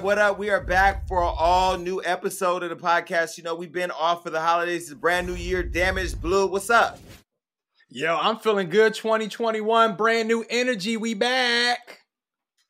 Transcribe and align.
up? 0.00 0.04
What 0.04 0.18
up? 0.18 0.38
We 0.38 0.48
are 0.48 0.62
back 0.62 1.06
for 1.06 1.22
an 1.22 1.34
all 1.36 1.76
new 1.76 2.02
episode 2.02 2.62
of 2.62 2.70
the 2.70 2.76
podcast. 2.76 3.36
You 3.36 3.44
know, 3.44 3.54
we've 3.54 3.72
been 3.72 3.90
off 3.90 4.22
for 4.22 4.30
the 4.30 4.40
holidays. 4.40 4.84
It's 4.84 4.92
a 4.92 4.96
brand 4.96 5.26
new 5.26 5.34
year. 5.34 5.62
Damaged 5.62 6.22
Blue. 6.22 6.46
What's 6.46 6.70
up? 6.70 6.98
Yo, 7.90 8.16
I'm 8.16 8.38
feeling 8.38 8.70
good. 8.70 8.94
2021, 8.94 9.96
brand 9.96 10.26
new 10.26 10.42
energy. 10.48 10.96
We 10.96 11.12
back. 11.12 12.00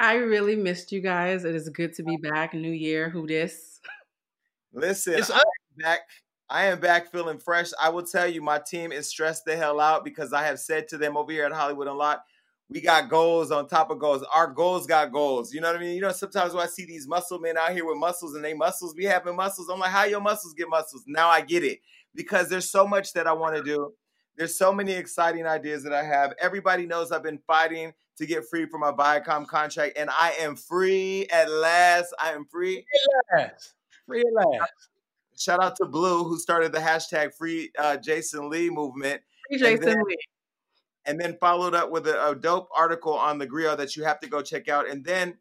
I 0.00 0.14
really 0.14 0.56
missed 0.56 0.90
you 0.90 1.00
guys. 1.00 1.44
It 1.44 1.54
is 1.54 1.68
good 1.68 1.94
to 1.94 2.02
be 2.02 2.16
back. 2.16 2.52
New 2.52 2.72
year. 2.72 3.08
Who 3.08 3.28
this? 3.28 3.80
Listen, 4.72 5.14
it's 5.14 5.30
I'm 5.30 5.40
back. 5.78 6.00
I 6.48 6.64
am 6.66 6.80
back 6.80 7.12
feeling 7.12 7.38
fresh. 7.38 7.70
I 7.80 7.90
will 7.90 8.04
tell 8.04 8.26
you, 8.26 8.42
my 8.42 8.58
team 8.58 8.90
is 8.90 9.08
stressed 9.08 9.44
the 9.44 9.56
hell 9.56 9.78
out 9.78 10.04
because 10.04 10.32
I 10.32 10.42
have 10.44 10.58
said 10.58 10.88
to 10.88 10.98
them 10.98 11.16
over 11.16 11.30
here 11.30 11.44
at 11.44 11.52
Hollywood 11.52 11.86
Unlocked, 11.86 12.28
we 12.70 12.80
got 12.80 13.08
goals 13.08 13.50
on 13.50 13.66
top 13.66 13.90
of 13.90 13.98
goals. 13.98 14.24
Our 14.32 14.46
goals 14.46 14.86
got 14.86 15.12
goals. 15.12 15.52
You 15.52 15.60
know 15.60 15.66
what 15.68 15.76
I 15.76 15.80
mean? 15.80 15.96
You 15.96 16.02
know, 16.02 16.12
sometimes 16.12 16.54
when 16.54 16.62
I 16.62 16.68
see 16.68 16.84
these 16.84 17.08
muscle 17.08 17.40
men 17.40 17.58
out 17.58 17.72
here 17.72 17.84
with 17.84 17.98
muscles 17.98 18.36
and 18.36 18.44
they 18.44 18.54
muscles 18.54 18.94
be 18.94 19.04
having 19.04 19.34
muscles, 19.34 19.68
I'm 19.68 19.80
like, 19.80 19.90
how 19.90 20.04
your 20.04 20.20
muscles 20.20 20.54
get 20.54 20.68
muscles? 20.68 21.02
Now 21.08 21.28
I 21.28 21.40
get 21.40 21.64
it 21.64 21.80
because 22.14 22.48
there's 22.48 22.70
so 22.70 22.86
much 22.86 23.12
that 23.14 23.26
I 23.26 23.32
want 23.32 23.56
to 23.56 23.62
do. 23.62 23.92
There's 24.36 24.56
so 24.56 24.72
many 24.72 24.92
exciting 24.92 25.46
ideas 25.46 25.82
that 25.82 25.92
I 25.92 26.04
have. 26.04 26.32
Everybody 26.40 26.86
knows 26.86 27.10
I've 27.10 27.24
been 27.24 27.40
fighting 27.44 27.92
to 28.18 28.26
get 28.26 28.44
free 28.48 28.66
from 28.66 28.82
my 28.82 28.92
Viacom 28.92 29.46
contract, 29.48 29.98
and 29.98 30.08
I 30.08 30.34
am 30.38 30.54
free 30.54 31.26
at 31.32 31.50
last. 31.50 32.14
I 32.20 32.32
am 32.32 32.44
free. 32.44 32.76
Free 32.76 33.40
at 33.42 33.50
last. 33.50 33.74
Free 34.06 34.20
at 34.20 34.32
last. 34.32 34.88
Shout 35.36 35.62
out 35.62 35.74
to 35.76 35.86
Blue, 35.86 36.22
who 36.24 36.38
started 36.38 36.70
the 36.70 36.78
hashtag 36.78 37.34
Free 37.34 37.72
uh, 37.78 37.96
Jason 37.96 38.48
Lee 38.48 38.70
movement. 38.70 39.22
Free 39.48 39.58
Jason 39.58 40.02
Lee 40.06 40.16
and 41.06 41.20
then 41.20 41.36
followed 41.40 41.74
up 41.74 41.90
with 41.90 42.06
a, 42.06 42.30
a, 42.30 42.34
dope 42.34 42.68
article 42.76 43.14
on 43.14 43.38
the 43.38 43.46
Grio 43.46 43.74
that 43.76 43.96
you 43.96 44.04
have 44.04 44.20
to 44.20 44.28
go 44.28 44.42
check 44.42 44.68
out. 44.68 44.88
And 44.88 45.04
then 45.04 45.38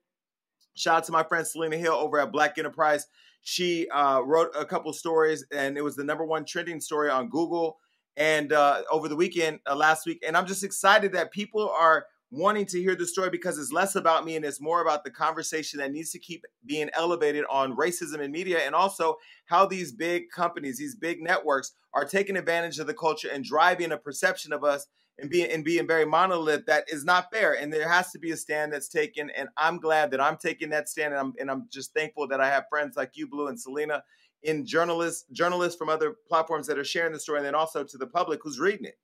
shout 0.76 0.98
out 0.98 1.04
to 1.06 1.12
my 1.12 1.24
friend 1.24 1.46
Selena 1.46 1.78
Hill 1.78 1.94
over 1.94 2.20
at 2.20 2.32
Black 2.32 2.58
Enterprise. 2.58 3.08
She 3.42 3.88
uh, 3.90 4.22
wrote 4.22 4.52
a 4.58 4.66
couple 4.66 4.92
stories, 4.94 5.46
and 5.52 5.78
it 5.78 5.84
was 5.84 5.96
the 5.96 6.04
number 6.04 6.26
one 6.26 6.46
trending 6.46 6.80
story 6.80 7.10
on 7.10 7.30
Google. 7.30 7.78
And 8.18 8.52
uh, 8.52 8.84
over 8.92 9.08
the 9.08 9.16
weekend, 9.16 9.60
uh, 9.70 9.76
last 9.76 10.06
week, 10.06 10.24
and 10.26 10.36
I'm 10.36 10.46
just 10.46 10.64
excited 10.64 11.14
that 11.14 11.32
people 11.32 11.70
are 11.70 12.06
wanting 12.32 12.66
to 12.66 12.80
hear 12.80 12.96
the 12.96 13.08
story 13.08 13.30
because 13.30 13.58
it's 13.58 13.72
less 13.72 13.96
about 13.96 14.24
me 14.24 14.36
and 14.36 14.46
it's 14.46 14.62
more 14.62 14.82
about 14.82 15.04
the 15.04 15.10
conversation 15.10 15.80
that 15.80 15.92
needs 15.92 16.12
to 16.12 16.20
keep 16.20 16.46
being 16.66 16.90
elevated 16.94 17.44
on 17.50 17.76
racism 17.76 18.20
in 18.20 18.32
media 18.32 18.60
and 18.60 18.76
also 18.76 19.16
how 19.46 19.66
these 19.66 19.92
big 19.92 20.30
companies, 20.30 20.78
these 20.78 20.96
big 20.96 21.22
networks 21.22 21.72
are 21.94 22.06
taking 22.06 22.38
advantage 22.38 22.78
of 22.78 22.86
the 22.86 22.94
culture 22.94 23.30
and 23.34 23.44
driving 23.44 23.92
a 23.92 23.98
perception 23.98 24.54
of 24.54 24.64
us 24.64 24.86
and 25.22 25.30
being 25.30 25.52
and 25.52 25.64
being 25.64 25.88
very 25.88 26.06
monolith 26.06 26.66
that 26.66 26.86
is 26.88 27.06
not 27.06 27.32
fair. 27.32 27.54
And 27.54 27.72
there 27.72 27.90
has 27.90 28.12
to 28.12 28.20
be 28.20 28.32
a 28.32 28.38
stand 28.38 28.74
that's 28.74 28.90
taken 28.90 29.30
and 29.32 29.50
i'm 29.58 29.78
glad 29.78 30.12
that 30.12 30.22
i'm 30.22 30.38
taking 30.38 30.70
that 30.70 30.90
stand 30.90 31.14
and 31.14 31.20
i'm, 31.20 31.34
and 31.40 31.52
I'm 31.52 31.68
just 31.72 31.94
thankful 31.94 32.28
that 32.28 32.42
i 32.42 32.48
have 32.48 32.66
friends 32.70 32.98
like 32.98 33.12
you 33.16 33.28
blue 33.28 33.48
and 33.48 33.60
selena 33.60 34.04
in 34.44 34.66
journalists 34.66 35.26
journalists 35.32 35.78
from 35.78 35.90
other 35.90 36.16
platforms 36.28 36.66
that 36.68 36.78
are 36.78 36.84
sharing 36.84 37.14
the 37.14 37.20
story 37.20 37.40
and 37.40 37.46
then 37.46 37.56
also 37.56 37.84
to 37.84 37.98
the 37.98 38.08
public 38.08 38.40
who's 38.44 38.60
reading 38.60 38.86
it 38.86 38.98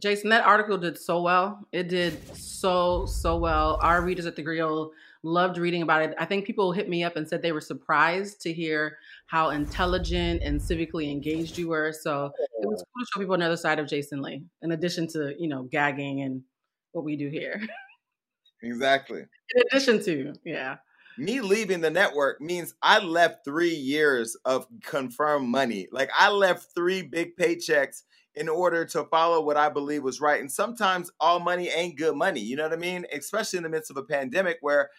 jason 0.00 0.30
that 0.30 0.44
article 0.44 0.76
did 0.76 0.98
so 0.98 1.22
well 1.22 1.66
it 1.72 1.88
did 1.88 2.36
so 2.36 3.06
so 3.06 3.36
well 3.36 3.78
our 3.82 4.02
readers 4.02 4.26
at 4.26 4.36
the 4.36 4.42
Grio 4.42 4.90
loved 5.22 5.58
reading 5.58 5.82
about 5.82 6.02
it 6.02 6.14
i 6.18 6.24
think 6.24 6.44
people 6.44 6.72
hit 6.72 6.88
me 6.88 7.04
up 7.04 7.16
and 7.16 7.28
said 7.28 7.42
they 7.42 7.52
were 7.52 7.60
surprised 7.60 8.40
to 8.40 8.52
hear 8.52 8.96
how 9.26 9.50
intelligent 9.50 10.42
and 10.42 10.60
civically 10.60 11.10
engaged 11.10 11.58
you 11.58 11.68
were 11.68 11.92
so 11.92 12.32
it 12.62 12.68
was 12.68 12.82
cool 12.82 13.04
to 13.04 13.10
show 13.12 13.20
people 13.20 13.34
another 13.34 13.56
side 13.56 13.78
of 13.78 13.86
Jason 13.86 14.22
Lee, 14.22 14.44
in 14.62 14.72
addition 14.72 15.06
to 15.08 15.34
you 15.38 15.48
know 15.48 15.64
gagging 15.64 16.22
and 16.22 16.42
what 16.92 17.04
we 17.04 17.16
do 17.16 17.28
here. 17.28 17.60
Exactly. 18.62 19.20
In 19.54 19.62
addition 19.72 20.04
to, 20.04 20.34
yeah. 20.44 20.76
Me 21.16 21.40
leaving 21.40 21.80
the 21.80 21.88
network 21.88 22.42
means 22.42 22.74
I 22.82 22.98
left 22.98 23.42
three 23.42 23.74
years 23.74 24.36
of 24.44 24.66
confirmed 24.82 25.48
money. 25.48 25.88
Like 25.90 26.10
I 26.14 26.28
left 26.28 26.74
three 26.74 27.00
big 27.00 27.38
paychecks 27.38 28.02
in 28.34 28.48
order 28.48 28.84
to 28.84 29.04
follow 29.04 29.44
what 29.44 29.56
I 29.56 29.68
believe 29.68 30.02
was 30.02 30.20
right. 30.20 30.40
And 30.40 30.50
sometimes 30.50 31.10
all 31.18 31.40
money 31.40 31.68
ain't 31.68 31.98
good 31.98 32.14
money. 32.14 32.40
You 32.40 32.56
know 32.56 32.64
what 32.64 32.72
I 32.72 32.76
mean? 32.76 33.06
Especially 33.12 33.56
in 33.56 33.64
the 33.64 33.68
midst 33.68 33.90
of 33.90 33.96
a 33.96 34.02
pandemic 34.02 34.58
where 34.60 34.90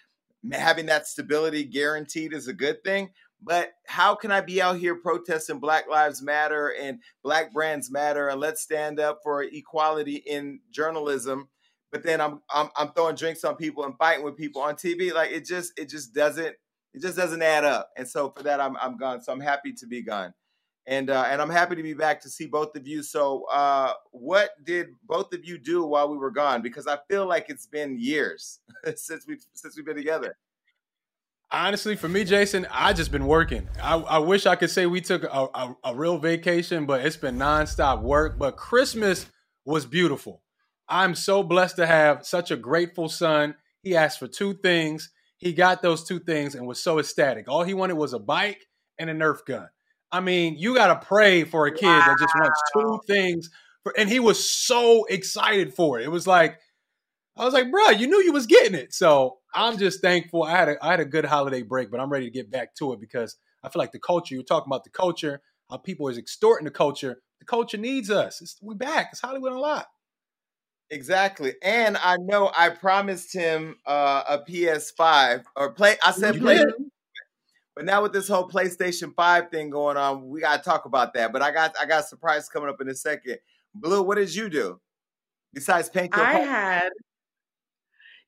having 0.52 0.88
that 0.88 1.08
stability 1.08 1.64
guaranteed 1.64 2.34
is 2.34 2.48
a 2.48 2.54
good 2.54 2.84
thing. 2.84 3.12
But 3.44 3.72
how 3.88 4.16
can 4.16 4.32
I 4.32 4.42
be 4.42 4.62
out 4.62 4.78
here 4.78 4.96
protesting 4.96 5.60
Black 5.60 5.90
Lives 5.90 6.22
Matter 6.22 6.74
and 6.80 7.00
Black 7.24 7.52
Brands 7.52 7.90
Matter 7.90 8.28
and 8.28 8.40
let's 8.40 8.62
stand 8.62 9.00
up 9.00 9.20
for 9.24 9.44
equality 9.44 10.18
in 10.18 10.60
journalism? 10.70 11.50
But 11.92 12.04
then 12.04 12.22
I'm, 12.22 12.42
I'm 12.54 12.70
I'm 12.78 12.92
throwing 12.94 13.16
drinks 13.16 13.44
on 13.44 13.56
people 13.56 13.84
and 13.84 13.98
fighting 13.98 14.24
with 14.24 14.38
people 14.38 14.62
on 14.62 14.76
TV. 14.76 15.14
Like 15.14 15.32
it 15.32 15.46
just 15.46 15.78
it 15.78 15.90
just 15.90 16.14
doesn't 16.14 16.56
it 16.94 17.02
just 17.02 17.18
doesn't 17.18 17.42
add 17.42 17.66
up. 17.66 17.90
And 17.98 18.08
so 18.08 18.30
for 18.30 18.44
that 18.44 18.62
I'm 18.62 18.78
I'm 18.78 18.98
gone. 18.98 19.22
So 19.22 19.34
I'm 19.34 19.42
happy 19.42 19.74
to 19.74 19.88
be 19.88 20.04
gone. 20.04 20.34
And 20.88 21.10
uh, 21.10 21.26
and 21.28 21.42
I'm 21.42 21.50
happy 21.50 21.76
to 21.76 21.84
be 21.84 21.94
back 21.94 22.22
to 22.22 22.30
see 22.30 22.48
both 22.48 22.76
of 22.76 22.88
you. 22.88 23.04
So 23.04 23.46
uh, 23.52 23.94
what 24.12 24.52
did 24.64 24.88
both 25.08 25.32
of 25.34 25.46
you 25.46 25.58
do 25.60 25.86
while 25.86 26.10
we 26.10 26.18
were 26.18 26.32
gone? 26.32 26.62
Because 26.62 26.88
I 26.88 26.98
feel 27.08 27.28
like 27.28 27.50
it's 27.50 27.68
been 27.68 28.00
years 28.00 28.60
since 28.96 29.28
we 29.28 29.38
since 29.54 29.78
we've 29.78 29.86
been 29.86 29.96
together. 29.96 30.38
Honestly, 31.54 31.98
for 31.98 32.08
me, 32.08 32.24
Jason, 32.24 32.66
I 32.72 32.94
just 32.94 33.12
been 33.12 33.28
working. 33.28 33.68
I, 33.84 33.98
I 33.98 34.18
wish 34.20 34.46
I 34.46 34.56
could 34.56 34.70
say 34.70 34.86
we 34.86 35.02
took 35.02 35.24
a, 35.24 35.50
a, 35.54 35.76
a, 35.84 35.96
real 35.96 36.18
vacation, 36.18 36.86
but 36.86 37.06
it's 37.06 37.18
been 37.18 37.38
nonstop 37.38 38.02
work. 38.02 38.40
But 38.40 38.56
Christmas 38.56 39.26
was 39.66 39.86
beautiful. 39.86 40.42
I'm 40.88 41.14
so 41.14 41.44
blessed 41.44 41.76
to 41.76 41.86
have 41.86 42.26
such 42.26 42.52
a 42.52 42.56
grateful 42.56 43.10
son. 43.10 43.56
He 43.84 43.98
asked 43.98 44.18
for 44.18 44.28
two 44.28 44.54
things. 44.54 45.12
He 45.38 45.52
got 45.52 45.82
those 45.82 46.06
two 46.06 46.20
things 46.20 46.56
and 46.56 46.66
was 46.66 46.82
so 46.82 47.00
ecstatic. 47.00 47.50
All 47.50 47.64
he 47.64 47.74
wanted 47.74 47.96
was 47.96 48.14
a 48.14 48.20
bike 48.20 48.68
and 48.98 49.10
a 49.10 49.14
Nerf 49.14 49.44
gun. 49.46 49.68
I 50.12 50.20
mean, 50.20 50.56
you 50.58 50.76
got 50.76 50.88
to 50.88 51.06
pray 51.06 51.44
for 51.44 51.68
a 51.68 51.72
kid 51.72 51.86
wow. 51.86 52.06
that 52.06 52.18
just 52.20 52.36
wants 52.36 52.62
two 52.74 53.02
things. 53.08 53.50
For, 53.84 53.94
and 53.98 54.10
he 54.10 54.20
was 54.20 54.48
so 54.48 55.06
excited 55.06 55.74
for 55.74 56.00
it. 56.00 56.04
It 56.04 56.12
was 56.12 56.28
like, 56.28 56.60
I 57.38 57.46
was 57.46 57.54
like, 57.54 57.72
bro, 57.72 57.90
you 57.90 58.08
knew 58.08 58.22
you 58.22 58.34
was 58.34 58.46
getting 58.46 58.76
it. 58.76 58.94
So 58.94 59.38
I'm 59.54 59.78
just 59.78 60.02
thankful. 60.02 60.44
I 60.44 60.52
had 60.52 60.70
a 60.70 60.86
I 60.86 60.92
had 60.92 61.00
a 61.00 61.06
good 61.06 61.26
holiday 61.26 61.62
break, 61.62 61.90
but 61.90 62.00
I'm 62.00 62.10
ready 62.10 62.26
to 62.26 62.32
get 62.32 62.52
back 62.52 62.76
to 62.76 62.94
it 62.94 63.00
because 63.00 63.38
I 63.64 63.70
feel 63.70 63.80
like 63.80 63.92
the 63.92 64.00
culture. 64.00 64.36
You're 64.36 64.44
talking 64.44 64.70
about 64.70 64.84
the 64.84 64.90
culture, 64.90 65.42
how 65.70 65.78
people 65.78 66.08
is 66.10 66.18
extorting 66.18 66.66
the 66.66 66.72
culture. 66.72 67.22
The 67.40 67.46
culture 67.46 67.78
needs 67.78 68.12
us. 68.12 68.42
It's, 68.42 68.58
we 68.62 68.76
back. 68.76 69.10
It's 69.12 69.22
Hollywood 69.22 69.54
Unlocked. 69.54 69.88
Exactly, 70.90 71.54
and 71.64 71.96
I 71.98 72.18
know 72.20 72.52
I 72.56 72.70
promised 72.70 73.34
him 73.34 73.78
uh, 73.86 74.24
a 74.28 74.40
PS5 74.40 75.46
or 75.56 75.72
play. 75.72 75.96
I 76.06 76.12
said 76.12 76.38
play, 76.38 76.66
but 77.76 77.86
now 77.86 78.02
with 78.02 78.14
this 78.14 78.28
whole 78.28 78.50
PlayStation 78.50 79.14
Five 79.16 79.50
thing 79.50 79.70
going 79.70 79.98
on, 79.98 80.30
we 80.30 80.42
got 80.42 80.58
to 80.58 80.70
talk 80.70 80.86
about 80.86 81.14
that. 81.14 81.32
But 81.32 81.42
I 81.42 81.52
got 81.52 81.76
I 81.82 81.86
got 81.86 82.04
a 82.04 82.08
surprise 82.08 82.50
coming 82.50 82.70
up 82.70 82.82
in 82.82 82.90
a 82.90 82.96
second. 82.96 83.38
Blue, 83.74 84.02
what 84.02 84.16
did 84.16 84.34
you 84.34 84.50
do 84.50 84.80
besides 85.54 85.90
paint 85.90 86.16
your? 86.16 86.26
I 86.26 86.34
home? 86.34 86.48
had 86.48 86.90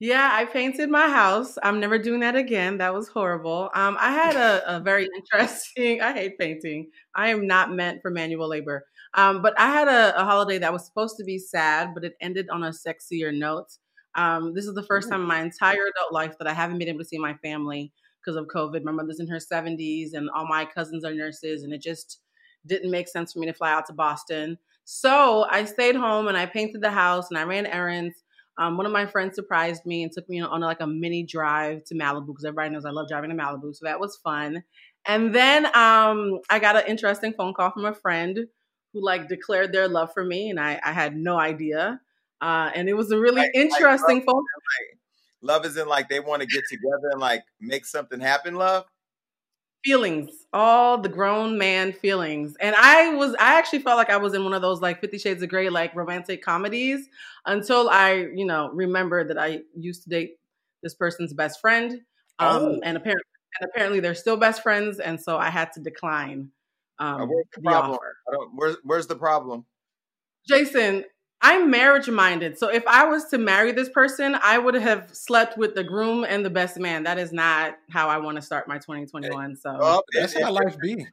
yeah, 0.03 0.31
I 0.33 0.43
painted 0.43 0.89
my 0.89 1.07
house. 1.07 1.57
I'm 1.63 1.79
never 1.79 1.97
doing 1.97 2.19
that 2.19 2.35
again. 2.35 2.79
That 2.79 2.93
was 2.93 3.07
horrible. 3.07 3.69
Um, 3.73 3.95
I 3.97 4.11
had 4.11 4.35
a, 4.35 4.75
a, 4.75 4.79
very 4.81 5.07
interesting. 5.15 6.01
I 6.01 6.11
hate 6.11 6.37
painting. 6.37 6.89
I 7.15 7.29
am 7.29 7.47
not 7.47 7.71
meant 7.71 8.01
for 8.01 8.11
manual 8.11 8.49
labor. 8.49 8.83
Um, 9.13 9.41
but 9.41 9.57
I 9.57 9.67
had 9.67 9.87
a, 9.87 10.19
a, 10.19 10.25
holiday 10.25 10.57
that 10.57 10.73
was 10.73 10.85
supposed 10.85 11.15
to 11.19 11.23
be 11.23 11.37
sad, 11.37 11.93
but 11.93 12.03
it 12.03 12.15
ended 12.19 12.49
on 12.49 12.63
a 12.63 12.71
sexier 12.71 13.33
note. 13.33 13.77
Um, 14.15 14.53
this 14.53 14.65
is 14.65 14.73
the 14.73 14.83
first 14.83 15.09
time 15.09 15.21
in 15.21 15.27
my 15.27 15.41
entire 15.41 15.85
adult 15.85 16.11
life 16.11 16.37
that 16.37 16.49
I 16.49 16.53
haven't 16.53 16.79
been 16.79 16.89
able 16.89 16.99
to 16.99 17.05
see 17.05 17.17
my 17.17 17.35
family 17.35 17.93
because 18.23 18.37
of 18.37 18.47
COVID. 18.47 18.83
My 18.83 18.91
mother's 18.91 19.19
in 19.19 19.27
her 19.27 19.37
70s, 19.37 20.13
and 20.13 20.29
all 20.29 20.47
my 20.47 20.65
cousins 20.65 21.03
are 21.03 21.13
nurses, 21.13 21.63
and 21.63 21.73
it 21.73 21.81
just 21.81 22.19
didn't 22.65 22.91
make 22.91 23.07
sense 23.07 23.33
for 23.33 23.39
me 23.39 23.47
to 23.47 23.53
fly 23.53 23.71
out 23.71 23.85
to 23.87 23.93
Boston. 23.93 24.57
So 24.85 25.45
I 25.49 25.65
stayed 25.65 25.95
home 25.95 26.27
and 26.27 26.37
I 26.37 26.45
painted 26.45 26.81
the 26.81 26.91
house 26.91 27.29
and 27.29 27.37
I 27.37 27.43
ran 27.43 27.65
errands 27.65 28.23
um, 28.57 28.77
one 28.77 28.85
of 28.85 28.91
my 28.91 29.05
friends 29.05 29.35
surprised 29.35 29.85
me 29.85 30.03
and 30.03 30.11
took 30.11 30.29
me 30.29 30.41
on, 30.41 30.61
like 30.61 30.79
a 30.79 30.87
mini 30.87 31.23
drive 31.23 31.83
to 31.85 31.95
Malibu 31.95 32.27
because 32.27 32.45
everybody 32.45 32.69
knows 32.69 32.85
I 32.85 32.91
love 32.91 33.07
driving 33.07 33.31
to 33.31 33.35
Malibu. 33.35 33.75
So 33.75 33.85
that 33.85 33.99
was 33.99 34.17
fun. 34.17 34.63
And 35.05 35.33
then 35.33 35.65
um, 35.75 36.39
I 36.49 36.59
got 36.59 36.75
an 36.75 36.83
interesting 36.87 37.33
phone 37.33 37.53
call 37.53 37.71
from 37.71 37.85
a 37.85 37.93
friend 37.93 38.37
who 38.93 39.03
like 39.03 39.27
declared 39.27 39.73
their 39.73 39.87
love 39.87 40.13
for 40.13 40.23
me, 40.23 40.49
and 40.49 40.59
I, 40.59 40.79
I 40.85 40.93
had 40.93 41.15
no 41.15 41.37
idea. 41.37 41.99
Uh, 42.41 42.69
and 42.75 42.87
it 42.87 42.93
was 42.93 43.11
a 43.11 43.19
really 43.19 43.45
interesting 43.53 44.21
phone. 44.21 44.35
Like, 44.35 44.99
love 45.43 45.65
isn't 45.65 45.87
like 45.87 46.09
they 46.09 46.19
want 46.19 46.41
to 46.41 46.47
get 46.47 46.63
together 46.69 47.09
and 47.11 47.21
like 47.21 47.43
make 47.59 47.85
something 47.85 48.19
happen. 48.19 48.55
Love 48.55 48.85
feelings, 49.83 50.29
all 50.53 50.97
the 50.97 51.09
grown 51.09 51.57
man 51.57 51.91
feelings. 51.91 52.55
And 52.59 52.75
I 52.75 53.13
was, 53.15 53.35
I 53.35 53.57
actually 53.57 53.79
felt 53.79 53.97
like 53.97 54.09
I 54.09 54.17
was 54.17 54.33
in 54.33 54.43
one 54.43 54.53
of 54.53 54.61
those 54.61 54.81
like 54.81 55.01
Fifty 55.01 55.17
Shades 55.17 55.43
of 55.43 55.49
Grey, 55.49 55.69
like 55.69 55.93
romantic 55.95 56.41
comedies 56.41 57.07
until 57.45 57.89
I, 57.89 58.27
you 58.33 58.45
know, 58.45 58.69
remembered 58.71 59.29
that 59.29 59.37
I 59.37 59.61
used 59.75 60.03
to 60.03 60.09
date 60.09 60.37
this 60.81 60.95
person's 60.95 61.33
best 61.33 61.59
friend. 61.59 62.01
Um, 62.39 62.61
oh. 62.61 62.79
and 62.83 62.97
apparently, 62.97 63.23
and 63.59 63.69
apparently 63.69 63.99
they're 63.99 64.15
still 64.15 64.37
best 64.37 64.63
friends. 64.63 64.99
And 64.99 65.21
so 65.21 65.37
I 65.37 65.49
had 65.49 65.71
to 65.73 65.81
decline 65.81 66.49
um, 66.99 67.29
where's 67.29 67.45
the, 67.55 67.61
the 67.61 67.69
offer. 67.69 68.17
Where's, 68.53 68.77
where's 68.83 69.07
the 69.07 69.15
problem? 69.15 69.65
Jason, 70.47 71.05
I'm 71.45 71.69
marriage 71.69 72.09
minded. 72.09 72.57
So 72.57 72.69
if 72.69 72.87
I 72.87 73.05
was 73.05 73.25
to 73.25 73.37
marry 73.37 73.73
this 73.73 73.89
person, 73.89 74.37
I 74.41 74.57
would 74.57 74.75
have 74.75 75.13
slept 75.13 75.57
with 75.57 75.75
the 75.75 75.83
groom 75.83 76.23
and 76.23 76.43
the 76.43 76.49
best 76.49 76.79
man. 76.79 77.03
That 77.03 77.19
is 77.19 77.33
not 77.33 77.75
how 77.89 78.07
I 78.07 78.17
want 78.17 78.37
to 78.37 78.41
start 78.41 78.65
my 78.69 78.77
2021. 78.77 79.57
So 79.57 79.77
well, 79.77 80.03
that's 80.13 80.39
how 80.39 80.53
life 80.53 80.77
be. 80.81 81.05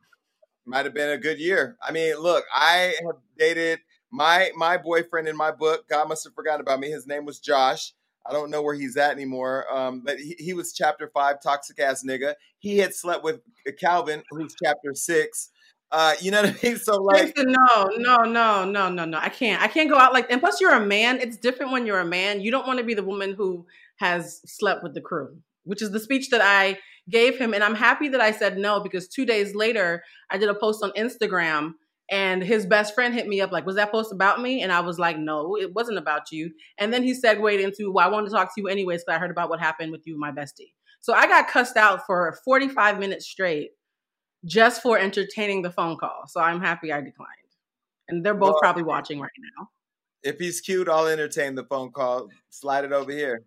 Might 0.65 0.85
have 0.85 0.95
been 0.95 1.11
a 1.11 1.19
good 1.19 1.41
year. 1.41 1.77
I 1.83 1.91
mean, 1.91 2.17
look, 2.17 2.45
I 2.55 2.95
have 3.05 3.17
dated 3.37 3.81
my 4.13 4.53
my 4.57 4.77
boyfriend 4.77 5.27
in 5.27 5.37
my 5.37 5.51
book. 5.51 5.89
God 5.89 6.09
must 6.09 6.23
have 6.23 6.35
forgotten 6.35 6.61
about 6.61 6.79
me. 6.79 6.91
His 6.91 7.09
name 7.09 7.25
was 7.25 7.41
Josh. 7.41 7.93
I 8.25 8.33
don't 8.33 8.51
know 8.51 8.63
where 8.63 8.75
he's 8.75 8.97
at 8.97 9.11
anymore. 9.11 9.67
Um, 9.75 10.03
but 10.05 10.19
he, 10.19 10.37
he 10.39 10.53
was 10.53 10.73
chapter 10.73 11.11
five, 11.13 11.43
toxic 11.43 11.81
ass 11.81 12.05
nigga. 12.07 12.35
He 12.61 12.79
had 12.79 12.95
slept 12.95 13.25
with 13.25 13.41
Calvin, 13.81 14.23
who's 14.31 14.55
chapter 14.63 14.95
six. 14.95 15.51
Uh, 15.93 16.15
you 16.21 16.31
know 16.31 16.43
what 16.43 16.51
I 16.51 16.67
mean? 16.67 16.77
So 16.77 17.03
like, 17.03 17.35
no, 17.37 17.89
no, 17.97 18.17
no, 18.19 18.65
no, 18.65 18.89
no, 18.89 19.05
no. 19.05 19.19
I 19.19 19.29
can't. 19.29 19.61
I 19.61 19.69
can't 19.69 19.91
go 19.91 19.97
out 19.97 20.13
like. 20.13 20.31
And 20.31 20.41
plus, 20.41 20.61
you're 20.61 20.75
a 20.75 20.85
man. 20.85 21.21
It's 21.21 21.37
different 21.37 21.73
when 21.73 21.87
you're 21.87 22.01
a 22.01 22.05
man. 22.05 22.41
You 22.41 22.51
don't 22.51 22.67
want 22.67 22.79
to 22.79 22.85
be 22.85 22.95
the 22.95 23.03
woman 23.03 23.35
who 23.35 23.67
has 23.97 24.41
slept 24.47 24.83
with 24.83 24.95
the 24.95 25.01
crew, 25.01 25.39
which 25.65 25.83
is 25.83 25.91
the 25.91 26.01
speech 26.01 26.31
that 26.31 26.41
I 26.43 26.79
gave 27.09 27.39
him. 27.39 27.55
And 27.55 27.65
I'm 27.65 27.75
happy 27.75 28.09
that 28.09 28.21
I 28.21 28.31
said 28.31 28.57
no 28.57 28.81
because 28.81 29.09
two 29.09 29.27
days 29.27 29.55
later, 29.55 30.03
I 30.31 30.39
did 30.39 30.49
a 30.49 30.55
post 30.55 30.83
on 30.83 30.93
Instagram. 30.93 31.73
And 32.13 32.43
his 32.43 32.67
best 32.67 32.93
friend 32.93 33.15
hit 33.15 33.29
me 33.29 33.41
up 33.41 33.53
like, 33.53 33.65
"Was 33.67 33.77
that 33.77 33.93
post 33.93 34.13
about 34.13 34.41
me?" 34.41 34.63
And 34.63 34.73
I 34.73 34.81
was 34.81 34.99
like, 34.99 35.17
"No, 35.17 35.57
it 35.57 35.73
wasn't 35.73 35.99
about 35.99 36.33
you." 36.33 36.51
And 36.77 36.93
then 36.93 37.05
he 37.05 37.15
segued 37.15 37.61
into, 37.61 37.93
"Well, 37.93 38.05
I 38.05 38.11
wanted 38.11 38.31
to 38.31 38.35
talk 38.35 38.53
to 38.53 38.61
you 38.61 38.67
anyways 38.67 39.05
because 39.05 39.15
I 39.15 39.21
heard 39.21 39.31
about 39.31 39.49
what 39.49 39.61
happened 39.61 39.93
with 39.93 40.03
you, 40.07 40.19
my 40.19 40.33
bestie." 40.33 40.73
So 41.01 41.15
I 41.15 41.29
got 41.29 41.47
cussed 41.49 41.77
out 41.77 42.05
for 42.07 42.37
45 42.45 42.99
minutes 42.99 43.27
straight 43.27 43.71
just 44.45 44.83
for 44.83 44.99
entertaining 44.99 45.63
the 45.63 45.71
phone 45.71 45.97
call. 45.97 46.25
So 46.27 46.41
I'm 46.41 46.61
happy 46.61 46.93
I 46.93 47.01
declined. 47.01 47.31
And 48.09 48.25
they're 48.25 48.35
both 48.35 48.55
well, 48.55 48.61
probably 48.61 48.83
watching 48.83 49.21
right 49.21 49.31
now. 49.57 49.69
If 50.23 50.39
he's 50.39 50.61
cute, 50.61 50.89
I'll 50.89 51.07
entertain 51.07 51.55
the 51.55 51.65
phone 51.65 51.93
call. 51.93 52.29
Slide 52.51 52.85
it 52.85 52.93
over 52.93 53.13
here. 53.13 53.43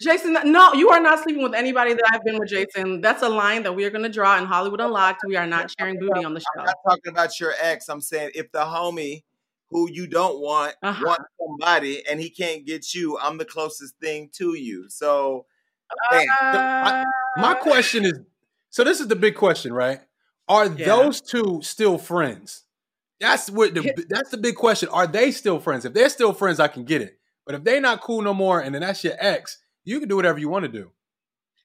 Jason, 0.00 0.36
no, 0.44 0.72
you 0.72 0.90
are 0.90 1.00
not 1.00 1.22
sleeping 1.22 1.42
with 1.42 1.54
anybody 1.54 1.94
that 1.94 2.02
I've 2.12 2.24
been 2.24 2.38
with, 2.38 2.48
Jason. 2.48 3.00
That's 3.00 3.22
a 3.22 3.28
line 3.28 3.62
that 3.62 3.74
we 3.74 3.84
are 3.84 3.90
going 3.90 4.02
to 4.02 4.08
draw 4.08 4.38
in 4.38 4.44
Hollywood 4.46 4.80
Unlocked. 4.80 5.22
We 5.26 5.36
are 5.36 5.46
not 5.46 5.72
sharing 5.78 5.98
booty 5.98 6.24
on 6.24 6.34
the 6.34 6.40
show. 6.40 6.60
I'm 6.60 6.64
not 6.66 6.76
talking 6.88 7.12
about 7.12 7.38
your 7.38 7.52
ex. 7.60 7.88
I'm 7.88 8.00
saying 8.00 8.30
if 8.34 8.50
the 8.52 8.60
homie 8.60 9.22
who 9.70 9.90
you 9.90 10.06
don't 10.06 10.40
want 10.40 10.74
uh-huh. 10.82 11.02
wants 11.04 11.24
somebody 11.38 12.06
and 12.06 12.20
he 12.20 12.30
can't 12.30 12.66
get 12.66 12.94
you, 12.94 13.18
I'm 13.18 13.38
the 13.38 13.44
closest 13.44 13.96
thing 14.00 14.28
to 14.34 14.54
you. 14.54 14.88
So, 14.90 15.46
uh, 16.10 16.24
my, 16.42 17.04
my 17.36 17.54
question 17.54 18.04
is 18.04 18.18
so 18.72 18.84
this 18.84 19.00
is 19.00 19.08
the 19.08 19.16
big 19.16 19.34
question, 19.34 19.72
right? 19.72 20.00
Are 20.48 20.66
yeah. 20.66 20.86
those 20.86 21.20
two 21.20 21.60
still 21.62 21.98
friends? 21.98 22.64
That's 23.20 23.50
what 23.50 23.74
the 23.74 24.06
that's 24.08 24.30
the 24.30 24.38
big 24.38 24.56
question. 24.56 24.88
Are 24.88 25.06
they 25.06 25.30
still 25.30 25.60
friends? 25.60 25.84
If 25.84 25.92
they're 25.92 26.08
still 26.08 26.32
friends, 26.32 26.58
I 26.58 26.68
can 26.68 26.84
get 26.84 27.02
it. 27.02 27.18
But 27.44 27.54
if 27.54 27.64
they're 27.64 27.82
not 27.82 28.00
cool 28.00 28.22
no 28.22 28.32
more, 28.32 28.60
and 28.60 28.74
then 28.74 28.80
that's 28.80 29.04
your 29.04 29.14
ex, 29.18 29.58
you 29.84 30.00
can 30.00 30.08
do 30.08 30.16
whatever 30.16 30.38
you 30.38 30.48
want 30.48 30.64
to 30.64 30.70
do. 30.70 30.90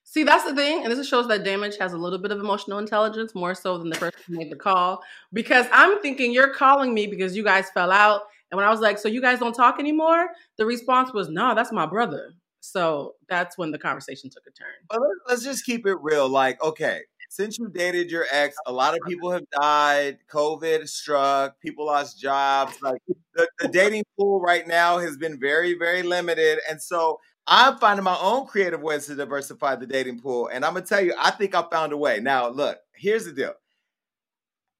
See, 0.04 0.22
that's 0.22 0.44
the 0.44 0.54
thing, 0.54 0.84
and 0.84 0.92
this 0.92 1.08
shows 1.08 1.28
that 1.28 1.44
Damage 1.44 1.78
has 1.78 1.94
a 1.94 1.98
little 1.98 2.18
bit 2.18 2.30
of 2.30 2.40
emotional 2.40 2.78
intelligence, 2.78 3.34
more 3.34 3.54
so 3.54 3.78
than 3.78 3.88
the 3.88 3.96
person 3.96 4.20
who 4.26 4.36
made 4.36 4.52
the 4.52 4.56
call. 4.56 5.02
Because 5.32 5.66
I'm 5.72 6.00
thinking 6.02 6.32
you're 6.32 6.52
calling 6.52 6.92
me 6.92 7.06
because 7.06 7.34
you 7.34 7.42
guys 7.42 7.70
fell 7.70 7.90
out, 7.90 8.22
and 8.50 8.56
when 8.58 8.66
I 8.66 8.70
was 8.70 8.80
like, 8.80 8.98
"So 8.98 9.08
you 9.08 9.22
guys 9.22 9.38
don't 9.38 9.54
talk 9.54 9.80
anymore?" 9.80 10.28
The 10.58 10.66
response 10.66 11.14
was, 11.14 11.30
"No, 11.30 11.54
that's 11.54 11.72
my 11.72 11.86
brother." 11.86 12.34
So 12.70 13.14
that's 13.28 13.56
when 13.56 13.70
the 13.70 13.78
conversation 13.78 14.30
took 14.30 14.44
a 14.46 14.50
turn. 14.50 14.68
But 14.88 15.00
let's 15.28 15.42
just 15.42 15.64
keep 15.64 15.86
it 15.86 15.96
real. 16.00 16.28
Like, 16.28 16.62
okay, 16.62 17.00
since 17.30 17.58
you 17.58 17.68
dated 17.68 18.10
your 18.10 18.26
ex, 18.30 18.56
a 18.66 18.72
lot 18.72 18.94
of 18.94 19.00
people 19.06 19.30
have 19.30 19.44
died. 19.50 20.18
COVID 20.32 20.88
struck. 20.88 21.60
People 21.60 21.86
lost 21.86 22.18
jobs. 22.18 22.76
Like 22.82 23.00
the, 23.34 23.48
the 23.60 23.68
dating 23.68 24.04
pool 24.18 24.40
right 24.40 24.66
now 24.66 24.98
has 24.98 25.16
been 25.16 25.38
very, 25.38 25.74
very 25.78 26.02
limited. 26.02 26.58
And 26.68 26.80
so 26.80 27.20
I'm 27.46 27.78
finding 27.78 28.04
my 28.04 28.18
own 28.20 28.46
creative 28.46 28.82
ways 28.82 29.06
to 29.06 29.14
diversify 29.14 29.76
the 29.76 29.86
dating 29.86 30.20
pool. 30.20 30.48
And 30.52 30.64
I'm 30.64 30.74
gonna 30.74 30.84
tell 30.84 31.00
you, 31.00 31.14
I 31.18 31.30
think 31.30 31.54
I 31.54 31.64
found 31.70 31.92
a 31.92 31.96
way. 31.96 32.20
Now, 32.20 32.48
look, 32.48 32.78
here's 32.94 33.24
the 33.24 33.32
deal 33.32 33.54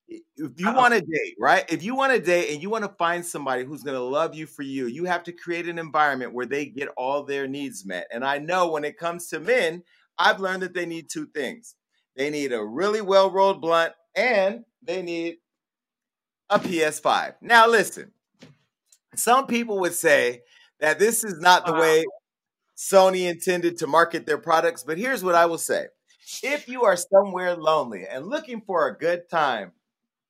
if 0.09 0.59
you 0.59 0.73
want 0.73 0.95
to 0.95 1.01
date, 1.01 1.37
right? 1.39 1.65
If 1.69 1.83
you 1.83 1.95
want 1.95 2.13
to 2.13 2.21
date 2.21 2.53
and 2.53 2.63
you 2.63 2.71
want 2.71 2.85
to 2.85 2.95
find 2.99 3.25
somebody 3.25 3.65
who's 3.65 3.83
going 3.83 3.97
to 3.97 4.03
love 4.03 4.35
you 4.35 4.47
for 4.47 4.63
you, 4.63 4.87
you 4.87 5.05
have 5.05 5.23
to 5.25 5.33
create 5.33 5.69
an 5.69 5.79
environment 5.79 6.33
where 6.33 6.47
they 6.47 6.67
get 6.67 6.89
all 6.97 7.23
their 7.23 7.47
needs 7.47 7.85
met. 7.85 8.07
And 8.11 8.25
I 8.25 8.39
know 8.39 8.71
when 8.71 8.85
it 8.85 8.99
comes 8.99 9.29
to 9.29 9.41
men, 9.41 9.83
I've 10.19 10.41
learned 10.41 10.63
that 10.63 10.75
they 10.75 10.87
need 10.87 11.11
two 11.11 11.27
things. 11.27 11.75
They 12.17 12.31
need 12.31 12.53
a 12.53 12.65
really 12.65 13.03
well-rolled 13.03 13.61
blunt 13.61 13.93
and 14.17 14.65
they 14.83 15.03
need 15.03 15.37
a 16.51 16.59
PS5. 16.59 17.35
Now 17.43 17.69
listen. 17.69 18.13
Some 19.15 19.47
people 19.47 19.79
would 19.81 19.95
say 19.95 20.43
that 20.81 20.99
this 20.99 21.23
is 21.25 21.39
not 21.41 21.67
the 21.67 21.75
way 21.75 22.05
Sony 22.77 23.29
intended 23.29 23.79
to 23.79 23.87
market 23.87 24.25
their 24.27 24.39
products, 24.39 24.85
but 24.85 24.97
here's 24.97 25.23
what 25.25 25.35
I 25.35 25.47
will 25.47 25.59
say. 25.59 25.87
If 26.43 26.69
you 26.69 26.85
are 26.85 26.97
somewhere 26.97 27.57
lonely 27.57 28.07
and 28.09 28.27
looking 28.27 28.61
for 28.61 28.87
a 28.87 28.97
good 28.97 29.29
time, 29.29 29.73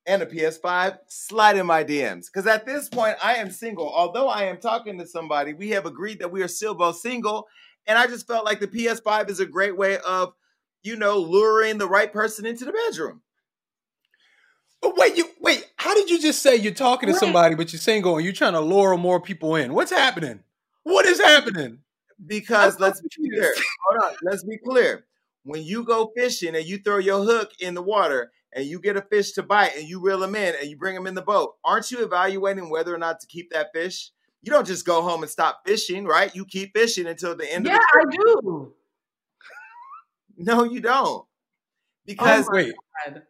and 0.09 0.23
a 0.23 0.25
PS5, 0.25 0.97
slide 1.07 1.55
in 1.55 1.67
my 1.67 1.83
DMs. 1.83 2.25
Because 2.25 2.47
at 2.47 2.65
this 2.65 2.89
point, 2.89 3.15
I 3.23 3.35
am 3.35 3.51
single. 3.51 3.87
Although 3.87 4.27
I 4.27 4.45
am 4.45 4.57
talking 4.57 4.97
to 4.97 5.05
somebody, 5.05 5.53
we 5.53 5.69
have 5.69 5.85
agreed 5.85 6.19
that 6.19 6.31
we 6.31 6.41
are 6.41 6.47
still 6.47 6.73
both 6.73 6.97
single. 6.97 7.47
And 7.85 7.97
I 7.97 8.07
just 8.07 8.25
felt 8.25 8.43
like 8.43 8.59
the 8.59 8.67
PS5 8.67 9.29
is 9.29 9.39
a 9.39 9.45
great 9.45 9.77
way 9.77 9.99
of, 9.99 10.33
you 10.81 10.95
know, 10.95 11.19
luring 11.19 11.77
the 11.77 11.87
right 11.87 12.11
person 12.11 12.47
into 12.47 12.65
the 12.65 12.73
bedroom. 12.73 13.21
But 14.81 14.97
wait, 14.97 15.15
you 15.15 15.29
wait. 15.39 15.69
How 15.75 15.93
did 15.93 16.09
you 16.09 16.19
just 16.19 16.41
say 16.41 16.55
you're 16.55 16.73
talking 16.73 17.09
to 17.09 17.15
somebody, 17.15 17.53
but 17.53 17.71
you're 17.71 17.79
single 17.79 18.15
and 18.15 18.23
you're 18.23 18.33
trying 18.33 18.53
to 18.53 18.61
lure 18.61 18.97
more 18.97 19.21
people 19.21 19.55
in? 19.55 19.73
What's 19.73 19.91
happening? 19.91 20.39
What 20.83 21.05
is 21.05 21.19
happening? 21.19 21.79
Because 22.25 22.79
let's 22.79 22.99
be 23.01 23.09
clear. 23.09 23.53
Hold 23.89 24.03
on. 24.03 24.17
Let's 24.23 24.43
be 24.43 24.57
clear. 24.57 25.05
When 25.43 25.63
you 25.63 25.83
go 25.83 26.11
fishing 26.15 26.55
and 26.55 26.65
you 26.65 26.77
throw 26.77 26.97
your 26.97 27.23
hook 27.23 27.51
in 27.59 27.73
the 27.73 27.81
water, 27.81 28.31
and 28.53 28.65
you 28.65 28.79
get 28.79 28.97
a 28.97 29.01
fish 29.01 29.33
to 29.33 29.43
bite 29.43 29.75
and 29.77 29.87
you 29.87 30.01
reel 30.01 30.19
them 30.19 30.35
in 30.35 30.55
and 30.59 30.69
you 30.69 30.77
bring 30.77 30.95
them 30.95 31.07
in 31.07 31.13
the 31.13 31.21
boat, 31.21 31.55
aren't 31.63 31.91
you 31.91 32.03
evaluating 32.03 32.69
whether 32.69 32.93
or 32.93 32.97
not 32.97 33.19
to 33.19 33.27
keep 33.27 33.51
that 33.51 33.67
fish? 33.73 34.11
You 34.41 34.51
don't 34.51 34.65
just 34.65 34.85
go 34.85 35.01
home 35.01 35.21
and 35.21 35.29
stop 35.29 35.61
fishing, 35.65 36.05
right? 36.05 36.33
You 36.33 36.45
keep 36.45 36.75
fishing 36.75 37.07
until 37.07 37.35
the 37.35 37.51
end 37.51 37.65
yeah, 37.65 37.75
of 37.75 37.79
the 37.79 38.11
Yeah, 38.11 38.33
I 38.33 38.41
do. 38.41 38.73
No, 40.41 40.63
you 40.63 40.79
don't. 40.79 41.05
Oh 41.05 41.27
because 42.05 42.47
oh 42.47 42.53
wait. 42.53 42.73
God. 43.05 43.23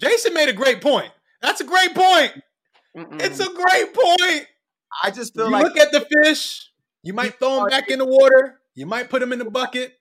Jason 0.00 0.32
made 0.32 0.48
a 0.48 0.54
great 0.54 0.80
point. 0.80 1.12
That's 1.42 1.60
a 1.60 1.64
great 1.64 1.94
point. 1.94 2.32
Mm-mm. 2.96 3.20
It's 3.20 3.38
a 3.38 3.52
great 3.52 3.92
point. 3.92 4.46
I 5.02 5.10
just 5.10 5.34
feel 5.34 5.46
you 5.46 5.52
like 5.52 5.64
look 5.64 5.76
at 5.76 5.92
the 5.92 6.06
fish, 6.22 6.70
you 7.02 7.12
might 7.12 7.38
throw 7.38 7.56
them 7.56 7.68
back 7.68 7.90
in 7.90 7.98
the 7.98 8.06
water, 8.06 8.60
you 8.74 8.86
might 8.86 9.10
put 9.10 9.20
them 9.20 9.34
in 9.34 9.38
the 9.38 9.44
bucket, 9.44 9.92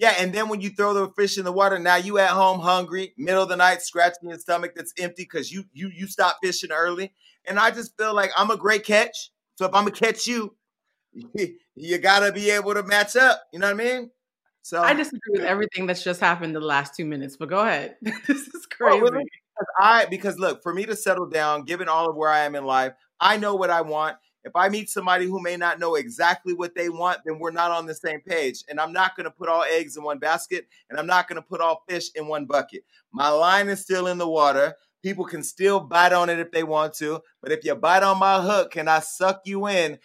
yeah, 0.00 0.14
and 0.18 0.32
then 0.32 0.48
when 0.48 0.62
you 0.62 0.70
throw 0.70 0.94
the 0.94 1.10
fish 1.10 1.36
in 1.36 1.44
the 1.44 1.52
water, 1.52 1.78
now 1.78 1.96
you 1.96 2.16
at 2.16 2.30
home 2.30 2.58
hungry, 2.58 3.12
middle 3.18 3.42
of 3.42 3.50
the 3.50 3.56
night, 3.56 3.82
scratching 3.82 4.30
your 4.30 4.38
stomach 4.38 4.72
that's 4.74 4.94
empty 4.98 5.24
because 5.24 5.52
you 5.52 5.64
you 5.74 5.90
you 5.94 6.06
stop 6.06 6.38
fishing 6.42 6.72
early. 6.72 7.12
And 7.44 7.58
I 7.58 7.70
just 7.70 7.98
feel 7.98 8.14
like 8.14 8.30
I'm 8.34 8.50
a 8.50 8.56
great 8.56 8.82
catch. 8.82 9.30
So 9.56 9.66
if 9.66 9.74
I'm 9.74 9.84
gonna 9.84 9.90
catch 9.90 10.26
you, 10.26 10.56
you 11.74 11.98
gotta 11.98 12.32
be 12.32 12.48
able 12.50 12.72
to 12.72 12.82
match 12.82 13.14
up. 13.14 13.42
You 13.52 13.58
know 13.58 13.66
what 13.66 13.78
I 13.78 13.84
mean? 13.84 14.10
So 14.62 14.80
I 14.80 14.94
disagree 14.94 15.32
with 15.32 15.42
everything 15.42 15.86
that's 15.86 16.02
just 16.02 16.20
happened 16.20 16.56
the 16.56 16.60
last 16.60 16.94
two 16.96 17.04
minutes, 17.04 17.36
but 17.36 17.50
go 17.50 17.60
ahead. 17.60 17.96
this 18.00 18.48
is 18.48 18.66
crazy. 18.66 18.96
Oh, 18.96 19.00
really? 19.00 19.24
because 19.24 19.66
I 19.78 20.06
because 20.06 20.38
look, 20.38 20.62
for 20.62 20.72
me 20.72 20.86
to 20.86 20.96
settle 20.96 21.26
down, 21.26 21.64
given 21.64 21.88
all 21.88 22.08
of 22.08 22.16
where 22.16 22.30
I 22.30 22.40
am 22.40 22.54
in 22.54 22.64
life, 22.64 22.94
I 23.20 23.36
know 23.36 23.54
what 23.54 23.68
I 23.68 23.82
want. 23.82 24.16
If 24.44 24.56
I 24.56 24.68
meet 24.68 24.88
somebody 24.88 25.26
who 25.26 25.40
may 25.40 25.56
not 25.56 25.78
know 25.78 25.96
exactly 25.96 26.54
what 26.54 26.74
they 26.74 26.88
want, 26.88 27.18
then 27.24 27.38
we're 27.38 27.50
not 27.50 27.70
on 27.70 27.86
the 27.86 27.94
same 27.94 28.20
page. 28.20 28.64
And 28.68 28.80
I'm 28.80 28.92
not 28.92 29.16
going 29.16 29.24
to 29.24 29.30
put 29.30 29.48
all 29.48 29.64
eggs 29.64 29.96
in 29.96 30.02
one 30.02 30.18
basket 30.18 30.66
and 30.88 30.98
I'm 30.98 31.06
not 31.06 31.28
going 31.28 31.36
to 31.36 31.46
put 31.46 31.60
all 31.60 31.84
fish 31.88 32.08
in 32.14 32.26
one 32.26 32.46
bucket. 32.46 32.84
My 33.12 33.28
line 33.28 33.68
is 33.68 33.80
still 33.80 34.06
in 34.06 34.18
the 34.18 34.28
water. 34.28 34.74
People 35.02 35.24
can 35.24 35.42
still 35.42 35.80
bite 35.80 36.12
on 36.12 36.30
it 36.30 36.38
if 36.38 36.50
they 36.52 36.62
want 36.62 36.94
to. 36.94 37.20
But 37.42 37.52
if 37.52 37.64
you 37.64 37.74
bite 37.74 38.02
on 38.02 38.18
my 38.18 38.40
hook 38.40 38.76
and 38.76 38.88
I 38.88 39.00
suck 39.00 39.42
you 39.44 39.68
in, 39.68 39.98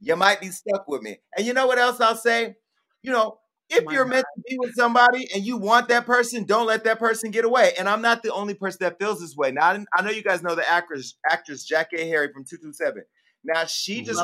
you 0.00 0.16
might 0.16 0.40
be 0.40 0.48
stuck 0.48 0.88
with 0.88 1.02
me. 1.02 1.20
And 1.36 1.46
you 1.46 1.52
know 1.52 1.66
what 1.66 1.78
else 1.78 2.00
I'll 2.00 2.16
say? 2.16 2.56
You 3.02 3.12
know, 3.12 3.38
if 3.68 3.84
you're 3.90 4.04
meant 4.04 4.26
to 4.36 4.42
be 4.48 4.58
with 4.58 4.74
somebody 4.74 5.28
and 5.34 5.44
you 5.44 5.56
want 5.56 5.88
that 5.88 6.04
person, 6.04 6.44
don't 6.44 6.66
let 6.66 6.84
that 6.84 6.98
person 6.98 7.30
get 7.30 7.44
away. 7.44 7.72
And 7.78 7.88
I'm 7.88 8.02
not 8.02 8.22
the 8.22 8.32
only 8.32 8.54
person 8.54 8.78
that 8.80 8.98
feels 8.98 9.20
this 9.20 9.36
way. 9.36 9.50
Now, 9.50 9.84
I 9.94 10.02
know 10.02 10.10
you 10.10 10.22
guys 10.22 10.42
know 10.42 10.54
the 10.54 10.68
actress, 10.68 11.14
actress 11.30 11.66
Jackée 11.70 12.06
Harry 12.08 12.30
from 12.32 12.44
227. 12.44 13.02
Now 13.44 13.64
she 13.64 14.02
just 14.02 14.22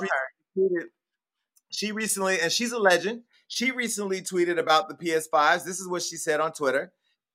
tweeted. 0.56 0.84
She 1.70 1.92
recently, 1.92 2.40
and 2.40 2.50
she's 2.50 2.72
a 2.72 2.78
legend. 2.78 3.22
She 3.46 3.70
recently 3.70 4.20
tweeted 4.20 4.58
about 4.58 4.88
the 4.88 4.94
PS5s. 4.94 5.64
This 5.64 5.80
is 5.80 5.88
what 5.88 6.02
she 6.02 6.16
said 6.16 6.40
on 6.40 6.52
Twitter. 6.52 6.92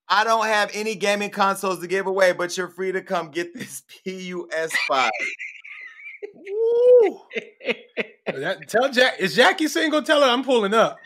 I 0.07 0.23
don't 0.23 0.45
have 0.45 0.71
any 0.73 0.95
gaming 0.95 1.29
consoles 1.29 1.79
to 1.79 1.87
give 1.87 2.07
away, 2.07 2.33
but 2.33 2.55
you're 2.57 2.67
free 2.67 2.91
to 2.91 3.01
come 3.01 3.31
get 3.31 3.53
this 3.53 3.83
PUS5. 4.05 5.09
that, 8.27 8.67
tell 8.67 8.91
Jack 8.91 9.19
is 9.19 9.35
Jackie 9.35 9.67
single? 9.67 10.01
Tell 10.01 10.21
her 10.21 10.27
I'm 10.27 10.43
pulling 10.43 10.73
up. 10.73 10.97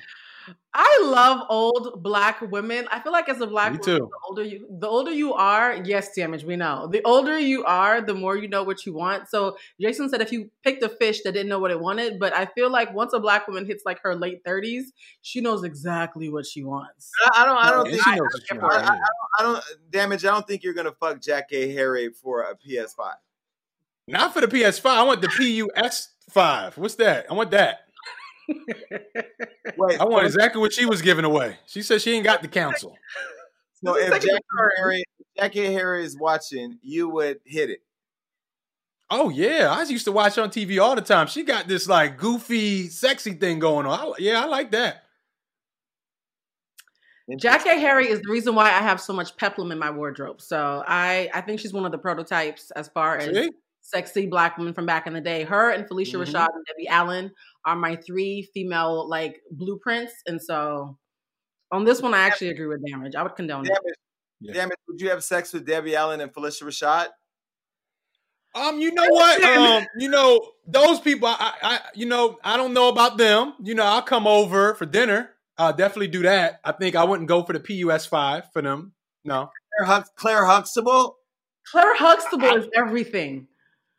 I 0.74 1.02
love 1.06 1.46
old 1.50 2.04
black 2.04 2.40
women. 2.42 2.88
I 2.92 3.00
feel 3.00 3.12
like 3.12 3.28
as 3.30 3.42
a 3.42 3.48
black 3.48 3.74
Me 3.74 3.80
woman, 3.80 4.00
too. 4.00 4.10
the 4.12 4.20
older 4.30 4.44
you 4.44 4.68
the 4.80 4.88
older 4.88 5.12
you 5.12 5.34
are, 5.34 5.76
yes, 5.84 6.14
damage, 6.14 6.44
we 6.44 6.56
know. 6.56 6.88
The 6.92 7.02
older 7.04 7.38
you 7.38 7.64
are, 7.66 8.00
the 8.02 8.14
more 8.14 8.38
you 8.38 8.48
know 8.48 8.64
what 8.64 8.86
you 8.86 8.94
want. 8.94 9.28
So 9.30 9.58
Jason 9.82 10.10
said 10.10 10.22
if 10.22 10.32
you 10.32 10.52
picked 10.64 10.84
a 10.84 10.90
fish 10.90 11.22
that 11.24 11.32
didn't 11.32 11.50
know 11.50 11.60
what 11.60 11.72
it 11.72 11.80
wanted, 11.80 12.20
but 12.20 12.34
I 12.34 12.46
feel 12.46 12.70
like 12.70 12.94
once 12.94 13.14
a 13.14 13.20
black 13.20 13.48
woman 13.48 13.66
hits 13.66 13.84
like 13.86 14.00
her 14.04 14.16
late 14.16 14.44
30s, 14.46 14.84
she 15.22 15.42
knows 15.42 15.64
exactly 15.64 16.30
what 16.30 16.46
she 16.46 16.64
wants. 16.64 17.12
I, 17.34 17.42
I 17.42 17.46
don't. 17.46 17.58
I 17.58 17.70
don't 17.72 17.80
And 17.88 17.90
think. 17.92 18.04
she 18.04 18.12
I, 18.12 18.16
knows 18.16 18.28
what 18.34 18.44
she 18.52 18.58
wants, 18.58 18.90
I. 18.90 19.00
I 19.40 19.44
don't. 19.44 19.64
Damage. 19.90 20.26
I 20.26 20.30
don't 20.32 20.48
think 20.48 20.64
you're 20.64 20.74
gonna 20.76 20.92
fuck 21.00 21.20
Jackée 21.20 21.74
Harry 21.74 22.10
for 22.12 22.42
a 22.44 22.56
PS5. 22.56 23.14
Not 24.08 24.34
for 24.34 24.42
the 24.42 24.48
PS5. 24.48 24.86
I 24.86 25.04
want 25.04 25.22
the 25.22 25.28
PUS5. 25.28 26.78
What's 26.78 26.96
that? 26.96 27.26
I 27.30 27.34
want 27.34 27.52
that. 27.52 27.80
Wait. 28.48 30.00
I 30.00 30.06
want 30.06 30.26
exactly 30.26 30.62
what 30.62 30.74
she 30.74 30.86
was 30.86 31.02
giving 31.02 31.26
away. 31.26 31.58
She 31.66 31.82
said 31.82 32.02
she 32.02 32.14
ain't 32.14 32.24
got 32.24 32.42
the 32.42 32.48
council. 32.48 32.96
So 33.86 33.96
if 33.96 34.10
like 34.10 34.24
a 34.24 34.26
Jackée 34.26 34.40
turn. 34.58 34.72
Harry, 34.78 35.04
Jackée 35.38 35.72
Harry 35.72 36.04
is 36.04 36.18
watching, 36.20 36.80
you 36.82 37.10
would 37.10 37.38
hit 37.46 37.70
it. 37.70 37.82
Oh 39.12 39.30
yeah, 39.30 39.72
I 39.72 39.84
used 39.84 40.06
to 40.06 40.12
watch 40.12 40.40
on 40.40 40.50
TV 40.50 40.82
all 40.82 40.96
the 40.96 41.02
time. 41.04 41.28
She 41.28 41.44
got 41.44 41.68
this 41.68 41.88
like 41.88 42.18
goofy, 42.18 42.90
sexy 42.90 43.34
thing 43.34 43.60
going 43.60 43.86
on. 43.86 44.00
I, 44.00 44.12
yeah, 44.18 44.42
I 44.42 44.46
like 44.48 44.72
that. 44.72 45.04
Jackée 47.30 47.80
Harry 47.80 48.10
is 48.10 48.20
the 48.22 48.32
reason 48.32 48.56
why 48.56 48.66
I 48.70 48.80
have 48.82 49.00
so 49.00 49.14
much 49.14 49.38
peplum 49.38 49.72
in 49.72 49.78
my 49.78 49.92
wardrobe. 49.92 50.42
So 50.42 50.84
I, 50.88 51.30
I 51.34 51.42
think 51.42 51.60
she's 51.60 51.74
one 51.74 51.86
of 51.86 51.92
the 51.92 51.98
prototypes 51.98 52.72
as 52.72 52.88
far 52.88 53.18
as 53.18 53.36
See? 53.36 53.52
sexy 53.82 54.26
black 54.26 54.58
women 54.58 54.74
from 54.74 54.86
back 54.86 55.08
in 55.08 55.14
the 55.14 55.22
day. 55.22 55.44
Her 55.44 55.72
and 55.72 55.88
Phylicia 55.88 56.16
Mhm. 56.16 56.26
Rashad 56.26 56.48
and 56.56 56.66
Debbie 56.66 56.88
Allen 56.88 57.32
are 57.68 57.76
my 57.76 57.96
three 57.98 58.50
female 58.54 59.08
like 59.08 59.42
blueprints. 59.52 60.14
And 60.26 60.42
so 60.42 60.98
on 61.72 61.84
this 61.84 62.02
one, 62.02 62.14
I 62.16 62.20
actually 62.22 62.50
agree 62.50 62.66
with 62.68 62.82
Damage. 62.90 63.14
I 63.14 63.22
would 63.22 63.36
condone 63.36 63.66
it. 63.66 63.70
Damage. 63.70 63.96
Yeah. 64.40 64.54
Damage. 64.54 64.78
Would 64.88 65.02
you 65.02 65.10
have 65.10 65.24
sex 65.24 65.54
with 65.54 65.66
Debbie 65.68 65.96
Allen 65.96 66.22
and 66.22 66.34
Phylicia 66.34 66.64
Rashad? 66.64 67.08
Um, 68.56 68.80
you 68.80 68.92
know 68.94 69.06
what? 69.10 69.44
Um, 69.44 69.86
you 70.00 70.10
know 70.10 70.40
those 70.66 71.00
people. 71.00 71.28
I, 71.28 71.54
I, 71.62 71.80
you 71.94 72.06
know, 72.08 72.40
I 72.44 72.58
don't 72.58 72.74
know 72.74 72.90
about 72.90 73.18
them. 73.18 73.54
You 73.62 73.76
know, 73.76 73.84
I'll 73.84 74.02
come 74.02 74.26
over 74.26 74.74
for 74.74 74.86
dinner. 74.86 75.30
I'll 75.58 75.74
definitely 75.74 76.08
do 76.08 76.24
that. 76.24 76.60
I 76.64 76.72
think 76.72 76.96
I 76.96 77.04
wouldn't 77.04 77.28
go 77.28 77.44
for 77.44 77.54
the 77.54 77.60
PUS 77.60 78.06
five 78.06 78.52
for 78.54 78.62
them. 78.62 78.94
No, 79.26 79.50
Claire, 79.78 80.00
Hux- 80.02 80.10
Claire 80.16 80.46
Huxtable. 80.46 81.18
Claire 81.70 81.96
Huxtable 81.98 82.56
is 82.56 82.68
everything. 82.76 83.48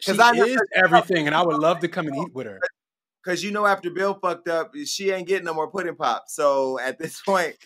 she 0.01 0.11
'Cause 0.13 0.21
I 0.21 0.33
know- 0.33 0.45
is 0.45 0.61
everything, 0.75 1.27
and 1.27 1.37
I 1.37 1.43
would 1.43 1.59
love 1.59 1.81
to 1.81 1.89
come 1.89 2.07
and 2.07 2.17
eat 2.17 2.35
with 2.35 2.47
her. 2.47 2.61
Because 3.23 3.43
you 3.43 3.51
know, 3.51 3.67
after 3.67 3.91
Bill 3.91 4.15
fucked 4.15 4.49
up, 4.49 4.73
she 4.85 5.11
ain't 5.11 5.29
getting 5.29 5.45
no 5.45 5.55
more 5.55 5.71
pudding 5.71 5.97
pop. 5.97 6.25
So 6.29 6.79
at 6.79 6.99
this 6.99 7.21
point, 7.27 7.57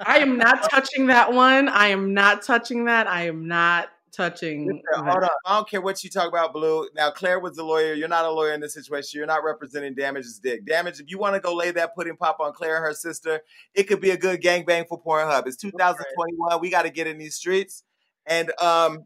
I 0.00 0.18
am 0.18 0.36
not 0.36 0.70
touching 0.70 1.06
that 1.06 1.32
one. 1.32 1.68
I 1.68 1.88
am 1.88 2.14
not 2.14 2.42
touching 2.42 2.84
that. 2.86 3.06
I 3.06 3.26
am 3.26 3.48
not 3.48 3.88
touching 4.12 4.66
listen, 4.66 4.82
hold 4.96 5.22
on. 5.22 5.28
I 5.46 5.54
don't 5.54 5.68
care 5.68 5.80
what 5.80 6.02
you 6.02 6.10
talk 6.10 6.28
about, 6.28 6.52
Blue. 6.52 6.88
Now, 6.94 7.10
Claire 7.10 7.40
was 7.40 7.58
a 7.58 7.64
lawyer. 7.64 7.94
You're 7.94 8.08
not 8.08 8.24
a 8.24 8.30
lawyer 8.30 8.52
in 8.52 8.60
this 8.60 8.74
situation. 8.74 9.18
You're 9.18 9.26
not 9.26 9.44
representing 9.44 9.94
Damage's 9.94 10.38
dick. 10.38 10.66
Damage, 10.66 11.00
if 11.00 11.10
you 11.10 11.18
want 11.18 11.34
to 11.34 11.40
go 11.40 11.54
lay 11.54 11.70
that 11.70 11.94
pudding 11.94 12.16
pop 12.16 12.38
on 12.40 12.52
Claire 12.52 12.76
and 12.76 12.84
her 12.84 12.94
sister, 12.94 13.40
it 13.74 13.84
could 13.84 14.00
be 14.00 14.10
a 14.10 14.16
good 14.16 14.42
gangbang 14.42 14.86
for 14.88 15.00
Pornhub. 15.00 15.46
It's 15.46 15.56
2021. 15.56 16.60
We 16.60 16.70
got 16.70 16.82
to 16.82 16.90
get 16.90 17.06
in 17.06 17.18
these 17.18 17.36
streets. 17.36 17.84
And 18.26 18.50
um, 18.60 19.04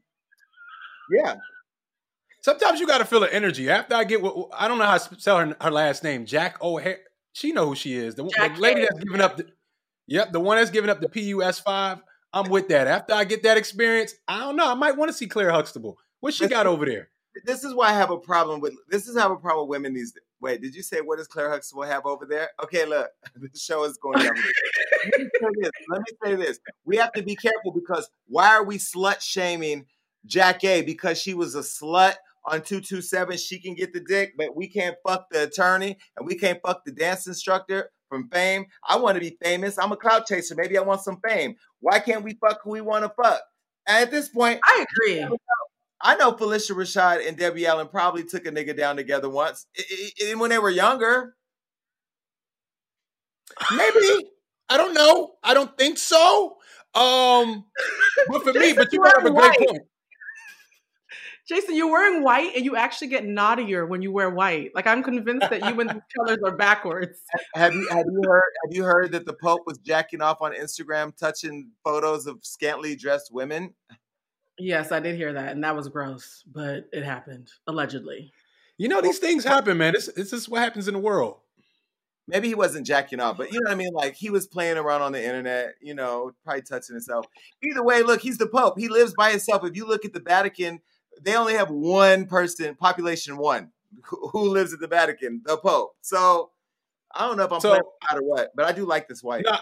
yeah, 1.10 1.36
Sometimes 2.44 2.78
you 2.78 2.86
got 2.86 2.98
to 2.98 3.06
feel 3.06 3.20
the 3.20 3.32
energy. 3.32 3.70
After 3.70 3.94
I 3.94 4.04
get 4.04 4.20
what 4.20 4.50
I 4.52 4.68
don't 4.68 4.76
know 4.76 4.84
how 4.84 4.98
to 4.98 5.18
spell 5.18 5.38
her, 5.38 5.56
her 5.58 5.70
last 5.70 6.04
name, 6.04 6.26
Jack 6.26 6.62
O'Hare. 6.62 6.98
She 7.32 7.52
know 7.52 7.68
who 7.68 7.74
she 7.74 7.94
is. 7.94 8.16
The, 8.16 8.24
the 8.24 8.54
lady 8.58 8.82
that's 8.82 9.02
giving 9.02 9.22
up 9.22 9.38
the, 9.38 9.46
yep, 10.06 10.30
the 10.30 10.40
one 10.40 10.58
that's 10.58 10.68
giving 10.68 10.90
up 10.90 11.00
the 11.00 11.08
PUS 11.08 11.58
five. 11.60 12.02
I'm 12.34 12.50
with 12.50 12.68
that. 12.68 12.86
After 12.86 13.14
I 13.14 13.24
get 13.24 13.44
that 13.44 13.56
experience, 13.56 14.12
I 14.28 14.40
don't 14.40 14.56
know. 14.56 14.70
I 14.70 14.74
might 14.74 14.94
want 14.94 15.10
to 15.10 15.16
see 15.16 15.26
Claire 15.26 15.52
Huxtable. 15.52 15.96
What 16.20 16.34
she 16.34 16.46
got 16.46 16.66
over 16.66 16.84
there? 16.84 17.08
this 17.46 17.64
is 17.64 17.72
why 17.74 17.88
I 17.88 17.92
have 17.94 18.10
a 18.10 18.18
problem 18.18 18.60
with 18.60 18.74
this 18.90 19.08
is 19.08 19.16
how 19.16 19.20
I 19.20 19.28
have 19.30 19.32
a 19.32 19.36
problem 19.36 19.66
with 19.66 19.78
women 19.78 19.94
these 19.94 20.12
days. 20.12 20.22
Wait, 20.38 20.60
did 20.60 20.74
you 20.74 20.82
say 20.82 21.00
what 21.00 21.16
does 21.16 21.26
Claire 21.26 21.48
Huxtable 21.48 21.84
have 21.84 22.04
over 22.04 22.26
there? 22.26 22.50
Okay, 22.62 22.84
look, 22.84 23.08
the 23.36 23.48
show 23.58 23.84
is 23.84 23.96
going 23.96 24.18
down. 24.18 24.34
Let 24.36 25.18
me 25.18 25.28
say 25.40 25.48
this. 25.62 25.70
Let 25.88 26.00
me 26.00 26.16
say 26.22 26.34
this. 26.34 26.58
We 26.84 26.98
have 26.98 27.12
to 27.12 27.22
be 27.22 27.36
careful 27.36 27.72
because 27.72 28.10
why 28.26 28.48
are 28.50 28.64
we 28.64 28.76
slut 28.76 29.22
shaming 29.22 29.86
Jackée? 30.28 30.84
Because 30.84 31.18
she 31.18 31.32
was 31.32 31.54
a 31.54 31.60
slut 31.60 32.16
on 32.46 32.62
227. 32.62 33.36
She 33.38 33.60
can 33.60 33.74
get 33.74 33.92
the 33.92 34.00
dick, 34.00 34.34
but 34.36 34.56
we 34.56 34.68
can't 34.68 34.96
fuck 35.06 35.26
the 35.30 35.44
attorney 35.44 35.96
and 36.16 36.26
we 36.26 36.36
can't 36.36 36.60
fuck 36.64 36.84
the 36.84 36.92
dance 36.92 37.26
instructor 37.26 37.90
from 38.08 38.28
fame. 38.30 38.66
I 38.88 38.96
want 38.96 39.16
to 39.16 39.20
be 39.20 39.36
famous. 39.42 39.78
I'm 39.78 39.92
a 39.92 39.96
cloud 39.96 40.26
chaser. 40.26 40.54
Maybe 40.54 40.78
I 40.78 40.82
want 40.82 41.02
some 41.02 41.20
fame. 41.26 41.56
Why 41.80 42.00
can't 42.00 42.22
we 42.24 42.38
fuck 42.40 42.60
who 42.62 42.70
we 42.70 42.80
want 42.80 43.04
to 43.04 43.12
fuck? 43.22 43.40
And 43.86 44.02
at 44.02 44.10
this 44.10 44.28
point, 44.28 44.60
I 44.64 44.84
agree. 44.88 45.26
I 46.00 46.16
know 46.16 46.32
Phylicia 46.32 46.72
Rashad 46.72 47.26
and 47.26 47.36
Debbie 47.36 47.66
Allen 47.66 47.88
probably 47.88 48.24
took 48.24 48.46
a 48.46 48.50
nigga 48.50 48.76
down 48.76 48.96
together 48.96 49.28
once, 49.28 49.66
when 50.36 50.50
they 50.50 50.58
were 50.58 50.70
younger. 50.70 51.34
Maybe. 53.70 54.28
I 54.68 54.76
don't 54.76 54.94
know. 54.94 55.34
I 55.42 55.54
don't 55.54 55.76
think 55.76 55.98
so. 55.98 56.56
Um, 56.94 57.64
but 58.28 58.42
for 58.42 58.52
me, 58.52 58.72
but 58.72 58.92
you 58.92 58.98
you 58.98 59.00
brought 59.00 59.18
up 59.18 59.24
a 59.24 59.30
great 59.30 59.58
point. 59.68 59.82
Jason, 61.46 61.76
you're 61.76 61.90
wearing 61.90 62.22
white 62.22 62.52
and 62.56 62.64
you 62.64 62.74
actually 62.74 63.08
get 63.08 63.24
naughtier 63.24 63.84
when 63.84 64.00
you 64.00 64.10
wear 64.10 64.30
white. 64.30 64.74
Like 64.74 64.86
I'm 64.86 65.02
convinced 65.02 65.50
that 65.50 65.60
you 65.60 65.78
and 65.80 65.90
the 65.90 66.02
colors 66.16 66.38
are 66.44 66.56
backwards. 66.56 67.20
Have 67.54 67.74
you 67.74 67.86
have 67.90 68.06
you 68.06 68.22
heard 68.26 68.52
have 68.64 68.74
you 68.74 68.84
heard 68.84 69.12
that 69.12 69.26
the 69.26 69.34
Pope 69.34 69.62
was 69.66 69.78
jacking 69.78 70.22
off 70.22 70.40
on 70.40 70.54
Instagram, 70.54 71.16
touching 71.16 71.70
photos 71.84 72.26
of 72.26 72.38
scantily 72.42 72.96
dressed 72.96 73.32
women? 73.32 73.74
Yes, 74.58 74.92
I 74.92 75.00
did 75.00 75.16
hear 75.16 75.32
that, 75.32 75.52
and 75.52 75.64
that 75.64 75.74
was 75.74 75.88
gross, 75.88 76.44
but 76.46 76.88
it 76.92 77.04
happened 77.04 77.50
allegedly. 77.66 78.32
You 78.78 78.88
know, 78.88 79.00
these 79.00 79.18
things 79.18 79.44
happen, 79.44 79.78
man. 79.78 79.92
This, 79.92 80.06
this 80.14 80.32
is 80.32 80.48
what 80.48 80.62
happens 80.62 80.88
in 80.88 80.94
the 80.94 81.00
world. 81.00 81.38
Maybe 82.26 82.48
he 82.48 82.54
wasn't 82.54 82.86
jacking 82.86 83.20
off, 83.20 83.36
but 83.36 83.52
you 83.52 83.60
know 83.60 83.68
what 83.68 83.74
I 83.74 83.76
mean. 83.76 83.92
Like 83.92 84.14
he 84.14 84.30
was 84.30 84.46
playing 84.46 84.78
around 84.78 85.02
on 85.02 85.12
the 85.12 85.22
internet, 85.22 85.74
you 85.82 85.94
know, 85.94 86.32
probably 86.44 86.62
touching 86.62 86.94
himself. 86.94 87.26
Either 87.62 87.84
way, 87.84 88.02
look, 88.02 88.20
he's 88.20 88.38
the 88.38 88.46
Pope. 88.46 88.78
He 88.78 88.88
lives 88.88 89.12
by 89.14 89.30
himself. 89.30 89.64
If 89.64 89.76
you 89.76 89.86
look 89.86 90.04
at 90.04 90.14
the 90.14 90.20
Vatican, 90.20 90.80
they 91.22 91.36
only 91.36 91.54
have 91.54 91.70
one 91.70 92.26
person, 92.26 92.74
population 92.74 93.36
one, 93.36 93.70
who 94.04 94.28
who 94.28 94.48
lives 94.50 94.72
at 94.72 94.80
the 94.80 94.86
Vatican, 94.88 95.42
the 95.44 95.56
Pope. 95.56 95.96
So 96.00 96.50
I 97.14 97.26
don't 97.26 97.36
know 97.36 97.44
if 97.44 97.52
I'm 97.52 97.60
So- 97.60 97.68
playing 97.70 97.82
out 98.10 98.18
or 98.18 98.22
what, 98.22 98.52
but 98.56 98.64
I 98.66 98.72
do 98.72 98.84
like 98.84 99.08
this 99.08 99.22
wife. 99.22 99.44
No, 99.46 99.56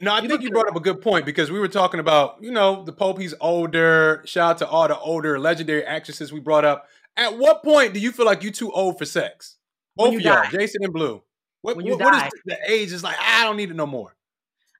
no, 0.00 0.12
I 0.12 0.20
You 0.20 0.28
think 0.28 0.42
you 0.42 0.50
brought 0.50 0.68
up 0.68 0.76
a 0.76 0.80
good 0.80 1.00
point 1.00 1.24
because 1.24 1.50
we 1.50 1.58
were 1.60 1.68
talking 1.68 2.00
about, 2.00 2.38
you 2.42 2.50
know, 2.50 2.84
the 2.84 2.92
Pope, 2.92 3.18
he's 3.20 3.34
older. 3.40 4.22
Shout 4.26 4.50
out 4.50 4.58
to 4.58 4.68
all 4.68 4.88
the 4.88 4.98
older 4.98 5.38
legendary 5.38 5.84
actresses 5.84 6.32
we 6.32 6.40
brought 6.40 6.64
up. 6.64 6.88
At 7.16 7.38
what 7.38 7.62
point 7.62 7.94
do 7.94 8.00
you 8.00 8.10
feel 8.10 8.26
like 8.26 8.42
you're 8.42 8.50
too 8.52 8.72
old 8.72 8.98
for 8.98 9.04
sex? 9.04 9.56
When 9.94 10.06
Both 10.06 10.12
you 10.14 10.18
of 10.18 10.24
y'all. 10.24 10.50
Jason 10.50 10.82
and 10.82 10.92
Blue. 10.92 11.22
What, 11.62 11.76
When 11.76 11.86
you 11.86 11.92
what- 11.96 12.00
what 12.12 12.26
is 12.26 12.40
the 12.44 12.58
age? 12.66 12.92
Is 12.92 13.04
like, 13.04 13.16
I 13.20 13.44
don't 13.44 13.56
need 13.56 13.70
it 13.70 13.76
no 13.76 13.86
more. 13.86 14.16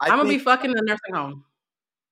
I 0.00 0.10
I'm 0.10 0.18
gonna 0.18 0.28
be 0.28 0.40
fucking 0.40 0.70
in 0.72 0.76
a 0.76 0.82
nursing 0.82 1.14
home. 1.14 1.44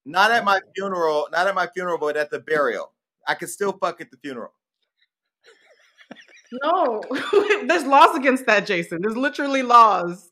not 0.05 0.31
at 0.31 0.45
my 0.45 0.61
funeral, 0.77 1.29
not 1.33 1.49
at 1.49 1.55
my 1.57 1.67
funeral, 1.67 1.99
but 1.99 2.17
at 2.17 2.31
the 2.31 2.39
burial. 2.39 2.93
I 3.27 3.35
could 3.35 3.49
still 3.51 3.73
fuck 3.73 4.01
at 4.01 4.11
the 4.11 4.17
funeral. 4.19 4.53
No, 6.63 7.03
there's 7.67 7.85
laws 7.85 8.17
against 8.17 8.47
that, 8.47 8.67
Jason. 8.67 9.01
There's 9.01 9.17
literally 9.17 9.63
laws 9.63 10.31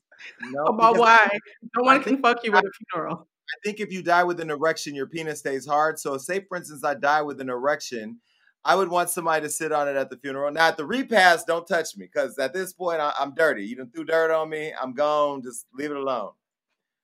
No, 0.51 0.65
about 0.65 0.99
why 0.99 1.29
no 1.77 1.85
one 1.85 2.03
can 2.03 2.21
fuck 2.21 2.45
you 2.45 2.55
at 2.55 2.65
a 2.65 2.71
funeral. 2.93 3.27
I 3.49 3.57
think 3.65 3.81
if 3.81 3.91
you 3.91 4.03
die 4.03 4.23
with 4.25 4.39
an 4.41 4.51
erection, 4.51 4.95
your 4.95 5.07
penis 5.07 5.39
stays 5.41 5.67
hard. 5.67 5.99
So, 5.99 6.19
say 6.19 6.45
for 6.47 6.57
instance, 6.59 6.85
I 6.85 6.95
die 6.95 7.23
with 7.23 7.41
an 7.41 7.49
erection, 7.49 8.19
I 8.65 8.75
would 8.77 8.89
want 8.89 9.09
somebody 9.09 9.43
to 9.43 9.49
sit 9.49 9.73
on 9.73 9.89
it 9.89 9.97
at 9.97 10.11
the 10.11 10.19
funeral. 10.19 10.51
Now, 10.53 10.69
at 10.69 10.77
the 10.77 10.85
repast, 10.85 11.47
don't 11.47 11.67
touch 11.67 11.97
me 11.97 12.05
because 12.07 12.39
at 12.39 12.53
this 12.53 12.75
point, 12.75 13.01
I, 13.01 13.13
I'm 13.19 13.35
dirty. 13.35 13.65
You 13.65 13.77
done 13.77 13.91
threw 13.91 14.05
dirt 14.05 14.31
on 14.31 14.51
me. 14.51 14.73
I'm 14.81 14.93
gone. 14.93 15.43
Just 15.43 15.65
leave 15.73 15.91
it 15.91 15.97
alone. 15.97 16.33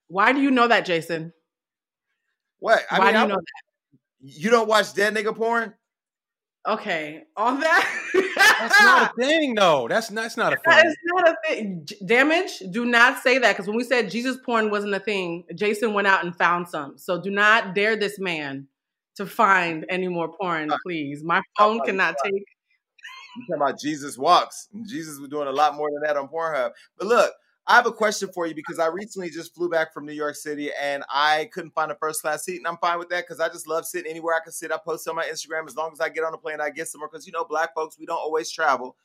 Why 0.09 0.31
do 0.31 0.39
you 0.39 0.51
know 0.51 0.67
that, 0.67 0.85
Jason? 0.85 1.33
What? 2.59 2.83
I 2.91 2.99
Why 2.99 3.05
mean, 3.05 3.13
do 3.15 3.19
you 3.19 3.25
I- 3.25 3.27
know 3.29 3.39
you 4.21 4.49
don't 4.49 4.67
watch 4.67 4.93
dead 4.93 5.13
nigga 5.15 5.35
porn? 5.35 5.73
Okay, 6.67 7.23
on 7.37 7.61
that. 7.61 7.89
That's 8.59 8.81
not 8.81 9.11
a 9.11 9.13
thing, 9.21 9.55
though. 9.55 9.87
That's 9.87 10.11
not, 10.11 10.23
that's 10.23 10.35
not 10.35 10.51
a 10.51 10.57
thing. 10.57 10.85
is 10.85 10.97
not 11.05 11.29
a 11.29 11.35
thing. 11.47 11.87
Damage. 12.05 12.59
Do 12.71 12.85
not 12.85 13.23
say 13.23 13.37
that 13.37 13.53
because 13.53 13.67
when 13.67 13.77
we 13.77 13.85
said 13.85 14.11
Jesus 14.11 14.37
porn 14.45 14.69
wasn't 14.69 14.93
a 14.93 14.99
thing, 14.99 15.45
Jason 15.55 15.93
went 15.93 16.07
out 16.07 16.25
and 16.25 16.35
found 16.35 16.67
some. 16.67 16.97
So 16.97 17.21
do 17.21 17.31
not 17.31 17.73
dare 17.73 17.95
this 17.95 18.19
man 18.19 18.67
to 19.15 19.25
find 19.25 19.85
any 19.89 20.09
more 20.09 20.29
porn, 20.29 20.69
please. 20.83 21.23
My 21.23 21.41
phone 21.57 21.79
cannot 21.85 22.15
take. 22.23 22.33
You 22.33 23.43
talking 23.47 23.61
about 23.61 23.79
Jesus 23.79 24.17
walks. 24.17 24.67
Jesus 24.85 25.19
was 25.19 25.29
doing 25.29 25.47
a 25.47 25.51
lot 25.51 25.75
more 25.75 25.89
than 25.89 26.01
that 26.01 26.17
on 26.17 26.27
Pornhub. 26.27 26.71
But 26.97 27.07
look, 27.07 27.33
I 27.69 27.75
have 27.75 27.85
a 27.85 27.91
question 27.91 28.29
for 28.33 28.47
you 28.47 28.55
because 28.55 28.79
I 28.79 28.87
recently 28.87 29.29
just 29.29 29.53
flew 29.53 29.69
back 29.69 29.93
from 29.93 30.05
New 30.05 30.13
York 30.13 30.35
City 30.35 30.71
and 30.81 31.03
I 31.09 31.49
couldn't 31.51 31.71
find 31.71 31.91
a 31.91 31.95
first 31.95 32.21
class 32.21 32.45
seat, 32.45 32.57
and 32.57 32.65
I'm 32.65 32.77
fine 32.77 32.97
with 32.97 33.09
that 33.09 33.25
because 33.25 33.41
I 33.41 33.49
just 33.49 33.67
love 33.67 33.85
sitting 33.85 34.09
anywhere 34.09 34.35
I 34.35 34.39
can 34.39 34.53
sit. 34.53 34.71
I 34.71 34.77
post 34.77 35.07
on 35.09 35.15
my 35.15 35.25
Instagram 35.25 35.67
as 35.67 35.75
long 35.75 35.91
as 35.91 35.99
I 35.99 36.07
get 36.07 36.23
on 36.23 36.31
the 36.31 36.37
plane, 36.37 36.61
I 36.61 36.69
get 36.69 36.87
somewhere 36.87 37.09
because 37.11 37.27
you 37.27 37.33
know, 37.33 37.43
black 37.43 37.75
folks 37.75 37.99
we 37.99 38.05
don't 38.05 38.17
always 38.17 38.49
travel. 38.49 38.95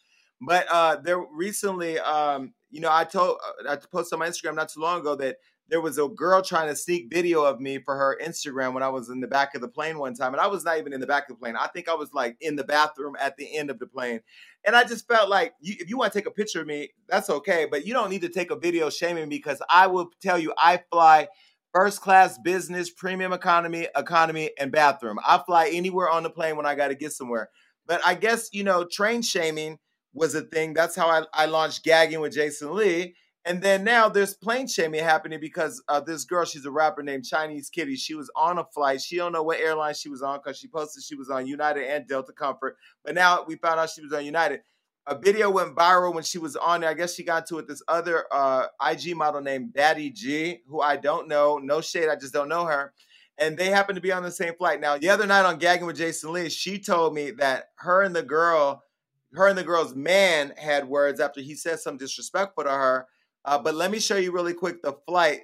But 0.40 0.66
uh, 0.70 0.96
there 0.96 1.18
recently, 1.32 1.98
um, 1.98 2.54
you 2.70 2.80
know, 2.80 2.90
I 2.90 3.04
told 3.04 3.38
uh, 3.66 3.72
I 3.72 3.76
posted 3.90 4.14
on 4.14 4.20
my 4.20 4.28
Instagram 4.28 4.54
not 4.54 4.68
too 4.68 4.80
long 4.80 5.00
ago 5.00 5.16
that 5.16 5.38
there 5.68 5.80
was 5.80 5.98
a 5.98 6.08
girl 6.08 6.42
trying 6.42 6.68
to 6.68 6.76
sneak 6.76 7.06
video 7.10 7.44
of 7.44 7.60
me 7.60 7.78
for 7.78 7.96
her 7.96 8.18
Instagram 8.22 8.74
when 8.74 8.82
I 8.82 8.88
was 8.88 9.08
in 9.08 9.20
the 9.20 9.26
back 9.26 9.54
of 9.54 9.60
the 9.60 9.68
plane 9.68 9.98
one 9.98 10.14
time, 10.14 10.34
and 10.34 10.40
I 10.40 10.46
was 10.46 10.64
not 10.64 10.78
even 10.78 10.92
in 10.92 11.00
the 11.00 11.06
back 11.06 11.28
of 11.28 11.36
the 11.36 11.40
plane. 11.40 11.56
I 11.58 11.68
think 11.68 11.88
I 11.88 11.94
was 11.94 12.12
like 12.12 12.36
in 12.40 12.56
the 12.56 12.64
bathroom 12.64 13.16
at 13.20 13.36
the 13.36 13.56
end 13.56 13.70
of 13.70 13.78
the 13.78 13.86
plane, 13.86 14.20
and 14.64 14.76
I 14.76 14.84
just 14.84 15.08
felt 15.08 15.28
like 15.28 15.54
you, 15.60 15.76
if 15.78 15.88
you 15.88 15.96
want 15.96 16.12
to 16.12 16.18
take 16.18 16.26
a 16.26 16.32
picture 16.32 16.60
of 16.60 16.66
me, 16.66 16.90
that's 17.08 17.30
okay, 17.30 17.66
but 17.70 17.86
you 17.86 17.94
don't 17.94 18.10
need 18.10 18.22
to 18.22 18.28
take 18.28 18.50
a 18.50 18.56
video 18.56 18.90
shaming 18.90 19.28
me 19.28 19.36
because 19.36 19.62
I 19.70 19.86
will 19.86 20.10
tell 20.20 20.38
you 20.38 20.52
I 20.58 20.82
fly 20.90 21.28
first 21.72 22.00
class 22.00 22.38
business, 22.38 22.90
premium 22.90 23.32
economy, 23.32 23.88
economy, 23.96 24.50
and 24.58 24.70
bathroom. 24.70 25.18
I 25.26 25.38
fly 25.38 25.70
anywhere 25.72 26.10
on 26.10 26.22
the 26.22 26.30
plane 26.30 26.56
when 26.56 26.66
I 26.66 26.74
got 26.74 26.88
to 26.88 26.94
get 26.94 27.12
somewhere. 27.12 27.48
But 27.86 28.00
I 28.06 28.14
guess, 28.14 28.50
you 28.52 28.62
know, 28.62 28.84
train 28.84 29.22
shaming 29.22 29.78
was 30.12 30.34
a 30.34 30.42
thing. 30.42 30.74
That's 30.74 30.94
how 30.94 31.08
I, 31.08 31.24
I 31.32 31.46
launched 31.46 31.84
gagging 31.84 32.20
with 32.20 32.34
Jason 32.34 32.74
Lee. 32.74 33.14
And 33.44 33.60
then 33.60 33.82
now 33.82 34.08
there's 34.08 34.34
plane 34.34 34.68
shaming 34.68 35.02
happening 35.02 35.40
because 35.40 35.82
uh, 35.88 35.98
this 36.00 36.24
girl, 36.24 36.44
she's 36.44 36.64
a 36.64 36.70
rapper 36.70 37.02
named 37.02 37.24
Chinese 37.24 37.70
Kitty. 37.70 37.96
She 37.96 38.14
was 38.14 38.30
on 38.36 38.58
a 38.58 38.64
flight. 38.64 39.00
She 39.00 39.16
don't 39.16 39.32
know 39.32 39.42
what 39.42 39.58
airline 39.58 39.94
she 39.94 40.08
was 40.08 40.22
on 40.22 40.38
because 40.38 40.56
she 40.56 40.68
posted 40.68 41.02
she 41.02 41.16
was 41.16 41.28
on 41.28 41.46
United 41.46 41.84
and 41.88 42.06
Delta 42.06 42.32
Comfort. 42.32 42.76
But 43.04 43.14
now 43.14 43.44
we 43.46 43.56
found 43.56 43.80
out 43.80 43.90
she 43.90 44.02
was 44.02 44.12
on 44.12 44.24
United 44.24 44.60
a 45.06 45.18
video 45.18 45.50
went 45.50 45.74
viral 45.74 46.14
when 46.14 46.22
she 46.22 46.38
was 46.38 46.56
on 46.56 46.80
there. 46.80 46.90
I 46.90 46.94
guess 46.94 47.14
she 47.14 47.24
got 47.24 47.46
to 47.46 47.56
with 47.56 47.66
this 47.66 47.82
other 47.88 48.24
uh, 48.30 48.66
IG 48.84 49.16
model 49.16 49.40
named 49.40 49.72
Baddie 49.72 50.14
Gi, 50.14 50.62
who 50.66 50.80
I 50.80 50.96
don't 50.96 51.28
know. 51.28 51.58
No 51.58 51.80
shade, 51.80 52.08
I 52.08 52.16
just 52.16 52.32
don't 52.32 52.48
know 52.48 52.66
her. 52.66 52.92
And 53.38 53.58
they 53.58 53.70
happened 53.70 53.96
to 53.96 54.02
be 54.02 54.12
on 54.12 54.22
the 54.22 54.30
same 54.30 54.54
flight. 54.54 54.80
Now, 54.80 54.98
the 54.98 55.08
other 55.08 55.26
night 55.26 55.44
on 55.44 55.58
Gagging 55.58 55.86
with 55.86 55.96
Jason 55.96 56.32
Lee, 56.32 56.48
she 56.48 56.78
told 56.78 57.14
me 57.14 57.32
that 57.32 57.70
her 57.76 58.02
and 58.02 58.14
the 58.14 58.22
girl, 58.22 58.84
her 59.32 59.48
and 59.48 59.58
the 59.58 59.64
girl's 59.64 59.96
man 59.96 60.52
had 60.56 60.86
words 60.88 61.18
after 61.18 61.40
he 61.40 61.54
said 61.54 61.80
something 61.80 61.98
disrespectful 61.98 62.64
to 62.64 62.70
her. 62.70 63.08
Uh, 63.44 63.58
but 63.58 63.74
let 63.74 63.90
me 63.90 63.98
show 63.98 64.16
you 64.16 64.30
really 64.32 64.54
quick 64.54 64.82
the 64.82 64.92
flight. 65.06 65.40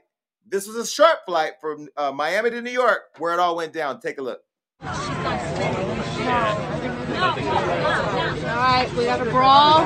This 0.47 0.67
was 0.67 0.77
a 0.77 0.87
short 0.87 1.19
flight 1.27 1.55
from 1.61 1.89
uh, 1.97 2.13
Miami 2.13 2.51
to 2.51 2.63
New 2.63 2.71
York 2.71 3.01
where 3.19 3.35
it 3.35 3.41
all 3.41 3.57
went 3.57 3.73
down. 3.73 4.01
Take 4.01 4.19
a 4.19 4.23
look. 4.23 4.41
All 4.81 4.89
right, 8.57 8.89
we 8.97 9.05
got 9.05 9.21
a 9.21 9.31
brawl. 9.31 9.81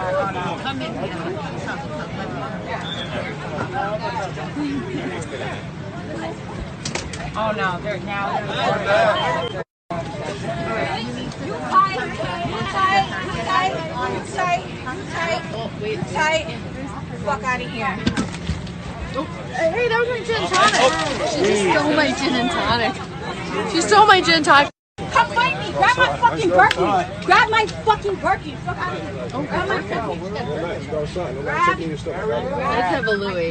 Oh 7.35 7.53
no, 7.57 7.81
they're 7.81 7.99
now. 8.01 8.39
They're 8.39 9.63
you 11.47 11.53
tight, 11.55 11.97
you 11.97 12.17
tight, 12.17 12.47
you 12.47 12.61
tight, 12.61 13.09
you 13.27 14.21
tight, 14.33 14.63
you 14.83 15.03
tight, 15.13 15.43
tight. 16.13 16.72
Fuck 17.23 17.45
out 17.45 17.61
of 17.61 17.71
here. 17.71 17.87
Hey, 19.55 19.89
that 19.89 19.99
was 20.01 20.09
my 20.09 20.19
gin 20.27 20.43
tonic. 20.51 20.93
She 21.31 21.39
just 21.47 21.63
stole 21.71 21.95
my 21.95 22.11
gin 22.11 22.35
and 22.35 22.51
tonic. 22.51 22.95
She 23.71 23.81
stole 23.81 24.07
my 24.07 24.21
gin 24.21 24.35
and 24.35 24.45
tonic. 24.45 24.71
Come 24.99 25.29
fight 25.31 25.55
me. 25.61 25.73
Grab 25.73 25.97
my 25.97 26.17
fucking 26.17 26.51
Birkin. 26.51 27.25
Grab 27.25 27.51
my 27.51 27.67
fucking 27.67 28.17
Birkin. 28.17 28.57
Fuck 28.59 28.77
out 28.77 28.97
of 28.97 29.03
here. 29.03 29.29
Oh, 29.35 29.43
grab 29.45 29.69
my 29.69 29.81
Birkin. 29.83 30.19
Grab. 31.43 31.79
Let's 31.79 32.91
have 32.91 33.07
a 33.07 33.13
Louis. 33.13 33.51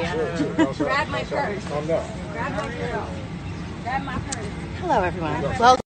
Grab 0.78 1.08
my 1.08 1.24
purse. 1.24 1.66
Grab 1.66 2.52
my 2.52 2.68
girl. 2.78 3.08
Grab 3.84 4.04
my 4.04 4.16
purse. 4.16 4.46
Hello, 4.82 5.02
everyone. 5.02 5.42
Well. 5.60 5.78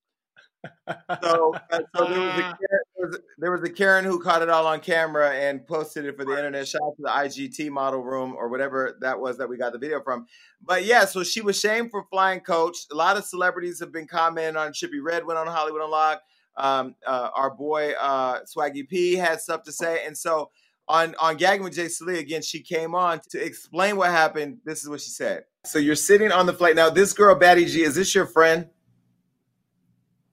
so, 1.22 1.54
uh, 1.72 1.80
so 1.96 2.06
there, 2.06 2.20
was 2.20 2.39
a, 2.39 2.58
there, 2.60 2.82
was, 3.05 3.19
there 3.38 3.51
was 3.51 3.63
a 3.63 3.69
Karen 3.69 4.05
who 4.05 4.19
caught 4.19 4.41
it 4.41 4.50
all 4.50 4.67
on 4.67 4.79
camera 4.79 5.31
and 5.31 5.65
posted 5.65 6.06
it 6.06 6.17
for 6.17 6.25
the 6.25 6.32
internet. 6.38 6.67
Shout 6.67 6.82
out 6.84 6.95
to 6.97 7.01
the 7.01 7.10
IGT 7.10 7.69
model 7.69 8.01
room 8.01 8.36
or 8.38 8.49
whatever 8.49 8.97
that 9.01 9.19
was 9.19 9.38
that 9.38 9.49
we 9.49 9.58
got 9.58 9.73
the 9.73 9.80
video 9.80 10.01
from. 10.01 10.25
But 10.62 10.86
yeah, 10.86 11.06
so 11.06 11.23
she 11.23 11.41
was 11.41 11.60
shamed 11.60 11.91
for 11.91 12.06
flying 12.12 12.41
coach. 12.41 12.77
A 12.91 12.95
lot 12.95 13.17
of 13.17 13.25
celebrities 13.25 13.80
have 13.80 13.91
been 13.91 14.08
commenting 14.08 14.58
on 14.58 14.71
Trippie 14.71 15.01
Redd 15.01 15.25
went 15.25 15.39
on 15.39 15.47
Hollywood 15.47 15.82
Unlocked. 15.82 16.23
Um, 16.58 16.95
uh, 17.06 17.30
our 17.34 17.51
boy 17.53 17.93
uh, 17.99 18.39
Swaggy 18.43 18.88
P 18.88 19.15
had 19.15 19.41
stuff 19.41 19.63
to 19.63 19.71
say, 19.71 20.06
and 20.06 20.17
so 20.17 20.51
on 20.88 21.15
on 21.19 21.38
gagging 21.38 21.63
with 21.63 21.75
Jason 21.75 22.08
Lee 22.08 22.19
again, 22.19 22.41
she 22.41 22.62
came 22.62 22.95
on 22.95 23.19
to 23.30 23.43
explain 23.43 23.97
what 23.97 24.12
happened. 24.12 24.60
This 24.65 24.82
is 24.82 24.89
what 24.89 25.01
she 25.01 25.10
said. 25.10 25.43
So 25.65 25.80
you're 25.80 25.95
sitting 25.95 26.32
on 26.32 26.45
the 26.45 26.53
flight 26.53 26.75
now. 26.75 26.89
This 26.89 27.13
girl, 27.13 27.38
Baddie 27.38 27.67
Gi, 27.67 27.84
is 27.84 27.95
this 27.95 28.13
your 28.13 28.27
friend? 28.27 28.69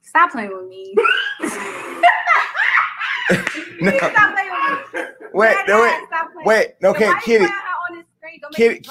Stop 0.02 0.32
playing 0.32 0.54
with 0.54 0.68
me. 0.68 0.94
no. 3.82 3.96
Stop 3.98 4.34
playing 4.34 4.50
with 4.50 4.94
me. 4.94 5.00
Wait, 5.34 5.56
no, 5.66 5.80
wait, 5.80 5.98
wait. 6.44 6.74
Okay, 6.84 7.10
Kitty. 7.24 7.46
Kitty, 8.52 8.86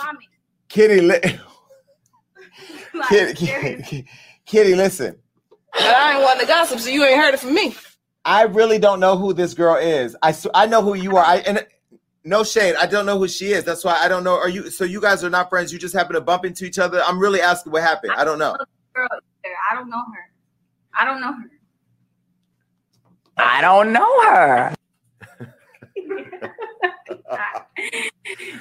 Kitty, 0.70 1.02
li- 1.02 1.20
like, 2.96 3.10
Kitty, 3.10 3.34
Kitty, 3.36 4.08
Kitty, 4.44 4.76
listen. 4.76 5.18
I 5.76 6.14
ain't 6.16 6.24
want 6.24 6.40
the 6.40 6.48
gossip, 6.48 6.80
so 6.80 6.90
you 6.90 7.04
ain't 7.06 7.20
heard 7.22 7.36
it 7.36 7.40
from 7.40 7.54
me. 7.54 7.76
I 8.26 8.44
really 8.44 8.80
don't 8.80 9.00
know 9.00 9.18
who 9.18 9.34
this 9.34 9.54
girl 9.54 9.76
is. 9.76 10.16
I 10.22 10.36
I 10.54 10.66
know 10.66 10.82
who 10.82 10.96
you 10.96 11.16
are. 11.18 11.24
I 11.24 11.38
and 11.38 11.66
no 12.24 12.44
shade. 12.44 12.76
I 12.76 12.86
don't 12.86 13.06
know 13.06 13.18
who 13.18 13.28
she 13.28 13.52
is. 13.54 13.64
That's 13.64 13.84
why 13.84 13.94
I 13.94 14.08
don't 14.08 14.24
know. 14.24 14.38
Are 14.38 14.50
you? 14.50 14.70
So 14.70 14.84
you 14.84 15.02
guys 15.02 15.24
are 15.24 15.30
not 15.30 15.50
friends? 15.50 15.74
You 15.74 15.80
just 15.80 15.94
happen 15.94 16.14
to 16.14 16.22
bump 16.22 16.46
into 16.46 16.66
each 16.66 16.78
other? 16.78 17.02
I'm 17.04 17.20
really 17.20 17.42
asking 17.42 17.72
what 17.72 17.82
happened. 17.82 18.14
I 18.16 18.24
don't 18.24 18.38
know. 18.38 18.56
Girl, 18.94 19.08
I 19.72 19.76
don't 19.76 19.90
know 19.90 19.98
her. 20.14 20.30
I 20.94 21.06
don't 21.06 21.22
know 21.22 21.34
her. 21.34 21.52
I 23.38 23.62
don't 23.62 23.94
know 23.94 24.22
her. 24.24 24.76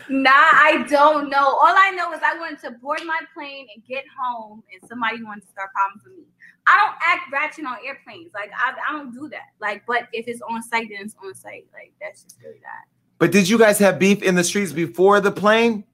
Nah, 0.09 0.31
I 0.31 0.85
don't 0.89 1.29
know. 1.29 1.45
All 1.45 1.75
I 1.77 1.91
know 1.91 2.13
is 2.13 2.21
I 2.23 2.39
wanted 2.39 2.61
to 2.61 2.73
board 2.73 3.01
my 3.07 3.21
plane 3.35 3.67
and 3.75 3.85
get 3.85 4.05
home, 4.21 4.63
and 4.73 4.89
somebody 4.89 5.23
wanted 5.23 5.43
to 5.43 5.49
start 5.49 5.71
problems 5.73 6.05
with 6.05 6.17
me. 6.17 6.25
I 6.67 6.77
don't 6.77 6.97
act 7.03 7.33
ratchet 7.33 7.65
on 7.65 7.77
airplanes. 7.85 8.33
Like 8.35 8.51
I, 8.57 8.75
I 8.89 8.93
don't 8.93 9.13
do 9.13 9.29
that. 9.31 9.49
Like, 9.61 9.85
but 9.87 10.09
if 10.13 10.29
it's 10.29 10.41
on 10.43 10.63
site, 10.63 10.89
then 10.91 11.05
it's 11.05 11.17
on 11.25 11.35
site. 11.35 11.67
Like 11.73 11.93
that's 12.01 12.23
just 12.23 12.39
really 12.43 12.61
that. 12.61 12.85
But 13.19 13.33
did 13.33 13.49
you 13.49 13.59
guys 13.59 13.79
have 13.79 13.99
beef 13.99 14.23
in 14.23 14.35
the 14.35 14.45
streets 14.45 14.73
before 14.73 15.21
the 15.21 15.33
plane? 15.33 15.85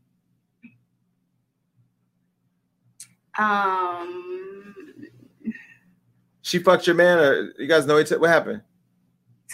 Um 3.39 4.37
she 6.43 6.61
fucked 6.61 6.87
your 6.87 6.95
man, 6.95 7.19
or 7.19 7.53
you 7.59 7.67
guys 7.67 7.87
know 7.87 7.99
each 7.99 8.07
other? 8.07 8.21
What 8.21 8.31
happened? 8.31 8.63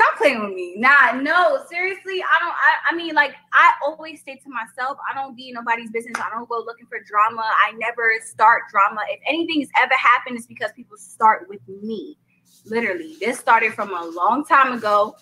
Stop 0.03 0.19
playing 0.19 0.41
with 0.41 0.55
me. 0.55 0.75
Nah, 0.77 1.13
no, 1.13 1.63
seriously. 1.71 2.23
I 2.23 2.39
don't. 2.41 2.53
I, 2.53 2.91
I 2.91 2.97
mean, 2.97 3.15
like 3.15 3.35
I 3.53 3.73
always 3.87 4.23
say 4.25 4.37
to 4.37 4.49
myself, 4.49 4.99
I 5.09 5.15
don't 5.15 5.37
be 5.37 5.53
nobody's 5.53 5.91
business. 5.91 6.17
I 6.19 6.31
don't 6.31 6.49
go 6.49 6.59
looking 6.59 6.87
for 6.87 6.99
drama. 7.07 7.43
I 7.43 7.73
never 7.73 8.11
start 8.25 8.63
drama. 8.71 9.03
If 9.09 9.21
anything's 9.29 9.69
ever 9.79 9.95
happened, 9.97 10.37
it's 10.37 10.47
because 10.47 10.73
people 10.75 10.97
start 10.97 11.47
with 11.49 11.61
me. 11.69 12.17
Literally, 12.65 13.17
this 13.21 13.39
started 13.39 13.75
from 13.75 13.95
a 13.95 14.05
long 14.05 14.45
time 14.45 14.73
ago. 14.73 15.17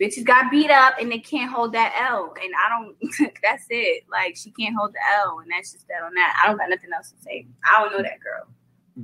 Bitches 0.00 0.24
got 0.24 0.48
beat 0.48 0.70
up 0.70 0.94
and 1.00 1.10
they 1.10 1.18
can't 1.18 1.50
hold 1.50 1.72
that 1.72 1.92
L. 2.08 2.32
And 2.40 2.52
I 2.54 2.68
don't, 2.68 3.34
that's 3.42 3.64
it. 3.68 4.04
Like, 4.08 4.36
she 4.36 4.52
can't 4.52 4.76
hold 4.78 4.92
the 4.92 5.00
L. 5.24 5.40
And 5.40 5.50
that's 5.50 5.72
just 5.72 5.88
that 5.88 6.04
on 6.04 6.14
that. 6.14 6.40
I 6.40 6.46
don't 6.46 6.56
got 6.56 6.70
nothing 6.70 6.90
else 6.94 7.10
to 7.10 7.16
say. 7.20 7.48
I 7.68 7.80
don't 7.80 7.90
know 7.90 8.02
that 8.02 8.20
girl. 8.20 8.46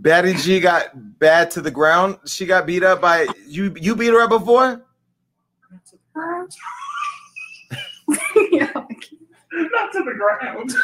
Baddie 0.00 0.37
Gi 0.42 0.61
got 0.61 0.90
bad 1.18 1.50
to 1.52 1.61
the 1.61 1.70
ground. 1.70 2.18
She 2.26 2.46
got 2.46 2.66
beat 2.66 2.83
up 2.83 3.00
by 3.00 3.28
you. 3.46 3.74
You 3.80 3.94
beat 3.94 4.09
her 4.09 4.20
up 4.20 4.30
before? 4.30 4.85
Not 6.16 6.50
to 9.92 10.02
the 10.02 10.14
ground. 10.18 10.74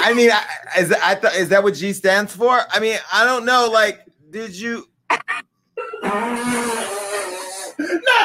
I 0.00 0.14
mean, 0.14 0.30
I, 0.30 0.42
is 0.78 0.90
I 0.92 1.14
th- 1.14 1.34
is 1.34 1.50
that 1.50 1.62
what 1.62 1.74
G 1.74 1.92
stands 1.92 2.34
for? 2.34 2.60
I 2.70 2.80
mean, 2.80 2.98
I 3.12 3.24
don't 3.24 3.44
know. 3.44 3.68
Like, 3.70 4.06
did 4.30 4.58
you? 4.58 4.88
Not 5.10 5.20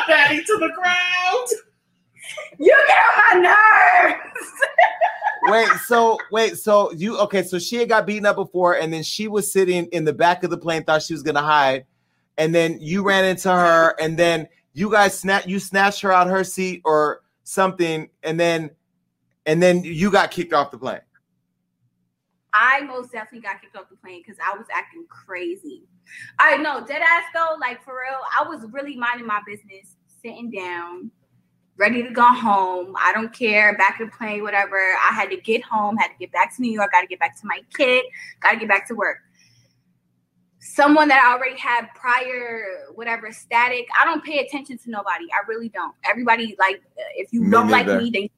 Batty 0.08 0.44
to 0.44 0.58
the 0.60 0.72
ground. 0.76 1.48
You 2.58 2.76
get 2.88 2.98
on 3.36 3.44
my 3.44 3.50
nerves 3.50 4.22
wait, 5.48 5.70
so 5.86 6.18
wait, 6.32 6.58
so 6.58 6.92
you 6.94 7.18
okay? 7.20 7.44
So 7.44 7.60
she 7.60 7.78
had 7.78 7.90
got 7.90 8.06
beaten 8.06 8.26
up 8.26 8.36
before, 8.36 8.76
and 8.76 8.92
then 8.92 9.04
she 9.04 9.28
was 9.28 9.52
sitting 9.52 9.86
in 9.88 10.06
the 10.06 10.14
back 10.14 10.44
of 10.44 10.50
the 10.50 10.58
plane, 10.58 10.84
thought 10.84 11.04
she 11.04 11.14
was 11.14 11.24
gonna 11.24 11.42
hide, 11.42 11.86
and 12.38 12.54
then 12.54 12.78
you 12.80 13.04
ran 13.04 13.26
into 13.26 13.50
her, 13.50 13.96
and 14.00 14.18
then 14.18 14.48
you 14.74 14.92
guys 14.92 15.18
snap, 15.18 15.48
you 15.48 15.60
snatched 15.60 16.02
her 16.02 16.12
out 16.12 16.28
her 16.28 16.44
seat 16.44 16.82
or 16.86 17.22
something, 17.44 18.10
and 18.24 18.40
then, 18.40 18.70
and 19.46 19.62
then 19.62 19.84
you 19.84 20.12
got 20.12 20.32
kicked 20.32 20.54
off 20.54 20.72
the 20.72 20.78
plane. 20.78 21.00
I 22.54 22.82
most 22.82 23.12
definitely 23.12 23.42
got 23.42 23.62
kicked 23.62 23.76
off 23.76 23.90
the 23.90 23.98
plane 23.98 24.24
because 24.26 24.38
I 24.44 24.58
was 24.58 24.66
acting 24.74 25.06
crazy. 25.10 25.84
I 26.40 26.58
know, 26.58 26.86
dead 26.86 27.02
ass 27.02 27.24
though, 27.34 27.56
like 27.60 27.84
for 27.84 27.94
real, 27.94 28.20
I 28.40 28.48
was 28.48 28.66
really 28.72 28.96
minding 28.96 29.28
my 29.28 29.42
business, 29.46 29.96
sitting 30.22 30.50
down, 30.50 31.12
ready 31.78 32.04
to 32.04 32.10
go 32.10 32.28
home. 32.28 32.96
I 33.00 33.14
don't 33.14 33.32
care, 33.32 33.78
back 33.78 34.00
to 34.00 34.06
the 34.06 34.12
plane, 34.12 34.42
whatever. 34.42 34.78
I 34.78 35.14
had 35.14 35.30
to 35.30 35.38
get 35.38 35.64
home, 35.64 35.96
had 35.98 36.08
to 36.08 36.18
get 36.20 36.32
back 36.32 36.56
to 36.56 36.62
New 36.62 36.72
York, 36.72 36.92
got 36.92 37.02
to 37.02 37.08
get 37.08 37.20
back 37.20 37.40
to 37.42 37.46
my 37.48 37.62
kid, 37.76 38.04
got 38.42 38.52
to 38.52 38.58
get 38.58 38.68
back 38.68 38.88
to 38.88 38.96
work. 38.96 39.18
someone 40.60 41.08
that 41.08 41.24
I 41.24 41.34
already 41.34 41.58
had 41.58 41.88
prior 41.96 42.92
whatever 42.96 43.32
static. 43.32 43.88
I 44.00 44.06
don't 44.06 44.24
pay 44.24 44.40
attention 44.40 44.78
to 44.80 44.90
nobody. 44.90 45.26
I 45.32 45.48
really 45.48 45.70
don't. 45.70 45.94
Everybody 46.10 46.56
like 46.60 46.78
uh, 46.98 47.04
if 47.16 47.32
you 47.32 47.44
Me 47.44 47.52
don't 47.52 47.70
like 47.70 47.88
me, 47.88 48.10
then 48.10 48.30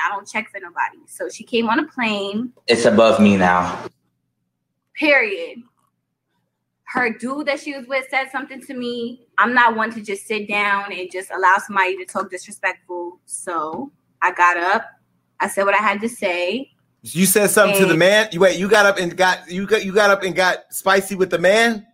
I 0.00 0.08
don't 0.10 0.26
check 0.26 0.50
for 0.50 0.60
nobody. 0.60 0.98
So 1.06 1.28
she 1.28 1.44
came 1.44 1.68
on 1.68 1.78
a 1.80 1.86
plane. 1.86 2.52
It's 2.66 2.84
above 2.84 3.20
me 3.20 3.36
now. 3.36 3.86
Period. 4.94 5.58
Her 6.84 7.10
dude 7.12 7.46
that 7.46 7.60
she 7.60 7.76
was 7.76 7.86
with 7.86 8.06
said 8.10 8.30
something 8.30 8.62
to 8.62 8.74
me. 8.74 9.27
I'm 9.38 9.54
not 9.54 9.76
one 9.76 9.92
to 9.92 10.02
just 10.02 10.26
sit 10.26 10.48
down 10.48 10.92
and 10.92 11.10
just 11.10 11.30
allow 11.30 11.56
somebody 11.64 11.96
to 11.98 12.04
talk 12.04 12.30
disrespectful. 12.30 13.20
So 13.24 13.92
I 14.20 14.32
got 14.32 14.56
up. 14.56 14.84
I 15.40 15.48
said 15.48 15.64
what 15.64 15.74
I 15.74 15.82
had 15.82 16.00
to 16.00 16.08
say. 16.08 16.72
You 17.02 17.24
said 17.24 17.48
something 17.50 17.78
to 17.78 17.86
the 17.86 17.96
man. 17.96 18.28
You 18.32 18.40
wait. 18.40 18.58
You 18.58 18.68
got 18.68 18.84
up 18.84 18.98
and 18.98 19.16
got 19.16 19.48
you 19.48 19.66
got 19.66 19.84
you 19.84 19.94
got 19.94 20.10
up 20.10 20.24
and 20.24 20.34
got 20.34 20.72
spicy 20.74 21.14
with 21.14 21.30
the 21.30 21.38
man. 21.38 21.86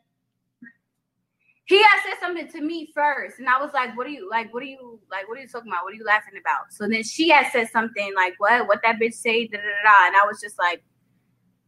He 1.67 1.79
had 1.79 2.01
said 2.05 2.15
something 2.21 2.49
to 2.49 2.61
me 2.61 2.91
first, 2.95 3.39
and 3.39 3.49
I 3.49 3.59
was 3.59 3.73
like, 3.73 3.97
"What 3.97 4.07
are 4.07 4.11
you 4.11 4.29
like? 4.31 4.53
What 4.53 4.63
are 4.63 4.67
you 4.67 5.01
like? 5.11 5.29
What 5.29 5.39
are 5.39 5.43
you 5.43 5.49
talking 5.49 5.71
about? 5.71 5.85
What 5.85 5.93
are 5.93 5.97
you 5.97 6.05
laughing 6.05 6.35
about?" 6.41 6.73
So 6.73 6.89
then 6.89 7.03
she 7.03 7.29
had 7.29 7.51
said 7.53 7.71
something 7.71 8.13
like, 8.15 8.35
"What? 8.39 8.67
What 8.67 8.81
that 8.83 8.97
bitch 8.97 9.15
say?" 9.15 9.47
Da, 9.47 9.59
da, 9.59 9.63
da, 9.63 9.69
da. 9.85 10.07
And 10.07 10.17
I 10.17 10.27
was 10.27 10.41
just 10.41 10.59
like, 10.59 10.83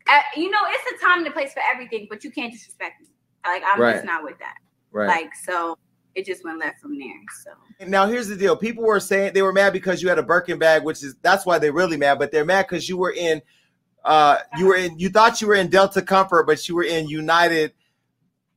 uh, 0.08 0.20
"You 0.36 0.50
know, 0.50 0.58
it's 0.68 1.02
a 1.02 1.04
time 1.04 1.18
and 1.20 1.28
a 1.28 1.30
place 1.30 1.52
for 1.52 1.62
everything, 1.70 2.06
but 2.10 2.24
you 2.24 2.30
can't 2.30 2.52
disrespect 2.52 3.00
me. 3.00 3.08
Like 3.44 3.62
I'm 3.66 3.80
Right. 3.80 3.94
just 3.94 4.04
not 4.04 4.22
with 4.22 4.38
that. 4.38 4.56
Right. 4.92 5.08
Like 5.08 5.34
so, 5.34 5.78
it 6.14 6.24
just 6.24 6.44
went 6.44 6.58
left 6.58 6.80
from 6.80 6.98
there. 6.98 7.08
So 7.44 7.50
Now 7.86 8.06
here's 8.06 8.28
the 8.28 8.36
deal. 8.36 8.56
People 8.56 8.84
were 8.84 9.00
saying 9.00 9.34
they 9.34 9.42
were 9.42 9.52
mad 9.52 9.72
because 9.72 10.02
you 10.02 10.08
had 10.08 10.18
a 10.18 10.22
Birkin 10.22 10.58
bag, 10.58 10.82
which 10.82 11.02
is 11.02 11.14
that's 11.22 11.44
why 11.44 11.58
they're 11.58 11.72
really 11.72 11.96
mad. 11.96 12.18
But 12.18 12.32
they're 12.32 12.44
mad 12.44 12.66
because 12.68 12.88
you 12.88 12.96
were 12.96 13.12
in, 13.12 13.42
uh, 14.04 14.38
you 14.56 14.66
were 14.66 14.76
in. 14.76 14.98
You 14.98 15.10
thought 15.10 15.40
you 15.40 15.46
were 15.46 15.54
in 15.54 15.68
Delta 15.68 16.02
Comfort, 16.02 16.44
but 16.46 16.66
you 16.68 16.74
were 16.74 16.84
in 16.84 17.08
United 17.08 17.74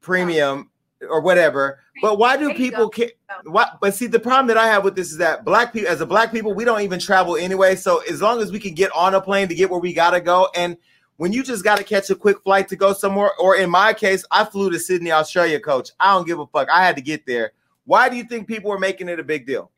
Premium 0.01 0.71
or 1.09 1.21
whatever. 1.21 1.79
But 2.01 2.17
why 2.17 2.37
do 2.37 2.53
people 2.53 2.89
care? 2.89 3.09
What? 3.43 3.79
But 3.81 3.93
see, 3.93 4.07
the 4.07 4.19
problem 4.19 4.47
that 4.47 4.57
I 4.57 4.67
have 4.67 4.83
with 4.83 4.95
this 4.95 5.11
is 5.11 5.17
that 5.17 5.43
black 5.43 5.73
people, 5.73 5.89
as 5.89 6.01
a 6.01 6.05
black 6.05 6.31
people, 6.31 6.53
we 6.53 6.63
don't 6.63 6.81
even 6.81 6.99
travel 6.99 7.35
anyway. 7.35 7.75
So 7.75 8.01
as 8.09 8.21
long 8.21 8.41
as 8.41 8.51
we 8.51 8.59
can 8.59 8.73
get 8.73 8.91
on 8.93 9.15
a 9.15 9.21
plane 9.21 9.47
to 9.49 9.55
get 9.55 9.69
where 9.69 9.79
we 9.79 9.93
gotta 9.93 10.21
go, 10.21 10.47
and 10.55 10.77
when 11.19 11.33
you 11.33 11.43
just 11.43 11.65
gotta 11.65 11.83
catch 11.83 12.09
a 12.09 12.15
quick 12.15 12.41
flight 12.43 12.69
to 12.69 12.77
go 12.77 12.93
somewhere, 12.93 13.31
or 13.41 13.57
in 13.57 13.69
my 13.69 13.91
case, 13.91 14.23
I 14.31 14.45
flew 14.45 14.71
to 14.71 14.79
Sydney, 14.79 15.11
Australia, 15.11 15.59
coach. 15.59 15.91
I 15.99 16.13
don't 16.13 16.25
give 16.25 16.39
a 16.39 16.47
fuck. 16.47 16.69
I 16.69 16.81
had 16.81 16.95
to 16.95 17.01
get 17.01 17.25
there. 17.25 17.51
Why 17.83 18.07
do 18.07 18.15
you 18.15 18.23
think 18.23 18.47
people 18.47 18.71
are 18.71 18.79
making 18.79 19.09
it 19.09 19.19
a 19.19 19.23
big 19.23 19.45
deal? 19.45 19.69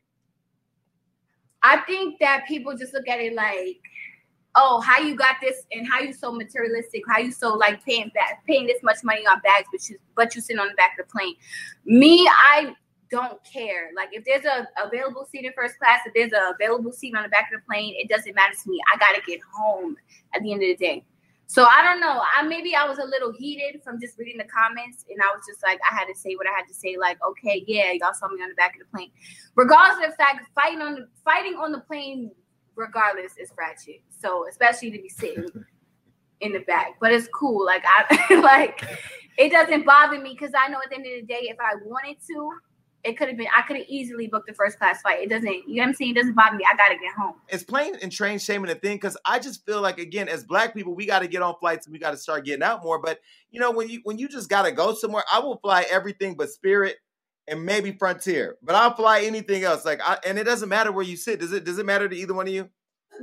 I 1.64 1.78
think 1.78 2.20
that 2.20 2.44
people 2.46 2.76
just 2.76 2.94
look 2.94 3.08
at 3.08 3.18
it 3.18 3.34
like, 3.34 3.80
oh, 4.54 4.80
how 4.82 5.00
you 5.00 5.16
got 5.16 5.36
this 5.42 5.66
and 5.72 5.84
how 5.84 5.98
you 5.98 6.12
so 6.12 6.30
materialistic, 6.30 7.02
how 7.08 7.18
you 7.18 7.32
so 7.32 7.54
like 7.54 7.84
paying 7.84 8.12
back 8.14 8.46
paying 8.46 8.68
this 8.68 8.80
much 8.84 8.98
money 9.02 9.26
on 9.26 9.40
bags, 9.40 9.66
but 9.72 9.88
you 9.88 9.98
but 10.14 10.36
you 10.36 10.40
sitting 10.40 10.60
on 10.60 10.68
the 10.68 10.74
back 10.74 10.92
of 10.96 11.08
the 11.08 11.10
plane. 11.10 11.34
Me, 11.84 12.24
I 12.28 12.72
don't 13.10 13.42
care. 13.42 13.90
Like 13.96 14.10
if 14.12 14.24
there's 14.24 14.44
a 14.44 14.68
available 14.80 15.26
seat 15.32 15.44
in 15.44 15.52
first 15.56 15.76
class, 15.80 16.02
if 16.06 16.14
there's 16.14 16.32
a 16.32 16.54
available 16.54 16.92
seat 16.92 17.16
on 17.16 17.24
the 17.24 17.28
back 17.30 17.50
of 17.52 17.60
the 17.60 17.66
plane, 17.66 17.96
it 17.98 18.08
doesn't 18.08 18.32
matter 18.36 18.54
to 18.62 18.70
me. 18.70 18.80
I 18.94 18.96
gotta 18.96 19.20
get 19.26 19.40
home 19.52 19.96
at 20.36 20.42
the 20.44 20.52
end 20.52 20.62
of 20.62 20.68
the 20.68 20.76
day. 20.76 21.04
So 21.52 21.66
I 21.66 21.82
don't 21.82 22.00
know. 22.00 22.22
I 22.34 22.44
maybe 22.44 22.74
I 22.74 22.88
was 22.88 22.96
a 22.96 23.04
little 23.04 23.30
heated 23.30 23.82
from 23.84 24.00
just 24.00 24.18
reading 24.18 24.38
the 24.38 24.44
comments, 24.44 25.04
and 25.10 25.20
I 25.20 25.36
was 25.36 25.44
just 25.46 25.62
like, 25.62 25.78
I 25.84 25.94
had 25.94 26.06
to 26.06 26.18
say 26.18 26.34
what 26.34 26.46
I 26.46 26.50
had 26.56 26.66
to 26.66 26.72
say. 26.72 26.96
Like, 26.98 27.18
okay, 27.22 27.62
yeah, 27.66 27.92
y'all 27.92 28.14
saw 28.14 28.28
me 28.28 28.42
on 28.42 28.48
the 28.48 28.54
back 28.54 28.74
of 28.74 28.78
the 28.78 28.86
plane. 28.86 29.10
Regardless 29.54 30.02
of 30.02 30.12
the 30.12 30.16
fact, 30.16 30.48
fighting 30.54 30.80
on 30.80 30.94
the 30.94 31.08
fighting 31.26 31.56
on 31.56 31.70
the 31.70 31.80
plane, 31.80 32.30
regardless, 32.74 33.36
is 33.36 33.52
ratchet. 33.54 34.00
So 34.08 34.46
especially 34.48 34.92
to 34.92 35.02
be 35.02 35.10
sitting 35.10 35.46
in 36.40 36.52
the 36.54 36.60
back, 36.60 36.94
but 37.02 37.12
it's 37.12 37.28
cool. 37.28 37.66
Like 37.66 37.82
I 37.84 38.34
like 38.42 38.82
it 39.36 39.50
doesn't 39.50 39.84
bother 39.84 40.18
me 40.18 40.32
because 40.32 40.54
I 40.58 40.68
know 40.68 40.78
at 40.82 40.88
the 40.88 40.96
end 40.96 41.04
of 41.04 41.20
the 41.20 41.26
day, 41.26 41.50
if 41.50 41.58
I 41.60 41.74
wanted 41.84 42.16
to, 42.28 42.50
it 43.04 43.18
could 43.18 43.28
have 43.28 43.36
been. 43.36 43.48
I 43.56 43.62
could 43.62 43.76
have 43.76 43.86
easily 43.88 44.28
booked 44.28 44.46
the 44.46 44.54
first 44.54 44.78
class 44.78 45.02
flight. 45.02 45.20
It 45.20 45.28
doesn't. 45.28 45.46
You 45.46 45.76
know 45.76 45.82
what 45.82 45.88
I'm 45.88 45.94
saying? 45.94 46.12
It 46.12 46.14
doesn't 46.14 46.34
bother 46.34 46.56
me. 46.56 46.64
I 46.70 46.76
gotta 46.76 46.94
get 46.94 47.12
home. 47.14 47.34
It's 47.48 47.64
plain 47.64 47.96
and 48.00 48.12
train 48.12 48.38
shaming 48.38 48.70
a 48.70 48.74
thing? 48.74 48.96
Because 48.96 49.16
I 49.24 49.38
just 49.38 49.66
feel 49.66 49.80
like 49.80 49.98
again, 49.98 50.28
as 50.28 50.44
black 50.44 50.74
people, 50.74 50.94
we 50.94 51.06
got 51.06 51.20
to 51.20 51.26
get 51.26 51.42
on 51.42 51.54
flights 51.58 51.86
and 51.86 51.92
we 51.92 51.98
got 51.98 52.12
to 52.12 52.16
start 52.16 52.44
getting 52.44 52.62
out 52.62 52.82
more. 52.82 53.00
But 53.00 53.20
you 53.50 53.60
know, 53.60 53.70
when 53.70 53.88
you 53.88 54.00
when 54.04 54.18
you 54.18 54.28
just 54.28 54.48
gotta 54.48 54.72
go 54.72 54.94
somewhere, 54.94 55.24
I 55.32 55.40
will 55.40 55.58
fly 55.58 55.84
everything 55.90 56.34
but 56.34 56.50
Spirit 56.50 56.96
and 57.48 57.64
maybe 57.64 57.92
Frontier, 57.92 58.56
but 58.62 58.74
I'll 58.74 58.94
fly 58.94 59.22
anything 59.22 59.64
else. 59.64 59.84
Like, 59.84 60.00
I, 60.04 60.18
and 60.24 60.38
it 60.38 60.44
doesn't 60.44 60.68
matter 60.68 60.92
where 60.92 61.04
you 61.04 61.16
sit. 61.16 61.40
Does 61.40 61.52
it? 61.52 61.64
Does 61.64 61.78
it 61.78 61.86
matter 61.86 62.08
to 62.08 62.16
either 62.16 62.34
one 62.34 62.46
of 62.46 62.52
you? 62.52 62.68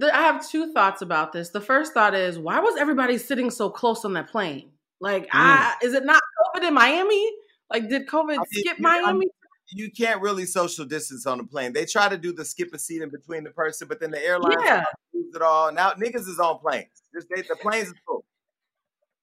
I 0.02 0.22
have 0.24 0.48
two 0.48 0.72
thoughts 0.74 1.02
about 1.02 1.34
this. 1.34 1.50
The 1.50 1.62
first 1.62 1.94
thought 1.94 2.14
is 2.14 2.38
why 2.38 2.60
was 2.60 2.78
everybody 2.78 3.18
sitting 3.18 3.50
so 3.50 3.70
close 3.70 4.06
on 4.06 4.14
that 4.14 4.30
plane? 4.30 4.72
Like, 5.02 5.24
mm. 5.26 5.30
I, 5.34 5.76
is 5.82 5.94
it 5.94 6.06
not 6.06 6.22
COVID 6.56 6.68
in 6.68 6.74
Miami? 6.74 7.32
Like, 7.72 7.90
did 7.90 8.08
COVID 8.08 8.34
I 8.34 8.38
mean, 8.38 8.46
skip 8.52 8.78
you- 8.78 8.84
Miami? 8.84 9.28
You 9.72 9.92
can't 9.92 10.22
really 10.22 10.46
social 10.46 10.86
distance 10.86 11.26
on 11.26 11.38
the 11.38 11.44
plane. 11.44 11.74
They 11.74 11.86
try 11.86 12.10
to 12.10 12.18
do 12.18 12.34
the 12.34 12.44
skip 12.44 12.74
a 12.74 12.80
seat 12.80 13.02
in 13.02 13.10
between 13.10 13.44
the 13.44 13.52
person, 13.52 13.88
but 13.88 14.00
then 14.00 14.12
the 14.12 14.24
airlines 14.24 14.64
Yeah. 14.66 14.84
it 15.14 15.42
all. 15.42 15.72
Now 15.72 15.92
niggas 15.92 16.28
is 16.28 16.40
on 16.40 16.60
planes. 16.60 17.04
Just 17.14 17.28
they, 17.30 17.42
the 17.42 17.56
planes 17.62 17.90
is 17.90 17.94
full. 18.06 18.24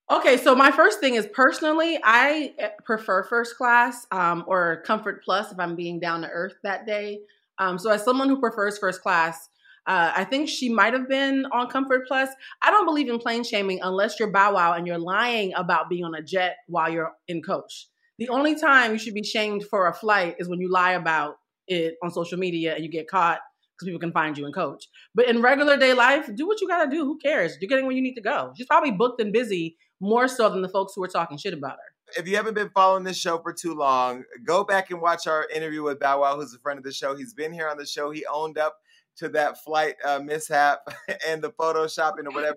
Okay, 0.09 0.37
so 0.37 0.55
my 0.55 0.71
first 0.71 1.01
thing 1.01 1.15
is 1.17 1.27
personally, 1.35 1.99
I 2.05 2.55
eh, 2.59 2.69
prefer 2.85 3.25
first 3.25 3.57
class 3.57 4.07
um, 4.13 4.45
or 4.47 4.83
comfort 4.87 5.25
plus 5.25 5.51
if 5.51 5.59
I'm 5.59 5.75
being 5.75 5.99
down 5.99 6.23
to 6.23 6.29
earth 6.29 6.55
that 6.63 6.87
day. 6.87 7.19
Um, 7.59 7.77
so, 7.77 7.91
as 7.91 8.05
someone 8.05 8.29
who 8.29 8.39
prefers 8.39 8.79
first 8.79 9.03
class, 9.03 9.49
uh, 9.87 10.13
I 10.15 10.23
think 10.23 10.49
she 10.49 10.69
might 10.69 10.93
have 10.93 11.09
been 11.09 11.47
on 11.53 11.69
comfort 11.69 12.07
plus. 12.07 12.29
I 12.63 12.71
don't 12.71 12.85
believe 12.87 13.09
in 13.09 13.19
plane 13.19 13.43
shaming 13.43 13.81
unless 13.83 14.21
you're 14.21 14.31
Bow 14.31 14.55
Wow 14.55 14.75
and 14.75 14.87
you're 14.87 14.99
lying 14.99 15.53
about 15.55 15.89
being 15.89 16.05
on 16.05 16.15
a 16.15 16.23
jet 16.23 16.59
while 16.69 16.89
you're 16.89 17.13
in 17.27 17.43
coach. 17.43 17.89
The 18.19 18.29
only 18.31 18.59
time 18.59 18.93
you 18.93 18.99
should 18.99 19.15
be 19.15 19.23
shamed 19.23 19.65
for 19.65 19.89
a 19.89 19.93
flight 19.95 20.37
is 20.39 20.49
when 20.49 20.61
you 20.61 20.71
lie 20.71 20.93
about 20.93 21.37
it 21.69 21.95
on 22.03 22.11
social 22.11 22.39
media 22.39 22.75
and 22.75 22.83
you 22.85 22.91
get 22.91 23.09
caught 23.09 23.41
because 23.75 23.87
people 23.87 24.01
can 24.01 24.13
find 24.13 24.39
you 24.39 24.47
and 24.47 24.55
coach. 24.55 24.87
But 25.15 25.29
in 25.29 25.43
regular 25.43 25.77
day 25.77 25.93
life, 25.93 26.29
do 26.35 26.47
what 26.47 26.61
you 26.61 26.69
gotta 26.69 26.91
do. 26.91 27.05
Who 27.05 27.19
cares? 27.19 27.57
You're 27.61 27.69
getting 27.69 27.85
where 27.85 27.95
you 27.95 28.01
need 28.03 28.15
to 28.15 28.23
go. 28.23 28.53
She's 28.57 28.67
probably 28.67 28.91
booked 28.93 29.21
and 29.21 29.33
busy 29.33 29.77
more 30.01 30.29
so 30.29 30.49
than 30.49 30.63
the 30.63 30.69
folks 30.69 30.95
who 30.97 31.03
are 31.03 31.09
talking 31.09 31.37
shit 31.37 31.53
about 31.53 31.73
her. 31.73 32.19
if 32.21 32.29
you 32.29 32.37
haven't 32.37 32.55
been 32.55 32.71
following 32.71 33.05
this 33.05 33.19
show 33.19 33.39
for 33.39 33.53
too 33.53 33.75
long, 33.75 34.25
go 34.47 34.65
back 34.65 34.91
and 34.91 35.01
watch 35.01 35.27
our 35.27 35.47
interview 35.55 35.83
with 35.83 35.99
Bow 35.99 36.21
Wow, 36.23 36.37
who's 36.37 36.55
a 36.55 36.59
friend 36.59 36.79
of 36.79 36.85
the 36.85 36.93
show. 36.93 37.17
He's 37.17 37.35
been 37.35 37.53
here 37.53 37.69
on 37.69 37.77
the 37.77 37.87
show. 37.87 38.11
He 38.11 38.25
owned 38.27 38.57
up 38.57 38.77
to 39.17 39.29
that 39.31 39.63
flight 39.63 39.97
uh, 40.05 40.21
mishap 40.21 40.81
and 41.27 41.43
the 41.43 41.51
photoshopping 41.51 42.27
or 42.27 42.33
whatever, 42.33 42.57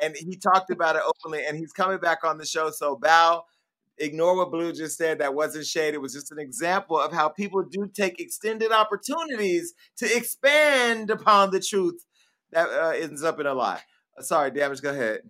and 0.00 0.14
he 0.16 0.36
talked 0.36 0.70
about 0.70 0.96
it 0.96 1.02
openly. 1.04 1.44
And 1.46 1.56
he's 1.56 1.72
coming 1.72 1.98
back 1.98 2.24
on 2.24 2.38
the 2.38 2.46
show. 2.46 2.70
So 2.70 2.96
Bow, 2.96 3.44
ignore 4.00 4.36
what 4.36 4.50
Blue 4.50 4.72
just 4.72 4.96
said. 4.98 5.18
That 5.20 5.34
wasn't 5.34 5.66
shade. 5.66 5.94
It 5.94 6.00
was 6.00 6.12
just 6.12 6.32
an 6.32 6.38
example 6.38 6.98
of 6.98 7.12
how 7.12 7.28
people 7.28 7.62
do 7.62 7.88
take 7.94 8.18
extended 8.20 8.72
opportunities 8.72 9.72
to 9.98 10.16
expand 10.16 11.10
upon 11.10 11.50
the 11.50 11.60
truth 11.60 12.04
that 12.52 12.68
uh, 12.68 12.90
ends 12.90 13.22
up 13.22 13.38
in 13.38 13.46
a 13.46 13.54
lie. 13.54 13.80
Uh, 14.18 14.22
sorry, 14.22 14.50
Damage. 14.50 14.82
Go 14.82 14.90
ahead. 14.90 15.20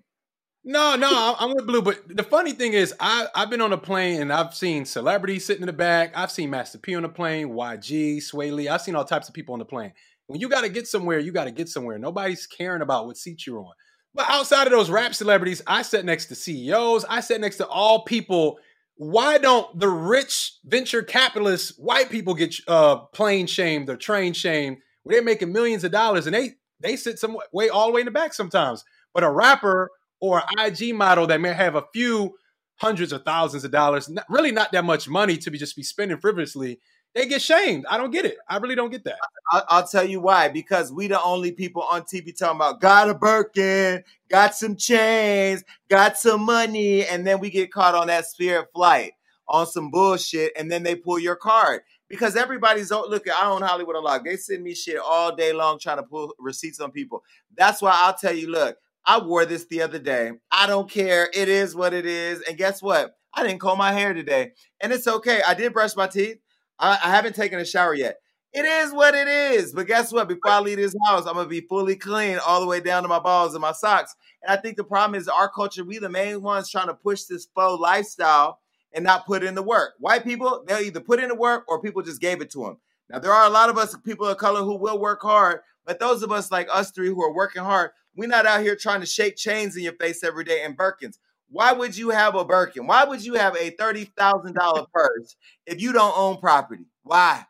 No, 0.62 0.94
no, 0.94 1.36
I'm- 1.38 1.54
with 1.54 1.66
Blue. 1.66 1.82
But 1.82 2.14
the 2.14 2.22
funny 2.22 2.52
thing 2.52 2.74
is, 2.74 2.94
I 3.00 3.26
I've 3.34 3.48
been 3.50 3.62
on 3.62 3.72
a 3.72 3.78
plane 3.78 4.20
and 4.20 4.32
I've 4.32 4.54
seen 4.54 4.84
celebrities 4.84 5.44
sitting 5.44 5.62
in 5.62 5.66
the 5.66 5.72
back. 5.72 6.12
I've 6.14 6.30
seen 6.30 6.50
Master 6.50 6.78
P 6.78 6.94
on 6.94 7.02
the 7.02 7.08
plane, 7.08 7.48
YG, 7.48 8.18
Swae 8.18 8.52
Lee. 8.52 8.68
I've 8.68 8.82
seen 8.82 8.94
all 8.94 9.04
types 9.04 9.28
of 9.28 9.34
people 9.34 9.54
on 9.54 9.58
the 9.58 9.64
plane. 9.64 9.92
When 10.26 10.38
you 10.40 10.48
got 10.48 10.60
to 10.60 10.68
get 10.68 10.86
somewhere, 10.86 11.18
you 11.18 11.32
got 11.32 11.44
to 11.44 11.50
get 11.50 11.68
somewhere. 11.68 11.98
Nobody's 11.98 12.46
caring 12.46 12.82
about 12.82 13.06
what 13.06 13.16
seat 13.16 13.46
you're 13.46 13.58
on. 13.58 13.72
But 14.14 14.26
outside 14.28 14.66
of 14.66 14.72
those 14.72 14.90
rap 14.90 15.14
celebrities, 15.14 15.62
I 15.66 15.82
sat 15.82 16.04
next 16.04 16.26
to 16.26 16.34
CEOs. 16.34 17.04
I 17.08 17.20
sat 17.20 17.40
next 17.40 17.58
to 17.58 17.66
all 17.66 18.04
people. 18.04 18.58
Why 18.96 19.38
don't 19.38 19.78
the 19.78 19.88
rich 19.88 20.54
venture 20.64 21.02
capitalists, 21.02 21.78
white 21.78 22.10
people, 22.10 22.34
get 22.34 22.54
uh, 22.66 22.96
plane 22.96 23.46
shamed 23.46 23.88
or 23.88 23.96
train 23.96 24.32
shamed? 24.32 24.78
Where 25.02 25.16
they're 25.16 25.24
making 25.24 25.52
millions 25.52 25.84
of 25.84 25.92
dollars 25.92 26.26
and 26.26 26.34
they 26.34 26.56
they 26.80 26.96
sit 26.96 27.18
some 27.18 27.36
way 27.52 27.68
all 27.68 27.86
the 27.86 27.92
way 27.92 28.00
in 28.00 28.06
the 28.06 28.10
back 28.10 28.34
sometimes. 28.34 28.84
But 29.14 29.24
a 29.24 29.30
rapper 29.30 29.90
or 30.20 30.42
an 30.56 30.66
IG 30.66 30.94
model 30.94 31.26
that 31.28 31.40
may 31.40 31.52
have 31.52 31.74
a 31.74 31.86
few 31.92 32.34
hundreds 32.76 33.12
or 33.12 33.18
thousands 33.18 33.64
of 33.64 33.70
dollars, 33.70 34.08
not, 34.08 34.24
really 34.28 34.50
not 34.50 34.72
that 34.72 34.84
much 34.84 35.08
money 35.08 35.36
to 35.36 35.50
be 35.50 35.58
just 35.58 35.76
be 35.76 35.82
spending 35.82 36.18
frivolously, 36.18 36.80
they 37.14 37.26
get 37.26 37.42
shamed. 37.42 37.86
I 37.90 37.96
don't 37.96 38.10
get 38.10 38.24
it. 38.24 38.36
I 38.48 38.58
really 38.58 38.74
don't 38.76 38.90
get 38.90 39.04
that. 39.04 39.18
I'll, 39.52 39.64
I'll 39.68 39.86
tell 39.86 40.04
you 40.04 40.20
why. 40.20 40.48
Because 40.48 40.92
we 40.92 41.08
the 41.08 41.20
only 41.22 41.52
people 41.52 41.82
on 41.82 42.02
TV 42.02 42.36
talking 42.36 42.56
about 42.56 42.80
got 42.80 43.10
a 43.10 43.14
Birkin, 43.14 44.04
got 44.28 44.54
some 44.54 44.76
chains, 44.76 45.64
got 45.88 46.16
some 46.18 46.42
money, 46.42 47.04
and 47.04 47.26
then 47.26 47.40
we 47.40 47.50
get 47.50 47.72
caught 47.72 47.94
on 47.94 48.06
that 48.06 48.26
Spirit 48.26 48.68
flight 48.72 49.12
on 49.48 49.66
some 49.66 49.90
bullshit, 49.90 50.52
and 50.56 50.70
then 50.70 50.84
they 50.84 50.94
pull 50.94 51.18
your 51.18 51.36
card. 51.36 51.80
Because 52.08 52.34
everybody's 52.36 52.90
look. 52.90 53.28
I 53.28 53.48
own 53.48 53.62
Hollywood 53.62 53.96
Unlocked. 53.96 54.24
They 54.24 54.36
send 54.36 54.64
me 54.64 54.74
shit 54.74 54.98
all 54.98 55.34
day 55.34 55.52
long 55.52 55.78
trying 55.78 55.98
to 55.98 56.02
pull 56.02 56.34
receipts 56.38 56.80
on 56.80 56.90
people. 56.90 57.22
That's 57.56 57.80
why 57.80 57.92
I'll 57.94 58.14
tell 58.14 58.34
you. 58.34 58.50
Look, 58.50 58.78
I 59.04 59.18
wore 59.20 59.46
this 59.46 59.66
the 59.66 59.82
other 59.82 60.00
day. 60.00 60.32
I 60.50 60.66
don't 60.66 60.90
care. 60.90 61.30
It 61.32 61.48
is 61.48 61.74
what 61.74 61.94
it 61.94 62.06
is. 62.06 62.40
And 62.42 62.56
guess 62.58 62.82
what? 62.82 63.16
I 63.32 63.44
didn't 63.44 63.60
comb 63.60 63.78
my 63.78 63.92
hair 63.92 64.12
today, 64.12 64.52
and 64.80 64.92
it's 64.92 65.06
okay. 65.06 65.40
I 65.46 65.54
did 65.54 65.72
brush 65.72 65.94
my 65.94 66.08
teeth. 66.08 66.38
I, 66.80 66.98
I 67.04 67.10
haven't 67.10 67.36
taken 67.36 67.60
a 67.60 67.64
shower 67.64 67.94
yet. 67.94 68.16
It 68.52 68.64
is 68.64 68.92
what 68.92 69.14
it 69.14 69.28
is. 69.28 69.72
But 69.72 69.86
guess 69.86 70.12
what? 70.12 70.28
Before 70.28 70.50
I 70.50 70.60
leave 70.60 70.78
this 70.78 70.96
house, 71.06 71.26
I'm 71.26 71.34
gonna 71.34 71.48
be 71.48 71.60
fully 71.60 71.94
clean 71.96 72.38
all 72.44 72.60
the 72.60 72.66
way 72.66 72.80
down 72.80 73.04
to 73.04 73.08
my 73.08 73.20
balls 73.20 73.54
and 73.54 73.62
my 73.62 73.72
socks. 73.72 74.16
And 74.42 74.50
I 74.58 74.60
think 74.60 74.76
the 74.76 74.84
problem 74.84 75.20
is 75.20 75.28
our 75.28 75.48
culture, 75.48 75.84
we 75.84 75.98
the 75.98 76.08
main 76.08 76.42
ones 76.42 76.70
trying 76.70 76.88
to 76.88 76.94
push 76.94 77.24
this 77.24 77.46
faux 77.54 77.80
lifestyle. 77.80 78.58
and 78.92 79.04
not 79.04 79.26
put 79.26 79.44
in 79.44 79.54
the 79.54 79.62
work. 79.62 79.92
White 80.00 80.24
people, 80.24 80.64
they'll 80.66 80.80
either 80.80 81.00
put 81.00 81.20
in 81.20 81.28
the 81.28 81.34
work 81.34 81.64
or 81.68 81.80
people 81.80 82.02
just 82.02 82.20
gave 82.20 82.40
it 82.40 82.50
to 82.50 82.64
them. 82.64 82.78
Now, 83.08 83.18
there 83.20 83.32
are 83.32 83.46
a 83.46 83.50
lot 83.50 83.70
of 83.70 83.78
us 83.78 83.96
people 84.04 84.26
of 84.26 84.36
color 84.38 84.62
who 84.62 84.76
will 84.76 84.98
work 84.98 85.22
hard, 85.22 85.60
but 85.84 85.98
those 86.00 86.22
of 86.22 86.32
us 86.32 86.50
like 86.50 86.68
us 86.72 86.90
three 86.90 87.08
who 87.08 87.22
are 87.22 87.34
working 87.34 87.62
hard, 87.62 87.90
we're 88.16 88.28
not 88.28 88.46
out 88.46 88.62
here 88.62 88.76
trying 88.76 89.00
to 89.00 89.06
shake 89.06 89.36
chains 89.36 89.76
in 89.76 89.84
your 89.84 89.92
face 89.94 90.24
every 90.24 90.44
day 90.44 90.62
and 90.62 90.76
Birkins. 90.76 91.18
Why 91.50 91.72
would 91.72 91.96
you 91.96 92.10
have 92.10 92.36
a 92.36 92.44
Birkin? 92.44 92.86
Why 92.86 93.04
would 93.04 93.24
you 93.24 93.34
have 93.34 93.56
a 93.56 93.72
$30,000 93.72 94.86
purse 94.92 95.36
if 95.66 95.80
you 95.80 95.92
don't 95.92 96.16
own 96.16 96.38
property? 96.38 96.84
Why? 97.02 97.44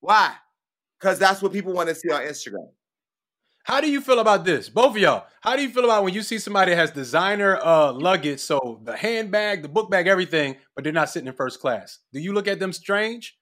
Why? 0.00 0.34
Because 0.98 1.18
that's 1.18 1.42
what 1.42 1.52
people 1.52 1.72
want 1.72 1.88
to 1.88 1.94
see 1.94 2.10
on 2.10 2.22
Instagram. 2.22 2.68
How 3.64 3.80
do 3.80 3.90
you 3.90 4.00
feel 4.00 4.18
about 4.18 4.44
this? 4.44 4.68
Both 4.68 4.96
of 4.96 4.98
y'all. 4.98 5.26
How 5.40 5.56
do 5.56 5.62
you 5.62 5.68
feel 5.68 5.84
about 5.84 6.02
when 6.02 6.14
you 6.14 6.22
see 6.22 6.38
somebody 6.38 6.72
that 6.72 6.76
has 6.76 6.90
designer 6.90 7.58
uh, 7.62 7.92
luggage, 7.92 8.40
so 8.40 8.80
the 8.84 8.96
handbag, 8.96 9.62
the 9.62 9.68
book 9.68 9.90
bag, 9.90 10.08
everything, 10.08 10.56
but 10.74 10.82
they're 10.82 10.92
not 10.92 11.10
sitting 11.10 11.28
in 11.28 11.34
first 11.34 11.60
class? 11.60 11.98
Do 12.12 12.20
you 12.20 12.32
look 12.32 12.48
at 12.48 12.58
them 12.58 12.72
strange? 12.72 13.36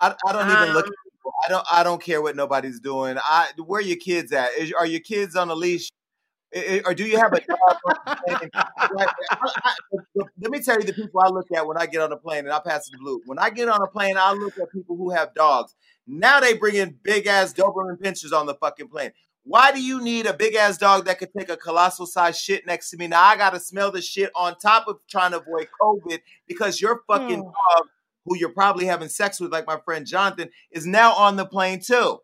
I, 0.00 0.14
I 0.26 0.32
don't 0.32 0.50
even 0.50 0.74
look. 0.74 0.84
Um, 0.86 0.92
At 0.92 1.12
people. 1.12 1.32
I 1.46 1.48
don't. 1.48 1.66
I 1.72 1.82
don't 1.82 2.02
care 2.02 2.20
what 2.20 2.36
nobody's 2.36 2.80
doing. 2.80 3.16
I 3.18 3.48
where 3.64 3.80
your 3.80 3.96
kids 3.96 4.32
at? 4.32 4.50
Is, 4.58 4.72
are 4.72 4.86
your 4.86 5.00
kids 5.00 5.34
on 5.34 5.48
a 5.48 5.54
leash? 5.54 5.90
Or 6.84 6.94
do 6.94 7.04
you 7.04 7.18
have 7.18 7.32
a 7.32 7.40
job? 7.40 7.58
on? 7.86 8.18
Like, 8.26 8.50
I- 8.54 8.68
I- 9.30 9.74
let 10.40 10.50
me 10.50 10.60
tell 10.62 10.78
you 10.78 10.84
the 10.86 10.92
people 10.92 11.20
I 11.24 11.28
look 11.28 11.46
at 11.54 11.66
when 11.66 11.78
I 11.78 11.86
get 11.86 12.00
on 12.02 12.12
a 12.12 12.16
plane, 12.16 12.40
and 12.44 12.52
I 12.52 12.60
pass 12.60 12.88
the 12.90 12.98
blue. 12.98 13.20
When 13.26 13.38
I 13.38 13.50
get 13.50 13.68
on 13.68 13.80
a 13.82 13.86
plane, 13.86 14.16
I 14.18 14.32
look 14.32 14.58
at 14.58 14.70
people 14.72 14.96
who 14.96 15.10
have 15.10 15.34
dogs. 15.34 15.74
Now 16.06 16.40
they 16.40 16.54
bring 16.54 16.74
in 16.76 16.98
big 17.02 17.26
ass 17.26 17.52
Doberman 17.54 17.98
pinschers 17.98 18.32
on 18.32 18.46
the 18.46 18.54
fucking 18.54 18.88
plane. 18.88 19.12
Why 19.44 19.72
do 19.72 19.82
you 19.82 20.00
need 20.02 20.26
a 20.26 20.34
big 20.34 20.54
ass 20.54 20.78
dog 20.78 21.04
that 21.06 21.18
could 21.18 21.30
take 21.36 21.48
a 21.48 21.56
colossal 21.56 22.06
size 22.06 22.38
shit 22.38 22.66
next 22.66 22.90
to 22.90 22.96
me? 22.96 23.06
Now 23.08 23.22
I 23.22 23.36
gotta 23.36 23.58
smell 23.58 23.90
the 23.90 24.02
shit 24.02 24.30
on 24.36 24.56
top 24.58 24.86
of 24.88 24.98
trying 25.08 25.32
to 25.32 25.38
avoid 25.40 25.68
COVID 25.80 26.20
because 26.46 26.80
your 26.80 27.02
fucking 27.08 27.40
Hmm. 27.40 27.46
dog, 27.46 27.88
who 28.24 28.36
you're 28.36 28.52
probably 28.52 28.84
having 28.86 29.08
sex 29.08 29.40
with, 29.40 29.50
like 29.52 29.66
my 29.66 29.78
friend 29.84 30.06
Jonathan, 30.06 30.48
is 30.70 30.86
now 30.86 31.12
on 31.14 31.36
the 31.36 31.44
plane 31.46 31.80
too. 31.80 32.18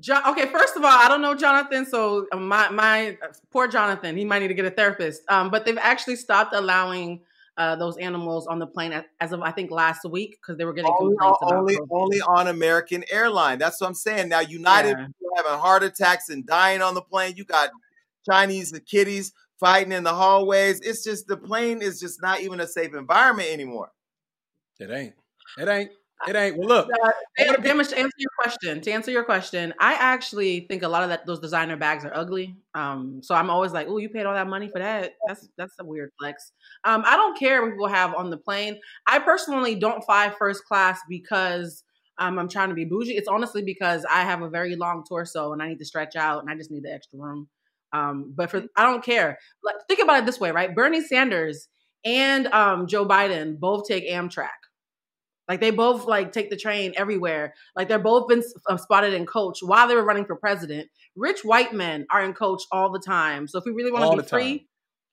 John, 0.00 0.22
okay, 0.28 0.46
first 0.46 0.76
of 0.76 0.84
all, 0.84 0.90
I 0.92 1.08
don't 1.08 1.22
know 1.22 1.34
Jonathan, 1.34 1.86
so 1.86 2.26
uh, 2.30 2.36
my 2.36 2.68
my 2.68 3.16
poor 3.50 3.66
Jonathan, 3.66 4.16
he 4.16 4.24
might 4.24 4.40
need 4.40 4.48
to 4.48 4.54
get 4.54 4.66
a 4.66 4.70
therapist. 4.70 5.22
Um, 5.28 5.50
but 5.50 5.64
they've 5.64 5.78
actually 5.78 6.16
stopped 6.16 6.54
allowing 6.54 7.22
uh, 7.56 7.76
those 7.76 7.96
animals 7.96 8.46
on 8.46 8.58
the 8.58 8.66
plane 8.66 8.92
as, 8.92 9.04
as 9.20 9.32
of 9.32 9.40
I 9.40 9.50
think 9.50 9.70
last 9.70 10.04
week 10.04 10.32
because 10.40 10.58
they 10.58 10.66
were 10.66 10.74
getting 10.74 10.92
Only, 11.00 11.16
complaints 11.16 11.38
about 11.40 11.54
only, 11.58 11.76
COVID. 11.76 11.86
only 11.90 12.20
on 12.20 12.48
American 12.48 13.04
Airline. 13.10 13.58
That's 13.58 13.80
what 13.80 13.86
I'm 13.86 13.94
saying. 13.94 14.28
Now 14.28 14.40
United 14.40 14.90
Yeah. 14.90 15.06
people 15.06 15.30
having 15.36 15.58
heart 15.58 15.82
attacks 15.82 16.28
and 16.28 16.44
dying 16.46 16.82
on 16.82 16.94
the 16.94 17.00
plane. 17.00 17.34
You 17.36 17.44
got 17.44 17.70
Chinese 18.28 18.72
and 18.72 18.84
kitties 18.84 19.32
fighting 19.58 19.92
in 19.92 20.04
the 20.04 20.12
hallways. 20.12 20.80
It's 20.80 21.02
just 21.02 21.26
the 21.26 21.38
plane 21.38 21.80
is 21.80 21.98
just 21.98 22.20
not 22.20 22.40
even 22.40 22.60
a 22.60 22.66
safe 22.66 22.94
environment 22.94 23.48
anymore. 23.50 23.90
It 24.78 24.90
ain't. 24.90 25.14
It 25.56 25.68
ain't. 25.68 25.90
It 26.26 26.34
ain't. 26.34 26.56
Well, 26.56 26.68
look. 26.68 26.88
Uh, 27.04 27.10
be- 27.38 27.68
to 27.68 27.74
answer 27.74 27.94
your 27.94 28.30
question. 28.40 28.80
To 28.80 28.90
answer 28.90 29.10
your 29.10 29.24
question, 29.24 29.74
I 29.78 29.94
actually 29.94 30.66
think 30.68 30.82
a 30.82 30.88
lot 30.88 31.02
of 31.02 31.10
that 31.10 31.26
those 31.26 31.40
designer 31.40 31.76
bags 31.76 32.04
are 32.04 32.14
ugly. 32.14 32.56
Um, 32.74 33.20
so 33.22 33.34
I'm 33.34 33.50
always 33.50 33.72
like, 33.72 33.86
"Oh, 33.88 33.98
you 33.98 34.08
paid 34.08 34.24
all 34.24 34.34
that 34.34 34.48
money 34.48 34.68
for 34.68 34.78
that? 34.78 35.12
That's 35.28 35.48
that's 35.58 35.74
a 35.78 35.84
weird 35.84 36.10
flex." 36.18 36.52
Um, 36.84 37.02
I 37.06 37.16
don't 37.16 37.38
care 37.38 37.62
what 37.62 37.72
people 37.72 37.88
have 37.88 38.14
on 38.14 38.30
the 38.30 38.38
plane. 38.38 38.80
I 39.06 39.18
personally 39.18 39.74
don't 39.74 40.02
fly 40.04 40.32
first 40.38 40.64
class 40.64 41.00
because 41.08 41.84
um, 42.18 42.38
I'm 42.38 42.48
trying 42.48 42.70
to 42.70 42.74
be 42.74 42.84
bougie. 42.84 43.16
It's 43.16 43.28
honestly 43.28 43.62
because 43.62 44.04
I 44.10 44.22
have 44.22 44.42
a 44.42 44.48
very 44.48 44.74
long 44.74 45.04
torso 45.06 45.52
and 45.52 45.62
I 45.62 45.68
need 45.68 45.78
to 45.78 45.84
stretch 45.84 46.16
out 46.16 46.40
and 46.40 46.50
I 46.50 46.56
just 46.56 46.70
need 46.70 46.82
the 46.84 46.92
extra 46.92 47.18
room. 47.18 47.48
Um, 47.92 48.32
but 48.34 48.50
for 48.50 48.64
I 48.76 48.84
don't 48.84 49.04
care. 49.04 49.38
Like 49.62 49.76
think 49.88 50.00
about 50.00 50.20
it 50.20 50.26
this 50.26 50.40
way, 50.40 50.50
right? 50.50 50.74
Bernie 50.74 51.02
Sanders 51.02 51.68
and 52.04 52.46
um, 52.48 52.86
Joe 52.86 53.06
Biden 53.06 53.58
both 53.58 53.86
take 53.86 54.08
Amtrak. 54.08 54.48
Like 55.48 55.60
they 55.60 55.70
both 55.70 56.06
like 56.06 56.32
take 56.32 56.50
the 56.50 56.56
train 56.56 56.92
everywhere. 56.96 57.54
Like 57.74 57.88
they're 57.88 57.98
both 57.98 58.28
been 58.28 58.42
uh, 58.68 58.76
spotted 58.76 59.14
in 59.14 59.26
coach 59.26 59.58
while 59.62 59.88
they 59.88 59.94
were 59.94 60.04
running 60.04 60.24
for 60.24 60.36
president. 60.36 60.88
Rich 61.14 61.44
white 61.44 61.72
men 61.72 62.06
are 62.10 62.24
in 62.24 62.34
coach 62.34 62.62
all 62.72 62.90
the 62.90 62.98
time. 62.98 63.46
So 63.46 63.58
if 63.58 63.64
we 63.64 63.72
really 63.72 63.92
want 63.92 64.10
to 64.10 64.22
be 64.22 64.28
free, 64.28 64.66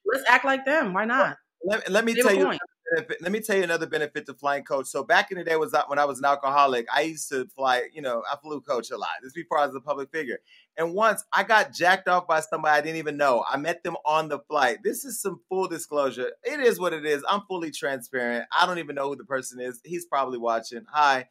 let's 0.06 0.24
act 0.28 0.46
like 0.46 0.66
them. 0.66 0.94
Why 0.94 1.06
not? 1.06 1.38
Let, 1.64 1.90
let 1.92 2.06
me 2.06 2.14
have 2.16 2.26
tell 2.26 2.36
you. 2.36 2.58
Benefit- 2.96 3.22
Let 3.22 3.32
me 3.32 3.40
tell 3.40 3.58
you 3.58 3.64
another 3.64 3.88
benefit 3.88 4.26
to 4.28 4.34
flying 4.34 4.64
coach. 4.64 4.88
So 4.88 5.04
back 5.04 5.32
in 5.32 5.38
the 5.38 5.44
day, 5.44 5.56
was 5.56 5.76
when 5.88 6.00
I 6.00 6.06
was 6.06 6.20
an 6.20 6.26
alcoholic, 6.26 6.86
I 6.94 7.02
used 7.02 7.30
to 7.30 7.48
fly. 7.56 7.90
You 7.94 8.02
know, 8.02 8.24
I 8.32 8.36
flew 8.38 8.62
coach 8.62 8.92
a 8.92 8.98
lot. 8.98 9.10
This 9.22 9.34
before 9.34 9.60
I 9.60 9.66
was 9.66 9.76
a 9.76 9.82
public 9.82 10.12
figure. 10.12 10.40
And 10.78 10.94
once 10.94 11.24
I 11.32 11.44
got 11.44 11.74
jacked 11.74 12.08
off 12.08 12.28
by 12.28 12.40
somebody 12.40 12.78
I 12.78 12.82
didn't 12.82 12.98
even 12.98 13.18
know. 13.18 13.44
I 13.48 13.58
met 13.58 13.84
them 13.84 13.96
on 14.06 14.30
the 14.30 14.40
flight. 14.40 14.80
This 14.84 15.06
is 15.06 15.22
some 15.22 15.42
full 15.50 15.68
disclosure. 15.68 16.32
It 16.44 16.60
is 16.60 16.80
what 16.80 16.94
it 16.94 17.06
is. 17.06 17.24
I'm 17.30 17.42
fully 17.48 17.72
transparent. 17.72 18.46
I 18.58 18.66
don't 18.66 18.80
even 18.80 18.96
know 18.96 19.10
who 19.10 19.16
the 19.16 19.26
person 19.26 19.60
is. 19.60 19.80
He's 19.84 20.06
probably 20.06 20.38
watching. 20.40 20.86
Hi. 20.92 21.28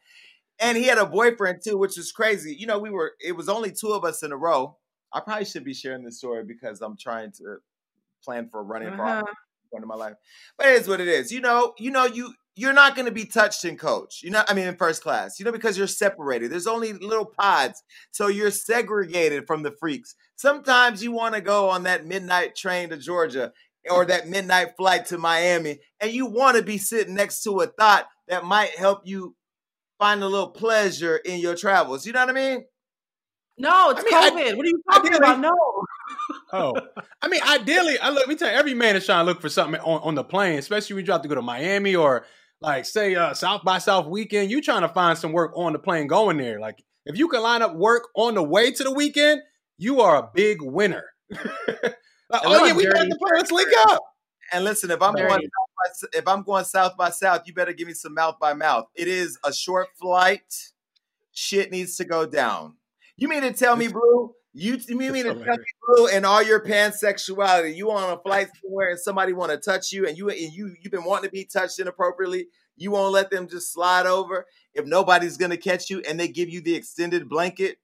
And 0.59 0.77
he 0.77 0.83
had 0.85 0.97
a 0.97 1.05
boyfriend 1.05 1.61
too, 1.63 1.77
which 1.77 1.97
was 1.97 2.11
crazy. 2.11 2.55
You 2.57 2.67
know, 2.67 2.79
we 2.79 2.89
were. 2.89 3.13
It 3.19 3.33
was 3.35 3.49
only 3.49 3.71
two 3.71 3.89
of 3.89 4.05
us 4.05 4.23
in 4.23 4.31
a 4.31 4.37
row. 4.37 4.77
I 5.11 5.19
probably 5.19 5.45
should 5.45 5.63
be 5.63 5.73
sharing 5.73 6.03
this 6.03 6.17
story 6.17 6.43
because 6.43 6.81
I'm 6.81 6.95
trying 6.97 7.31
to 7.33 7.57
plan 8.23 8.47
for 8.49 8.61
a 8.61 8.63
running 8.63 8.95
for 8.95 9.03
Uh-huh. 9.05 9.23
Point 9.73 9.83
in 9.83 9.87
my 9.87 9.95
life. 9.95 10.13
But 10.57 10.67
it 10.67 10.81
is 10.81 10.87
what 10.87 11.01
it 11.01 11.07
is. 11.07 11.31
You 11.31 11.41
know, 11.41 11.73
you 11.77 11.91
know, 11.91 12.05
you 12.05 12.33
you're 12.55 12.73
not 12.73 12.95
going 12.95 13.07
to 13.07 13.11
be 13.11 13.25
touched 13.25 13.65
in 13.65 13.77
coach. 13.77 14.21
You 14.23 14.29
know, 14.29 14.43
I 14.47 14.53
mean, 14.53 14.67
in 14.67 14.75
first 14.75 15.01
class. 15.01 15.39
You 15.39 15.45
know, 15.45 15.51
because 15.51 15.75
you're 15.77 15.87
separated. 15.87 16.51
There's 16.51 16.67
only 16.67 16.93
little 16.93 17.25
pods, 17.25 17.81
so 18.11 18.27
you're 18.27 18.51
segregated 18.51 19.47
from 19.47 19.63
the 19.63 19.71
freaks. 19.79 20.15
Sometimes 20.35 21.03
you 21.03 21.11
want 21.11 21.33
to 21.35 21.41
go 21.41 21.69
on 21.69 21.83
that 21.83 22.05
midnight 22.05 22.55
train 22.55 22.89
to 22.89 22.97
Georgia 22.97 23.51
or 23.89 24.05
that 24.05 24.29
midnight 24.29 24.77
flight 24.77 25.07
to 25.07 25.17
Miami, 25.17 25.79
and 25.99 26.11
you 26.11 26.25
want 26.27 26.55
to 26.57 26.63
be 26.63 26.77
sitting 26.77 27.15
next 27.15 27.41
to 27.43 27.59
a 27.61 27.67
thought 27.67 28.07
that 28.27 28.45
might 28.45 28.77
help 28.77 29.01
you 29.03 29.35
find 29.99 30.21
a 30.23 30.27
little 30.27 30.49
pleasure 30.51 31.17
in 31.17 31.39
your 31.39 31.55
travels. 31.55 32.05
You 32.05 32.13
know 32.13 32.21
what 32.25 32.29
I 32.29 32.33
mean? 32.33 32.65
No, 33.57 33.89
it's 33.91 33.99
I 33.99 34.03
mean, 34.03 34.13
I- 34.13 34.29
COVID. 34.51 34.57
what 34.57 34.65
are 34.65 34.69
you 34.69 34.81
talking 34.91 35.15
about? 35.15 35.39
No. 35.39 35.51
Oh, 36.53 36.75
I 37.19 37.27
mean, 37.29 37.41
ideally, 37.41 37.97
I 37.97 38.09
look. 38.09 38.19
Let 38.19 38.29
me 38.29 38.35
tell 38.35 38.51
you, 38.51 38.55
every 38.55 38.75
man 38.75 38.95
is 38.95 39.07
trying 39.07 39.25
to 39.25 39.31
look 39.31 39.41
for 39.41 39.49
something 39.49 39.81
on, 39.81 40.01
on 40.03 40.15
the 40.15 40.23
plane, 40.23 40.59
especially 40.59 40.95
when 40.95 41.05
you 41.05 41.11
have 41.11 41.23
to 41.23 41.27
go 41.27 41.33
to 41.33 41.41
Miami 41.41 41.95
or 41.95 42.25
like 42.61 42.85
say 42.85 43.15
uh, 43.15 43.33
South 43.33 43.63
by 43.63 43.79
South 43.79 44.05
weekend. 44.05 44.51
You 44.51 44.61
trying 44.61 44.83
to 44.83 44.89
find 44.89 45.17
some 45.17 45.31
work 45.31 45.51
on 45.55 45.73
the 45.73 45.79
plane 45.79 46.05
going 46.05 46.37
there. 46.37 46.59
Like 46.59 46.83
if 47.07 47.17
you 47.17 47.27
can 47.27 47.41
line 47.41 47.63
up 47.63 47.75
work 47.75 48.09
on 48.15 48.35
the 48.35 48.43
way 48.43 48.71
to 48.71 48.83
the 48.83 48.93
weekend, 48.93 49.41
you 49.79 50.01
are 50.01 50.17
a 50.17 50.29
big 50.31 50.61
winner. 50.61 51.05
like, 51.31 51.95
oh 52.43 52.65
yeah, 52.65 52.75
we 52.75 52.85
got 52.85 53.09
the 53.09 53.17
plane. 53.17 53.33
Let's 53.35 53.51
link 53.51 53.69
up. 53.87 53.99
And 54.51 54.63
listen, 54.63 54.91
if 54.91 55.01
I'm 55.01 55.15
Dirty. 55.15 55.27
going 55.27 55.41
south 55.41 56.11
by, 56.11 56.17
if 56.19 56.27
I'm 56.27 56.43
going 56.43 56.65
south 56.65 56.95
by 56.95 57.09
south, 57.09 57.41
you 57.47 57.53
better 57.55 57.73
give 57.73 57.87
me 57.87 57.95
some 57.95 58.13
mouth 58.13 58.35
by 58.39 58.53
mouth. 58.53 58.85
It 58.93 59.07
is 59.07 59.39
a 59.43 59.51
short 59.51 59.87
flight. 59.99 60.53
Shit 61.31 61.71
needs 61.71 61.97
to 61.97 62.05
go 62.05 62.27
down. 62.27 62.75
You 63.17 63.27
mean 63.27 63.41
to 63.41 63.53
tell 63.53 63.75
me, 63.75 63.87
Blue? 63.87 64.35
You, 64.55 64.77
you 64.87 64.97
mean 64.97 65.15
It's 65.15 65.23
to 65.23 65.23
tell 65.23 65.35
me, 65.35 65.41
hilarious. 65.41 65.65
Blue, 65.87 66.07
and 66.07 66.25
all 66.25 66.43
your 66.43 66.59
pansexuality? 66.59 67.75
You 67.75 67.89
on 67.91 68.13
a 68.13 68.21
flight 68.21 68.49
somewhere 68.61 68.91
and 68.91 68.99
somebody 68.99 69.33
want 69.33 69.51
to 69.51 69.57
touch 69.57 69.91
you, 69.91 70.07
and 70.07 70.15
you 70.17 70.29
and 70.29 70.53
you 70.53 70.75
you've 70.79 70.91
been 70.91 71.03
wanting 71.03 71.29
to 71.29 71.31
be 71.31 71.45
touched 71.45 71.79
inappropriately. 71.79 72.47
You 72.77 72.91
won't 72.91 73.13
let 73.13 73.31
them 73.31 73.47
just 73.47 73.73
slide 73.73 74.05
over 74.05 74.45
if 74.73 74.85
nobody's 74.85 75.37
gonna 75.37 75.57
catch 75.57 75.89
you, 75.89 76.01
and 76.07 76.19
they 76.19 76.27
give 76.27 76.49
you 76.49 76.61
the 76.61 76.75
extended 76.75 77.27
blanket. 77.27 77.79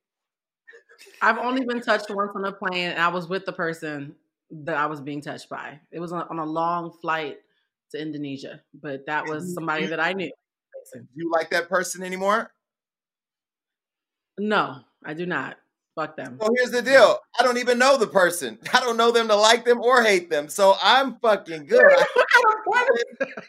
I've 1.21 1.37
only 1.37 1.65
been 1.65 1.81
touched 1.81 2.09
once 2.09 2.31
on 2.35 2.45
a 2.45 2.51
plane, 2.51 2.91
and 2.91 2.99
I 2.99 3.07
was 3.07 3.27
with 3.27 3.45
the 3.45 3.53
person 3.53 4.15
that 4.51 4.75
I 4.75 4.85
was 4.85 5.01
being 5.01 5.21
touched 5.21 5.49
by. 5.49 5.79
It 5.91 5.99
was 5.99 6.11
on, 6.11 6.27
on 6.29 6.39
a 6.39 6.45
long 6.45 6.91
flight 7.01 7.37
to 7.91 8.01
Indonesia, 8.01 8.61
but 8.79 9.05
that 9.07 9.25
was 9.27 9.53
somebody 9.53 9.87
that 9.87 9.99
I 9.99 10.13
knew. 10.13 10.31
Do 10.93 11.01
you 11.15 11.31
like 11.31 11.49
that 11.51 11.69
person 11.69 12.03
anymore? 12.03 12.51
No, 14.37 14.77
I 15.05 15.13
do 15.13 15.25
not. 15.25 15.57
Fuck 15.99 16.15
them. 16.15 16.37
Well, 16.39 16.51
here's 16.55 16.71
the 16.71 16.81
deal. 16.81 17.19
I 17.37 17.43
don't 17.43 17.57
even 17.57 17.77
know 17.77 17.97
the 17.97 18.07
person. 18.07 18.57
I 18.73 18.79
don't 18.79 18.95
know 18.95 19.11
them 19.11 19.27
to 19.27 19.35
like 19.35 19.65
them 19.65 19.81
or 19.81 20.01
hate 20.01 20.29
them. 20.29 20.47
So 20.47 20.77
I'm 20.81 21.19
fucking 21.19 21.65
good. 21.65 21.81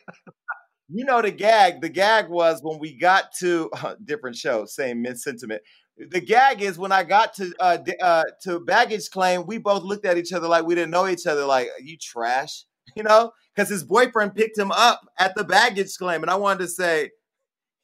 you 0.88 1.04
know 1.04 1.22
the 1.22 1.30
gag. 1.30 1.80
The 1.80 1.88
gag 1.88 2.28
was 2.28 2.58
when 2.60 2.80
we 2.80 2.98
got 2.98 3.32
to 3.38 3.70
uh, 3.72 3.94
different 4.04 4.34
show, 4.34 4.64
same 4.64 5.06
sentiment. 5.14 5.62
The 5.96 6.20
gag 6.20 6.60
is 6.60 6.76
when 6.76 6.90
I 6.90 7.04
got 7.04 7.34
to 7.34 7.54
uh, 7.60 7.78
uh, 8.02 8.24
to 8.42 8.58
baggage 8.58 9.10
claim, 9.10 9.46
we 9.46 9.58
both 9.58 9.84
looked 9.84 10.04
at 10.04 10.18
each 10.18 10.32
other 10.32 10.48
like 10.48 10.64
we 10.64 10.74
didn't 10.74 10.90
know 10.90 11.06
each 11.06 11.28
other. 11.28 11.44
Like 11.44 11.68
you 11.80 11.96
trash, 11.98 12.64
you 12.96 13.04
know, 13.04 13.30
because 13.54 13.68
his 13.68 13.84
boyfriend 13.84 14.34
picked 14.34 14.58
him 14.58 14.72
up 14.72 15.02
at 15.20 15.36
the 15.36 15.44
baggage 15.44 15.96
claim, 15.96 16.22
and 16.22 16.30
I 16.32 16.34
wanted 16.34 16.64
to 16.64 16.68
say 16.68 17.10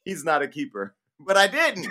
he's 0.03 0.25
not 0.25 0.41
a 0.41 0.47
keeper, 0.49 0.93
but 1.21 1.37
I 1.37 1.47
didn't. 1.47 1.87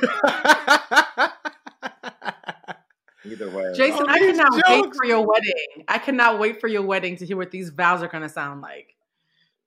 Either 3.31 3.51
way, 3.51 3.73
Jason, 3.75 4.03
Oh, 4.03 4.07
I 4.09 4.19
these 4.19 4.37
cannot 4.37 4.63
wait 4.69 4.95
for 4.95 5.05
your 5.05 5.27
wedding. 5.27 5.85
I 5.89 5.99
cannot 5.99 6.39
wait 6.39 6.61
for 6.61 6.69
your 6.69 6.83
wedding 6.83 7.17
to 7.17 7.27
hear 7.27 7.37
what 7.37 7.51
these 7.51 7.71
vows 7.71 8.03
are 8.03 8.09
going 8.09 8.23
to 8.23 8.29
sound 8.29 8.61
like. 8.61 8.95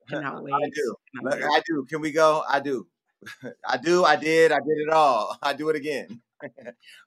Cannot 0.09 0.43
wait. 0.43 0.53
I 0.53 0.69
do. 0.69 0.95
Cannot 1.15 1.39
wait. 1.39 1.43
I 1.43 1.61
do. 1.65 1.85
Can 1.89 2.01
we 2.01 2.11
go? 2.11 2.43
I 2.49 2.59
do. 2.59 2.87
I 3.67 3.77
do. 3.77 4.05
I 4.05 4.15
did. 4.15 4.51
I 4.51 4.59
did 4.59 4.77
it 4.77 4.89
all. 4.89 5.37
I 5.43 5.53
do 5.53 5.69
it 5.69 5.75
again. 5.75 6.21
all 6.43 6.51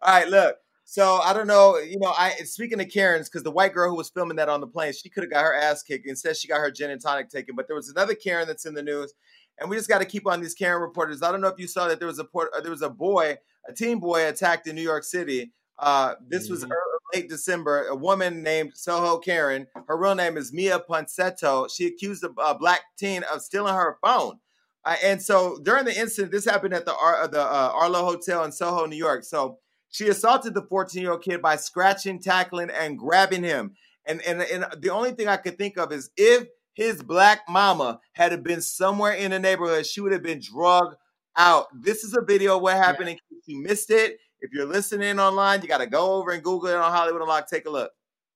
right. 0.07 0.29
Look. 0.29 0.57
So 0.85 1.17
I 1.17 1.33
don't 1.33 1.47
know. 1.47 1.79
You 1.79 1.99
know, 1.99 2.12
I 2.17 2.33
speaking 2.45 2.81
of 2.81 2.88
Karens, 2.91 3.29
because 3.29 3.45
the 3.45 3.51
white 3.51 3.73
girl 3.73 3.88
who 3.88 3.97
was 3.97 4.11
filming 4.11 4.37
that 4.37 4.49
on 4.49 4.61
the 4.61 4.67
plane, 4.67 4.93
she 4.93 5.09
could 5.09 5.23
have 5.23 5.33
got 5.33 5.45
her 5.45 5.55
ass 5.55 5.83
kicked. 5.83 6.07
Instead, 6.07 6.37
she 6.37 6.49
got 6.49 6.59
her 6.59 6.71
gin 6.71 6.91
and 6.91 7.01
tonic 7.01 7.31
taken. 7.31 7.57
But 7.57 7.67
there 7.67 7.77
was 7.77 7.88
another 7.88 8.15
Karen 8.15 8.47
that's 8.47 8.67
in 8.67 8.75
the 8.75 8.83
news, 8.83 9.15
and 9.59 9.71
we 9.71 9.77
just 9.77 9.88
got 9.88 10.01
to 10.01 10.05
keep 10.05 10.27
on 10.27 10.41
these 10.41 10.55
Karen 10.55 10.83
reporters. 10.83 11.23
I 11.23 11.33
don't 11.33 11.41
know 11.41 11.49
if 11.49 11.59
you 11.59 11.67
saw 11.67 11.88
that 11.88 11.99
there 11.99 12.09
was 12.09 12.19
a 12.19 12.25
port, 12.25 12.51
uh, 12.55 12.61
there 12.61 12.71
was 12.71 12.83
a 12.83 12.91
boy, 12.91 13.38
a 13.67 13.73
teen 13.73 14.01
boy 14.01 14.27
attacked 14.29 14.67
in 14.67 14.77
New 14.77 14.83
York 14.83 15.05
City. 15.05 15.53
Uh, 15.78 16.14
this 16.28 16.48
was 16.48 16.64
Mhm. 16.64 16.70
early, 16.70 16.98
late 17.14 17.28
December. 17.28 17.87
A 17.88 17.96
woman 17.96 18.42
named 18.42 18.72
Soho 18.74 19.18
Karen. 19.18 19.66
Her 19.88 19.96
real 19.96 20.14
name 20.14 20.37
is 20.37 20.52
Miya 20.52 20.80
Ponsetto. 20.80 21.68
She 21.74 21.87
accused 21.87 22.24
a, 22.24 22.54
black 22.54 22.82
teen 22.98 23.22
of 23.24 23.42
stealing 23.42 23.74
her 23.74 23.98
phone. 24.04 24.38
Uh, 24.85 24.96
and 25.02 25.22
so 25.22 25.58
during 25.62 25.85
the 25.85 25.96
incident, 25.98 26.32
this 26.32 26.44
happened 26.44 26.74
at 26.74 26.85
the 26.87 26.94
Ar- 26.96 27.28
the 27.28 27.40
uh, 27.40 27.72
Arlo 27.74 28.04
Hotel 28.04 28.44
in 28.44 28.52
Soho, 28.52 28.87
New 28.87 28.96
York. 28.96 29.24
So 29.24 29.58
she 29.90 30.08
assaulted 30.08 30.54
the 30.54 30.62
14 30.62 31.02
year 31.02 31.12
old 31.12 31.22
kid 31.22 31.42
by 31.42 31.56
scratching, 31.56 32.20
tackling, 32.20 32.70
and 32.70 32.98
grabbing 32.98 33.42
him. 33.44 33.74
And, 34.06 34.20
and 34.22 34.42
and 34.42 34.66
the 34.80 34.90
only 34.90 35.12
thing 35.12 35.28
I 35.28 35.37
could 35.37 35.56
think 35.58 35.76
of 35.78 35.92
is 35.92 36.11
if 36.16 36.48
his 36.74 37.02
black 37.02 37.40
mama 37.48 38.00
had 38.14 38.42
been 38.42 38.61
somewhere 38.62 39.12
in 39.12 39.30
the 39.30 39.38
neighborhood, 39.38 39.87
she 39.87 40.00
would 40.00 40.12
have 40.12 40.22
been 40.22 40.40
drugged 40.40 40.96
out. 41.37 41.66
This 41.80 42.02
is 42.02 42.14
a 42.16 42.20
video 42.22 42.56
of 42.56 42.62
what 42.62 42.76
happened 42.76 43.11
in 43.11 43.14
case 43.16 43.42
you 43.46 43.62
missed 43.62 43.90
it. 43.90 44.18
If 44.42 44.52
you're 44.52 44.66
listening 44.66 45.20
online, 45.20 45.62
you 45.62 45.68
got 45.68 45.78
to 45.78 45.87
go 45.87 46.14
over 46.14 46.33
and 46.33 46.42
Google 46.42 46.68
it 46.70 46.74
on 46.74 46.90
Hollywood 46.90 47.22
Unlocked. 47.22 47.48
Take 47.48 47.66
a 47.66 47.70
look. 47.70 47.92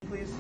Please. 0.09 0.33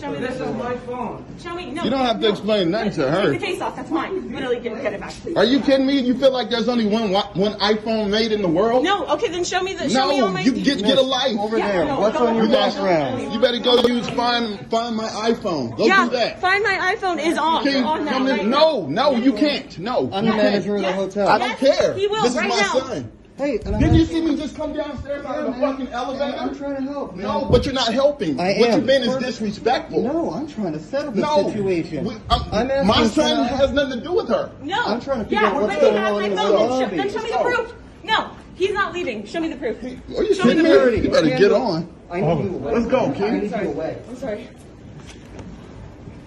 Show 0.00 0.10
me 0.12 0.18
this 0.20 0.36
is 0.40 0.54
my 0.54 0.74
phone. 0.86 1.24
Show 1.42 1.54
me. 1.54 1.70
No. 1.72 1.82
You 1.82 1.90
don't 1.90 2.06
have 2.06 2.16
to 2.20 2.22
no. 2.22 2.28
explain 2.30 2.70
nothing 2.70 2.92
to 2.92 3.10
her. 3.10 3.30
Take 3.32 3.40
the 3.40 3.46
case 3.46 3.60
off. 3.60 3.76
That's 3.76 3.90
mine. 3.90 4.32
Literally, 4.32 4.60
get, 4.60 4.80
get 4.80 4.94
it 4.94 5.00
back, 5.00 5.10
please. 5.10 5.36
Are 5.36 5.44
you 5.44 5.60
kidding 5.60 5.86
me? 5.86 5.98
You 6.00 6.14
feel 6.16 6.30
like 6.32 6.48
there's 6.48 6.68
only 6.68 6.86
one 6.86 7.12
one 7.12 7.52
iPhone 7.58 8.08
made 8.08 8.32
in 8.32 8.40
the 8.40 8.48
world? 8.48 8.84
No. 8.84 9.06
Okay, 9.08 9.28
then 9.28 9.44
show 9.44 9.60
me 9.60 9.74
the. 9.74 9.90
Show 9.90 10.08
me 10.08 10.20
all 10.20 10.28
No, 10.28 10.32
my. 10.34 10.40
you 10.40 10.52
get 10.52 10.78
get 10.78 10.96
a 10.96 11.02
life. 11.02 11.36
Over 11.36 11.58
Yeah, 11.58 11.72
there. 11.72 11.84
no, 11.84 12.00
What's 12.00 12.16
on 12.16 12.36
your 12.36 12.44
You 12.46 12.52
guys- 12.52 12.74
background? 12.74 13.32
You 13.34 13.40
better 13.40 13.58
go 13.58 13.76
use 13.86 14.08
find 14.10 14.58
find 14.70 14.96
my 14.96 15.08
iPhone. 15.08 15.76
Go 15.76 15.86
yeah. 15.86 16.04
do 16.04 16.10
that. 16.10 16.40
Find 16.40 16.62
my 16.62 16.94
iPhone 16.96 17.18
is 17.22 17.36
on. 17.36 17.62
Can 17.64 17.84
on 17.84 18.04
now. 18.06 18.12
come 18.12 18.28
in- 18.28 18.36
right 18.36 18.46
no, 18.46 18.86
now. 18.86 19.10
no, 19.10 19.16
you 19.18 19.32
can't. 19.34 19.78
No, 19.78 20.08
I'm 20.12 20.24
the 20.24 20.32
manager 20.32 20.76
of 20.76 20.82
the 20.82 20.92
hotel. 20.92 21.28
I 21.28 21.38
don't 21.38 21.60
Yes, 21.60 21.78
care. 21.80 21.94
he 21.94 22.06
will 22.06 22.22
this 22.22 22.34
right 22.36 22.46
is 22.46 22.50
my 22.50 22.60
now. 22.60 22.72
son. 22.86 23.12
Hey, 23.36 23.58
and 23.66 23.74
I'm 23.74 23.80
Didn't 23.80 23.96
you 23.96 24.02
not- 24.02 24.08
see 24.10 24.20
me 24.22 24.36
just 24.36 24.56
come 24.56 24.72
downstairs 24.72 25.24
out 25.26 25.40
of 25.40 25.54
the 25.54 25.60
fucking 25.60 25.88
elevator? 25.88 26.38
I'm 26.38 26.56
trying 26.56 26.76
to 26.76 26.82
help. 26.90 27.16
No, 27.16 27.44
but 27.50 27.66
you're 27.66 27.74
not 27.74 27.92
helping. 27.92 28.40
I 28.40 28.54
what 28.58 28.70
am. 28.70 28.78
you've 28.78 28.86
been 28.86 29.02
is 29.02 29.16
disrespectful. 29.16 30.02
No, 30.02 30.32
I'm 30.32 30.46
trying 30.46 30.72
to 30.72 30.78
settle 30.80 31.12
the 31.12 31.20
No, 31.20 31.46
situation. 31.46 32.04
we- 32.06 32.14
I'm- 32.30 32.44
I'm 32.50 32.70
asking 32.70 32.86
my 32.86 33.06
son 33.08 33.44
has 33.48 33.72
nothing 33.72 33.98
to 33.98 34.04
do 34.04 34.14
with 34.14 34.28
her. 34.28 34.50
No. 34.62 34.82
I'm 34.86 35.02
trying 35.02 35.18
to 35.18 35.24
figure 35.24 35.40
yeah, 35.42 35.48
out 35.48 35.54
what's 35.62 35.74
but 35.74 35.80
going 35.82 35.96
he 35.96 35.98
on 36.00 36.24
in 36.24 36.30
the 36.30 36.36
phone. 36.38 36.50
Then 36.52 36.68
show, 36.68 36.74
lobby. 36.80 36.96
then 36.96 37.10
show 37.10 37.22
me 37.22 37.30
the 37.30 37.38
oh. 37.38 37.42
proof. 37.44 37.74
No, 38.04 38.30
he's 38.54 38.72
not 38.72 38.94
leaving. 38.94 39.26
Show 39.26 39.40
me 39.40 39.48
the 39.48 39.56
proof. 39.56 39.82
Are 39.84 39.88
you 40.22 40.34
Show 40.34 40.44
me 40.44 40.54
the 40.54 40.62
me? 40.62 40.70
proof. 40.70 41.04
You 41.04 41.10
better 41.10 41.28
get 41.28 41.52
on. 41.52 41.88
I 42.10 42.20
need 42.22 42.44
you 42.44 42.54
away. 42.56 42.72
Let's 42.72 42.86
go, 42.86 43.06
I 43.10 43.12
kid. 43.12 43.42
need 43.42 43.50
you 43.50 43.68
away. 43.68 43.98
I'm 44.08 44.16
sorry. 44.16 44.48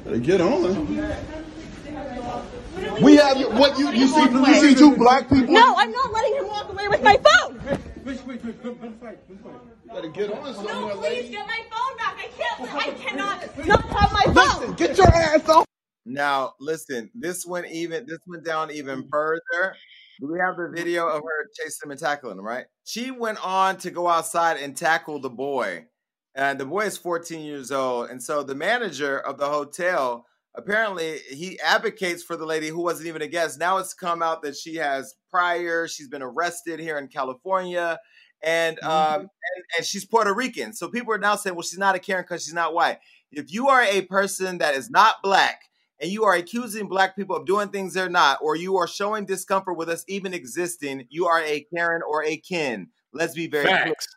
Better 0.06 0.18
get 0.20 0.42
on. 0.42 1.26
We 3.02 3.16
have 3.18 3.38
you. 3.38 3.50
What 3.52 3.78
you 3.80 3.92
you 3.92 4.08
see? 4.08 4.22
You 4.22 4.56
see 4.56 4.76
two 4.76 4.96
black 4.96 5.30
people? 5.30 5.54
No, 5.54 5.76
I'm 5.78 5.92
not 5.92 6.12
letting 6.12 6.36
him 6.36 6.48
walk 6.48 6.70
away 6.70 6.88
with 6.88 7.04
my 7.04 7.18
phone. 7.18 7.62
Wait, 8.06 8.26
wait, 8.26 8.44
wait, 8.44 8.44
wait, 8.44 8.64
wait, 8.64 8.82
wait, 8.82 9.02
wait. 9.02 9.70
Better 9.94 10.10
get 10.10 10.32
on 10.32 10.44
No, 10.66 10.90
please 10.98 11.02
lady. 11.02 11.30
get 11.30 11.48
my 11.48 11.62
phone 11.72 11.98
back. 11.98 12.16
I 12.18 12.30
can't. 12.38 12.76
I 12.76 12.92
cannot 12.92 13.68
not 13.68 13.84
have 13.90 14.12
my 14.14 14.24
phone. 14.26 14.36
Listen, 14.36 14.74
get 14.76 14.98
your 14.98 15.08
ass 15.08 15.50
off. 15.50 15.66
Now, 16.06 16.54
listen, 16.60 17.10
this 17.16 17.46
went 17.46 17.68
even 17.72 18.06
this 18.08 18.20
went 18.28 18.46
down 18.46 18.72
even 18.72 19.08
further. 19.10 19.76
Do 20.20 20.32
we 20.32 20.40
have 20.40 20.58
the 20.58 20.70
video 20.76 21.08
of 21.08 21.24
her 21.24 21.50
chasing 21.58 21.88
him 21.88 21.92
and 21.92 22.00
tackling 22.00 22.38
him, 22.38 22.46
right? 22.46 22.66
She 22.84 23.10
went 23.12 23.44
on 23.46 23.78
to 23.78 23.90
go 23.92 24.08
outside 24.08 24.58
and 24.58 24.76
tackle 24.76 25.20
the 25.20 25.30
boy. 25.30 25.86
And 26.36 26.60
the 26.60 26.66
boy 26.66 26.82
is 26.82 26.98
14 26.98 27.42
years 27.42 27.72
old. 27.72 28.10
And 28.10 28.22
so 28.22 28.44
the 28.44 28.56
manager 28.56 29.20
of 29.20 29.38
the 29.38 29.48
hotel 29.50 30.26
apparently 30.56 31.20
he 31.30 31.60
advocates 31.60 32.24
for 32.24 32.36
the 32.36 32.46
lady 32.46 32.68
who 32.68 32.82
wasn't 32.82 33.08
even 33.08 33.22
a 33.22 33.28
guest. 33.28 33.60
Now 33.60 33.78
it's 33.78 33.94
come 33.94 34.22
out 34.22 34.42
that 34.44 34.56
she 34.56 34.76
has 34.76 35.16
prior, 35.30 35.88
she's 35.88 36.10
been 36.10 36.22
arrested 36.22 36.80
here 36.80 36.98
in 36.98 37.08
California. 37.08 38.00
And 38.42 38.82
um 38.84 39.22
and, 39.22 39.30
and 39.78 39.86
she's 39.86 40.06
Puerto 40.06 40.34
Rican. 40.34 40.74
So 40.74 40.88
people 40.90 41.14
are 41.14 41.18
now 41.20 41.36
saying, 41.36 41.56
well, 41.56 41.64
she's 41.64 41.80
not 41.80 41.96
a 41.96 42.00
Karen 42.00 42.24
because 42.24 42.44
she's 42.44 42.54
not 42.54 42.74
white. 42.74 43.00
If 43.32 43.52
you 43.54 43.68
are 43.68 43.84
a 43.84 44.02
person 44.04 44.58
that 44.60 44.76
is 44.76 44.90
not 44.90 45.16
black 45.22 45.62
and 46.00 46.10
you 46.10 46.24
are 46.24 46.36
accusing 46.36 46.88
black 46.88 47.16
people 47.16 47.36
of 47.36 47.46
doing 47.46 47.70
things 47.70 47.94
they're 47.94 48.10
not, 48.10 48.40
or 48.42 48.56
you 48.56 48.78
are 48.78 48.88
showing 48.88 49.26
discomfort 49.26 49.78
with 49.78 49.90
us 49.90 50.06
even 50.08 50.34
existing, 50.34 51.06
you 51.10 51.28
are 51.28 51.42
a 51.42 51.66
Karen 51.76 52.02
or 52.02 52.24
a 52.24 52.38
kin. 52.38 52.88
Let's 53.12 53.34
be 53.34 53.48
very 53.48 53.66
clear. 53.66 53.78
Facts. 53.78 54.08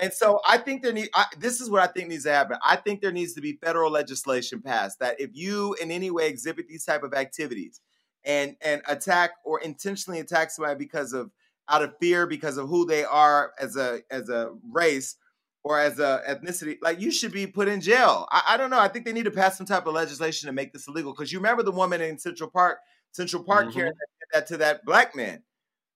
And 0.00 0.12
so 0.12 0.40
I 0.48 0.56
think 0.58 0.82
there 0.82 0.92
need. 0.92 1.10
I, 1.14 1.26
this 1.38 1.60
is 1.60 1.68
what 1.70 1.82
I 1.82 1.86
think 1.86 2.08
needs 2.08 2.24
to 2.24 2.32
happen. 2.32 2.56
I 2.64 2.76
think 2.76 3.00
there 3.00 3.12
needs 3.12 3.34
to 3.34 3.40
be 3.40 3.58
federal 3.62 3.90
legislation 3.90 4.62
passed 4.62 4.98
that 5.00 5.20
if 5.20 5.30
you 5.34 5.74
in 5.74 5.90
any 5.90 6.10
way 6.10 6.28
exhibit 6.28 6.68
these 6.68 6.84
type 6.84 7.02
of 7.02 7.12
activities 7.14 7.80
and 8.24 8.56
and 8.62 8.82
attack 8.88 9.32
or 9.44 9.60
intentionally 9.60 10.20
attack 10.20 10.50
somebody 10.50 10.78
because 10.78 11.12
of 11.12 11.30
out 11.68 11.82
of 11.82 11.94
fear 12.00 12.26
because 12.26 12.56
of 12.56 12.68
who 12.68 12.86
they 12.86 13.04
are 13.04 13.52
as 13.60 13.76
a 13.76 14.00
as 14.10 14.28
a 14.28 14.52
race 14.72 15.16
or 15.62 15.78
as 15.78 15.98
a 15.98 16.22
ethnicity, 16.26 16.78
like 16.80 16.98
you 17.00 17.10
should 17.10 17.32
be 17.32 17.46
put 17.46 17.68
in 17.68 17.82
jail. 17.82 18.26
I, 18.30 18.42
I 18.48 18.56
don't 18.56 18.70
know. 18.70 18.80
I 18.80 18.88
think 18.88 19.04
they 19.04 19.12
need 19.12 19.26
to 19.26 19.30
pass 19.30 19.58
some 19.58 19.66
type 19.66 19.86
of 19.86 19.92
legislation 19.92 20.46
to 20.46 20.52
make 20.54 20.72
this 20.72 20.88
illegal. 20.88 21.12
Because 21.12 21.30
you 21.30 21.38
remember 21.38 21.62
the 21.62 21.70
woman 21.70 22.00
in 22.00 22.18
Central 22.18 22.48
Park, 22.48 22.78
Central 23.12 23.44
Park 23.44 23.66
Mhm. 23.66 23.72
here 23.74 23.84
that 23.84 24.26
that 24.32 24.46
to 24.48 24.56
that 24.58 24.84
black 24.86 25.14
man. 25.14 25.42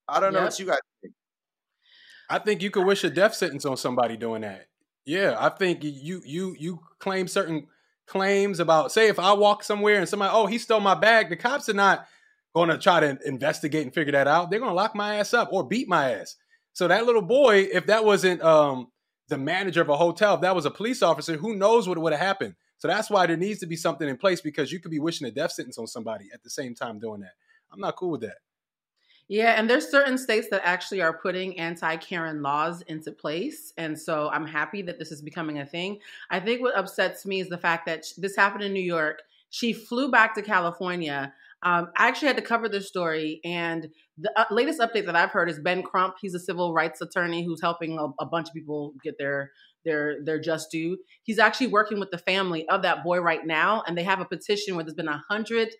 I 0.07 0.21
don't 0.21 0.35
know 0.35 0.43
what 0.43 0.59
you 0.59 0.67
guys 0.67 0.79
think. 1.01 1.14
I 2.29 2.39
think 2.39 2.63
you 2.63 2.71
could 2.71 2.87
wish 2.87 3.05
a 3.05 3.11
death 3.11 3.35
sentence 3.35 3.65
on 3.65 3.77
somebody 3.77 4.17
doing 4.17 4.43
that. 4.43 4.67
Yeah, 5.05 5.37
I 5.39 5.51
think 5.51 5.85
you 5.85 6.23
you 6.25 6.57
you 6.59 6.81
claim 6.99 7.29
certain 7.29 7.67
claims 8.07 8.61
about 8.61 8.93
say 8.93 9.09
if 9.09 9.19
I 9.19 9.33
walk 9.33 9.63
somewhere 9.63 9.99
and 9.99 10.09
somebody 10.09 10.31
oh 10.35 10.47
he 10.47 10.59
stole 10.59 10.81
my 10.81 10.95
bag, 10.95 11.29
the 11.29 11.37
cops 11.37 11.69
are 11.69 11.75
not 11.75 12.07
going 12.55 12.69
to 12.69 12.79
try 12.79 13.01
to 13.01 13.19
investigate 13.25 13.83
and 13.83 13.93
figure 13.93 14.13
that 14.13 14.29
out. 14.29 14.51
They're 14.51 14.61
going 14.61 14.71
to 14.71 14.77
lock 14.77 14.95
my 14.95 15.17
ass 15.17 15.35
up 15.35 15.49
or 15.53 15.67
beat 15.67 15.89
my 15.89 16.13
ass. 16.13 16.37
So 16.73 16.89
that 16.89 17.05
little 17.05 17.23
boy, 17.23 17.69
if 17.73 17.87
that 17.87 18.05
wasn't 18.05 18.43
um 18.43 18.89
the 19.29 19.39
manager 19.39 19.81
of 19.83 19.89
a 19.89 19.97
hotel, 19.97 20.35
if 20.35 20.41
that 20.43 20.55
was 20.55 20.67
a 20.67 20.71
police 20.71 21.03
officer, 21.03 21.37
who 21.37 21.57
knows 21.57 21.89
what 21.89 21.99
would 21.99 22.13
have 22.13 22.21
happened. 22.21 22.55
So 22.79 22.89
that's 22.89 23.11
why 23.11 23.27
there 23.27 23.37
needs 23.37 23.61
to 23.61 23.67
be 23.67 23.77
something 23.77 24.09
in 24.09 24.17
place 24.17 24.41
because 24.41 24.73
you 24.73 24.81
could 24.81 24.91
be 24.91 24.99
wishing 24.99 25.27
a 25.27 25.31
death 25.31 25.53
sentence 25.53 25.79
on 25.79 25.87
somebody 25.87 26.29
at 26.35 26.43
the 26.43 26.51
same 26.51 26.75
time 26.75 26.99
doing 26.99 27.21
that. 27.21 27.33
I'm 27.73 27.81
not 27.81 27.97
cool 27.97 28.11
with 28.13 28.21
that. 28.23 28.39
Yeah, 29.29 29.53
and 29.59 29.69
there's 29.71 29.91
certain 29.91 30.19
states 30.19 30.49
that 30.51 30.61
actually 30.65 31.01
are 31.01 31.17
putting 31.17 31.59
anti-Karen 31.59 32.43
laws 32.43 32.83
into 32.83 33.11
place, 33.11 33.73
and 33.79 33.99
so 33.99 34.29
I'm 34.31 34.47
happy 34.47 34.83
that 34.83 34.99
this 34.99 35.11
is 35.11 35.23
becoming 35.23 35.61
a 35.61 35.67
thing. 35.67 36.01
I 36.31 36.41
think 36.41 36.61
what 36.61 36.77
upsets 36.77 37.25
me 37.25 37.41
is 37.41 37.49
the 37.49 37.57
fact 37.57 37.87
that 37.87 38.05
this 38.19 38.37
happened 38.37 38.65
in 38.65 38.75
New 38.75 38.83
York. 38.83 39.23
She 39.49 39.73
flew 39.73 40.11
back 40.11 40.35
to 40.35 40.43
California. 40.43 41.33
Um, 41.63 41.89
I 41.97 42.09
actually 42.09 42.29
had 42.29 42.37
to 42.37 42.43
cover 42.43 42.69
this 42.69 42.87
story, 42.87 43.41
and 43.47 43.89
the 44.19 44.31
uh, 44.39 44.45
latest 44.51 44.79
update 44.81 45.07
that 45.07 45.17
I've 45.17 45.31
heard 45.31 45.49
is 45.49 45.59
Ben 45.59 45.83
Crump. 45.83 46.17
He's 46.21 46.35
a 46.35 46.39
civil 46.39 46.75
rights 46.75 47.01
attorney 47.01 47.45
who's 47.47 47.63
helping 47.63 47.99
a, 47.99 48.09
a 48.23 48.27
bunch 48.27 48.49
of 48.49 48.55
people 48.55 48.93
get 49.03 49.17
their 49.17 49.53
their 49.87 50.23
their 50.23 50.39
just 50.39 50.71
due. 50.71 50.99
He's 51.23 51.39
actually 51.39 51.69
working 51.69 51.99
with 51.99 52.11
the 52.11 52.19
family 52.19 52.69
of 52.69 52.83
that 52.83 53.03
boy 53.03 53.21
right 53.21 53.47
now, 53.47 53.83
and 53.87 53.97
they 53.97 54.03
have 54.05 54.21
a 54.21 54.27
petition 54.27 54.75
where 54.75 54.85
there's 54.85 54.95
been 54.95 55.09
a 55.09 55.23
hundred 55.31 55.71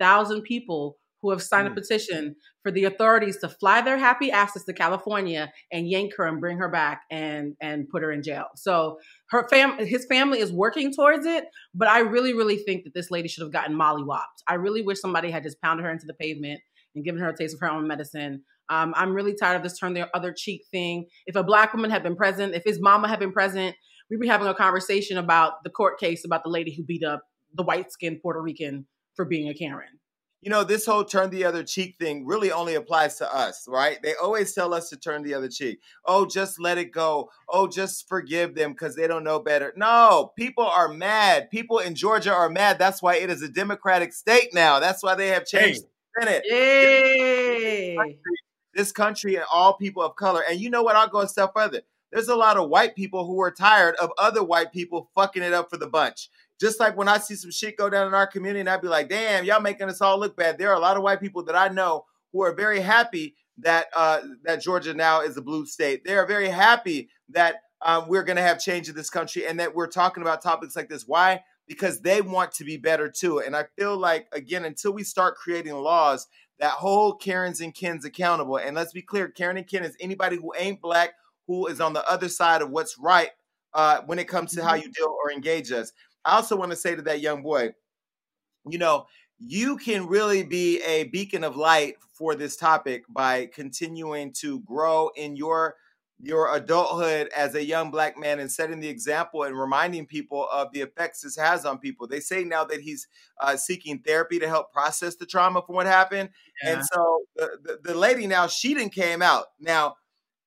thousand 0.00 0.42
people 0.42 0.96
who 1.24 1.30
have 1.30 1.42
signed 1.42 1.66
a 1.66 1.70
petition 1.70 2.36
for 2.62 2.70
the 2.70 2.84
authorities 2.84 3.38
to 3.38 3.48
fly 3.48 3.80
their 3.80 3.96
happy 3.96 4.30
asses 4.30 4.62
to 4.64 4.74
California 4.74 5.50
and 5.72 5.88
yank 5.88 6.12
her 6.18 6.26
and 6.26 6.38
bring 6.38 6.58
her 6.58 6.68
back 6.68 7.00
and 7.10 7.54
and 7.62 7.88
put 7.88 8.02
her 8.02 8.12
in 8.12 8.22
jail. 8.22 8.44
So 8.56 8.98
her 9.30 9.48
fam 9.48 9.78
his 9.78 10.04
family 10.04 10.40
is 10.40 10.52
working 10.52 10.92
towards 10.92 11.24
it, 11.24 11.46
but 11.74 11.88
I 11.88 12.00
really 12.00 12.34
really 12.34 12.58
think 12.58 12.84
that 12.84 12.92
this 12.92 13.10
lady 13.10 13.26
should 13.26 13.42
have 13.42 13.52
gotten 13.52 13.74
mollywopped. 13.74 14.44
I 14.46 14.54
really 14.54 14.82
wish 14.82 15.00
somebody 15.00 15.30
had 15.30 15.42
just 15.42 15.60
pounded 15.62 15.86
her 15.86 15.90
into 15.90 16.04
the 16.06 16.12
pavement 16.12 16.60
and 16.94 17.02
given 17.02 17.22
her 17.22 17.30
a 17.30 17.36
taste 17.36 17.54
of 17.54 17.60
her 17.60 17.70
own 17.70 17.88
medicine. 17.88 18.42
Um, 18.68 18.92
I'm 18.96 19.14
really 19.14 19.34
tired 19.34 19.56
of 19.56 19.62
this 19.62 19.78
turn 19.78 19.94
the 19.94 20.14
other 20.14 20.34
cheek 20.36 20.66
thing. 20.70 21.06
If 21.26 21.36
a 21.36 21.42
black 21.42 21.72
woman 21.72 21.90
had 21.90 22.02
been 22.02 22.16
present, 22.16 22.54
if 22.54 22.64
his 22.64 22.80
mama 22.80 23.08
had 23.08 23.18
been 23.18 23.32
present, 23.32 23.76
we'd 24.10 24.20
be 24.20 24.28
having 24.28 24.46
a 24.46 24.54
conversation 24.54 25.16
about 25.16 25.64
the 25.64 25.70
court 25.70 25.98
case 25.98 26.22
about 26.24 26.42
the 26.44 26.50
lady 26.50 26.74
who 26.74 26.84
beat 26.84 27.02
up 27.02 27.22
the 27.54 27.62
white 27.62 27.90
skinned 27.90 28.20
Puerto 28.20 28.42
Rican 28.42 28.86
for 29.14 29.24
being 29.24 29.48
a 29.48 29.54
Karen. 29.54 30.00
You 30.44 30.50
know, 30.50 30.62
this 30.62 30.84
whole 30.84 31.04
turn 31.04 31.30
the 31.30 31.46
other 31.46 31.62
cheek 31.62 31.96
thing 31.98 32.26
really 32.26 32.52
only 32.52 32.74
applies 32.74 33.16
to 33.16 33.34
us, 33.34 33.64
right? 33.66 33.98
They 34.02 34.12
always 34.22 34.52
tell 34.52 34.74
us 34.74 34.90
to 34.90 34.96
turn 34.98 35.22
the 35.22 35.32
other 35.32 35.48
cheek. 35.48 35.80
Oh, 36.04 36.26
just 36.26 36.60
let 36.60 36.76
it 36.76 36.92
go. 36.92 37.30
Oh, 37.48 37.66
just 37.66 38.06
forgive 38.10 38.54
them 38.54 38.72
because 38.72 38.94
they 38.94 39.06
don't 39.06 39.24
know 39.24 39.38
better. 39.38 39.72
No, 39.74 40.32
people 40.36 40.66
are 40.66 40.88
mad. 40.88 41.50
People 41.50 41.78
in 41.78 41.94
Georgia 41.94 42.34
are 42.34 42.50
mad. 42.50 42.78
That's 42.78 43.00
why 43.00 43.16
it 43.16 43.30
is 43.30 43.40
a 43.40 43.48
Democratic 43.48 44.12
state 44.12 44.52
now. 44.52 44.80
That's 44.80 45.02
why 45.02 45.14
they 45.14 45.28
have 45.28 45.46
changed 45.46 45.80
the 45.82 46.20
Senate. 46.20 46.42
Yay! 46.46 48.18
This 48.74 48.92
country 48.92 49.36
and 49.36 49.46
all 49.50 49.78
people 49.78 50.02
of 50.02 50.14
color. 50.14 50.42
And 50.46 50.60
you 50.60 50.68
know 50.68 50.82
what? 50.82 50.94
I'll 50.94 51.08
go 51.08 51.20
a 51.20 51.28
step 51.28 51.52
further. 51.54 51.80
There's 52.12 52.28
a 52.28 52.36
lot 52.36 52.58
of 52.58 52.68
white 52.68 52.94
people 52.94 53.26
who 53.26 53.40
are 53.40 53.50
tired 53.50 53.96
of 53.96 54.12
other 54.18 54.44
white 54.44 54.72
people 54.72 55.10
fucking 55.14 55.42
it 55.42 55.54
up 55.54 55.70
for 55.70 55.78
the 55.78 55.88
bunch. 55.88 56.28
Just 56.60 56.80
like 56.80 56.96
when 56.96 57.08
I 57.08 57.18
see 57.18 57.34
some 57.34 57.50
shit 57.50 57.76
go 57.76 57.90
down 57.90 58.06
in 58.06 58.14
our 58.14 58.26
community, 58.26 58.60
and 58.60 58.68
I'd 58.68 58.80
be 58.80 58.88
like, 58.88 59.08
damn, 59.08 59.44
y'all 59.44 59.60
making 59.60 59.88
us 59.88 60.00
all 60.00 60.18
look 60.18 60.36
bad. 60.36 60.58
There 60.58 60.70
are 60.70 60.76
a 60.76 60.80
lot 60.80 60.96
of 60.96 61.02
white 61.02 61.20
people 61.20 61.44
that 61.44 61.56
I 61.56 61.68
know 61.68 62.04
who 62.32 62.42
are 62.42 62.54
very 62.54 62.80
happy 62.80 63.34
that 63.58 63.86
uh, 63.94 64.20
that 64.44 64.62
Georgia 64.62 64.94
now 64.94 65.20
is 65.20 65.36
a 65.36 65.42
blue 65.42 65.66
state. 65.66 66.04
They 66.04 66.16
are 66.16 66.26
very 66.26 66.48
happy 66.48 67.08
that 67.30 67.56
um, 67.82 68.08
we're 68.08 68.24
going 68.24 68.36
to 68.36 68.42
have 68.42 68.60
change 68.60 68.88
in 68.88 68.94
this 68.94 69.10
country 69.10 69.46
and 69.46 69.60
that 69.60 69.74
we're 69.74 69.86
talking 69.86 70.22
about 70.22 70.42
topics 70.42 70.74
like 70.74 70.88
this. 70.88 71.06
Why? 71.06 71.42
Because 71.66 72.00
they 72.00 72.20
want 72.20 72.52
to 72.52 72.64
be 72.64 72.76
better 72.76 73.10
too. 73.10 73.40
And 73.40 73.54
I 73.54 73.64
feel 73.76 73.96
like, 73.96 74.26
again, 74.32 74.64
until 74.64 74.92
we 74.92 75.04
start 75.04 75.36
creating 75.36 75.74
laws 75.74 76.26
that 76.60 76.72
hold 76.72 77.20
Karens 77.20 77.60
and 77.60 77.74
Kens 77.74 78.04
accountable, 78.04 78.56
and 78.56 78.74
let's 78.74 78.92
be 78.92 79.02
clear 79.02 79.28
Karen 79.28 79.56
and 79.56 79.66
Ken 79.66 79.84
is 79.84 79.96
anybody 80.00 80.36
who 80.36 80.52
ain't 80.56 80.80
black, 80.80 81.14
who 81.46 81.66
is 81.66 81.80
on 81.80 81.92
the 81.92 82.08
other 82.08 82.28
side 82.28 82.62
of 82.62 82.70
what's 82.70 82.98
right 82.98 83.30
uh, 83.74 84.00
when 84.06 84.18
it 84.18 84.28
comes 84.28 84.54
to 84.54 84.64
how 84.64 84.74
you 84.74 84.90
deal 84.90 85.14
or 85.22 85.30
engage 85.30 85.70
us. 85.72 85.92
I 86.24 86.36
also 86.36 86.56
want 86.56 86.70
to 86.70 86.76
say 86.76 86.94
to 86.94 87.02
that 87.02 87.20
young 87.20 87.42
boy, 87.42 87.74
you 88.68 88.78
know, 88.78 89.06
you 89.38 89.76
can 89.76 90.06
really 90.06 90.42
be 90.42 90.80
a 90.82 91.04
beacon 91.04 91.44
of 91.44 91.56
light 91.56 91.96
for 92.14 92.34
this 92.34 92.56
topic 92.56 93.04
by 93.08 93.46
continuing 93.46 94.32
to 94.34 94.60
grow 94.60 95.10
in 95.16 95.36
your 95.36 95.76
your 96.20 96.54
adulthood 96.54 97.28
as 97.36 97.54
a 97.54 97.64
young 97.64 97.90
black 97.90 98.16
man 98.16 98.38
and 98.38 98.50
setting 98.50 98.80
the 98.80 98.88
example 98.88 99.42
and 99.42 99.58
reminding 99.58 100.06
people 100.06 100.48
of 100.50 100.72
the 100.72 100.80
effects 100.80 101.20
this 101.20 101.36
has 101.36 101.66
on 101.66 101.76
people. 101.78 102.06
They 102.06 102.20
say 102.20 102.44
now 102.44 102.64
that 102.64 102.80
he's 102.80 103.08
uh, 103.40 103.56
seeking 103.56 103.98
therapy 103.98 104.38
to 104.38 104.48
help 104.48 104.72
process 104.72 105.16
the 105.16 105.26
trauma 105.26 105.60
from 105.60 105.74
what 105.74 105.86
happened. 105.86 106.30
Yeah. 106.62 106.70
And 106.70 106.84
so 106.86 107.18
the, 107.36 107.58
the, 107.62 107.78
the 107.92 107.94
lady 107.94 108.26
now, 108.26 108.46
she 108.46 108.74
didn't 108.74 108.94
came 108.94 109.22
out. 109.22 109.46
Now, 109.60 109.96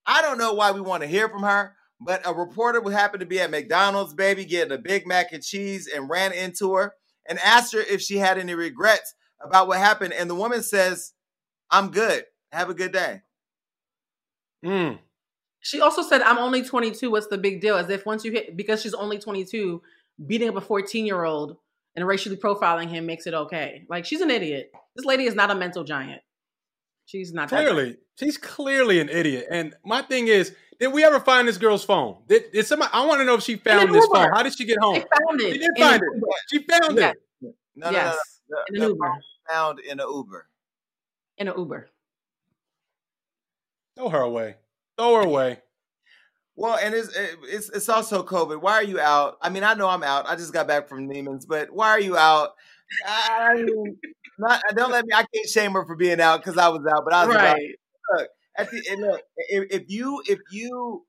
I 0.06 0.22
don't 0.22 0.38
know 0.38 0.54
why 0.54 0.72
we 0.72 0.82
want 0.82 1.04
to 1.04 1.08
hear 1.08 1.28
from 1.28 1.44
her, 1.44 1.76
but 2.00 2.22
a 2.26 2.34
reporter 2.34 2.80
would 2.80 2.94
happen 2.94 3.20
to 3.20 3.26
be 3.26 3.40
at 3.40 3.52
McDonald's, 3.52 4.14
baby, 4.14 4.46
getting 4.46 4.74
a 4.74 4.78
Big 4.78 5.08
Mac 5.08 5.34
and 5.34 5.44
cheese 5.44 5.88
and 5.94 6.10
ran 6.10 6.32
into 6.32 6.74
her 6.76 6.94
and 7.28 7.40
asked 7.40 7.74
her 7.74 7.80
if 7.80 8.02
she 8.02 8.18
had 8.18 8.38
any 8.38 8.54
regrets 8.54 9.14
about 9.42 9.68
what 9.68 9.80
happened. 9.80 10.14
And 10.14 10.30
the 10.30 10.36
woman 10.36 10.64
says, 10.64 11.14
I'm 11.70 11.90
good. 11.90 12.24
Have 12.52 12.70
a 12.70 12.74
good 12.74 12.92
day. 12.92 13.22
Mm. 14.64 15.00
She 15.60 15.82
also 15.82 16.02
said, 16.02 16.22
I'm 16.22 16.38
only 16.38 16.64
22. 16.64 17.12
What's 17.12 17.28
the 17.28 17.38
big 17.38 17.62
deal? 17.62 17.76
As 17.76 17.90
if 17.90 18.06
once 18.06 18.24
you 18.24 18.32
hit, 18.32 18.56
because 18.56 18.82
she's 18.82 18.94
only 18.94 19.18
22, 19.18 19.82
beating 20.26 20.50
up 20.50 20.56
a 20.56 20.62
14 20.62 21.06
year 21.06 21.24
old 21.24 21.58
and 21.96 22.08
racially 22.08 22.38
profiling 22.38 22.90
him 22.90 23.06
makes 23.06 23.28
it 23.28 23.34
okay. 23.34 23.84
Like, 23.90 24.06
she's 24.06 24.22
an 24.22 24.30
idiot. 24.30 24.72
This 24.96 25.06
lady 25.06 25.26
is 25.26 25.36
not 25.36 25.52
a 25.52 25.56
mental 25.56 25.84
giant. 25.84 26.22
She's 27.06 27.34
not 27.34 27.50
that 27.50 27.66
Clearly, 27.66 27.98
she's 28.20 28.38
clearly 28.38 29.00
an 29.00 29.10
idiot. 29.10 29.48
And 29.50 29.74
my 29.86 30.02
thing 30.02 30.28
is, 30.28 30.54
did 30.80 30.94
we 30.94 31.04
ever 31.04 31.20
find 31.20 31.48
this 31.48 31.58
girl's 31.58 31.84
phone? 31.84 32.18
Did, 32.28 32.52
did 32.52 32.66
somebody? 32.68 32.92
I 32.94 33.06
want 33.06 33.20
to 33.22 33.26
know 33.26 33.36
if 33.36 33.44
she 33.44 33.56
found 33.56 33.94
this 33.94 34.04
Uber. 34.06 34.16
phone. 34.16 34.30
How 34.34 34.44
did 34.44 34.56
she 34.58 34.66
get 34.66 34.78
home? 34.80 34.96
They 34.96 35.00
found 35.02 35.42
it. 35.42 35.54
She 35.54 35.60
did 35.60 35.70
find 35.78 36.02
it. 36.02 36.10
Uber. 36.14 36.28
She 36.52 36.60
found 36.64 36.98
Yes. 36.98 37.16
it. 37.42 37.56
No, 37.76 37.90
yes. 37.92 38.18
no, 38.50 38.58
no, 38.58 38.64
In 38.76 38.84
an 38.84 38.90
Uber. 38.90 39.12
found 39.50 39.80
in 39.80 40.00
an 40.00 40.06
Uber. 40.10 40.48
In 41.38 41.48
an 41.48 41.54
Uber. 41.58 41.90
Throw 43.96 44.10
her 44.10 44.22
away. 44.22 44.56
Throw 44.98 45.16
her 45.16 45.22
away. 45.22 45.60
Well, 46.56 46.78
and 46.82 46.96
it's, 46.96 47.10
it's 47.16 47.70
it's 47.70 47.88
also 47.90 48.24
COVID. 48.24 48.62
Why 48.62 48.74
are 48.74 48.84
you 48.84 49.00
out? 49.00 49.38
I 49.44 49.50
mean, 49.50 49.64
I 49.64 49.76
know 49.76 49.88
I'm 49.90 50.02
out. 50.02 50.28
I 50.28 50.36
just 50.36 50.54
got 50.54 50.68
back 50.68 50.88
from 50.90 51.08
Neiman's, 51.08 51.46
but 51.46 51.70
why 51.72 51.90
are 51.90 52.00
you 52.00 52.18
out? 52.18 52.54
I 53.06 53.54
mean, 53.56 53.98
not, 54.40 54.62
don't 54.76 54.92
let 54.92 55.06
me. 55.06 55.14
I 55.14 55.24
can't 55.34 55.48
shame 55.48 55.74
her 55.74 55.86
for 55.86 55.96
being 55.96 56.20
out 56.20 56.38
because 56.44 56.58
I 56.58 56.68
was 56.70 56.82
out, 56.92 57.04
but 57.06 57.14
I 57.14 57.26
was 57.28 57.36
out. 57.36 57.44
Right. 57.54 57.76
Look, 58.18 58.28
at 58.58 58.72
the 58.72 58.82
and 58.92 59.02
look, 59.02 59.22
if, 59.38 59.82
if 59.82 59.90
you 59.90 60.22
if 60.28 60.40
you 60.52 61.06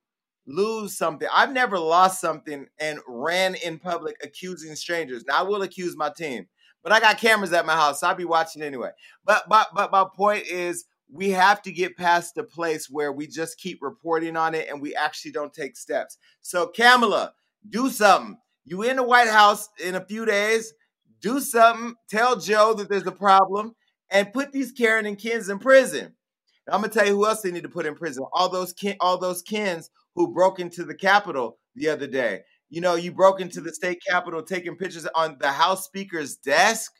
lose 0.46 0.96
something, 0.96 1.28
I've 1.32 1.53
never 1.53 1.78
lost 1.78 2.20
something 2.20 2.66
and 2.78 3.01
ran 3.07 3.55
in 3.57 3.78
public 3.78 4.16
accusing 4.22 4.74
strangers. 4.76 5.24
Now 5.26 5.40
I 5.40 5.42
will 5.42 5.62
accuse 5.62 5.96
my 5.96 6.11
team, 6.16 6.46
but 6.82 6.92
I 6.92 7.01
got 7.01 7.18
cameras 7.18 7.53
at 7.53 7.66
my 7.66 7.74
house, 7.74 8.01
so 8.01 8.09
I'll 8.09 8.14
be 8.14 8.24
watching 8.24 8.62
anyway. 8.62 8.90
But 9.24 9.44
but 9.49 9.68
but 9.74 9.92
my 9.92 10.07
point 10.14 10.46
is 10.46 10.84
we 11.11 11.30
have 11.30 11.62
to 11.62 11.72
get 11.72 11.96
past 11.96 12.34
the 12.34 12.44
place 12.44 12.88
where 12.90 13.12
we 13.12 13.26
just 13.26 13.59
keep 13.59 13.78
reporting 13.80 14.36
on 14.36 14.55
it 14.55 14.68
and 14.68 14.80
we 14.80 14.94
actually 14.94 15.32
don't 15.32 15.55
take 15.55 15.76
steps. 15.76 16.18
So 16.42 16.66
Kamala, 16.66 17.32
do 17.68 17.88
something. 17.88 18.38
You 18.64 18.82
in 18.82 18.96
the 18.96 19.03
White 19.03 19.28
House 19.28 19.68
in 19.82 19.94
a 19.94 20.05
few 20.05 20.26
days, 20.26 20.74
do 21.22 21.40
something. 21.40 21.94
Tell 22.11 22.38
Joe 22.38 22.74
that 22.74 22.90
there's 22.90 23.07
a 23.07 23.12
problem 23.12 23.74
and 24.11 24.32
put 24.32 24.53
these 24.53 24.72
Karen 24.72 25.07
and 25.07 25.18
Kens 25.18 25.49
in 25.49 25.59
prison. 25.59 26.14
I'm 26.71 26.81
gonna 26.81 26.93
tell 26.93 27.07
you 27.07 27.14
who 27.14 27.27
else 27.27 27.43
they 27.43 27.51
need 27.51 27.62
to 27.62 27.69
put 27.69 27.87
in 27.87 27.95
prison. 27.95 28.25
All 28.33 28.49
those 28.49 28.73
kin, 28.73 28.97
all 29.01 29.19
those 29.19 29.43
Kens 29.43 29.91
who 30.14 30.33
broke 30.33 30.61
into 30.61 30.85
the 30.85 30.95
Capitol 30.95 31.59
the 31.75 31.89
other 31.89 32.07
day. 32.07 32.43
You 32.71 32.81
know, 32.81 32.97
you 32.97 33.12
broke 33.12 33.41
into 33.41 33.61
the 33.61 33.73
state 33.73 34.03
capitol 34.07 34.43
taking 34.43 34.77
pictures 34.77 35.07
on 35.14 35.37
the 35.41 35.51
House 35.51 35.87
Speaker's 35.87 36.37
desk. 36.37 36.93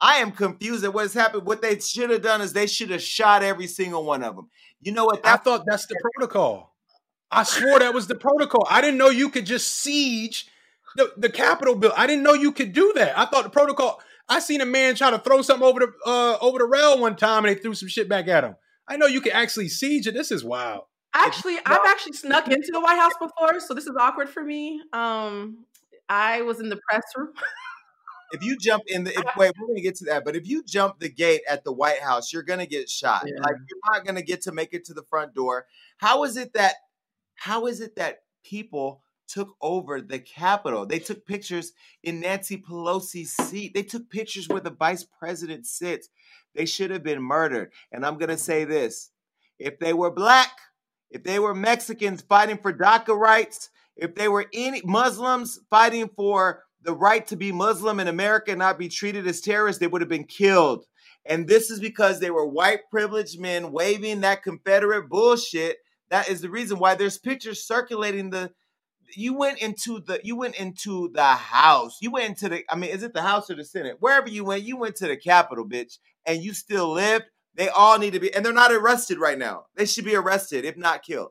I 0.00 0.16
am 0.16 0.32
confused 0.32 0.84
at 0.84 0.94
what's 0.94 1.14
happened. 1.14 1.46
What 1.46 1.62
they 1.62 1.78
should 1.78 2.10
have 2.10 2.22
done 2.22 2.40
is 2.40 2.52
they 2.52 2.66
should 2.66 2.90
have 2.90 3.02
shot 3.02 3.42
every 3.42 3.66
single 3.66 4.04
one 4.04 4.22
of 4.22 4.36
them. 4.36 4.48
You 4.80 4.92
know 4.92 5.04
what? 5.04 5.24
I 5.24 5.36
thought 5.36 5.64
that's 5.66 5.86
the 5.86 5.96
protocol. 6.14 6.74
I 7.30 7.42
swore 7.42 7.78
that 7.80 7.94
was 7.94 8.06
the 8.06 8.14
protocol. 8.14 8.66
I 8.70 8.80
didn't 8.80 8.98
know 8.98 9.10
you 9.10 9.28
could 9.28 9.46
just 9.46 9.68
siege 9.68 10.48
the, 10.96 11.12
the 11.16 11.28
Capitol 11.28 11.74
bill. 11.74 11.92
I 11.96 12.06
didn't 12.06 12.22
know 12.22 12.32
you 12.32 12.52
could 12.52 12.72
do 12.72 12.92
that. 12.96 13.18
I 13.18 13.26
thought 13.26 13.44
the 13.44 13.50
protocol. 13.50 14.00
I 14.28 14.40
seen 14.40 14.60
a 14.60 14.66
man 14.66 14.94
try 14.94 15.10
to 15.10 15.18
throw 15.18 15.42
something 15.42 15.66
over 15.66 15.80
the 15.80 15.92
uh, 16.06 16.38
over 16.40 16.58
the 16.58 16.66
rail 16.66 16.98
one 17.00 17.16
time, 17.16 17.44
and 17.44 17.54
they 17.54 17.60
threw 17.60 17.74
some 17.74 17.88
shit 17.88 18.08
back 18.08 18.28
at 18.28 18.44
him. 18.44 18.56
I 18.88 18.96
know 18.96 19.06
you 19.06 19.20
can 19.20 19.32
actually 19.32 19.68
siege 19.68 20.06
it. 20.06 20.14
This 20.14 20.30
is 20.30 20.44
wild. 20.44 20.84
Actually, 21.14 21.58
I've 21.64 21.80
actually 21.86 22.12
snuck 22.14 22.48
into 22.50 22.70
the 22.72 22.80
White 22.80 22.98
House 22.98 23.14
before, 23.20 23.60
so 23.60 23.74
this 23.74 23.86
is 23.86 23.96
awkward 23.98 24.28
for 24.28 24.42
me. 24.42 24.80
Um, 24.92 25.64
I 26.08 26.42
was 26.42 26.60
in 26.60 26.68
the 26.68 26.78
press 26.88 27.02
room. 27.16 27.32
if 28.32 28.42
you 28.42 28.56
jump 28.58 28.84
in 28.86 29.04
the 29.04 29.10
if, 29.10 29.24
wait, 29.36 29.52
we're 29.58 29.68
gonna 29.68 29.80
get 29.80 29.96
to 29.96 30.04
that. 30.06 30.24
But 30.24 30.36
if 30.36 30.46
you 30.46 30.62
jump 30.64 31.00
the 31.00 31.08
gate 31.08 31.42
at 31.48 31.64
the 31.64 31.72
White 31.72 32.00
House, 32.00 32.32
you're 32.32 32.42
gonna 32.42 32.66
get 32.66 32.88
shot. 32.88 33.24
Yeah. 33.26 33.40
Like 33.40 33.56
you're 33.68 33.92
not 33.92 34.04
gonna 34.04 34.22
get 34.22 34.42
to 34.42 34.52
make 34.52 34.72
it 34.72 34.84
to 34.86 34.94
the 34.94 35.02
front 35.02 35.34
door. 35.34 35.66
How 35.98 36.24
is 36.24 36.36
it 36.36 36.52
that? 36.54 36.74
How 37.34 37.66
is 37.66 37.80
it 37.80 37.96
that 37.96 38.22
people 38.44 39.02
took 39.28 39.54
over 39.60 40.00
the 40.00 40.18
Capitol? 40.18 40.86
They 40.86 40.98
took 40.98 41.26
pictures 41.26 41.72
in 42.02 42.20
Nancy 42.20 42.56
Pelosi's 42.56 43.32
seat. 43.32 43.74
They 43.74 43.82
took 43.82 44.10
pictures 44.10 44.48
where 44.48 44.60
the 44.60 44.70
vice 44.70 45.04
president 45.04 45.66
sits. 45.66 46.08
They 46.54 46.66
should 46.66 46.90
have 46.90 47.02
been 47.02 47.22
murdered. 47.22 47.72
And 47.92 48.04
I'm 48.04 48.18
gonna 48.18 48.38
say 48.38 48.64
this: 48.64 49.10
if 49.58 49.78
they 49.78 49.92
were 49.92 50.10
black, 50.10 50.50
if 51.10 51.22
they 51.22 51.38
were 51.38 51.54
Mexicans 51.54 52.22
fighting 52.22 52.58
for 52.58 52.72
DACA 52.72 53.16
rights, 53.16 53.70
if 53.96 54.14
they 54.14 54.28
were 54.28 54.46
any 54.52 54.80
Muslims 54.84 55.60
fighting 55.70 56.08
for 56.16 56.64
the 56.82 56.94
right 56.94 57.26
to 57.26 57.36
be 57.36 57.52
Muslim 57.52 58.00
in 58.00 58.08
America 58.08 58.52
and 58.52 58.58
not 58.58 58.78
be 58.78 58.88
treated 58.88 59.26
as 59.26 59.40
terrorists, 59.40 59.80
they 59.80 59.86
would 59.86 60.00
have 60.00 60.08
been 60.08 60.24
killed. 60.24 60.84
And 61.26 61.46
this 61.46 61.70
is 61.70 61.80
because 61.80 62.20
they 62.20 62.30
were 62.30 62.46
white 62.46 62.88
privileged 62.90 63.40
men 63.40 63.72
waving 63.72 64.20
that 64.20 64.42
Confederate 64.42 65.08
bullshit. 65.08 65.78
That 66.10 66.28
is 66.28 66.40
the 66.40 66.48
reason 66.48 66.78
why 66.78 66.94
there's 66.94 67.18
pictures 67.18 67.66
circulating 67.66 68.30
the 68.30 68.52
you 69.16 69.34
went 69.34 69.58
into 69.58 70.00
the 70.00 70.20
you 70.22 70.36
went 70.36 70.56
into 70.56 71.10
the 71.14 71.22
house. 71.24 71.98
You 72.00 72.10
went 72.10 72.28
into 72.28 72.48
the 72.48 72.64
I 72.70 72.76
mean, 72.76 72.90
is 72.90 73.02
it 73.02 73.12
the 73.14 73.22
house 73.22 73.50
or 73.50 73.54
the 73.54 73.64
Senate? 73.64 73.96
Wherever 74.00 74.28
you 74.28 74.44
went, 74.44 74.62
you 74.64 74.76
went 74.76 74.96
to 74.96 75.06
the 75.08 75.16
Capitol, 75.16 75.66
bitch, 75.68 75.98
and 76.26 76.42
you 76.42 76.52
still 76.54 76.90
lived. 76.92 77.24
They 77.54 77.68
all 77.68 77.98
need 77.98 78.12
to 78.12 78.20
be 78.20 78.32
and 78.34 78.44
they're 78.44 78.52
not 78.52 78.72
arrested 78.72 79.18
right 79.18 79.38
now. 79.38 79.64
They 79.76 79.86
should 79.86 80.04
be 80.04 80.14
arrested, 80.14 80.64
if 80.64 80.76
not 80.76 81.02
killed. 81.02 81.30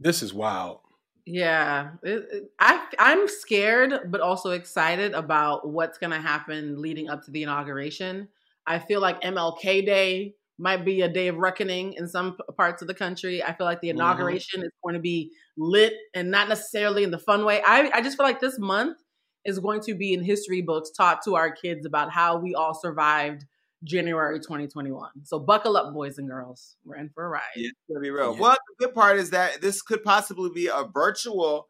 This 0.00 0.22
is 0.22 0.32
wild. 0.34 0.80
Yeah, 1.26 1.90
it, 2.02 2.24
it- 2.32 2.44
I 2.58 2.86
I'm 2.98 3.28
scared, 3.28 4.10
but 4.10 4.20
also 4.20 4.50
excited 4.52 5.12
about 5.12 5.68
what's 5.68 5.98
going 5.98 6.12
to 6.12 6.20
happen 6.20 6.80
leading 6.80 7.08
up 7.10 7.22
to 7.24 7.30
the 7.30 7.42
inauguration. 7.42 8.28
I 8.66 8.78
feel 8.78 9.00
like 9.00 9.20
MLK 9.22 9.84
Day 9.86 10.34
might 10.58 10.84
be 10.84 11.02
a 11.02 11.08
day 11.08 11.28
of 11.28 11.36
reckoning 11.36 11.92
in 11.94 12.08
some 12.08 12.36
parts 12.56 12.82
of 12.82 12.88
the 12.88 12.94
country. 12.94 13.42
I 13.42 13.52
feel 13.54 13.64
like 13.66 13.80
the 13.80 13.88
Mhm. 13.88 13.94
inauguration 13.94 14.62
is 14.62 14.70
going 14.82 14.94
to 14.94 15.00
be 15.00 15.32
lit 15.56 15.94
and 16.14 16.30
not 16.30 16.48
necessarily 16.48 17.04
in 17.04 17.10
the 17.10 17.18
fun 17.18 17.44
way. 17.44 17.62
I 17.64 17.90
I 17.94 18.00
just 18.02 18.16
feel 18.16 18.26
like 18.26 18.40
this 18.40 18.58
month 18.58 18.98
is 19.44 19.58
going 19.60 19.80
to 19.82 19.94
be 19.94 20.12
in 20.12 20.22
history 20.22 20.60
books 20.62 20.90
taught 20.90 21.22
to 21.24 21.36
our 21.36 21.50
kids 21.52 21.86
about 21.86 22.10
how 22.10 22.36
we 22.38 22.54
all 22.54 22.74
survived 22.74 23.44
January 23.84 24.40
2021. 24.40 25.24
So 25.24 25.38
buckle 25.38 25.76
up, 25.76 25.94
boys 25.94 26.18
and 26.18 26.28
girls. 26.28 26.76
We're 26.84 26.96
in 26.96 27.10
for 27.10 27.24
a 27.24 27.28
ride. 27.28 27.42
Yeah, 27.54 27.68
it's 27.68 27.78
gonna 27.88 28.00
be 28.00 28.10
real. 28.10 28.34
Yeah. 28.34 28.40
Well, 28.40 28.56
the 28.78 28.86
good 28.86 28.94
part 28.94 29.16
is 29.18 29.30
that 29.30 29.60
this 29.60 29.80
could 29.82 30.02
possibly 30.02 30.50
be 30.52 30.66
a 30.66 30.84
virtual 30.92 31.68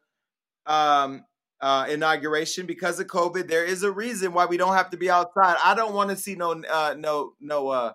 um 0.65 1.23
uh 1.61 1.85
inauguration 1.89 2.65
because 2.65 2.99
of 2.99 3.07
COVID. 3.07 3.47
There 3.47 3.63
is 3.65 3.83
a 3.83 3.91
reason 3.91 4.33
why 4.33 4.45
we 4.47 4.57
don't 4.57 4.73
have 4.75 4.89
to 4.89 4.97
be 4.97 5.09
outside. 5.11 5.57
I 5.63 5.75
don't 5.75 5.93
want 5.93 6.09
to 6.09 6.15
see 6.15 6.33
no 6.35 6.51
uh 6.63 6.95
no 6.97 7.33
no 7.39 7.67
uh 7.69 7.93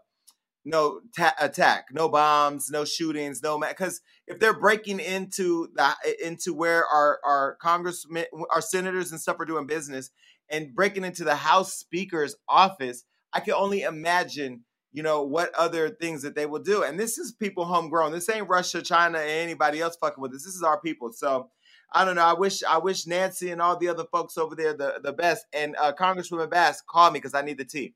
no 0.65 1.01
ta- 1.17 1.35
attack, 1.41 1.87
no 1.93 2.09
bombs, 2.09 2.71
no 2.71 2.85
shootings, 2.85 3.43
no 3.43 3.59
because 3.59 4.01
if 4.27 4.39
they're 4.39 4.59
breaking 4.59 5.01
into 5.01 5.69
the 5.75 5.95
into 6.25 6.55
where 6.55 6.87
our 6.87 7.21
our 7.25 7.57
congressmen, 7.61 8.25
our 8.51 8.61
senators 8.61 9.11
and 9.11 9.21
stuff 9.21 9.39
are 9.41 9.45
doing 9.45 9.67
business, 9.67 10.11
and 10.49 10.75
breaking 10.75 11.05
into 11.05 11.25
the 11.25 11.37
House 11.37 11.75
Speaker's 11.75 12.37
office, 12.49 13.05
I 13.33 13.41
can 13.41 13.55
only 13.55 13.83
imagine, 13.83 14.65
you 14.93 15.03
know, 15.03 15.23
what 15.23 15.55
other 15.55 15.91
things 15.91 16.23
that 16.23 16.35
they 16.35 16.47
will 16.47 16.63
do. 16.63 16.83
And 16.83 16.99
this 16.99 17.19
is 17.19 17.33
people 17.33 17.65
homegrown. 17.65 18.13
This 18.13 18.31
ain't 18.31 18.49
Russia, 18.49 18.81
China, 18.81 19.19
and 19.19 19.31
anybody 19.31 19.81
else 19.81 19.97
fucking 19.97 20.23
with 20.23 20.33
us. 20.33 20.45
This 20.45 20.55
is 20.55 20.63
our 20.63 20.81
people. 20.81 21.13
So 21.13 21.51
I 21.93 22.05
don't 22.05 22.17
know. 22.17 22.25
I 22.25 22.35
wish 22.35 22.63
I 22.63 22.79
wish 22.79 23.07
Nancy 23.07 23.51
and 23.51 23.61
all 23.61 23.77
the 23.77 23.89
other 23.89 24.05
folks 24.11 24.39
over 24.39 24.55
there 24.55 24.75
the, 24.75 25.01
the 25.03 25.13
best. 25.13 25.45
And 25.53 25.77
uh, 25.79 25.93
Congresswoman 25.93 26.51
Bass, 26.51 26.83
call 26.89 27.11
me 27.11 27.19
because 27.19 27.35
I 27.35 27.43
need 27.43 27.59
the 27.59 27.65
tea. 27.65 27.95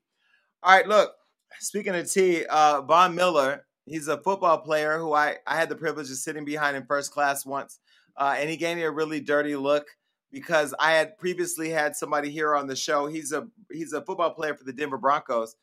All 0.61 0.75
right, 0.75 0.87
look. 0.87 1.13
Speaking 1.59 1.95
of 1.95 2.11
tea, 2.11 2.45
uh, 2.45 2.81
Von 2.81 3.15
Miller, 3.15 3.65
he's 3.85 4.07
a 4.07 4.21
football 4.21 4.59
player 4.59 4.97
who 4.97 5.13
I, 5.13 5.37
I 5.47 5.55
had 5.55 5.69
the 5.69 5.75
privilege 5.75 6.09
of 6.09 6.17
sitting 6.17 6.45
behind 6.45 6.77
in 6.77 6.85
first 6.85 7.11
class 7.11 7.45
once. 7.45 7.79
uh, 8.19 8.35
and 8.37 8.49
he 8.49 8.57
gave 8.57 8.77
me 8.77 8.83
a 8.83 8.91
really 8.91 9.19
dirty 9.19 9.55
look 9.55 9.87
because 10.31 10.75
I 10.79 10.91
had 10.91 11.17
previously 11.17 11.69
had 11.69 11.95
somebody 11.95 12.29
here 12.29 12.55
on 12.55 12.67
the 12.67 12.75
show. 12.75 13.07
He's 13.07 13.31
a 13.31 13.47
he's 13.71 13.93
a 13.93 14.01
football 14.03 14.31
player 14.31 14.53
for 14.53 14.63
the 14.65 14.73
Denver 14.73 14.97
Broncos, 14.97 15.55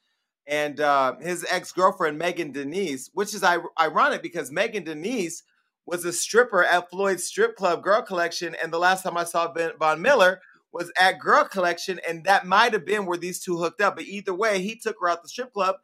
and 0.47 0.81
uh, 0.81 1.17
his 1.21 1.47
ex 1.49 1.71
girlfriend 1.71 2.19
Megan 2.19 2.51
Denise, 2.51 3.11
which 3.13 3.35
is 3.35 3.43
ir- 3.45 3.63
ironic 3.81 4.23
because 4.23 4.51
Megan 4.51 4.85
Denise 4.85 5.43
was 5.85 6.05
a 6.05 6.13
stripper 6.13 6.65
at 6.65 6.91
Floyd's 6.91 7.25
strip 7.25 7.55
club 7.57 7.83
Girl 7.83 8.03
Collection, 8.03 8.57
and 8.61 8.73
the 8.73 8.79
last 8.79 9.05
time 9.05 9.17
I 9.17 9.25
saw 9.25 9.53
ben, 9.53 9.71
Von 9.79 10.03
Miller 10.03 10.41
was 10.73 10.93
at 10.99 11.21
Girl 11.21 11.45
Collection, 11.45 12.01
and 12.07 12.25
that 12.25 12.47
might 12.47 12.73
have 12.73 12.85
been 12.85 13.07
where 13.07 13.19
these 13.19 13.41
two 13.41 13.59
hooked 13.59 13.81
up. 13.81 13.97
But 13.97 14.05
either 14.05 14.35
way, 14.35 14.61
he 14.61 14.77
took 14.77 14.97
her 15.01 15.09
out 15.09 15.23
the 15.23 15.29
strip 15.29 15.53
club 15.53 15.77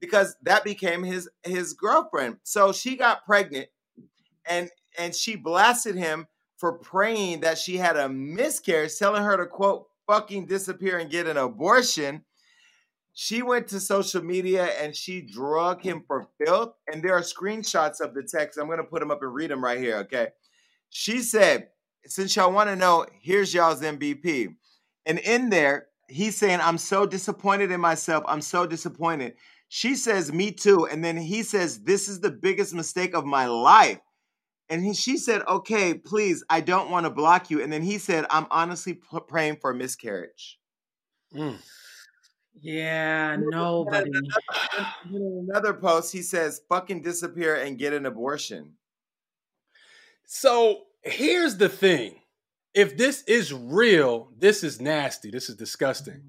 because 0.00 0.36
that 0.42 0.64
became 0.64 1.02
his 1.02 1.28
his 1.44 1.72
girlfriend. 1.74 2.38
So 2.42 2.72
she 2.72 2.96
got 2.96 3.24
pregnant, 3.24 3.68
and 4.48 4.70
and 4.98 5.14
she 5.14 5.36
blasted 5.36 5.96
him 5.96 6.26
for 6.56 6.72
praying 6.72 7.40
that 7.40 7.58
she 7.58 7.78
had 7.78 7.96
a 7.96 8.08
miscarriage, 8.08 8.96
telling 8.98 9.22
her 9.22 9.36
to 9.36 9.46
quote 9.46 9.86
fucking 10.06 10.46
disappear 10.46 10.98
and 10.98 11.10
get 11.10 11.26
an 11.26 11.36
abortion. 11.36 12.24
She 13.12 13.42
went 13.42 13.68
to 13.68 13.80
social 13.80 14.22
media 14.22 14.64
and 14.80 14.94
she 14.94 15.20
drug 15.20 15.82
him 15.82 16.04
for 16.06 16.28
filth. 16.38 16.74
And 16.92 17.02
there 17.02 17.14
are 17.14 17.20
screenshots 17.20 18.00
of 18.00 18.14
the 18.14 18.22
text. 18.22 18.58
I'm 18.58 18.66
going 18.66 18.78
to 18.78 18.84
put 18.84 19.00
them 19.00 19.10
up 19.10 19.22
and 19.22 19.32
read 19.32 19.50
them 19.50 19.62
right 19.62 19.78
here. 19.78 19.98
Okay. 19.98 20.28
She 20.88 21.20
said, 21.20 21.68
since 22.06 22.36
y'all 22.36 22.52
want 22.52 22.68
to 22.68 22.76
know, 22.76 23.06
here's 23.20 23.52
y'all's 23.52 23.82
MVP. 23.82 24.54
And 25.06 25.18
in 25.18 25.50
there, 25.50 25.88
he's 26.08 26.36
saying, 26.36 26.60
I'm 26.62 26.78
so 26.78 27.06
disappointed 27.06 27.70
in 27.70 27.80
myself. 27.80 28.24
I'm 28.26 28.40
so 28.40 28.66
disappointed. 28.66 29.34
She 29.68 29.94
says, 29.94 30.32
Me 30.32 30.50
too. 30.50 30.86
And 30.86 31.04
then 31.04 31.16
he 31.16 31.42
says, 31.42 31.82
This 31.82 32.08
is 32.08 32.20
the 32.20 32.30
biggest 32.30 32.74
mistake 32.74 33.14
of 33.14 33.24
my 33.24 33.46
life. 33.46 34.00
And 34.68 34.84
he, 34.84 34.94
she 34.94 35.16
said, 35.16 35.42
Okay, 35.48 35.94
please, 35.94 36.44
I 36.50 36.60
don't 36.60 36.90
want 36.90 37.06
to 37.06 37.10
block 37.10 37.50
you. 37.50 37.62
And 37.62 37.72
then 37.72 37.82
he 37.82 37.98
said, 37.98 38.26
I'm 38.30 38.46
honestly 38.50 38.94
p- 38.94 39.18
praying 39.28 39.56
for 39.60 39.70
a 39.70 39.74
miscarriage. 39.74 40.58
Mm. 41.34 41.58
Yeah, 42.60 43.36
nobody. 43.38 44.10
In 45.12 45.48
another 45.48 45.74
post, 45.74 46.12
he 46.12 46.22
says, 46.22 46.62
Fucking 46.68 47.02
disappear 47.02 47.54
and 47.54 47.78
get 47.78 47.92
an 47.92 48.06
abortion. 48.06 48.72
So 50.26 50.82
here's 51.02 51.56
the 51.56 51.68
thing. 51.68 52.16
If 52.74 52.96
this 52.96 53.22
is 53.24 53.52
real, 53.52 54.30
this 54.38 54.62
is 54.62 54.80
nasty. 54.80 55.30
This 55.30 55.48
is 55.48 55.56
disgusting. 55.56 56.14
Mm-hmm. 56.14 56.28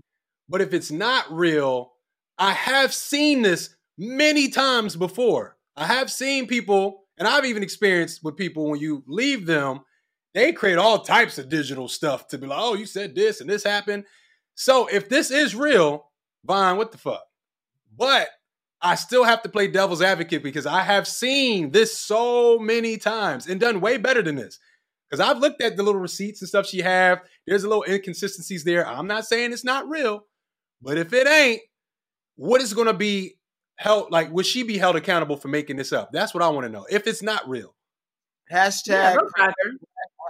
But 0.49 0.61
if 0.61 0.73
it's 0.73 0.91
not 0.91 1.31
real, 1.31 1.93
I 2.37 2.51
have 2.51 2.93
seen 2.93 3.41
this 3.41 3.75
many 3.97 4.49
times 4.49 4.95
before. 4.95 5.57
I 5.77 5.85
have 5.85 6.11
seen 6.11 6.47
people, 6.47 7.03
and 7.17 7.27
I've 7.27 7.45
even 7.45 7.63
experienced 7.63 8.23
with 8.23 8.35
people 8.35 8.69
when 8.69 8.79
you 8.79 9.03
leave 9.07 9.45
them, 9.45 9.81
they 10.33 10.51
create 10.51 10.77
all 10.77 10.99
types 10.99 11.37
of 11.37 11.49
digital 11.49 11.87
stuff 11.87 12.27
to 12.29 12.37
be 12.37 12.47
like, 12.47 12.59
oh, 12.59 12.73
you 12.73 12.85
said 12.85 13.15
this 13.15 13.41
and 13.41 13.49
this 13.49 13.63
happened. 13.63 14.05
So 14.55 14.87
if 14.87 15.09
this 15.09 15.31
is 15.31 15.55
real, 15.55 16.09
Von, 16.45 16.77
what 16.77 16.91
the 16.91 16.97
fuck? 16.97 17.23
But 17.95 18.29
I 18.81 18.95
still 18.95 19.23
have 19.23 19.41
to 19.43 19.49
play 19.49 19.67
devil's 19.67 20.01
advocate 20.01 20.41
because 20.43 20.65
I 20.65 20.81
have 20.81 21.07
seen 21.07 21.71
this 21.71 21.97
so 21.97 22.57
many 22.57 22.97
times 22.97 23.47
and 23.47 23.59
done 23.59 23.79
way 23.81 23.97
better 23.97 24.21
than 24.21 24.35
this. 24.35 24.57
Because 25.09 25.19
I've 25.27 25.39
looked 25.39 25.61
at 25.61 25.75
the 25.77 25.83
little 25.83 25.99
receipts 26.01 26.41
and 26.41 26.47
stuff 26.49 26.65
she 26.65 26.79
have. 26.79 27.21
There's 27.45 27.63
a 27.63 27.67
little 27.67 27.83
inconsistencies 27.87 28.63
there. 28.63 28.87
I'm 28.87 29.07
not 29.07 29.25
saying 29.25 29.51
it's 29.51 29.65
not 29.65 29.87
real, 29.89 30.25
but 30.81 30.97
if 30.97 31.11
it 31.13 31.27
ain't, 31.27 31.61
what 32.37 32.61
is 32.61 32.73
going 32.73 32.87
to 32.87 32.93
be 32.93 33.37
held? 33.75 34.09
Like, 34.09 34.31
would 34.31 34.45
she 34.45 34.63
be 34.63 34.77
held 34.77 34.95
accountable 34.95 35.35
for 35.37 35.49
making 35.49 35.75
this 35.75 35.91
up? 35.91 36.11
That's 36.13 36.33
what 36.33 36.41
I 36.41 36.47
want 36.49 36.65
to 36.65 36.71
know. 36.71 36.85
If 36.89 37.07
it's 37.07 37.21
not 37.21 37.47
real, 37.47 37.75
Hashtag 38.51 38.87
Yeah, 38.87 39.15
Rough 39.15 39.53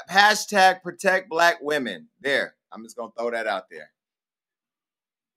hashtag 0.10 0.82
protect 0.82 1.30
black 1.30 1.58
women. 1.62 2.08
There. 2.20 2.56
I'm 2.72 2.84
just 2.84 2.96
gonna 2.98 3.12
throw 3.18 3.32
that 3.32 3.48
out 3.48 3.66
there. 3.70 3.92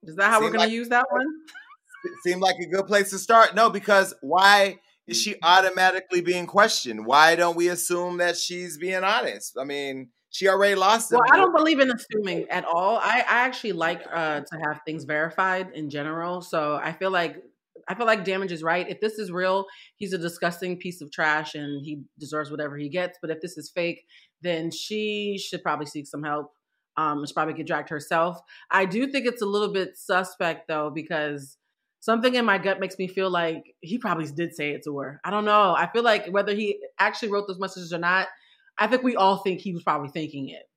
Is 0.04 0.16
that 0.16 0.30
how 0.30 0.40
we're 0.40 0.46
Seem 0.46 0.52
going 0.52 0.60
like- 0.60 0.68
to 0.70 0.74
use 0.74 0.88
that 0.88 1.06
one? 1.10 1.26
It 2.05 2.12
seemed 2.22 2.42
like 2.42 2.57
a 2.61 2.66
good 2.66 2.86
place 2.86 3.11
to 3.11 3.18
start. 3.18 3.55
No, 3.55 3.70
because 3.70 4.14
why 4.20 4.78
is 5.07 5.20
she 5.20 5.36
automatically 5.42 6.20
being 6.20 6.46
questioned? 6.46 7.07
Why 7.07 7.36
don't 7.36 7.57
we 7.57 7.68
assume 7.68 8.18
that 8.18 8.36
she's 8.36 8.78
being 8.78 9.05
honest? 9.05 9.57
I 9.61 9.64
mean, 9.64 10.11
she 10.30 10.48
already 10.48 10.74
lost 10.74 11.11
them. 11.11 11.20
Well, 11.20 11.32
I 11.32 11.36
don't 11.36 11.55
believe 11.55 11.78
in 11.78 11.92
assuming 11.92 12.48
at 12.50 12.64
all. 12.64 12.98
I, 12.98 13.18
I 13.18 13.46
actually 13.46 13.72
like 13.72 14.02
uh, 14.12 14.40
to 14.40 14.59
have 14.64 14.80
things 14.84 15.05
verified 15.05 15.70
in 15.74 15.90
general. 15.90 16.40
So 16.40 16.74
I 16.82 16.92
feel 16.92 17.11
like 17.11 17.42
I 17.86 17.94
feel 17.94 18.07
like 18.07 18.24
Damage 18.24 18.50
is 18.50 18.62
right. 18.62 18.88
If 18.88 19.00
this 19.00 19.18
is 19.18 19.30
real, 19.30 19.66
he's 19.96 20.12
a 20.12 20.18
disgusting 20.18 20.78
piece 20.78 21.00
of 21.00 21.12
trash 21.12 21.55
and 21.55 21.84
he 21.84 22.02
deserves 22.18 22.50
whatever 22.50 22.76
he 22.76 22.88
gets. 22.88 23.18
But 23.20 23.30
if 23.30 23.40
this 23.40 23.57
is 23.59 23.70
fake, 23.70 24.05
then 24.42 24.70
she 24.70 25.38
should 25.38 25.62
probably 25.62 25.86
seek 25.86 26.07
some 26.07 26.22
help. 26.22 26.52
Um, 26.96 27.24
should 27.26 27.34
probably 27.34 27.55
get 27.55 27.66
dragged 27.66 27.88
herself. 27.88 28.40
I 28.70 28.86
do 28.86 29.07
think 29.09 29.26
it's 29.26 29.42
a 29.42 29.46
little 29.46 29.72
bit 29.72 29.96
suspect 29.96 30.68
though 30.68 30.90
because 30.90 31.59
something 32.05 32.34
in 32.34 32.44
my 32.44 32.59
gut 32.59 32.80
makes 32.80 32.98
me 32.98 33.09
feel 33.09 33.30
like 33.30 33.64
he 33.80 33.96
probably 33.96 34.30
did 34.30 34.55
say 34.55 34.72
it 34.72 34.84
to 34.84 34.98
her. 34.98 35.22
I 35.24 35.30
don't 35.30 35.46
know. 35.46 35.74
I 35.74 35.88
feel 35.90 36.02
like 36.02 36.26
whether 36.26 36.55
he 36.55 36.78
actually 36.98 37.30
wrote 37.30 37.46
those 37.48 37.59
messages 37.59 37.94
or 37.94 37.98
not, 37.98 38.28
I 38.76 38.86
think 38.88 39.02
we 39.02 39.16
all 39.16 39.38
think 39.38 39.61
he 39.62 39.72
was 39.72 39.82
probably 39.82 40.11
thinking 40.11 40.50
it. 40.50 40.68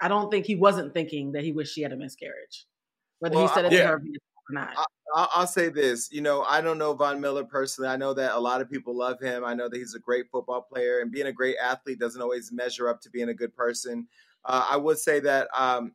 I 0.00 0.08
don't 0.08 0.28
think 0.28 0.44
he 0.44 0.56
wasn't 0.56 0.92
thinking 0.92 1.30
that 1.32 1.44
he 1.44 1.52
wished 1.52 1.72
she 1.72 1.82
had 1.82 1.92
a 1.92 1.96
miscarriage, 1.96 2.66
whether 3.20 3.36
Well, 3.36 3.46
he 3.46 3.54
said 3.54 3.64
it 3.66 3.68
I- 3.68 3.70
to 3.70 3.76
Yeah. 3.76 3.86
her 3.90 3.94
or 3.98 4.54
not. 4.54 4.70
I- 4.76 4.84
I'll, 5.14 5.28
I'll 5.36 5.46
say 5.46 5.68
this. 5.68 6.10
You 6.10 6.20
know, 6.22 6.42
I 6.42 6.60
don't 6.60 6.78
know 6.78 6.94
Von 6.94 7.20
Miller 7.20 7.44
personally. 7.44 7.88
I 7.88 7.96
know 7.96 8.12
that 8.14 8.32
a 8.34 8.40
lot 8.40 8.60
of 8.60 8.68
people 8.68 8.96
love 8.96 9.20
him. 9.20 9.44
I 9.44 9.54
know 9.54 9.68
that 9.68 9.76
he's 9.76 9.94
a 9.94 10.00
great 10.00 10.30
football 10.32 10.62
player, 10.62 10.98
and 11.00 11.12
being 11.12 11.26
a 11.28 11.32
great 11.32 11.56
athlete 11.62 12.00
doesn't 12.00 12.20
always 12.20 12.50
measure 12.50 12.88
up 12.88 13.00
to 13.02 13.10
being 13.10 13.28
a 13.28 13.34
good 13.34 13.54
person. 13.54 14.08
Uh, 14.44 14.66
I 14.68 14.76
would 14.78 14.98
say 14.98 15.20
that, 15.20 15.46
um, 15.56 15.92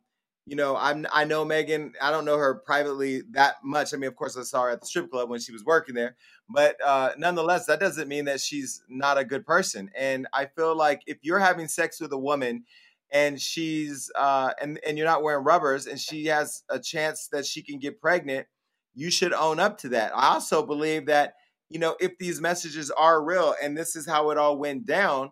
you 0.48 0.56
know, 0.56 0.76
I'm 0.76 1.06
I 1.12 1.24
know 1.24 1.44
Megan. 1.44 1.92
I 2.00 2.10
don't 2.10 2.24
know 2.24 2.38
her 2.38 2.56
privately 2.56 3.22
that 3.32 3.56
much. 3.64 3.92
I 3.94 3.96
mean, 3.98 4.08
of 4.08 4.16
course, 4.16 4.36
I 4.36 4.42
saw 4.42 4.62
her 4.62 4.70
at 4.70 4.80
the 4.80 4.86
strip 4.86 5.10
club 5.10 5.30
when 5.30 5.40
she 5.40 5.52
was 5.52 5.64
working 5.64 5.94
there, 5.94 6.16
but 6.48 6.76
uh, 6.84 7.10
nonetheless, 7.18 7.66
that 7.66 7.80
doesn't 7.80 8.08
mean 8.08 8.24
that 8.26 8.40
she's 8.40 8.82
not 8.88 9.18
a 9.18 9.24
good 9.24 9.46
person. 9.46 9.90
And 9.96 10.26
I 10.32 10.46
feel 10.46 10.76
like 10.76 11.02
if 11.06 11.18
you're 11.22 11.38
having 11.38 11.68
sex 11.68 12.00
with 12.00 12.12
a 12.12 12.18
woman 12.18 12.64
and 13.12 13.40
she's 13.40 14.10
uh, 14.16 14.52
and 14.60 14.80
and 14.86 14.96
you're 14.98 15.06
not 15.06 15.22
wearing 15.22 15.44
rubbers, 15.44 15.86
and 15.86 16.00
she 16.00 16.26
has 16.26 16.62
a 16.70 16.78
chance 16.78 17.28
that 17.32 17.46
she 17.46 17.62
can 17.62 17.78
get 17.78 18.00
pregnant 18.00 18.46
you 18.94 19.10
should 19.10 19.32
own 19.32 19.60
up 19.60 19.78
to 19.78 19.90
that. 19.90 20.12
I 20.14 20.28
also 20.34 20.66
believe 20.66 21.06
that, 21.06 21.34
you 21.70 21.78
know, 21.78 21.96
if 22.00 22.18
these 22.18 22.40
messages 22.40 22.90
are 22.90 23.22
real 23.22 23.54
and 23.62 23.76
this 23.76 23.94
is 23.94 24.06
how 24.06 24.30
it 24.30 24.38
all 24.38 24.58
went 24.58 24.86
down, 24.86 25.30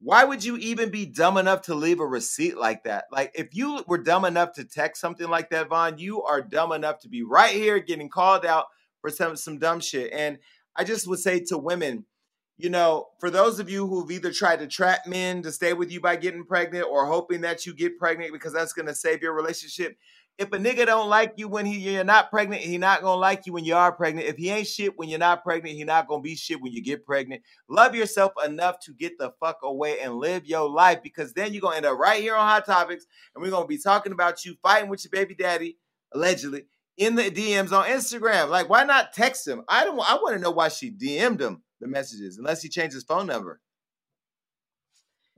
why 0.00 0.24
would 0.24 0.44
you 0.44 0.56
even 0.58 0.90
be 0.90 1.06
dumb 1.06 1.36
enough 1.36 1.62
to 1.62 1.74
leave 1.74 2.00
a 2.00 2.06
receipt 2.06 2.56
like 2.56 2.84
that? 2.84 3.06
Like, 3.10 3.32
if 3.34 3.54
you 3.54 3.82
were 3.86 3.98
dumb 3.98 4.24
enough 4.24 4.52
to 4.52 4.64
text 4.64 5.00
something 5.00 5.28
like 5.28 5.50
that, 5.50 5.68
Von, 5.68 5.98
you 5.98 6.22
are 6.22 6.40
dumb 6.40 6.72
enough 6.72 7.00
to 7.00 7.08
be 7.08 7.22
right 7.22 7.54
here 7.54 7.80
getting 7.80 8.08
called 8.08 8.46
out 8.46 8.66
for 9.00 9.10
some, 9.10 9.36
some 9.36 9.58
dumb 9.58 9.80
shit. 9.80 10.12
And 10.12 10.38
I 10.76 10.84
just 10.84 11.08
would 11.08 11.18
say 11.18 11.40
to 11.46 11.58
women, 11.58 12.04
you 12.56 12.70
know, 12.70 13.06
for 13.18 13.30
those 13.30 13.58
of 13.58 13.70
you 13.70 13.86
who've 13.86 14.10
either 14.10 14.32
tried 14.32 14.60
to 14.60 14.66
trap 14.68 15.06
men 15.06 15.42
to 15.42 15.52
stay 15.52 15.72
with 15.72 15.90
you 15.90 16.00
by 16.00 16.16
getting 16.16 16.44
pregnant 16.44 16.86
or 16.88 17.06
hoping 17.06 17.40
that 17.40 17.66
you 17.66 17.74
get 17.74 17.98
pregnant 17.98 18.32
because 18.32 18.52
that's 18.52 18.72
going 18.72 18.86
to 18.86 18.94
save 18.94 19.22
your 19.22 19.32
relationship, 19.32 19.96
if 20.38 20.52
a 20.52 20.56
nigga 20.56 20.86
don't 20.86 21.08
like 21.08 21.34
you 21.36 21.48
when 21.48 21.66
he 21.66 21.78
you're 21.78 22.04
not 22.04 22.30
pregnant, 22.30 22.62
he 22.62 22.78
not 22.78 23.02
gonna 23.02 23.20
like 23.20 23.44
you 23.44 23.52
when 23.52 23.64
you 23.64 23.74
are 23.74 23.90
pregnant. 23.90 24.28
If 24.28 24.36
he 24.36 24.50
ain't 24.50 24.68
shit 24.68 24.96
when 24.96 25.08
you're 25.08 25.18
not 25.18 25.42
pregnant, 25.42 25.76
he 25.76 25.82
not 25.82 26.06
gonna 26.06 26.22
be 26.22 26.36
shit 26.36 26.60
when 26.62 26.72
you 26.72 26.80
get 26.80 27.04
pregnant. 27.04 27.42
Love 27.68 27.96
yourself 27.96 28.32
enough 28.46 28.78
to 28.80 28.92
get 28.92 29.18
the 29.18 29.32
fuck 29.40 29.58
away 29.64 29.98
and 29.98 30.14
live 30.14 30.46
your 30.46 30.70
life 30.70 31.02
because 31.02 31.32
then 31.32 31.52
you're 31.52 31.60
gonna 31.60 31.76
end 31.76 31.86
up 31.86 31.98
right 31.98 32.22
here 32.22 32.36
on 32.36 32.46
Hot 32.46 32.64
Topics 32.64 33.04
and 33.34 33.42
we're 33.42 33.50
gonna 33.50 33.66
be 33.66 33.78
talking 33.78 34.12
about 34.12 34.44
you 34.44 34.54
fighting 34.62 34.88
with 34.88 35.04
your 35.04 35.10
baby 35.10 35.34
daddy, 35.34 35.76
allegedly, 36.14 36.66
in 36.96 37.16
the 37.16 37.30
DMs 37.32 37.72
on 37.72 37.86
Instagram. 37.86 38.48
Like, 38.48 38.68
why 38.68 38.84
not 38.84 39.12
text 39.12 39.46
him? 39.46 39.64
I 39.68 39.84
don't 39.84 39.98
I 39.98 40.14
want 40.14 40.36
to 40.36 40.40
know 40.40 40.52
why 40.52 40.68
she 40.68 40.92
DM'd 40.92 41.42
him 41.42 41.62
the 41.80 41.88
messages, 41.88 42.38
unless 42.38 42.62
he 42.62 42.68
changed 42.68 42.94
his 42.94 43.04
phone 43.04 43.26
number. 43.26 43.60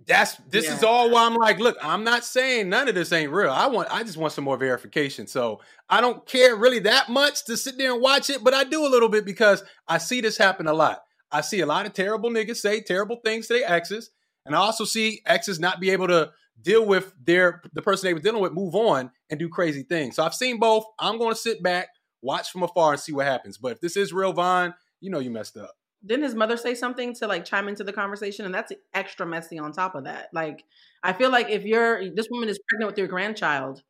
That's 0.07 0.37
this 0.49 0.69
is 0.69 0.83
all 0.83 1.11
why 1.11 1.27
I'm 1.27 1.37
like, 1.37 1.59
look, 1.59 1.77
I'm 1.83 2.05
not 2.05 2.25
saying 2.25 2.69
none 2.69 2.89
of 2.89 2.95
this 2.95 3.13
ain't 3.13 3.33
real. 3.33 3.51
I 3.51 3.67
want, 3.67 3.93
I 3.93 4.03
just 4.03 4.17
want 4.17 4.33
some 4.33 4.45
more 4.45 4.57
verification. 4.57 5.27
So 5.27 5.61
I 5.89 6.01
don't 6.01 6.27
care 6.27 6.57
really 6.57 6.81
that 6.81 7.09
much 7.09 7.45
to 7.45 7.57
sit 7.57 7.77
there 7.77 7.93
and 7.93 8.03
watch 8.03 8.31
it, 8.31 8.43
but 8.43 8.55
I 8.55 8.65
do 8.65 8.87
a 8.87 8.89
little 8.89 9.09
bit 9.09 9.25
because 9.25 9.63
I 9.87 9.99
see 9.99 10.21
this 10.21 10.39
happen 10.39 10.67
a 10.67 10.73
lot. 10.73 11.03
I 11.31 11.43
see 11.43 11.61
a 11.61 11.67
lot 11.67 11.87
of 11.87 11.93
terrible 11.93 12.31
niggas 12.31 12.57
say 12.57 12.81
terrible 12.81 13.21
things 13.25 13.47
to 13.47 13.55
their 13.55 13.71
exes, 13.71 14.11
and 14.47 14.55
I 14.55 14.59
also 14.59 14.85
see 14.85 15.21
exes 15.27 15.61
not 15.61 15.81
be 15.81 15.91
able 15.91 16.09
to 16.09 16.33
deal 16.61 16.85
with 16.85 17.15
their 17.23 17.63
the 17.73 17.83
person 17.83 18.09
they 18.09 18.15
were 18.15 18.21
dealing 18.21 18.43
with, 18.43 18.53
move 18.53 18.75
on 18.75 19.11
and 19.31 19.39
do 19.39 19.49
crazy 19.49 19.83
things. 19.83 20.17
So 20.17 20.25
I've 20.25 20.35
seen 20.35 20.59
both. 20.59 20.85
I'm 20.99 21.19
going 21.19 21.35
to 21.35 21.41
sit 21.41 21.63
back, 21.63 21.89
watch 22.23 22.51
from 22.51 22.63
afar, 22.63 22.93
and 22.93 23.01
see 23.01 23.13
what 23.13 23.27
happens. 23.27 23.59
But 23.59 23.73
if 23.73 23.81
this 23.81 23.97
is 23.97 24.13
real, 24.13 24.33
Von, 24.33 24.75
you 25.01 25.11
know 25.11 25.21
you 25.21 25.31
messed 25.31 25.57
up. 25.57 25.75
Didn't 26.05 26.25
his 26.25 26.35
mother 26.35 26.57
say 26.57 26.75
something 26.75 27.15
to 27.17 27.27
like 27.27 27.45
chime 27.45 27.69
into 27.69 27.85
the 27.85 27.93
conversation? 27.93 28.47
And 28.47 28.55
that's 28.55 28.73
extra 28.95 29.27
messy 29.27 29.59
on 29.59 29.73
top 29.73 29.95
of 29.95 30.05
that. 30.05 30.29
Like, 30.33 30.65
I 31.03 31.13
feel 31.13 31.31
like 31.31 31.51
if 31.51 31.65
you're 31.65 32.11
this 32.15 32.29
woman 32.31 32.49
is 32.49 32.59
pregnant 32.69 32.91
with 32.91 32.99
your 32.99 33.09
grandchild, 33.09 33.83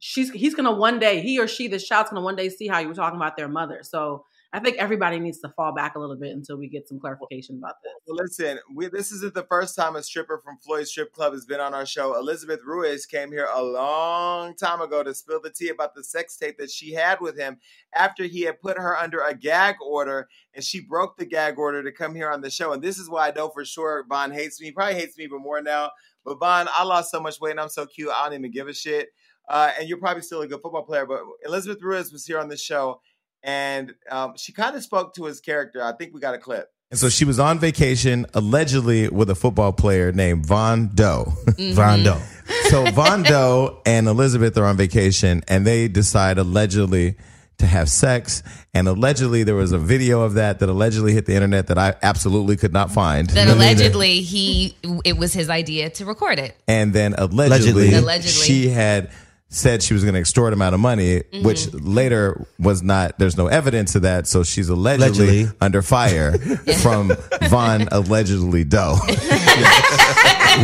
she's 0.00 0.30
he's 0.32 0.54
gonna 0.54 0.74
one 0.74 0.98
day, 1.00 1.20
he 1.22 1.38
or 1.40 1.48
she, 1.48 1.68
the 1.68 1.78
child's 1.78 2.10
gonna 2.10 2.22
one 2.22 2.36
day 2.36 2.48
see 2.50 2.68
how 2.68 2.78
you 2.80 2.88
were 2.88 2.94
talking 2.94 3.16
about 3.18 3.36
their 3.36 3.48
mother. 3.48 3.80
So 3.82 4.24
I 4.52 4.58
think 4.58 4.78
everybody 4.78 5.20
needs 5.20 5.38
to 5.40 5.48
fall 5.50 5.72
back 5.72 5.94
a 5.94 6.00
little 6.00 6.16
bit 6.16 6.32
until 6.32 6.56
we 6.56 6.68
get 6.68 6.88
some 6.88 6.98
clarification 6.98 7.58
about 7.58 7.76
this. 7.84 7.92
Well, 8.06 8.16
listen, 8.16 8.58
we, 8.74 8.88
this 8.88 9.12
isn't 9.12 9.32
the 9.32 9.44
first 9.44 9.76
time 9.76 9.94
a 9.94 10.02
stripper 10.02 10.40
from 10.44 10.58
Floyd 10.58 10.88
Strip 10.88 11.12
Club 11.12 11.34
has 11.34 11.46
been 11.46 11.60
on 11.60 11.72
our 11.72 11.86
show. 11.86 12.18
Elizabeth 12.18 12.60
Ruiz 12.64 13.06
came 13.06 13.30
here 13.30 13.46
a 13.54 13.62
long 13.62 14.56
time 14.56 14.80
ago 14.80 15.04
to 15.04 15.14
spill 15.14 15.40
the 15.40 15.50
tea 15.50 15.68
about 15.68 15.94
the 15.94 16.02
sex 16.02 16.36
tape 16.36 16.58
that 16.58 16.70
she 16.70 16.92
had 16.92 17.20
with 17.20 17.38
him 17.38 17.58
after 17.94 18.24
he 18.24 18.40
had 18.42 18.60
put 18.60 18.76
her 18.76 18.98
under 18.98 19.20
a 19.20 19.34
gag 19.34 19.76
order 19.86 20.28
and 20.52 20.64
she 20.64 20.80
broke 20.80 21.16
the 21.16 21.26
gag 21.26 21.56
order 21.56 21.84
to 21.84 21.92
come 21.92 22.16
here 22.16 22.30
on 22.30 22.40
the 22.40 22.50
show. 22.50 22.72
And 22.72 22.82
this 22.82 22.98
is 22.98 23.08
why 23.08 23.28
I 23.28 23.32
know 23.32 23.50
for 23.50 23.64
sure 23.64 24.04
Von 24.08 24.32
hates 24.32 24.60
me. 24.60 24.66
He 24.66 24.72
probably 24.72 24.96
hates 24.96 25.16
me 25.16 25.24
even 25.24 25.42
more 25.42 25.62
now. 25.62 25.92
But 26.24 26.40
Von, 26.40 26.66
I 26.74 26.82
lost 26.82 27.12
so 27.12 27.20
much 27.20 27.40
weight 27.40 27.52
and 27.52 27.60
I'm 27.60 27.68
so 27.68 27.86
cute. 27.86 28.10
I 28.10 28.24
don't 28.24 28.38
even 28.40 28.50
give 28.50 28.66
a 28.66 28.74
shit. 28.74 29.10
Uh, 29.48 29.72
and 29.78 29.88
you're 29.88 29.98
probably 29.98 30.22
still 30.22 30.42
a 30.42 30.46
good 30.46 30.60
football 30.60 30.84
player. 30.84 31.06
But 31.06 31.20
Elizabeth 31.44 31.82
Ruiz 31.82 32.12
was 32.12 32.26
here 32.26 32.38
on 32.38 32.48
the 32.48 32.56
show 32.56 33.00
and 33.42 33.94
um, 34.10 34.34
she 34.36 34.52
kind 34.52 34.76
of 34.76 34.82
spoke 34.82 35.14
to 35.14 35.24
his 35.24 35.40
character. 35.40 35.82
I 35.82 35.92
think 35.92 36.14
we 36.14 36.20
got 36.20 36.34
a 36.34 36.38
clip. 36.38 36.68
And 36.90 36.98
so 36.98 37.08
she 37.08 37.24
was 37.24 37.38
on 37.38 37.60
vacation, 37.60 38.26
allegedly 38.34 39.08
with 39.08 39.30
a 39.30 39.34
football 39.36 39.72
player 39.72 40.10
named 40.10 40.44
Von 40.46 40.90
Doe. 40.92 41.32
Von 41.56 42.02
Doe. 42.02 42.20
so 42.68 42.84
Von 42.90 43.22
Doe 43.24 43.80
and 43.86 44.08
Elizabeth 44.08 44.58
are 44.58 44.64
on 44.64 44.76
vacation, 44.76 45.42
and 45.46 45.64
they 45.64 45.86
decide 45.86 46.36
allegedly 46.38 47.14
to 47.58 47.66
have 47.66 47.88
sex. 47.88 48.42
And 48.74 48.88
allegedly, 48.88 49.44
there 49.44 49.54
was 49.54 49.70
a 49.70 49.78
video 49.78 50.22
of 50.22 50.34
that 50.34 50.58
that 50.58 50.68
allegedly 50.68 51.12
hit 51.12 51.26
the 51.26 51.34
internet 51.34 51.68
that 51.68 51.78
I 51.78 51.94
absolutely 52.02 52.56
could 52.56 52.72
not 52.72 52.90
find. 52.90 53.30
That 53.30 53.48
allegedly 53.54 54.22
he 54.22 54.74
it 55.04 55.16
was 55.16 55.32
his 55.32 55.48
idea 55.48 55.90
to 55.90 56.04
record 56.04 56.40
it. 56.40 56.56
and 56.66 56.92
then 56.92 57.14
allegedly, 57.14 57.46
Allegedly. 57.92 57.94
Allegedly. 57.94 58.30
she 58.46 58.68
had 58.68 59.12
said 59.52 59.82
she 59.82 59.92
was 59.94 60.04
going 60.04 60.14
to 60.14 60.20
extort 60.20 60.52
him 60.52 60.62
out 60.62 60.72
of 60.74 60.80
money, 60.80 61.20
Mm-hmm. 61.20 61.44
which 61.44 61.72
later 61.74 62.46
was 62.58 62.82
not. 62.82 63.18
There's 63.18 63.36
no 63.36 63.48
evidence 63.48 63.94
of 63.96 64.02
that, 64.02 64.26
so 64.28 64.42
she's 64.44 64.68
allegedly, 64.68 65.40
Allegedly. 65.42 65.56
under 65.60 65.82
fire 65.82 66.38
from 66.82 67.10
Von 67.48 67.88
allegedly 67.90 68.64
Doe. 68.64 68.96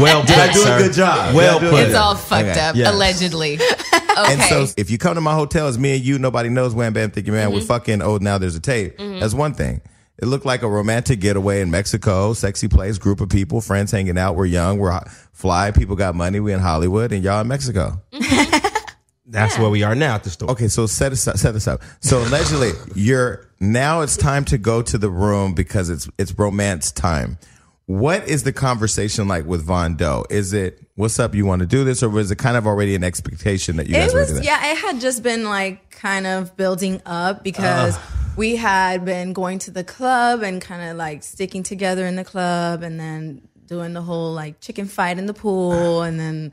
Well 0.01 0.21
put, 0.23 0.29
Did 0.29 0.39
I 0.39 0.53
do 0.53 0.59
sir. 0.59 0.77
a 0.77 0.83
good 0.83 0.93
job? 0.95 1.35
Well 1.35 1.59
Did 1.61 1.69
I 1.69 1.71
do 1.71 1.77
a 1.77 1.79
put. 1.81 1.87
It's 1.89 1.95
all 1.97 2.15
fucked 2.17 2.49
Okay. 2.49 2.61
up, 2.61 2.75
Yeah. 2.77 2.91
allegedly. 2.93 3.59
Okay. 4.19 4.33
And 4.33 4.43
so 4.45 4.67
if 4.79 4.91
you 4.91 4.97
come 4.97 5.15
to 5.17 5.21
my 5.21 5.35
hotel, 5.35 5.69
it's 5.69 5.77
me 5.77 5.95
and 5.97 6.03
you. 6.03 6.19
Nobody 6.19 6.49
knows 6.49 6.75
Wham 6.75 6.95
Bam 6.95 7.11
Thinking 7.11 7.35
Man. 7.35 7.49
Mm-hmm. 7.49 7.55
We're 7.57 7.61
fucking. 7.61 8.01
Oh, 8.01 8.17
now 8.17 8.39
there's 8.39 8.57
a 8.57 8.61
tape. 8.61 8.97
That's 8.97 9.35
one 9.35 9.53
thing. 9.53 9.83
It 10.19 10.25
looked 10.25 10.47
like 10.47 10.63
a 10.63 10.69
romantic 10.71 11.21
getaway 11.21 11.61
in 11.61 11.71
Mexico, 11.71 12.33
sexy 12.33 12.67
place, 12.67 12.97
group 12.97 13.21
of 13.21 13.29
people, 13.29 13.61
friends 13.61 13.91
hanging 13.91 14.17
out. 14.17 14.35
We're 14.35 14.47
young, 14.47 14.79
we're 14.79 14.99
fly. 15.35 15.71
People 15.71 15.97
got 15.97 16.15
money. 16.15 16.41
We 16.41 16.55
in 16.55 16.61
Hollywood, 16.61 17.13
and 17.13 17.23
y'all 17.23 17.43
in 17.43 17.49
Mexico. 17.49 18.01
That's 19.29 19.59
where 19.59 19.69
we 19.69 19.83
are 19.83 19.95
now 19.95 20.15
at 20.15 20.25
the 20.25 20.31
store. 20.31 20.51
Okay, 20.53 20.69
so 20.69 20.87
set 20.87 21.09
this 21.09 21.27
up, 21.27 21.37
set 21.37 21.53
this 21.53 21.67
up. 21.67 21.83
So 22.01 22.23
allegedly, 22.23 22.71
you're 22.95 23.49
now 23.61 24.03
it's 24.03 24.17
time 24.17 24.45
to 24.47 24.59
go 24.59 24.83
to 24.83 24.99
the 24.99 25.11
room 25.11 25.55
because 25.55 25.91
it's 25.91 26.09
it's 26.19 26.37
romance 26.39 26.93
time. 26.93 27.39
What 27.87 28.29
is 28.29 28.43
the 28.43 28.53
conversation 28.53 29.29
like 29.29 29.45
with 29.45 29.65
Von 29.65 29.97
Doe? 29.97 30.25
Is 30.31 30.53
it 30.53 30.81
what's 30.95 31.19
up? 31.19 31.35
You 31.35 31.47
want 31.47 31.61
to 31.61 31.67
do 31.67 31.85
this, 31.85 32.03
or 32.03 32.09
was 32.09 32.31
it 32.31 32.37
kind 32.37 32.57
of 32.57 32.67
already 32.67 32.95
an 32.95 33.05
expectation 33.05 33.77
that 33.77 33.87
you 33.87 33.95
guys 33.95 34.13
it 34.13 34.17
were 34.17 34.27
doing? 34.27 34.43
yeah 34.43 34.73
it 34.73 34.79
had 34.79 35.01
just 35.01 35.23
been 35.23 35.45
like 35.45 35.91
kind 35.91 36.27
of 36.27 36.57
building 36.57 37.01
up 37.07 37.43
because 37.43 37.99
we 38.37 38.57
had 38.57 39.05
been 39.05 39.33
going 39.33 39.59
to 39.61 39.71
the 39.71 39.85
club 39.85 40.43
and 40.43 40.61
kind 40.61 40.89
of 40.91 40.97
like 40.97 41.23
sticking 41.23 41.63
together 41.63 42.07
in 42.07 42.17
the 42.17 42.25
club 42.25 42.83
and 42.83 43.01
then 43.01 43.41
doing 43.67 43.93
the 43.93 44.03
whole 44.03 44.33
like 44.33 44.61
chicken 44.61 44.87
fight 44.87 45.19
in 45.19 45.27
the 45.27 45.35
pool 45.35 46.03
and 46.03 46.21
then 46.21 46.53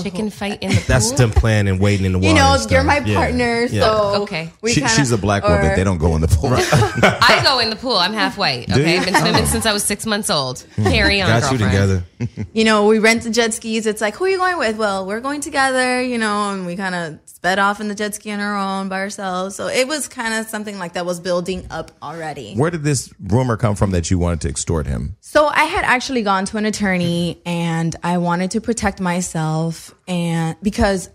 Chicken 0.00 0.12
whole- 0.12 0.26
uh-huh. 0.28 0.36
fight 0.38 0.62
in 0.62 0.70
the 0.70 0.76
pool. 0.76 0.84
That's 0.86 1.10
them 1.12 1.30
playing 1.32 1.68
and 1.68 1.78
waiting 1.78 2.06
in 2.06 2.12
the 2.12 2.18
water. 2.18 2.28
you 2.30 2.34
know 2.34 2.56
you're 2.70 2.82
my 2.82 3.02
Yeah. 3.04 3.14
partner 3.14 3.64
Yeah. 3.70 3.82
so 3.82 4.22
Okay. 4.22 4.50
we 4.62 4.72
She- 4.72 4.80
kinda- 4.80 4.94
she's 4.94 5.12
a 5.12 5.18
black 5.18 5.42
woman. 5.46 5.76
They 5.76 5.84
don't 5.84 5.98
go 5.98 6.14
in 6.14 6.22
the 6.22 6.28
pool. 6.28 6.54
I 6.56 7.40
go 7.44 7.58
in 7.58 7.68
the 7.68 7.76
pool. 7.76 7.96
I'm 7.98 8.14
half 8.14 8.38
white. 8.38 8.70
Okay. 8.70 8.98
I've 8.98 9.04
been 9.04 9.14
swimming 9.16 9.42
oh. 9.42 9.46
since 9.46 9.66
I 9.66 9.72
was 9.74 9.84
six 9.84 10.06
months 10.06 10.30
old. 10.30 10.60
Hmm. 10.76 10.84
Carry 10.84 11.20
on, 11.20 11.28
Got 11.28 11.52
you 11.52 11.58
girlfriend. 11.58 12.04
together. 12.18 12.46
you 12.54 12.64
know, 12.64 12.86
we 12.86 13.00
rent 13.00 13.24
the 13.24 13.30
jet 13.30 13.52
skis. 13.52 13.86
It's 13.86 14.00
like, 14.00 14.16
who 14.16 14.24
are 14.24 14.28
you 14.30 14.38
going 14.38 14.56
with? 14.56 14.76
Well, 14.78 15.04
we're 15.04 15.20
going 15.20 15.42
together, 15.42 16.00
you 16.00 16.16
know, 16.16 16.52
and 16.52 16.64
we 16.64 16.74
kind 16.74 16.94
of 16.94 17.18
sped 17.26 17.58
off 17.58 17.80
in 17.80 17.88
the 17.88 17.94
jet 17.94 18.14
ski 18.14 18.30
on 18.30 18.40
our 18.40 18.56
own 18.56 18.88
by 18.88 18.98
ourselves. 19.00 19.56
So 19.56 19.66
it 19.66 19.86
was 19.88 20.08
kind 20.08 20.32
of 20.32 20.46
something 20.46 20.78
like 20.78 20.94
that 20.94 21.04
was 21.04 21.20
building 21.20 21.66
up 21.70 21.90
already. 22.02 22.54
Where 22.54 22.70
did 22.70 22.82
this 22.84 23.12
rumor 23.20 23.58
come 23.58 23.74
from 23.74 23.90
that 23.90 24.10
you 24.10 24.18
wanted 24.18 24.40
to 24.42 24.48
extort 24.48 24.86
him? 24.86 25.16
So 25.20 25.48
I 25.48 25.64
had 25.64 25.84
actually 25.84 26.22
gone 26.22 26.44
to 26.46 26.56
an 26.56 26.64
attorney 26.64 27.42
and 27.44 27.94
I 28.02 28.18
wanted 28.18 28.52
to 28.52 28.60
protect 28.60 29.00
myself 29.00 29.81
and 30.06 30.56
because 30.62 31.08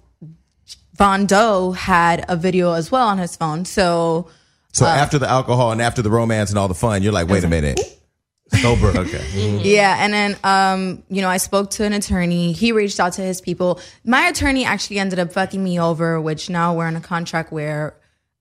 Von 0.95 1.25
Doe 1.27 1.71
had 1.71 2.25
a 2.27 2.35
video 2.35 2.73
as 2.73 2.91
well 2.91 3.07
on 3.07 3.17
his 3.17 3.35
phone. 3.35 3.65
So 3.65 4.29
So 4.71 4.85
Uh, 4.85 4.89
after 4.89 5.19
the 5.19 5.29
alcohol 5.29 5.71
and 5.71 5.81
after 5.81 6.01
the 6.01 6.09
romance 6.09 6.49
and 6.49 6.57
all 6.59 6.67
the 6.67 6.73
fun, 6.73 7.03
you're 7.03 7.13
like, 7.13 7.27
wait 7.29 7.43
a 7.43 7.47
minute. 7.47 7.79
Sober. 8.61 8.87
Okay. 8.97 9.23
Yeah, 9.63 9.97
and 9.99 10.13
then 10.13 10.37
um, 10.43 11.03
you 11.09 11.21
know, 11.21 11.29
I 11.29 11.37
spoke 11.37 11.69
to 11.71 11.83
an 11.83 11.93
attorney. 11.93 12.53
He 12.53 12.71
reached 12.71 12.99
out 12.99 13.13
to 13.13 13.21
his 13.21 13.41
people. 13.41 13.79
My 14.05 14.27
attorney 14.27 14.63
actually 14.65 14.99
ended 14.99 15.19
up 15.19 15.33
fucking 15.33 15.61
me 15.63 15.79
over, 15.79 16.19
which 16.21 16.49
now 16.49 16.73
we're 16.75 16.87
in 16.87 16.95
a 16.95 17.01
contract 17.01 17.51
where 17.51 17.95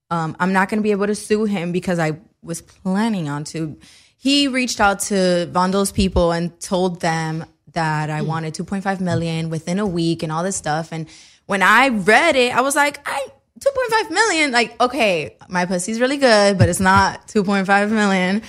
um, 0.09 0.35
I'm 0.39 0.53
not 0.53 0.69
going 0.69 0.79
to 0.79 0.83
be 0.83 0.91
able 0.91 1.07
to 1.07 1.15
sue 1.15 1.43
him 1.45 1.71
because 1.73 1.99
I 1.99 2.19
was 2.41 2.61
planning 2.61 3.27
on 3.27 3.43
to. 3.45 3.77
He 4.17 4.47
reached 4.47 4.79
out 4.79 4.99
to 5.11 5.47
Von 5.51 5.71
Doe's 5.71 5.91
people 5.91 6.31
and 6.31 6.57
told 6.59 7.01
them 7.01 7.45
that 7.77 8.09
I 8.09 8.21
hmm. 8.21 8.27
wanted 8.27 8.55
2.5 8.55 8.97
hmm. 8.97 9.05
million 9.05 9.49
within 9.49 9.77
a 9.79 9.85
week 9.85 10.23
and 10.23 10.31
all 10.31 10.43
this 10.43 10.55
stuff. 10.55 10.91
And 10.91 11.07
when 11.45 11.61
I 11.61 11.89
read 11.89 12.35
it, 12.35 12.55
I 12.55 12.61
was 12.61 12.75
like, 12.75 12.99
I 13.05 13.27
2.5 13.59 14.09
million. 14.11 14.51
Like, 14.51 14.79
okay, 14.81 15.37
my 15.47 15.65
pussy's 15.65 15.99
really 15.99 16.17
good, 16.17 16.57
but 16.57 16.69
it's 16.69 16.79
not 16.79 17.27
2.5 17.27 17.91
million. 17.91 18.41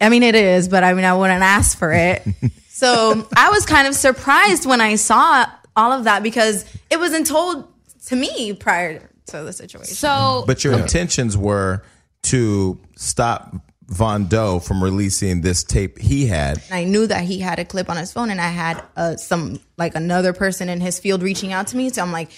I 0.00 0.08
mean, 0.08 0.22
it 0.22 0.34
is, 0.34 0.68
but 0.68 0.82
I 0.82 0.94
mean, 0.94 1.04
I 1.04 1.14
wouldn't 1.14 1.42
ask 1.42 1.76
for 1.78 1.92
it. 1.92 2.26
so 2.68 3.28
I 3.36 3.50
was 3.50 3.66
kind 3.66 3.86
of 3.86 3.94
surprised 3.94 4.66
when 4.66 4.80
I 4.80 4.96
saw 4.96 5.46
all 5.76 5.92
of 5.92 6.04
that 6.04 6.22
because 6.22 6.64
it 6.90 6.98
wasn't 6.98 7.26
told 7.26 7.68
to 8.06 8.16
me 8.16 8.54
prior 8.54 9.10
to 9.26 9.42
the 9.42 9.52
situation. 9.52 9.94
So, 9.94 10.44
But 10.46 10.64
your 10.64 10.74
intentions 10.78 11.36
were 11.36 11.82
to 12.24 12.80
stop 12.96 13.54
Von 13.88 14.26
Doe 14.28 14.58
from 14.60 14.82
releasing 14.82 15.40
this 15.42 15.62
tape 15.64 15.98
he 15.98 16.26
had. 16.26 16.62
I 16.70 16.84
knew 16.84 17.06
that 17.06 17.24
he 17.24 17.38
had 17.38 17.58
a 17.58 17.64
clip 17.64 17.90
on 17.90 17.96
his 17.96 18.12
phone, 18.12 18.30
and 18.30 18.40
I 18.40 18.48
had 18.48 18.82
uh, 18.96 19.16
some 19.16 19.60
like 19.76 19.94
another 19.94 20.32
person 20.32 20.68
in 20.68 20.80
his 20.80 20.98
field 20.98 21.22
reaching 21.22 21.52
out 21.52 21.66
to 21.68 21.76
me. 21.76 21.90
So 21.90 22.00
I'm 22.02 22.10
like, 22.12 22.30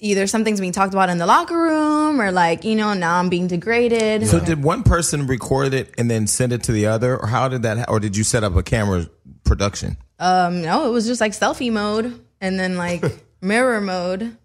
either 0.00 0.26
something's 0.26 0.60
being 0.60 0.72
talked 0.72 0.92
about 0.92 1.08
in 1.08 1.18
the 1.18 1.26
locker 1.26 1.56
room, 1.56 2.20
or 2.20 2.32
like 2.32 2.64
you 2.64 2.74
know 2.74 2.94
now 2.94 3.18
I'm 3.18 3.28
being 3.28 3.46
degraded. 3.46 4.26
So 4.26 4.40
did 4.40 4.62
one 4.62 4.82
person 4.82 5.26
record 5.26 5.72
it 5.72 5.94
and 5.98 6.10
then 6.10 6.26
send 6.26 6.52
it 6.52 6.64
to 6.64 6.72
the 6.72 6.86
other, 6.86 7.16
or 7.16 7.26
how 7.28 7.48
did 7.48 7.62
that? 7.62 7.78
ha- 7.78 7.84
Or 7.88 8.00
did 8.00 8.16
you 8.16 8.24
set 8.24 8.42
up 8.44 8.56
a 8.56 8.62
camera 8.62 9.06
production? 9.44 9.96
um, 10.18 10.62
no, 10.62 10.86
it 10.88 10.90
was 10.90 11.06
just 11.06 11.20
like 11.20 11.32
selfie 11.32 11.72
mode, 11.72 12.20
and 12.40 12.58
then 12.58 12.76
like 12.76 13.04
mirror 13.40 13.80
mode. 13.80 14.36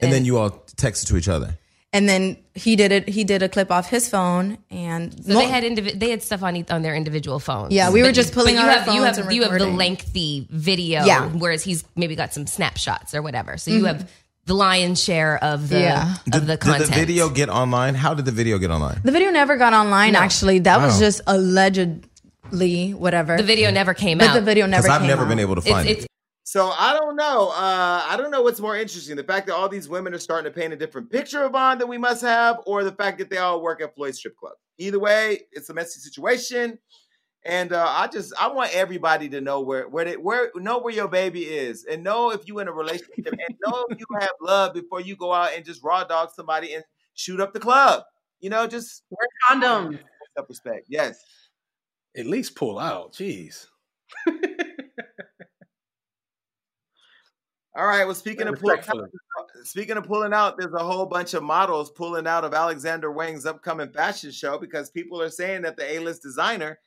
And 0.00 0.12
then 0.12 0.24
you 0.24 0.38
all 0.38 0.50
texted 0.50 1.06
to 1.08 1.16
each 1.16 1.28
other. 1.28 1.58
And 1.94 2.08
then 2.08 2.38
he 2.54 2.74
did 2.74 2.90
it. 2.90 3.06
He 3.08 3.22
did 3.22 3.42
a 3.42 3.50
clip 3.50 3.70
off 3.70 3.90
his 3.90 4.08
phone, 4.08 4.56
and 4.70 5.12
so 5.12 5.34
they 5.34 5.44
had 5.46 5.62
indivi- 5.62 5.98
they 5.98 6.08
had 6.08 6.22
stuff 6.22 6.42
on 6.42 6.56
each- 6.56 6.70
on 6.70 6.80
their 6.80 6.94
individual 6.94 7.38
phones. 7.38 7.72
Yeah, 7.74 7.90
we 7.90 8.02
were 8.02 8.12
just 8.12 8.32
pulling 8.32 8.54
but 8.56 8.60
out 8.60 8.64
you 8.64 8.70
our 8.70 8.78
have 8.78 8.94
you 8.94 9.02
have 9.02 9.18
and 9.18 9.32
you 9.34 9.42
have 9.42 9.58
the 9.58 9.66
lengthy 9.66 10.46
video. 10.50 11.04
Yeah. 11.04 11.26
Whereas 11.28 11.62
he's 11.62 11.84
maybe 11.94 12.16
got 12.16 12.32
some 12.32 12.46
snapshots 12.46 13.14
or 13.14 13.20
whatever. 13.20 13.58
So 13.58 13.70
you 13.70 13.82
Mhm. 13.82 13.86
have 13.88 14.10
the 14.46 14.54
lion's 14.54 15.02
share 15.02 15.36
of 15.44 15.68
the 15.68 15.80
Yeah. 15.80 16.14
of 16.32 16.46
the 16.46 16.56
content. 16.56 16.84
Did 16.86 16.92
the 16.94 16.98
video 16.98 17.28
get 17.28 17.50
online? 17.50 17.94
How 17.94 18.14
did 18.14 18.24
the 18.24 18.32
video 18.32 18.56
get 18.56 18.70
online? 18.70 19.00
The 19.04 19.12
video 19.12 19.30
never 19.30 19.58
got 19.58 19.74
online. 19.74 20.14
No. 20.14 20.20
Actually, 20.20 20.60
that 20.60 20.80
was 20.80 20.98
just 20.98 21.20
allegedly 21.26 22.94
whatever. 22.94 23.36
The 23.36 23.42
video 23.42 23.70
never 23.70 23.92
came 23.94 24.16
but 24.18 24.28
out. 24.28 24.34
the 24.34 24.40
video 24.40 24.64
never. 24.66 24.82
Because 24.84 25.00
I've 25.00 25.06
never 25.06 25.22
out. 25.24 25.28
been 25.28 25.38
able 25.40 25.56
to 25.56 25.60
find 25.60 25.88
it. 25.88 26.06
So 26.44 26.72
I 26.76 26.96
don't 26.98 27.16
know. 27.16 27.50
Uh, 27.50 28.04
I 28.04 28.16
don't 28.16 28.30
know 28.30 28.42
what's 28.42 28.60
more 28.60 28.76
interesting: 28.76 29.16
the 29.16 29.24
fact 29.24 29.46
that 29.46 29.54
all 29.54 29.68
these 29.68 29.88
women 29.88 30.12
are 30.12 30.18
starting 30.18 30.52
to 30.52 30.58
paint 30.58 30.72
a 30.72 30.76
different 30.76 31.10
picture 31.10 31.44
of 31.44 31.52
Von 31.52 31.78
that 31.78 31.86
we 31.86 31.98
must 31.98 32.22
have, 32.22 32.60
or 32.66 32.82
the 32.82 32.92
fact 32.92 33.18
that 33.18 33.30
they 33.30 33.38
all 33.38 33.62
work 33.62 33.80
at 33.80 33.94
Floyd 33.94 34.14
Strip 34.14 34.36
Club. 34.36 34.54
Either 34.78 34.98
way, 34.98 35.42
it's 35.52 35.70
a 35.70 35.74
messy 35.74 36.00
situation, 36.00 36.78
and 37.44 37.72
uh, 37.72 37.86
I 37.88 38.08
just 38.08 38.32
I 38.40 38.48
want 38.48 38.74
everybody 38.74 39.28
to 39.28 39.40
know 39.40 39.60
where 39.60 39.88
where 39.88 40.04
they 40.04 40.16
where 40.16 40.50
know 40.56 40.78
where 40.78 40.92
your 40.92 41.06
baby 41.06 41.42
is, 41.42 41.84
and 41.84 42.02
know 42.02 42.30
if 42.30 42.48
you 42.48 42.58
in 42.58 42.66
a 42.66 42.72
relationship, 42.72 43.26
and 43.26 43.56
know 43.64 43.86
if 43.90 44.00
you 44.00 44.06
have 44.18 44.30
love 44.40 44.74
before 44.74 45.00
you 45.00 45.14
go 45.14 45.32
out 45.32 45.50
and 45.54 45.64
just 45.64 45.82
raw 45.84 46.02
dog 46.02 46.30
somebody 46.34 46.74
and 46.74 46.82
shoot 47.14 47.40
up 47.40 47.52
the 47.52 47.60
club. 47.60 48.02
You 48.40 48.50
know, 48.50 48.66
just 48.66 49.04
wear 49.10 49.28
condoms. 49.48 50.00
Self 50.36 50.48
respect. 50.48 50.86
Yes. 50.88 51.22
At 52.16 52.26
least 52.26 52.56
pull 52.56 52.78
out. 52.78 53.12
Jeez. 53.12 53.66
All 57.74 57.86
right. 57.86 58.04
Well, 58.04 58.14
speaking 58.14 58.48
of 58.48 58.60
pulling 58.60 58.80
out, 58.80 59.10
speaking 59.64 59.96
of 59.96 60.04
pulling 60.04 60.34
out, 60.34 60.58
there's 60.58 60.74
a 60.74 60.78
whole 60.78 61.06
bunch 61.06 61.32
of 61.32 61.42
models 61.42 61.90
pulling 61.90 62.26
out 62.26 62.44
of 62.44 62.52
Alexander 62.52 63.10
Wang's 63.10 63.46
upcoming 63.46 63.88
fashion 63.90 64.30
show 64.30 64.58
because 64.58 64.90
people 64.90 65.20
are 65.22 65.30
saying 65.30 65.62
that 65.62 65.76
the 65.76 65.96
A-list 65.96 66.22
designer 66.22 66.78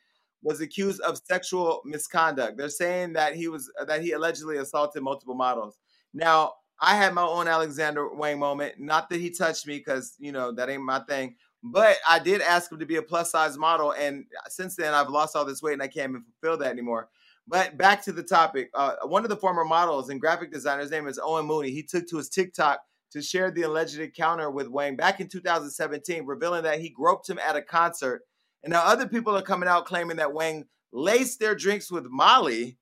was 0.43 0.61
accused 0.61 1.01
of 1.01 1.19
sexual 1.25 1.81
misconduct. 1.86 2.57
They're 2.57 2.69
saying 2.69 3.13
that 3.13 3.36
he 3.36 3.47
was 3.47 3.71
that 3.88 4.03
he 4.03 4.11
allegedly 4.11 4.57
assaulted 4.57 5.01
multiple 5.01 5.33
models. 5.33 5.79
Now, 6.13 6.53
I 6.79 6.95
had 6.95 7.15
my 7.15 7.23
own 7.23 7.47
Alexander 7.47 8.13
Wang 8.13 8.38
moment. 8.38 8.79
Not 8.79 9.09
that 9.09 9.19
he 9.19 9.31
touched 9.31 9.65
me, 9.65 9.79
because 9.79 10.13
you 10.19 10.31
know 10.31 10.51
that 10.51 10.69
ain't 10.69 10.83
my 10.83 10.99
thing. 10.99 11.36
But 11.63 11.97
I 12.07 12.19
did 12.19 12.41
ask 12.41 12.71
him 12.71 12.77
to 12.77 12.86
be 12.86 12.97
a 12.97 13.01
plus 13.01 13.31
size 13.31 13.57
model, 13.57 13.93
and 13.93 14.25
since 14.49 14.75
then 14.75 14.93
I've 14.93 15.09
lost 15.09 15.36
all 15.36 15.45
this 15.45 15.63
weight 15.63 15.73
and 15.73 15.81
I 15.81 15.88
can't 15.88 16.11
even 16.11 16.25
fulfill 16.39 16.59
that 16.59 16.69
anymore. 16.69 17.09
But 17.48 17.78
back 17.78 18.04
to 18.06 18.12
the 18.12 18.24
topic. 18.24 18.70
Uh, 18.74 18.96
one 19.04 19.24
of 19.24 19.30
the 19.30 19.36
former 19.36 19.66
models 19.66 20.10
and 20.10 20.20
graphic 20.20 20.52
designers, 20.52 20.89
name 20.89 21.08
is 21.08 21.20
Owen 21.22 21.46
Mooney. 21.46 21.70
He 21.72 21.84
took 21.84 22.08
to 22.10 22.18
his 22.18 22.30
TikTok 22.30 22.82
to 23.12 23.22
share 23.22 23.52
the 23.52 23.62
alleged 23.62 24.00
encounter 24.00 24.50
with 24.50 24.68
Wang 24.68 24.96
back 24.96 25.20
in 25.20 25.28
2017, 25.28 26.26
revealing 26.26 26.64
that 26.64 26.80
he 26.80 26.89
groped 26.89 27.30
him 27.30 27.39
at 27.39 27.56
a 27.56 27.62
concert. 27.62 28.24
And 28.64 28.74
now 28.74 28.82
other 28.84 29.08
people 29.08 29.38
are 29.38 29.43
coming 29.43 29.70
out 29.70 29.86
claiming 29.86 30.18
that 30.18 30.34
Wang 30.34 30.66
laced 30.91 31.39
their 31.39 31.56
drinks 31.56 31.91
with 31.91 32.08
Molly. 32.10 32.78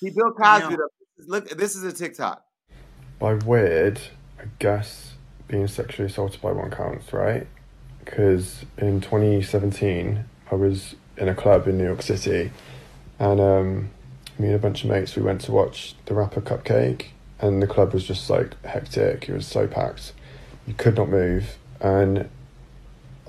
He 0.00 0.10
Bill 0.10 0.32
Cosby. 0.32 0.76
Look, 1.26 1.50
this 1.50 1.76
is 1.76 1.84
a 1.84 1.92
TikTok. 1.92 2.42
By 3.18 3.34
weird, 3.34 4.00
I 4.38 4.44
guess 4.58 5.12
being 5.46 5.66
sexually 5.66 6.06
assaulted 6.06 6.40
by 6.40 6.52
one 6.52 6.70
counts, 6.70 7.12
right? 7.12 7.46
Because 8.02 8.64
in 8.78 9.02
2017, 9.02 10.24
I 10.50 10.54
was 10.54 10.94
in 11.20 11.28
a 11.28 11.34
club 11.34 11.68
in 11.68 11.78
New 11.78 11.84
York 11.84 12.02
City, 12.02 12.50
and 13.18 13.40
um, 13.40 13.90
me 14.38 14.46
and 14.46 14.56
a 14.56 14.58
bunch 14.58 14.82
of 14.82 14.90
mates 14.90 15.14
we 15.14 15.22
went 15.22 15.42
to 15.42 15.52
watch 15.52 15.94
the 16.06 16.14
rapper 16.14 16.40
Cupcakke, 16.40 17.06
and 17.38 17.62
the 17.62 17.66
club 17.66 17.92
was 17.92 18.04
just 18.04 18.28
like 18.30 18.60
hectic. 18.64 19.28
It 19.28 19.34
was 19.34 19.46
so 19.46 19.66
packed, 19.66 20.12
you 20.66 20.74
could 20.74 20.96
not 20.96 21.10
move, 21.10 21.56
and 21.80 22.28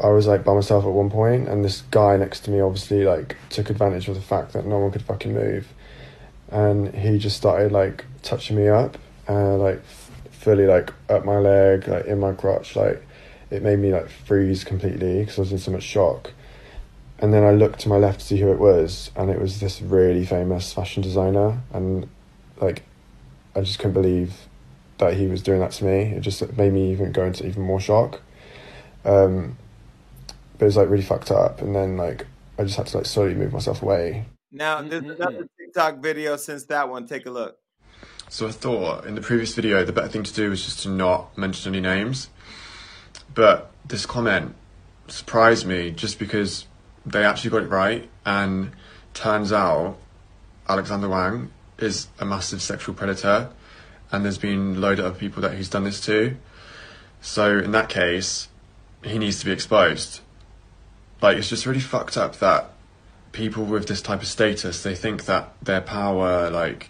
I 0.02 0.10
was 0.10 0.26
like 0.26 0.44
by 0.44 0.54
myself 0.54 0.86
at 0.86 0.92
one 0.92 1.12
point, 1.12 1.50
and 1.50 1.64
this 1.64 1.82
guy 1.92 2.16
next 2.18 2.40
to 2.46 2.52
me 2.52 2.62
obviously 2.62 3.04
like 3.04 3.36
took 3.50 3.70
advantage 3.70 4.08
of 4.08 4.16
the 4.16 4.22
fact 4.22 4.54
that 4.54 4.66
no 4.66 4.80
one 4.80 4.92
could 4.92 5.04
fucking 5.04 5.34
move, 5.34 5.68
and 6.50 6.96
he 6.96 7.18
just 7.20 7.38
started 7.38 7.72
like 7.72 8.06
touching 8.24 8.56
me 8.56 8.70
up, 8.70 8.98
and 9.28 9.60
like 9.60 9.78
f- 9.80 10.12
fully 10.32 10.66
like 10.66 10.94
up 11.10 11.26
my 11.26 11.38
leg, 11.38 11.88
like 11.90 12.06
in 12.06 12.20
my 12.20 12.32
crotch, 12.32 12.76
like 12.78 13.06
it 13.50 13.62
made 13.62 13.80
me 13.80 13.92
like 13.92 14.10
freeze 14.10 14.64
completely 14.64 15.20
because 15.20 15.38
I 15.38 15.42
was 15.42 15.52
in 15.52 15.58
so 15.58 15.72
much 15.72 15.84
shock. 15.84 16.32
And 17.22 17.32
then 17.32 17.44
I 17.44 17.52
looked 17.52 17.82
to 17.82 17.90
my 17.90 17.98
left 17.98 18.20
to 18.22 18.26
see 18.26 18.38
who 18.38 18.52
it 18.52 18.58
was, 18.58 19.12
and 19.16 19.30
it 19.30 19.40
was 19.40 19.60
this 19.60 19.82
really 19.82 20.26
famous 20.26 20.74
fashion 20.74 21.04
designer, 21.04 21.62
and 21.72 22.10
like 22.60 22.84
I 23.56 23.62
just 23.62 23.78
couldn't 23.78 23.94
believe 23.94 24.34
that 24.98 25.14
he 25.14 25.28
was 25.28 25.44
doing 25.44 25.60
that 25.60 25.72
to 25.74 25.86
me. 25.86 26.14
It 26.14 26.22
just 26.22 26.42
made 26.58 26.74
me 26.74 26.92
even 26.92 27.12
go 27.12 27.26
into 27.26 27.46
even 27.46 27.62
more 27.62 27.80
shock. 27.80 28.22
Um, 29.06 29.58
but 30.58 30.66
it 30.66 30.66
was 30.66 30.78
like 30.78 30.90
really 30.90 31.04
fucked 31.04 31.30
up, 31.30 31.62
and 31.62 31.76
then 31.76 31.96
like 31.96 32.26
I 32.58 32.64
just 32.64 32.78
had 32.78 32.88
to 32.88 32.98
like 32.98 33.06
slowly 33.06 33.36
move 33.36 33.54
myself 33.54 33.84
away. 33.84 34.26
Now, 34.52 34.82
there's 34.82 35.04
another 35.04 35.48
TikTok 35.60 36.00
video 36.00 36.36
since 36.38 36.66
that 36.66 36.90
one. 36.90 37.08
Take 37.08 37.26
a 37.26 37.32
look. 37.32 37.58
So 38.30 38.48
I 38.48 38.52
thought 38.52 39.06
in 39.06 39.16
the 39.16 39.22
previous 39.22 39.54
video, 39.54 39.84
the 39.86 39.94
better 39.94 40.08
thing 40.08 40.24
to 40.24 40.34
do 40.34 40.50
was 40.50 40.64
just 40.64 40.84
to 40.84 40.90
not 40.90 41.38
mention 41.38 41.74
any 41.74 41.82
names. 41.82 42.30
But 43.34 43.72
this 43.86 44.06
comment 44.06 44.56
surprised 45.08 45.66
me 45.66 45.92
just 45.92 46.18
because 46.18 46.66
they 47.06 47.24
actually 47.24 47.52
got 47.52 47.64
it 47.64 47.70
right, 47.70 48.10
and 48.26 48.72
turns 49.14 49.52
out 49.52 49.98
Alexander 50.68 51.10
Wang 51.10 51.52
is 51.78 52.08
a 52.20 52.26
massive 52.26 52.62
sexual 52.62 52.96
predator, 52.96 53.50
and 54.12 54.24
there's 54.24 54.38
been 54.38 54.80
loads 54.80 55.00
of 55.00 55.06
other 55.06 55.20
people 55.20 55.42
that 55.42 55.56
he's 55.56 55.70
done 55.70 55.84
this 55.84 56.02
to. 56.02 56.38
So 57.22 57.60
in 57.60 57.72
that 57.72 57.90
case, 57.90 58.48
he 59.04 59.18
needs 59.18 59.40
to 59.40 59.46
be 59.46 59.52
exposed. 59.52 60.22
Like 61.22 61.38
it's 61.38 61.50
just 61.50 61.66
really 61.66 61.80
fucked 61.80 62.18
up 62.18 62.38
that 62.38 62.72
people 63.32 63.64
with 63.64 63.88
this 63.88 64.02
type 64.02 64.22
of 64.22 64.28
status 64.28 64.84
they 64.84 64.94
think 64.94 65.24
that 65.24 65.54
their 65.62 65.80
power 65.80 66.50
like 66.50 66.90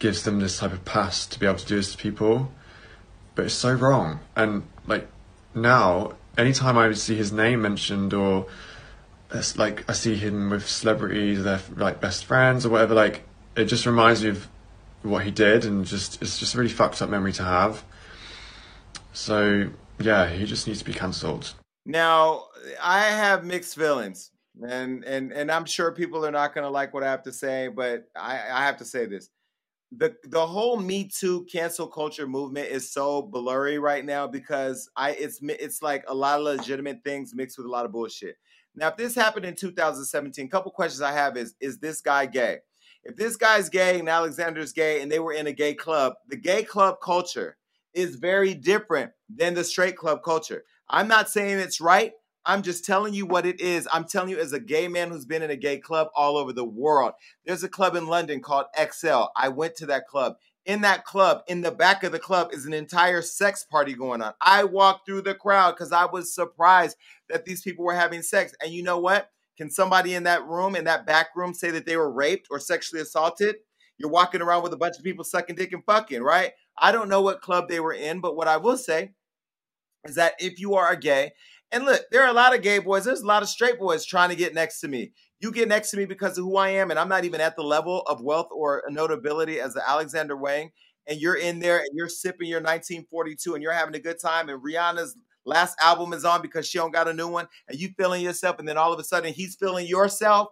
gives 0.00 0.24
them 0.24 0.40
this 0.40 0.58
type 0.58 0.72
of 0.72 0.84
pass 0.84 1.24
to 1.26 1.38
be 1.38 1.46
able 1.46 1.58
to 1.58 1.66
do 1.66 1.76
this 1.76 1.92
to 1.92 1.98
people, 1.98 2.50
but 3.34 3.46
it's 3.46 3.54
so 3.54 3.72
wrong. 3.72 4.20
And 4.36 4.62
like 4.86 5.08
now, 5.54 6.14
anytime 6.36 6.78
I 6.78 6.92
see 6.92 7.16
his 7.16 7.32
name 7.32 7.62
mentioned 7.62 8.14
or 8.14 8.46
like 9.56 9.88
I 9.88 9.92
see 9.92 10.16
him 10.16 10.50
with 10.50 10.66
celebrities, 10.68 11.44
they're 11.44 11.60
like 11.76 12.00
best 12.00 12.24
friends 12.24 12.64
or 12.64 12.70
whatever, 12.70 12.94
like 12.94 13.22
it 13.56 13.66
just 13.66 13.86
reminds 13.86 14.22
me 14.22 14.30
of 14.30 14.48
what 15.02 15.24
he 15.24 15.30
did, 15.30 15.64
and 15.64 15.84
just 15.84 16.20
it's 16.22 16.38
just 16.38 16.54
a 16.54 16.58
really 16.58 16.70
fucked 16.70 17.02
up 17.02 17.10
memory 17.10 17.32
to 17.34 17.44
have. 17.44 17.84
So 19.12 19.70
yeah, 20.00 20.28
he 20.28 20.46
just 20.46 20.66
needs 20.66 20.78
to 20.80 20.84
be 20.84 20.92
cancelled. 20.94 21.54
Now, 21.84 22.44
I 22.82 23.00
have 23.00 23.44
mixed 23.44 23.76
feelings, 23.76 24.30
and 24.66 25.04
and 25.04 25.32
and 25.32 25.50
I'm 25.50 25.64
sure 25.64 25.92
people 25.92 26.24
are 26.24 26.30
not 26.30 26.54
going 26.54 26.64
to 26.64 26.70
like 26.70 26.94
what 26.94 27.02
I 27.02 27.10
have 27.10 27.22
to 27.24 27.32
say, 27.32 27.68
but 27.68 28.04
I, 28.16 28.34
I 28.50 28.64
have 28.64 28.78
to 28.78 28.84
say 28.84 29.06
this: 29.06 29.30
the 29.92 30.14
the 30.24 30.46
whole 30.46 30.78
Me 30.78 31.04
Too 31.04 31.46
cancel 31.50 31.86
culture 31.86 32.26
movement 32.26 32.68
is 32.68 32.90
so 32.92 33.22
blurry 33.22 33.78
right 33.78 34.04
now 34.04 34.26
because 34.26 34.88
I 34.96 35.12
it's 35.12 35.40
it's 35.42 35.82
like 35.82 36.04
a 36.08 36.14
lot 36.14 36.38
of 36.38 36.44
legitimate 36.44 37.02
things 37.04 37.34
mixed 37.34 37.58
with 37.58 37.66
a 37.66 37.70
lot 37.70 37.84
of 37.84 37.92
bullshit. 37.92 38.36
Now, 38.78 38.88
if 38.88 38.96
this 38.96 39.14
happened 39.14 39.44
in 39.44 39.56
2017, 39.56 40.46
a 40.46 40.48
couple 40.48 40.70
questions 40.70 41.02
I 41.02 41.12
have 41.12 41.36
is: 41.36 41.54
Is 41.60 41.78
this 41.78 42.00
guy 42.00 42.26
gay? 42.26 42.58
If 43.04 43.16
this 43.16 43.36
guy's 43.36 43.68
gay 43.68 43.98
and 43.98 44.08
Alexander's 44.08 44.72
gay 44.72 45.00
and 45.00 45.10
they 45.10 45.18
were 45.18 45.32
in 45.32 45.46
a 45.46 45.52
gay 45.52 45.74
club, 45.74 46.14
the 46.28 46.36
gay 46.36 46.62
club 46.62 46.96
culture 47.02 47.56
is 47.94 48.16
very 48.16 48.54
different 48.54 49.12
than 49.34 49.54
the 49.54 49.64
straight 49.64 49.96
club 49.96 50.22
culture. 50.22 50.64
I'm 50.88 51.08
not 51.08 51.28
saying 51.28 51.58
it's 51.58 51.80
right. 51.80 52.12
I'm 52.44 52.62
just 52.62 52.84
telling 52.84 53.14
you 53.14 53.26
what 53.26 53.44
it 53.44 53.60
is. 53.60 53.88
I'm 53.92 54.04
telling 54.04 54.30
you, 54.30 54.38
as 54.38 54.52
a 54.52 54.60
gay 54.60 54.88
man 54.88 55.10
who's 55.10 55.26
been 55.26 55.42
in 55.42 55.50
a 55.50 55.56
gay 55.56 55.78
club 55.78 56.08
all 56.14 56.36
over 56.36 56.52
the 56.52 56.64
world, 56.64 57.12
there's 57.44 57.64
a 57.64 57.68
club 57.68 57.94
in 57.94 58.06
London 58.06 58.40
called 58.40 58.66
XL. 58.78 59.24
I 59.36 59.48
went 59.48 59.76
to 59.76 59.86
that 59.86 60.06
club. 60.06 60.36
In 60.68 60.82
that 60.82 61.06
club, 61.06 61.44
in 61.48 61.62
the 61.62 61.72
back 61.72 62.04
of 62.04 62.12
the 62.12 62.18
club, 62.18 62.50
is 62.52 62.66
an 62.66 62.74
entire 62.74 63.22
sex 63.22 63.64
party 63.64 63.94
going 63.94 64.20
on. 64.20 64.34
I 64.42 64.64
walked 64.64 65.06
through 65.06 65.22
the 65.22 65.34
crowd 65.34 65.72
because 65.72 65.92
I 65.92 66.04
was 66.04 66.34
surprised 66.34 66.94
that 67.30 67.46
these 67.46 67.62
people 67.62 67.86
were 67.86 67.94
having 67.94 68.20
sex. 68.20 68.52
And 68.62 68.70
you 68.70 68.82
know 68.82 68.98
what? 68.98 69.30
Can 69.56 69.70
somebody 69.70 70.14
in 70.14 70.24
that 70.24 70.44
room, 70.46 70.76
in 70.76 70.84
that 70.84 71.06
back 71.06 71.28
room, 71.34 71.54
say 71.54 71.70
that 71.70 71.86
they 71.86 71.96
were 71.96 72.12
raped 72.12 72.48
or 72.50 72.60
sexually 72.60 73.00
assaulted? 73.00 73.56
You're 73.96 74.10
walking 74.10 74.42
around 74.42 74.62
with 74.62 74.74
a 74.74 74.76
bunch 74.76 74.98
of 74.98 75.04
people 75.04 75.24
sucking 75.24 75.56
dick 75.56 75.72
and 75.72 75.82
fucking, 75.86 76.22
right? 76.22 76.52
I 76.76 76.92
don't 76.92 77.08
know 77.08 77.22
what 77.22 77.40
club 77.40 77.70
they 77.70 77.80
were 77.80 77.94
in, 77.94 78.20
but 78.20 78.36
what 78.36 78.46
I 78.46 78.58
will 78.58 78.76
say 78.76 79.12
is 80.04 80.16
that 80.16 80.34
if 80.38 80.60
you 80.60 80.74
are 80.74 80.92
a 80.92 81.00
gay, 81.00 81.32
and 81.72 81.86
look, 81.86 82.02
there 82.12 82.22
are 82.22 82.30
a 82.30 82.34
lot 82.34 82.54
of 82.54 82.62
gay 82.62 82.78
boys, 82.78 83.04
there's 83.04 83.22
a 83.22 83.26
lot 83.26 83.42
of 83.42 83.48
straight 83.48 83.78
boys 83.78 84.04
trying 84.04 84.28
to 84.28 84.36
get 84.36 84.54
next 84.54 84.80
to 84.80 84.88
me. 84.88 85.12
You 85.40 85.52
get 85.52 85.68
next 85.68 85.90
to 85.90 85.96
me 85.96 86.04
because 86.04 86.36
of 86.36 86.44
who 86.44 86.56
I 86.56 86.70
am, 86.70 86.90
and 86.90 86.98
I'm 86.98 87.08
not 87.08 87.24
even 87.24 87.40
at 87.40 87.54
the 87.54 87.62
level 87.62 88.02
of 88.02 88.20
wealth 88.20 88.48
or 88.50 88.82
notability 88.88 89.60
as 89.60 89.74
the 89.74 89.88
Alexander 89.88 90.36
Wang. 90.36 90.72
And 91.06 91.20
you're 91.20 91.36
in 91.36 91.60
there 91.60 91.78
and 91.78 91.88
you're 91.94 92.08
sipping 92.08 92.48
your 92.48 92.58
1942 92.58 93.54
and 93.54 93.62
you're 93.62 93.72
having 93.72 93.94
a 93.94 94.00
good 94.00 94.20
time, 94.20 94.48
and 94.48 94.62
Rihanna's 94.62 95.16
last 95.44 95.76
album 95.80 96.12
is 96.12 96.24
on 96.24 96.42
because 96.42 96.66
she 96.66 96.78
don't 96.78 96.92
got 96.92 97.08
a 97.08 97.12
new 97.14 97.28
one, 97.28 97.48
and 97.68 97.78
you 97.78 97.90
feeling 97.96 98.22
yourself, 98.22 98.58
and 98.58 98.68
then 98.68 98.76
all 98.76 98.92
of 98.92 99.00
a 99.00 99.04
sudden 99.04 99.32
he's 99.32 99.56
feeling 99.56 99.86
yourself. 99.86 100.48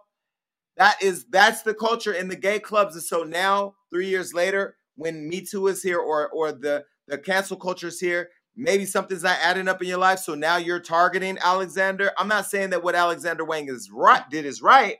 That 0.77 1.01
is 1.01 1.25
that's 1.29 1.63
the 1.63 1.73
culture 1.73 2.13
in 2.13 2.27
the 2.27 2.35
gay 2.35 2.59
clubs. 2.59 2.95
And 2.95 3.03
so 3.03 3.23
now, 3.23 3.75
three 3.91 4.07
years 4.07 4.33
later, 4.33 4.77
when 4.95 5.27
Me 5.27 5.41
Too 5.41 5.67
is 5.67 5.83
here 5.83 5.99
or 5.99 6.29
or 6.29 6.51
the 6.51 6.85
the 7.07 7.17
cancel 7.17 7.57
culture 7.57 7.87
is 7.87 7.99
here, 7.99 8.29
maybe 8.57 8.85
something's 8.85 9.23
not 9.23 9.37
adding 9.41 9.67
up 9.67 9.81
in 9.81 9.87
your 9.87 9.99
life. 9.99 10.19
So 10.19 10.35
now 10.35 10.57
you're 10.57 10.79
targeting 10.79 11.37
Alexander. 11.41 12.11
I'm 12.17 12.27
not 12.27 12.47
saying 12.47 12.71
that 12.71 12.83
what 12.83 12.95
Alexander 12.95 13.45
Wang 13.45 13.69
is 13.69 13.89
right 13.93 14.27
did 14.29 14.45
is 14.45 14.61
right, 14.61 14.97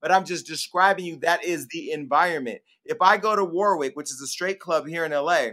but 0.00 0.12
I'm 0.12 0.24
just 0.24 0.46
describing 0.46 1.04
you 1.04 1.16
that 1.18 1.44
is 1.44 1.66
the 1.68 1.90
environment. 1.90 2.60
If 2.84 3.02
I 3.02 3.18
go 3.18 3.36
to 3.36 3.44
Warwick, 3.44 3.96
which 3.96 4.10
is 4.10 4.20
a 4.22 4.26
straight 4.26 4.60
club 4.60 4.86
here 4.86 5.04
in 5.04 5.12
LA, 5.12 5.48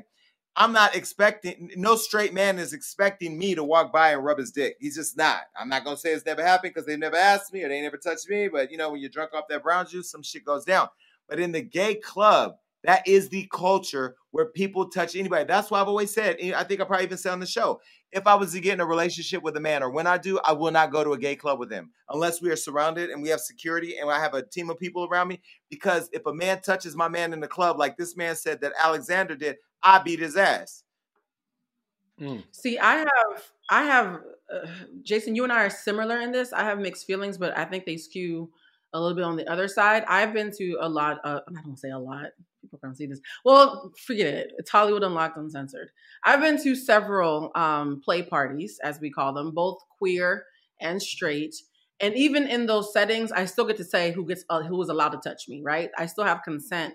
I'm 0.55 0.71
not 0.71 0.95
expecting 0.95 1.71
no 1.75 1.95
straight 1.95 2.33
man 2.33 2.57
is 2.57 2.73
expecting 2.73 3.37
me 3.37 3.53
to 3.53 3.63
walk 3.63 3.93
by 3.93 4.11
and 4.11 4.23
rub 4.23 4.39
his 4.39 4.51
dick. 4.51 4.75
He's 4.79 4.95
just 4.95 5.15
not. 5.15 5.41
I'm 5.55 5.69
not 5.69 5.83
gonna 5.83 5.97
say 5.97 6.13
it's 6.13 6.25
never 6.25 6.43
happened 6.43 6.73
because 6.73 6.87
they 6.87 6.97
never 6.97 7.15
asked 7.15 7.53
me 7.53 7.63
or 7.63 7.69
they 7.69 7.81
never 7.81 7.97
touched 7.97 8.27
me. 8.27 8.47
But 8.47 8.71
you 8.71 8.77
know, 8.77 8.91
when 8.91 9.01
you're 9.01 9.09
drunk 9.09 9.35
off 9.35 9.47
that 9.49 9.61
brown 9.61 9.87
juice, 9.87 10.09
some 10.09 10.23
shit 10.23 10.45
goes 10.45 10.65
down. 10.65 10.89
But 11.29 11.39
in 11.39 11.51
the 11.51 11.61
gay 11.61 11.95
club, 11.95 12.55
that 12.87 13.05
is 13.05 13.27
the 13.27 13.47
culture 13.53 14.15
where 14.31 14.45
people 14.45 14.89
touch 14.89 15.15
anybody. 15.15 15.43
That's 15.43 15.69
why 15.69 15.81
I've 15.81 15.89
always 15.89 16.13
said, 16.13 16.37
I 16.55 16.63
think 16.63 16.79
I 16.79 16.85
probably 16.85 17.03
even 17.03 17.17
said 17.17 17.33
on 17.33 17.41
the 17.41 17.45
show, 17.45 17.81
if 18.13 18.25
I 18.25 18.33
was 18.33 18.53
to 18.53 18.61
get 18.61 18.75
in 18.75 18.79
a 18.79 18.85
relationship 18.85 19.43
with 19.43 19.57
a 19.57 19.59
man, 19.59 19.83
or 19.83 19.91
when 19.91 20.07
I 20.07 20.17
do, 20.17 20.39
I 20.45 20.53
will 20.53 20.71
not 20.71 20.93
go 20.93 21.03
to 21.03 21.11
a 21.11 21.17
gay 21.17 21.35
club 21.35 21.59
with 21.59 21.69
him 21.69 21.91
unless 22.09 22.41
we 22.41 22.49
are 22.49 22.55
surrounded 22.55 23.09
and 23.09 23.21
we 23.21 23.27
have 23.27 23.41
security 23.41 23.97
and 23.97 24.09
I 24.09 24.19
have 24.19 24.33
a 24.33 24.41
team 24.41 24.69
of 24.69 24.79
people 24.79 25.05
around 25.05 25.27
me. 25.27 25.41
Because 25.69 26.09
if 26.13 26.25
a 26.25 26.33
man 26.33 26.61
touches 26.61 26.95
my 26.95 27.09
man 27.09 27.33
in 27.33 27.41
the 27.41 27.47
club, 27.47 27.77
like 27.77 27.97
this 27.97 28.15
man 28.15 28.37
said 28.37 28.61
that 28.61 28.71
Alexander 28.81 29.35
did, 29.35 29.57
I 29.83 29.99
beat 29.99 30.21
his 30.21 30.37
ass. 30.37 30.85
See, 32.53 32.79
I 32.79 32.95
have, 32.95 33.51
I 33.69 33.83
have, 33.83 34.21
uh, 34.51 34.67
Jason, 35.03 35.35
you 35.35 35.43
and 35.43 35.51
I 35.51 35.65
are 35.65 35.69
similar 35.69 36.21
in 36.21 36.31
this. 36.31 36.53
I 36.53 36.63
have 36.63 36.79
mixed 36.79 37.05
feelings, 37.05 37.37
but 37.37 37.55
I 37.57 37.65
think 37.65 37.85
they 37.85 37.97
skew 37.97 38.49
a 38.93 38.99
little 38.99 39.15
bit 39.15 39.25
on 39.25 39.35
the 39.35 39.47
other 39.51 39.67
side. 39.67 40.05
I've 40.07 40.33
been 40.33 40.51
to 40.57 40.77
a 40.79 40.87
lot 40.87 41.19
of, 41.25 41.41
I'm 41.45 41.53
not 41.53 41.65
gonna 41.65 41.77
say 41.77 41.89
a 41.91 41.99
lot. 41.99 42.27
People 42.61 42.79
can't 42.83 42.97
see 42.97 43.05
this. 43.05 43.19
Well, 43.45 43.91
forget 44.05 44.27
it. 44.27 44.53
It's 44.57 44.69
Hollywood 44.69 45.03
Unlocked 45.03 45.37
Uncensored. 45.37 45.89
I've 46.23 46.41
been 46.41 46.61
to 46.63 46.75
several 46.75 47.51
um, 47.55 48.01
play 48.03 48.23
parties, 48.23 48.79
as 48.83 48.99
we 48.99 49.11
call 49.11 49.33
them, 49.33 49.51
both 49.53 49.77
queer 49.97 50.43
and 50.81 51.01
straight. 51.01 51.55
And 51.99 52.15
even 52.15 52.47
in 52.47 52.65
those 52.65 52.93
settings, 52.93 53.31
I 53.31 53.45
still 53.45 53.65
get 53.65 53.77
to 53.77 53.83
say 53.83 54.11
who 54.11 54.25
gets 54.25 54.43
uh, 54.49 54.63
who 54.63 54.81
is 54.81 54.89
allowed 54.89 55.09
to 55.09 55.29
touch 55.29 55.43
me, 55.47 55.61
right? 55.63 55.89
I 55.97 56.05
still 56.05 56.25
have 56.25 56.43
consent 56.43 56.93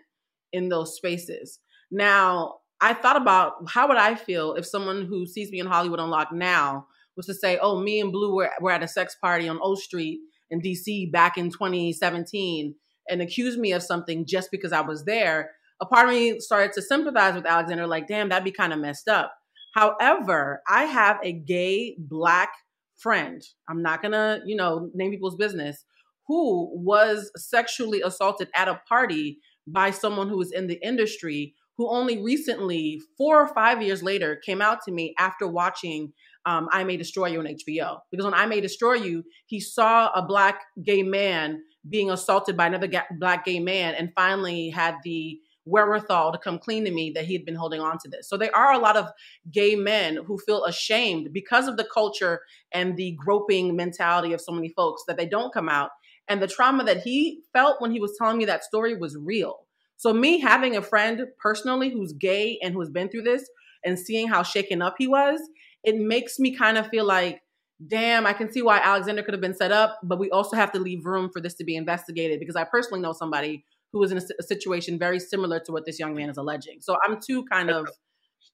in 0.52 0.68
those 0.68 0.96
spaces. 0.96 1.58
Now, 1.90 2.56
I 2.80 2.94
thought 2.94 3.16
about 3.16 3.54
how 3.68 3.88
would 3.88 3.96
I 3.96 4.14
feel 4.14 4.54
if 4.54 4.66
someone 4.66 5.06
who 5.06 5.26
sees 5.26 5.50
me 5.50 5.60
in 5.60 5.66
Hollywood 5.66 6.00
Unlocked 6.00 6.32
now 6.32 6.86
was 7.16 7.26
to 7.26 7.34
say, 7.34 7.58
"Oh, 7.60 7.80
me 7.80 8.00
and 8.00 8.12
Blue 8.12 8.34
were, 8.34 8.50
were 8.60 8.70
at 8.70 8.82
a 8.82 8.88
sex 8.88 9.16
party 9.20 9.48
on 9.48 9.58
O 9.62 9.74
Street 9.74 10.20
in 10.50 10.60
DC 10.60 11.10
back 11.10 11.36
in 11.36 11.50
2017," 11.50 12.74
and 13.08 13.22
accuse 13.22 13.56
me 13.56 13.72
of 13.72 13.82
something 13.82 14.26
just 14.26 14.50
because 14.50 14.72
I 14.72 14.80
was 14.80 15.04
there. 15.04 15.50
A 15.80 15.86
part 15.86 16.08
of 16.08 16.14
me 16.14 16.38
started 16.40 16.72
to 16.74 16.82
sympathize 16.82 17.34
with 17.34 17.46
Alexander, 17.46 17.86
like, 17.86 18.06
"Damn, 18.06 18.28
that'd 18.28 18.44
be 18.44 18.52
kind 18.52 18.72
of 18.72 18.78
messed 18.78 19.08
up." 19.08 19.34
However, 19.74 20.62
I 20.68 20.84
have 20.84 21.18
a 21.22 21.32
gay 21.32 21.96
black 21.98 22.50
friend. 22.96 23.42
I'm 23.68 23.82
not 23.82 24.02
gonna, 24.02 24.40
you 24.44 24.54
know, 24.54 24.90
name 24.94 25.10
people's 25.10 25.36
business 25.36 25.84
who 26.28 26.70
was 26.74 27.30
sexually 27.36 28.00
assaulted 28.02 28.48
at 28.54 28.68
a 28.68 28.80
party 28.88 29.38
by 29.66 29.90
someone 29.90 30.28
who 30.28 30.38
was 30.38 30.52
in 30.52 30.66
the 30.66 30.78
industry 30.86 31.54
who 31.76 31.88
only 31.88 32.22
recently, 32.22 33.00
four 33.16 33.40
or 33.40 33.52
five 33.54 33.82
years 33.82 34.02
later, 34.02 34.40
came 34.44 34.60
out 34.60 34.82
to 34.84 34.92
me 34.92 35.14
after 35.18 35.48
watching 35.48 36.12
um, 36.44 36.68
I 36.70 36.84
May 36.84 36.96
Destroy 36.96 37.28
You 37.28 37.40
on 37.40 37.46
HBO. 37.46 37.98
Because 38.10 38.26
on 38.26 38.34
I 38.34 38.46
May 38.46 38.60
Destroy 38.60 38.94
You, 38.94 39.24
he 39.46 39.58
saw 39.58 40.10
a 40.14 40.24
black 40.24 40.60
gay 40.84 41.02
man 41.02 41.62
being 41.88 42.10
assaulted 42.10 42.56
by 42.56 42.66
another 42.66 42.86
ga- 42.86 43.06
black 43.18 43.44
gay 43.44 43.60
man 43.60 43.94
and 43.94 44.12
finally 44.14 44.70
had 44.70 44.96
the 45.04 45.38
wherewithal 45.64 46.32
to 46.32 46.38
come 46.38 46.58
clean 46.58 46.84
to 46.84 46.90
me 46.90 47.12
that 47.14 47.24
he 47.24 47.34
had 47.34 47.44
been 47.44 47.54
holding 47.54 47.80
on 47.80 47.98
to 47.98 48.08
this. 48.08 48.28
So 48.28 48.36
there 48.36 48.54
are 48.54 48.72
a 48.72 48.78
lot 48.78 48.96
of 48.96 49.10
gay 49.50 49.76
men 49.76 50.16
who 50.26 50.38
feel 50.38 50.64
ashamed 50.64 51.32
because 51.32 51.68
of 51.68 51.76
the 51.76 51.86
culture 51.92 52.40
and 52.72 52.96
the 52.96 53.12
groping 53.12 53.76
mentality 53.76 54.32
of 54.32 54.40
so 54.40 54.52
many 54.52 54.70
folks 54.70 55.04
that 55.06 55.16
they 55.16 55.26
don't 55.26 55.54
come 55.54 55.68
out. 55.68 55.90
And 56.28 56.42
the 56.42 56.48
trauma 56.48 56.84
that 56.84 57.02
he 57.02 57.42
felt 57.52 57.80
when 57.80 57.92
he 57.92 58.00
was 58.00 58.16
telling 58.18 58.38
me 58.38 58.44
that 58.46 58.64
story 58.64 58.96
was 58.96 59.16
real. 59.16 59.66
So 59.96 60.12
me 60.12 60.40
having 60.40 60.76
a 60.76 60.82
friend 60.82 61.20
personally 61.40 61.90
who's 61.90 62.12
gay 62.12 62.58
and 62.62 62.74
who's 62.74 62.90
been 62.90 63.08
through 63.08 63.22
this 63.22 63.48
and 63.84 63.98
seeing 63.98 64.28
how 64.28 64.42
shaken 64.42 64.82
up 64.82 64.96
he 64.98 65.06
was, 65.06 65.40
it 65.84 65.96
makes 65.96 66.38
me 66.38 66.56
kind 66.56 66.78
of 66.78 66.88
feel 66.88 67.04
like, 67.04 67.40
damn, 67.88 68.26
I 68.26 68.32
can 68.32 68.52
see 68.52 68.62
why 68.62 68.78
Alexander 68.78 69.22
could 69.22 69.34
have 69.34 69.40
been 69.40 69.54
set 69.54 69.72
up, 69.72 69.98
but 70.02 70.18
we 70.18 70.30
also 70.30 70.56
have 70.56 70.72
to 70.72 70.78
leave 70.78 71.06
room 71.06 71.30
for 71.32 71.40
this 71.40 71.54
to 71.54 71.64
be 71.64 71.76
investigated 71.76 72.40
because 72.40 72.56
I 72.56 72.64
personally 72.64 73.00
know 73.00 73.12
somebody 73.12 73.64
who 73.92 73.98
was 73.98 74.10
in 74.10 74.18
a, 74.18 74.22
a 74.38 74.42
situation 74.42 74.98
very 74.98 75.20
similar 75.20 75.60
to 75.60 75.72
what 75.72 75.84
this 75.86 75.98
young 75.98 76.14
man 76.14 76.30
is 76.30 76.36
alleging. 76.36 76.78
So 76.80 76.96
I'm 77.06 77.20
too 77.20 77.44
kind 77.44 77.70
of, 77.70 77.88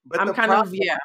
But 0.05 0.21
I'm 0.21 0.29
the 0.29 0.33
kind 0.33 0.53
of 0.53 0.73
yeah. 0.73 0.97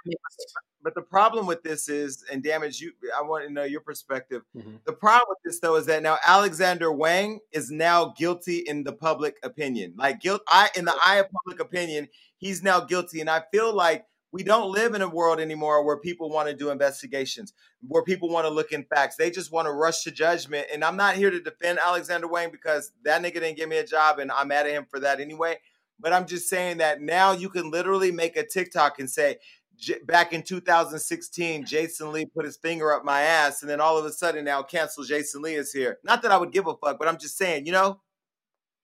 But 0.82 0.95
the 0.95 1.01
problem 1.01 1.45
with 1.45 1.63
this 1.63 1.88
is, 1.88 2.26
and 2.30 2.43
damage 2.43 2.82
you, 2.82 2.91
I 3.17 3.21
want 3.21 3.47
to 3.47 3.53
know 3.53 3.63
your 3.63 3.80
perspective. 3.80 4.41
Mm-hmm. 4.55 4.76
The 4.86 4.93
problem 4.93 5.28
with 5.30 5.38
this 5.45 5.59
though 5.61 5.76
is 5.76 5.86
that 5.86 6.03
now 6.03 6.17
Alexander 6.26 6.91
Wang 6.91 7.39
is 7.51 7.71
now 7.71 8.13
guilty 8.17 8.57
in 8.57 8.84
the 8.84 8.91
public 8.91 9.38
opinion. 9.43 9.93
Like 9.97 10.19
guilt, 10.19 10.41
I 10.47 10.69
in 10.76 10.86
the 10.86 10.95
eye 11.03 11.17
of 11.17 11.28
public 11.32 11.61
opinion, 11.61 12.09
he's 12.38 12.63
now 12.63 12.82
guilty, 12.82 13.21
and 13.21 13.30
I 13.30 13.43
feel 13.51 13.74
like 13.74 14.05
we 14.34 14.41
don't 14.41 14.71
live 14.71 14.95
in 14.95 15.03
a 15.03 15.07
world 15.07 15.39
anymore 15.39 15.86
where 15.86 15.97
people 15.97 16.27
want 16.27 16.49
to 16.49 16.55
do 16.55 16.71
investigations, 16.71 17.53
where 17.88 18.01
people 18.01 18.29
want 18.29 18.47
to 18.47 18.51
look 18.51 18.71
in 18.71 18.84
facts. 18.84 19.15
They 19.15 19.29
just 19.29 19.51
want 19.51 19.67
to 19.67 19.71
rush 19.71 20.03
to 20.03 20.11
judgment. 20.11 20.65
And 20.73 20.84
I'm 20.84 20.97
not 20.97 21.15
here 21.15 21.29
to 21.29 21.39
defend 21.39 21.77
Alexander 21.77 22.27
Wang 22.27 22.49
because 22.51 22.91
that 23.03 23.21
nigga 23.21 23.36
didn't 23.36 23.57
give 23.57 23.69
me 23.69 23.77
a 23.77 23.86
job, 23.86 24.17
and 24.17 24.31
I'm 24.31 24.47
mad 24.47 24.65
at 24.65 24.73
him 24.73 24.88
for 24.89 24.99
that 25.01 25.19
anyway. 25.19 25.59
But 25.99 26.13
I'm 26.13 26.25
just 26.25 26.49
saying 26.49 26.79
that 26.79 26.99
now 26.99 27.31
you 27.31 27.47
can 27.47 27.69
literally 27.69 28.11
make 28.11 28.36
a 28.36 28.45
TikTok 28.45 28.97
and 28.97 29.07
say, 29.07 29.38
J- 29.77 29.99
back 30.05 30.34
in 30.34 30.41
2016, 30.41 31.65
Jason 31.65 32.11
Lee 32.11 32.25
put 32.25 32.45
his 32.45 32.57
finger 32.57 32.91
up 32.91 33.05
my 33.05 33.21
ass, 33.21 33.61
and 33.61 33.69
then 33.69 33.79
all 33.79 33.99
of 33.99 34.05
a 34.05 34.11
sudden 34.11 34.45
now 34.45 34.63
cancel 34.63 35.03
Jason 35.03 35.43
Lee 35.43 35.53
is 35.53 35.71
here. 35.71 35.99
Not 36.03 36.23
that 36.23 36.31
I 36.31 36.38
would 36.38 36.51
give 36.51 36.65
a 36.65 36.75
fuck, 36.75 36.97
but 36.97 37.07
I'm 37.07 37.19
just 37.19 37.38
saying, 37.38 37.67
you 37.67 37.71
know, 37.71 38.01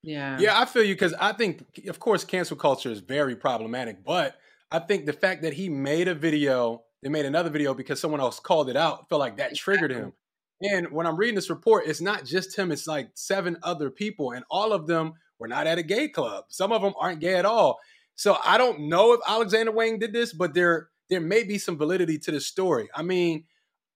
Yeah. 0.03 0.37
Yeah, 0.39 0.59
I 0.59 0.65
feel 0.65 0.83
you 0.83 0.93
because 0.93 1.15
I 1.19 1.33
think, 1.33 1.87
of 1.87 1.99
course, 1.99 2.23
cancel 2.23 2.55
culture 2.55 2.91
is 2.91 2.99
very 2.99 3.35
problematic. 3.35 4.03
But 4.03 4.37
I 4.71 4.79
think 4.79 5.05
the 5.05 5.13
fact 5.13 5.41
that 5.41 5.53
he 5.53 5.69
made 5.69 6.07
a 6.07 6.15
video, 6.15 6.83
they 7.01 7.09
made 7.09 7.25
another 7.25 7.49
video 7.49 7.73
because 7.73 7.99
someone 7.99 8.19
else 8.21 8.39
called 8.39 8.69
it 8.69 8.77
out, 8.77 9.09
felt 9.09 9.19
like 9.19 9.37
that 9.37 9.55
triggered 9.55 9.91
him. 9.91 10.13
And 10.61 10.91
when 10.91 11.07
I'm 11.07 11.15
reading 11.15 11.35
this 11.35 11.49
report, 11.49 11.87
it's 11.87 12.01
not 12.01 12.25
just 12.25 12.57
him; 12.57 12.71
it's 12.71 12.85
like 12.85 13.11
seven 13.13 13.57
other 13.63 13.89
people, 13.89 14.31
and 14.31 14.43
all 14.51 14.73
of 14.73 14.87
them 14.87 15.13
were 15.39 15.47
not 15.47 15.67
at 15.67 15.77
a 15.77 15.83
gay 15.83 16.09
club. 16.09 16.45
Some 16.49 16.71
of 16.71 16.81
them 16.81 16.93
aren't 16.99 17.21
gay 17.21 17.35
at 17.35 17.45
all. 17.45 17.79
So 18.15 18.37
I 18.45 18.57
don't 18.57 18.89
know 18.89 19.13
if 19.13 19.21
Alexander 19.25 19.71
Wang 19.71 19.97
did 19.99 20.11
this, 20.11 20.33
but 20.33 20.53
there 20.53 20.89
there 21.09 21.21
may 21.21 21.43
be 21.43 21.57
some 21.57 21.77
validity 21.77 22.19
to 22.19 22.31
the 22.31 22.41
story. 22.41 22.89
I 22.93 23.01
mean, 23.01 23.45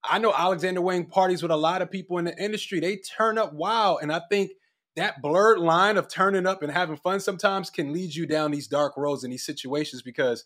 I 0.04 0.20
know 0.20 0.34
Alexander 0.34 0.82
Wang 0.82 1.06
parties 1.06 1.42
with 1.42 1.52
a 1.52 1.58
lot 1.58 1.82
of 1.82 1.92
people 1.92 2.18
in 2.18 2.26
the 2.26 2.44
industry. 2.44 2.80
They 2.80 2.98
turn 2.98 3.38
up 3.38 3.54
wild, 3.54 4.00
and 4.02 4.12
I 4.12 4.22
think 4.30 4.52
that 4.96 5.22
blurred 5.22 5.60
line 5.60 5.98
of 5.98 6.08
turning 6.08 6.46
up 6.46 6.64
and 6.64 6.72
having 6.72 6.96
fun 6.96 7.20
sometimes 7.20 7.70
can 7.70 7.92
lead 7.92 8.16
you 8.16 8.26
down 8.26 8.52
these 8.52 8.68
dark 8.68 8.96
roads 8.96 9.24
in 9.24 9.32
these 9.32 9.46
situations 9.46 10.02
because 10.02 10.46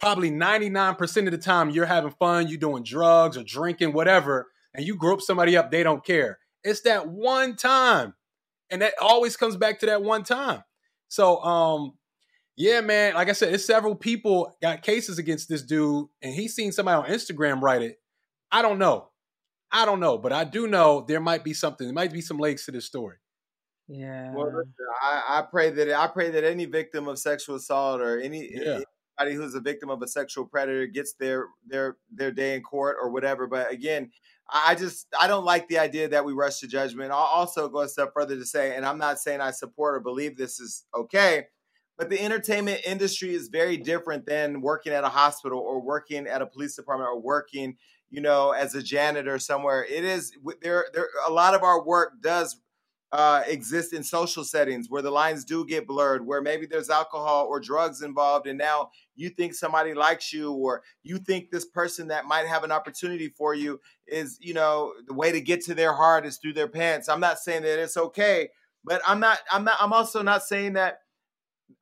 probably 0.00 0.30
99% 0.30 1.26
of 1.26 1.30
the 1.32 1.38
time 1.38 1.70
you're 1.70 1.86
having 1.86 2.12
fun, 2.12 2.48
you're 2.48 2.58
doing 2.58 2.82
drugs 2.82 3.36
or 3.36 3.42
drinking, 3.42 3.92
whatever, 3.92 4.48
and 4.74 4.86
you 4.86 4.96
group 4.96 5.20
somebody 5.20 5.56
up, 5.56 5.70
they 5.70 5.82
don't 5.82 6.04
care. 6.04 6.38
It's 6.62 6.82
that 6.82 7.08
one 7.08 7.56
time. 7.56 8.14
And 8.70 8.82
that 8.82 8.94
always 9.00 9.36
comes 9.36 9.56
back 9.56 9.80
to 9.80 9.86
that 9.86 10.02
one 10.02 10.24
time. 10.24 10.62
So 11.08 11.42
um 11.42 11.94
yeah, 12.56 12.80
man, 12.80 13.14
like 13.14 13.28
I 13.28 13.32
said, 13.32 13.54
it's 13.54 13.64
several 13.64 13.94
people 13.94 14.56
got 14.60 14.82
cases 14.82 15.16
against 15.18 15.48
this 15.48 15.62
dude, 15.62 16.08
and 16.20 16.34
he's 16.34 16.56
seen 16.56 16.72
somebody 16.72 16.96
on 16.96 17.16
Instagram 17.16 17.62
write 17.62 17.82
it. 17.82 18.00
I 18.50 18.62
don't 18.62 18.80
know. 18.80 19.10
I 19.70 19.84
don't 19.84 20.00
know, 20.00 20.18
but 20.18 20.32
I 20.32 20.42
do 20.42 20.66
know 20.66 21.04
there 21.06 21.20
might 21.20 21.44
be 21.44 21.54
something. 21.54 21.86
There 21.86 21.94
might 21.94 22.12
be 22.12 22.20
some 22.20 22.38
legs 22.38 22.64
to 22.64 22.72
this 22.72 22.84
story. 22.84 23.18
Yeah. 23.86 24.34
well, 24.34 24.46
listen, 24.46 24.74
I, 25.00 25.38
I 25.38 25.42
pray 25.48 25.70
that 25.70 25.90
I 25.90 26.08
pray 26.08 26.30
that 26.30 26.44
any 26.44 26.64
victim 26.64 27.06
of 27.06 27.18
sexual 27.18 27.56
assault 27.56 28.00
or 28.00 28.18
any 28.18 28.50
Yeah. 28.52 28.80
Anybody 29.18 29.36
who's 29.36 29.54
a 29.54 29.60
victim 29.60 29.90
of 29.90 30.02
a 30.02 30.08
sexual 30.08 30.44
predator 30.46 30.86
gets 30.86 31.14
their 31.14 31.46
their 31.66 31.96
their 32.12 32.32
day 32.32 32.54
in 32.54 32.62
court 32.62 32.96
or 33.00 33.10
whatever. 33.10 33.46
But 33.46 33.72
again, 33.72 34.10
I 34.50 34.74
just 34.74 35.06
I 35.18 35.26
don't 35.26 35.44
like 35.44 35.68
the 35.68 35.78
idea 35.78 36.08
that 36.08 36.24
we 36.24 36.32
rush 36.32 36.60
to 36.60 36.68
judgment. 36.68 37.12
I'll 37.12 37.18
also 37.18 37.68
go 37.68 37.80
a 37.80 37.88
step 37.88 38.12
further 38.14 38.36
to 38.36 38.46
say, 38.46 38.76
and 38.76 38.84
I'm 38.84 38.98
not 38.98 39.18
saying 39.18 39.40
I 39.40 39.50
support 39.50 39.96
or 39.96 40.00
believe 40.00 40.36
this 40.36 40.60
is 40.60 40.84
okay, 40.94 41.46
but 41.96 42.10
the 42.10 42.20
entertainment 42.20 42.80
industry 42.86 43.34
is 43.34 43.48
very 43.48 43.76
different 43.76 44.26
than 44.26 44.60
working 44.60 44.92
at 44.92 45.04
a 45.04 45.08
hospital 45.08 45.58
or 45.58 45.80
working 45.80 46.26
at 46.26 46.42
a 46.42 46.46
police 46.46 46.76
department 46.76 47.08
or 47.08 47.20
working, 47.20 47.76
you 48.10 48.20
know, 48.20 48.52
as 48.52 48.74
a 48.74 48.82
janitor 48.82 49.38
somewhere. 49.38 49.84
It 49.84 50.04
is 50.04 50.32
there. 50.62 50.86
There 50.94 51.08
a 51.26 51.32
lot 51.32 51.54
of 51.54 51.62
our 51.62 51.84
work 51.84 52.22
does 52.22 52.60
uh, 53.12 53.42
exist 53.46 53.92
in 53.92 54.02
social 54.02 54.44
settings 54.44 54.88
where 54.90 55.02
the 55.02 55.10
lines 55.10 55.44
do 55.44 55.64
get 55.64 55.86
blurred, 55.86 56.26
where 56.26 56.42
maybe 56.42 56.66
there's 56.66 56.90
alcohol 56.90 57.46
or 57.48 57.60
drugs 57.60 58.02
involved, 58.02 58.46
and 58.46 58.58
now 58.58 58.90
you 59.18 59.30
think 59.30 59.54
somebody 59.54 59.94
likes 59.94 60.32
you, 60.32 60.52
or 60.52 60.82
you 61.02 61.18
think 61.18 61.50
this 61.50 61.64
person 61.64 62.08
that 62.08 62.24
might 62.24 62.46
have 62.46 62.64
an 62.64 62.72
opportunity 62.72 63.28
for 63.28 63.54
you 63.54 63.80
is, 64.06 64.38
you 64.40 64.54
know, 64.54 64.92
the 65.06 65.14
way 65.14 65.32
to 65.32 65.40
get 65.40 65.62
to 65.64 65.74
their 65.74 65.92
heart 65.92 66.24
is 66.24 66.38
through 66.38 66.52
their 66.54 66.68
pants. 66.68 67.08
I'm 67.08 67.20
not 67.20 67.38
saying 67.38 67.62
that 67.62 67.82
it's 67.82 67.96
okay, 67.96 68.48
but 68.84 69.02
I'm 69.06 69.20
not. 69.20 69.38
I'm 69.50 69.64
not. 69.64 69.76
I'm 69.80 69.92
also 69.92 70.22
not 70.22 70.44
saying 70.44 70.74
that. 70.74 71.00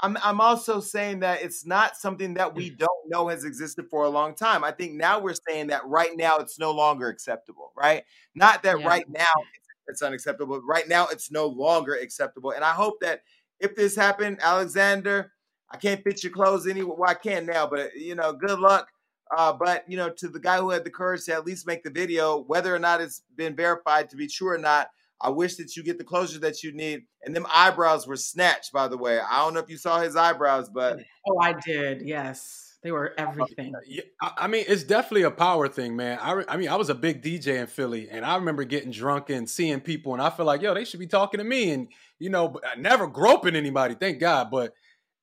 I'm, 0.01 0.18
I'm 0.22 0.41
also 0.41 0.80
saying 0.80 1.20
that 1.20 1.43
it's 1.43 1.64
not 1.64 1.97
something 1.97 2.34
that 2.34 2.55
we 2.55 2.70
mm. 2.70 2.78
don't 2.78 3.09
know 3.09 3.28
has 3.28 3.45
existed 3.45 3.87
for 3.89 4.05
a 4.05 4.09
long 4.09 4.34
time. 4.34 4.64
I 4.64 4.72
think 4.72 4.95
now 4.95 5.20
we're 5.20 5.37
saying 5.49 5.68
that 5.68 5.87
right 5.87 6.11
now 6.16 6.39
it's 6.39 6.59
no 6.59 6.72
longer 6.72 7.09
acceptable, 7.09 7.72
right? 7.76 8.03
Not 8.34 8.62
that 8.64 8.80
Yeah. 8.80 8.87
right 8.87 9.09
now 9.09 9.24
it's, 9.55 9.68
it's 9.87 10.03
unacceptable. 10.03 10.57
but 10.57 10.66
Right 10.66 10.89
now 10.89 11.07
it's 11.07 11.30
no 11.30 11.47
longer 11.47 11.95
acceptable. 11.95 12.51
And 12.51 12.64
I 12.64 12.72
hope 12.72 13.01
that 13.01 13.22
if 13.61 13.74
this 13.74 13.97
happened, 13.97 14.39
Alexander, 14.43 15.32
I 15.71 15.77
can't 15.77 16.03
fit 16.03 16.23
your 16.23 16.33
clothes 16.33 16.67
anywhere. 16.67 16.97
Well, 16.97 17.11
I 17.11 17.14
can 17.14 17.47
now, 17.47 17.67
but 17.67 17.95
you 17.97 18.14
know, 18.14 18.33
good 18.33 18.59
luck. 18.59 18.89
Uh, 19.37 19.53
but 19.53 19.85
you 19.89 19.97
know, 19.97 20.11
to 20.11 20.29
the 20.29 20.39
guy 20.39 20.59
who 20.59 20.71
had 20.71 20.85
the 20.85 20.91
courage 20.91 21.25
to 21.25 21.35
at 21.35 21.45
least 21.45 21.67
make 21.67 21.83
the 21.83 21.91
video, 21.91 22.45
whether 22.47 22.75
or 22.75 22.79
not 22.79 23.01
it's 23.01 23.23
been 23.37 23.57
verified 23.57 24.09
to 24.11 24.17
be 24.17 24.29
true 24.29 24.51
or 24.51 24.59
not, 24.59 24.89
I 25.21 25.31
wish 25.31 25.57
that 25.57 25.77
you 25.77 25.83
get 25.83 25.99
the 25.99 26.05
closure 26.05 26.39
that 26.41 26.62
you 26.62 26.73
need. 26.73 27.03
And 27.25 27.35
them 27.35 27.47
eyebrows 27.53 28.07
were 28.07 28.17
snatched, 28.17 28.73
by 28.73 28.87
the 28.87 28.97
way. 28.99 29.19
I 29.19 29.39
don't 29.39 29.55
know 29.55 29.61
if 29.61 29.71
you 29.71 29.79
saw 29.79 30.01
his 30.01 30.14
eyebrows, 30.14 30.69
but 30.69 31.01
Oh, 31.29 31.39
I 31.41 31.55
did. 31.55 32.03
Yes. 32.03 32.62
They 32.83 32.93
were 32.93 33.14
everything. 33.19 33.73
Yeah, 33.85 34.03
I 34.23 34.33
I 34.43 34.47
mean, 34.47 34.64
it's 34.69 34.85
definitely 34.85 35.23
a 35.23 35.31
power 35.33 35.67
thing, 35.67 35.97
man. 35.97 36.21
I, 36.23 36.33
re- 36.33 36.45
I 36.47 36.57
mean, 36.57 36.69
I 36.69 36.77
was 36.77 36.89
a 36.89 36.95
big 36.95 37.21
DJ 37.21 37.59
in 37.59 37.67
Philly, 37.67 38.09
and 38.09 38.25
I 38.25 38.37
remember 38.37 38.62
getting 38.62 38.93
drunk 38.93 39.29
and 39.29 39.51
seeing 39.51 39.81
people, 39.81 40.12
and 40.12 40.23
I 40.23 40.31
feel 40.31 40.47
like, 40.47 40.62
yo, 40.62 40.73
they 40.73 40.85
should 40.85 41.01
be 41.01 41.09
talking 41.09 41.39
to 41.39 41.45
me, 41.45 41.71
and 41.71 41.89
you 42.21 42.31
know, 42.31 42.47
but 42.47 42.62
I 42.64 42.79
never 42.79 43.09
groping 43.09 43.57
anybody, 43.57 43.97
thank 43.97 44.21
God. 44.21 44.53
But 44.53 44.73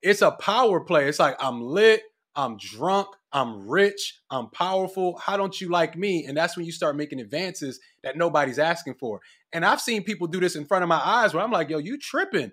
it's 0.03 0.21
a 0.21 0.31
power 0.31 0.81
play. 0.81 1.07
It's 1.07 1.19
like 1.19 1.37
I'm 1.39 1.61
lit, 1.61 2.03
I'm 2.35 2.57
drunk, 2.57 3.07
I'm 3.31 3.67
rich, 3.67 4.19
I'm 4.29 4.49
powerful. 4.49 5.17
How 5.17 5.37
don't 5.37 5.59
you 5.59 5.69
like 5.69 5.97
me? 5.97 6.25
And 6.25 6.37
that's 6.37 6.55
when 6.55 6.65
you 6.65 6.71
start 6.71 6.95
making 6.95 7.19
advances 7.19 7.79
that 8.03 8.17
nobody's 8.17 8.59
asking 8.59 8.95
for. 8.95 9.21
And 9.53 9.65
I've 9.65 9.81
seen 9.81 10.03
people 10.03 10.27
do 10.27 10.39
this 10.39 10.55
in 10.55 10.65
front 10.65 10.83
of 10.83 10.89
my 10.89 11.01
eyes, 11.03 11.33
where 11.33 11.43
I'm 11.43 11.51
like, 11.51 11.69
yo, 11.69 11.77
you 11.77 11.97
tripping. 11.97 12.51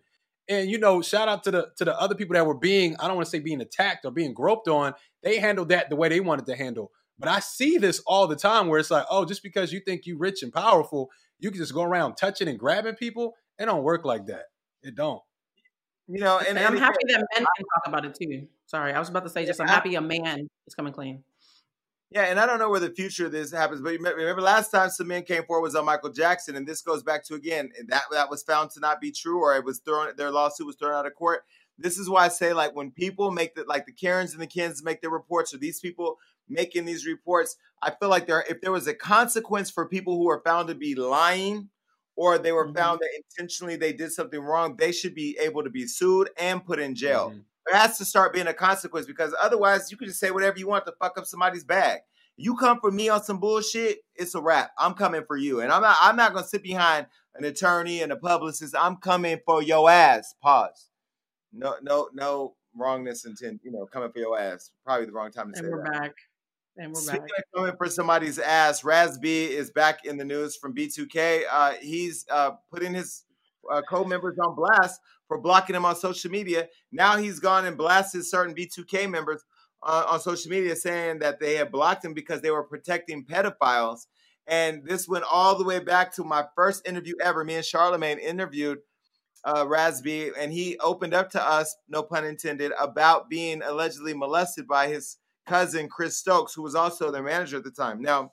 And 0.48 0.70
you 0.70 0.78
know, 0.78 1.03
shout 1.03 1.28
out 1.28 1.44
to 1.44 1.51
the 1.51 1.68
to 1.76 1.84
the 1.84 2.01
other 2.01 2.14
people 2.14 2.34
that 2.34 2.46
were 2.46 2.55
being, 2.59 2.96
I 2.98 3.07
don't 3.07 3.16
want 3.16 3.26
to 3.26 3.30
say 3.30 3.40
being 3.40 3.61
attacked 3.61 4.05
or 4.05 4.11
being 4.11 4.32
groped 4.32 4.68
on. 4.68 4.94
They 5.22 5.38
handled 5.38 5.68
that 5.68 5.90
the 5.90 5.96
way 5.96 6.09
they 6.09 6.20
wanted 6.20 6.46
to 6.46 6.57
handle. 6.57 6.90
But 7.18 7.28
I 7.28 7.40
see 7.40 7.76
this 7.76 8.01
all 8.07 8.26
the 8.26 8.36
time 8.36 8.68
where 8.68 8.80
it's 8.80 8.90
like, 8.90 9.05
oh, 9.11 9.26
just 9.26 9.42
because 9.42 9.72
you 9.72 9.80
think 9.80 10.07
you 10.07 10.16
rich 10.16 10.42
and 10.42 10.53
powerful, 10.53 11.11
you 11.38 11.51
can 11.51 11.61
just 11.61 11.74
go 11.74 11.82
around 11.82 12.14
touching 12.14 12.48
and 12.48 12.59
grabbing 12.59 12.94
people. 12.94 13.34
It 13.59 13.66
don't 13.66 13.82
work 13.82 14.07
like 14.07 14.26
that. 14.26 14.44
It 14.82 14.94
don't. 14.94 15.20
You 16.11 16.20
know, 16.20 16.38
And, 16.38 16.48
and, 16.48 16.58
I'm 16.58 16.72
and 16.72 16.80
happy 16.80 16.98
that 17.08 17.18
men 17.34 17.46
can 17.56 17.66
talk 17.74 17.86
about 17.86 18.04
it 18.04 18.16
too. 18.20 18.48
Sorry, 18.66 18.92
I 18.92 18.98
was 18.98 19.08
about 19.08 19.24
to 19.24 19.30
say 19.30 19.46
just 19.46 19.61
I'm 19.61 19.68
happy 19.68 19.94
a 19.94 20.00
man 20.00 20.48
is 20.66 20.74
coming 20.74 20.92
clean. 20.92 21.22
Yeah, 22.11 22.22
and 22.22 22.40
I 22.40 22.46
don't 22.46 22.58
know 22.58 22.68
where 22.68 22.80
the 22.80 22.90
future 22.90 23.26
of 23.26 23.32
this 23.32 23.52
happens, 23.52 23.80
but 23.80 23.92
remember, 23.92 24.18
remember 24.18 24.42
last 24.42 24.70
time 24.70 24.90
some 24.90 25.06
men 25.06 25.22
came 25.22 25.44
forward 25.44 25.62
was 25.62 25.76
on 25.76 25.84
Michael 25.84 26.11
Jackson, 26.11 26.56
and 26.56 26.66
this 26.66 26.82
goes 26.82 27.04
back 27.04 27.24
to 27.26 27.34
again 27.34 27.70
that 27.86 28.02
that 28.11 28.28
was 28.28 28.42
found 28.42 28.70
to 28.72 28.80
not 28.80 29.00
be 29.00 29.12
true, 29.12 29.40
or 29.40 29.54
it 29.54 29.64
was 29.64 29.78
thrown 29.78 30.08
their 30.16 30.32
lawsuit 30.32 30.66
was 30.66 30.74
thrown 30.74 30.94
out 30.94 31.06
of 31.06 31.14
court. 31.14 31.44
This 31.78 31.98
is 31.98 32.11
why 32.11 32.24
I 32.24 32.28
say 32.28 32.52
like 32.52 32.74
when 32.74 32.90
people 32.90 33.30
make 33.30 33.54
the 33.54 33.64
like 33.68 33.86
the 33.86 33.92
Karens 33.92 34.32
and 34.32 34.42
the 34.42 34.48
Kens 34.48 34.82
make 34.82 35.00
their 35.00 35.11
reports, 35.11 35.54
or 35.54 35.58
these 35.58 35.78
people 35.78 36.18
making 36.48 36.84
these 36.84 37.06
reports, 37.06 37.56
I 37.80 37.92
feel 37.92 38.08
like 38.08 38.26
there 38.26 38.44
if 38.50 38.61
there 38.61 38.72
was 38.72 38.88
a 38.88 38.94
consequence 38.94 39.70
for 39.70 39.86
people 39.86 40.16
who 40.16 40.28
are 40.30 40.42
found 40.44 40.66
to 40.66 40.74
be 40.74 40.96
lying, 40.96 41.68
or 42.20 42.36
they 42.36 42.52
were 42.52 42.66
found 42.66 43.00
mm-hmm. 43.00 43.04
that 43.16 43.22
intentionally 43.30 43.76
they 43.76 43.94
did 43.94 44.12
something 44.12 44.40
wrong, 44.40 44.76
they 44.76 44.92
should 44.92 45.14
be 45.14 45.38
able 45.40 45.64
to 45.64 45.70
be 45.70 45.86
sued 45.86 46.28
and 46.36 46.62
put 46.62 46.78
in 46.78 46.94
jail. 46.94 47.30
Mm-hmm. 47.30 47.38
There 47.66 47.80
has 47.80 47.96
to 47.96 48.04
start 48.04 48.34
being 48.34 48.46
a 48.46 48.52
consequence 48.52 49.06
because 49.06 49.34
otherwise 49.42 49.90
you 49.90 49.96
can 49.96 50.06
just 50.06 50.20
say 50.20 50.30
whatever 50.30 50.58
you 50.58 50.68
want 50.68 50.84
to 50.84 50.92
fuck 51.00 51.16
up 51.16 51.24
somebody's 51.24 51.64
bag. 51.64 52.00
You 52.36 52.56
come 52.56 52.78
for 52.78 52.90
me 52.90 53.08
on 53.08 53.22
some 53.22 53.40
bullshit, 53.40 54.00
it's 54.14 54.34
a 54.34 54.40
wrap. 54.42 54.72
I'm 54.76 54.92
coming 54.92 55.22
for 55.26 55.38
you. 55.38 55.62
And 55.62 55.72
I'm 55.72 55.80
not 55.80 55.96
I'm 56.02 56.16
not 56.16 56.34
gonna 56.34 56.46
sit 56.46 56.62
behind 56.62 57.06
an 57.36 57.44
attorney 57.44 58.02
and 58.02 58.12
a 58.12 58.16
publicist. 58.16 58.74
I'm 58.78 58.96
coming 58.96 59.38
for 59.46 59.62
your 59.62 59.88
ass. 59.88 60.34
Pause. 60.42 60.90
No, 61.54 61.76
no, 61.80 62.10
no 62.12 62.54
wrongness 62.76 63.24
intent, 63.24 63.62
you 63.64 63.72
know, 63.72 63.86
coming 63.86 64.12
for 64.12 64.18
your 64.18 64.38
ass. 64.38 64.72
Probably 64.84 65.06
the 65.06 65.12
wrong 65.12 65.30
time 65.30 65.52
to 65.54 65.58
And 65.58 65.66
say 65.66 65.70
we're 65.70 65.84
that. 65.84 65.92
back. 66.02 66.14
And 66.76 66.92
we're 66.92 67.00
Speaking 67.00 67.22
back. 67.22 67.44
of 67.54 67.60
coming 67.60 67.76
for 67.76 67.88
somebody's 67.88 68.38
ass, 68.38 68.84
Raz 68.84 69.18
B 69.18 69.44
is 69.44 69.70
back 69.70 70.04
in 70.04 70.16
the 70.16 70.24
news 70.24 70.56
from 70.56 70.74
B2K. 70.74 71.42
Uh, 71.50 71.72
he's 71.80 72.24
uh, 72.30 72.52
putting 72.72 72.94
his 72.94 73.24
uh, 73.70 73.82
co-members 73.88 74.38
on 74.38 74.54
blast 74.54 75.00
for 75.28 75.38
blocking 75.38 75.76
him 75.76 75.84
on 75.84 75.96
social 75.96 76.30
media. 76.30 76.68
Now 76.90 77.16
he's 77.16 77.38
gone 77.38 77.66
and 77.66 77.76
blasted 77.76 78.24
certain 78.24 78.54
B2K 78.54 79.10
members 79.10 79.44
uh, 79.82 80.06
on 80.08 80.20
social 80.20 80.50
media, 80.50 80.76
saying 80.76 81.18
that 81.20 81.40
they 81.40 81.54
had 81.54 81.70
blocked 81.72 82.04
him 82.04 82.14
because 82.14 82.40
they 82.40 82.50
were 82.50 82.64
protecting 82.64 83.24
pedophiles. 83.24 84.06
And 84.46 84.84
this 84.84 85.08
went 85.08 85.24
all 85.30 85.56
the 85.56 85.64
way 85.64 85.78
back 85.78 86.14
to 86.16 86.24
my 86.24 86.44
first 86.56 86.86
interview 86.88 87.14
ever. 87.22 87.44
Me 87.44 87.54
and 87.54 87.64
Charlemagne 87.64 88.18
interviewed 88.18 88.78
uh, 89.44 89.66
Raz 89.66 90.02
B, 90.02 90.30
and 90.38 90.52
he 90.52 90.78
opened 90.78 91.14
up 91.14 91.30
to 91.30 91.42
us, 91.42 91.76
no 91.88 92.02
pun 92.02 92.24
intended, 92.24 92.72
about 92.78 93.30
being 93.30 93.62
allegedly 93.62 94.14
molested 94.14 94.66
by 94.66 94.88
his 94.88 95.16
cousin 95.47 95.88
Chris 95.88 96.16
Stokes, 96.16 96.55
who 96.55 96.62
was 96.62 96.74
also 96.74 97.11
their 97.11 97.22
manager 97.22 97.57
at 97.59 97.64
the 97.64 97.70
time. 97.70 98.01
Now, 98.01 98.32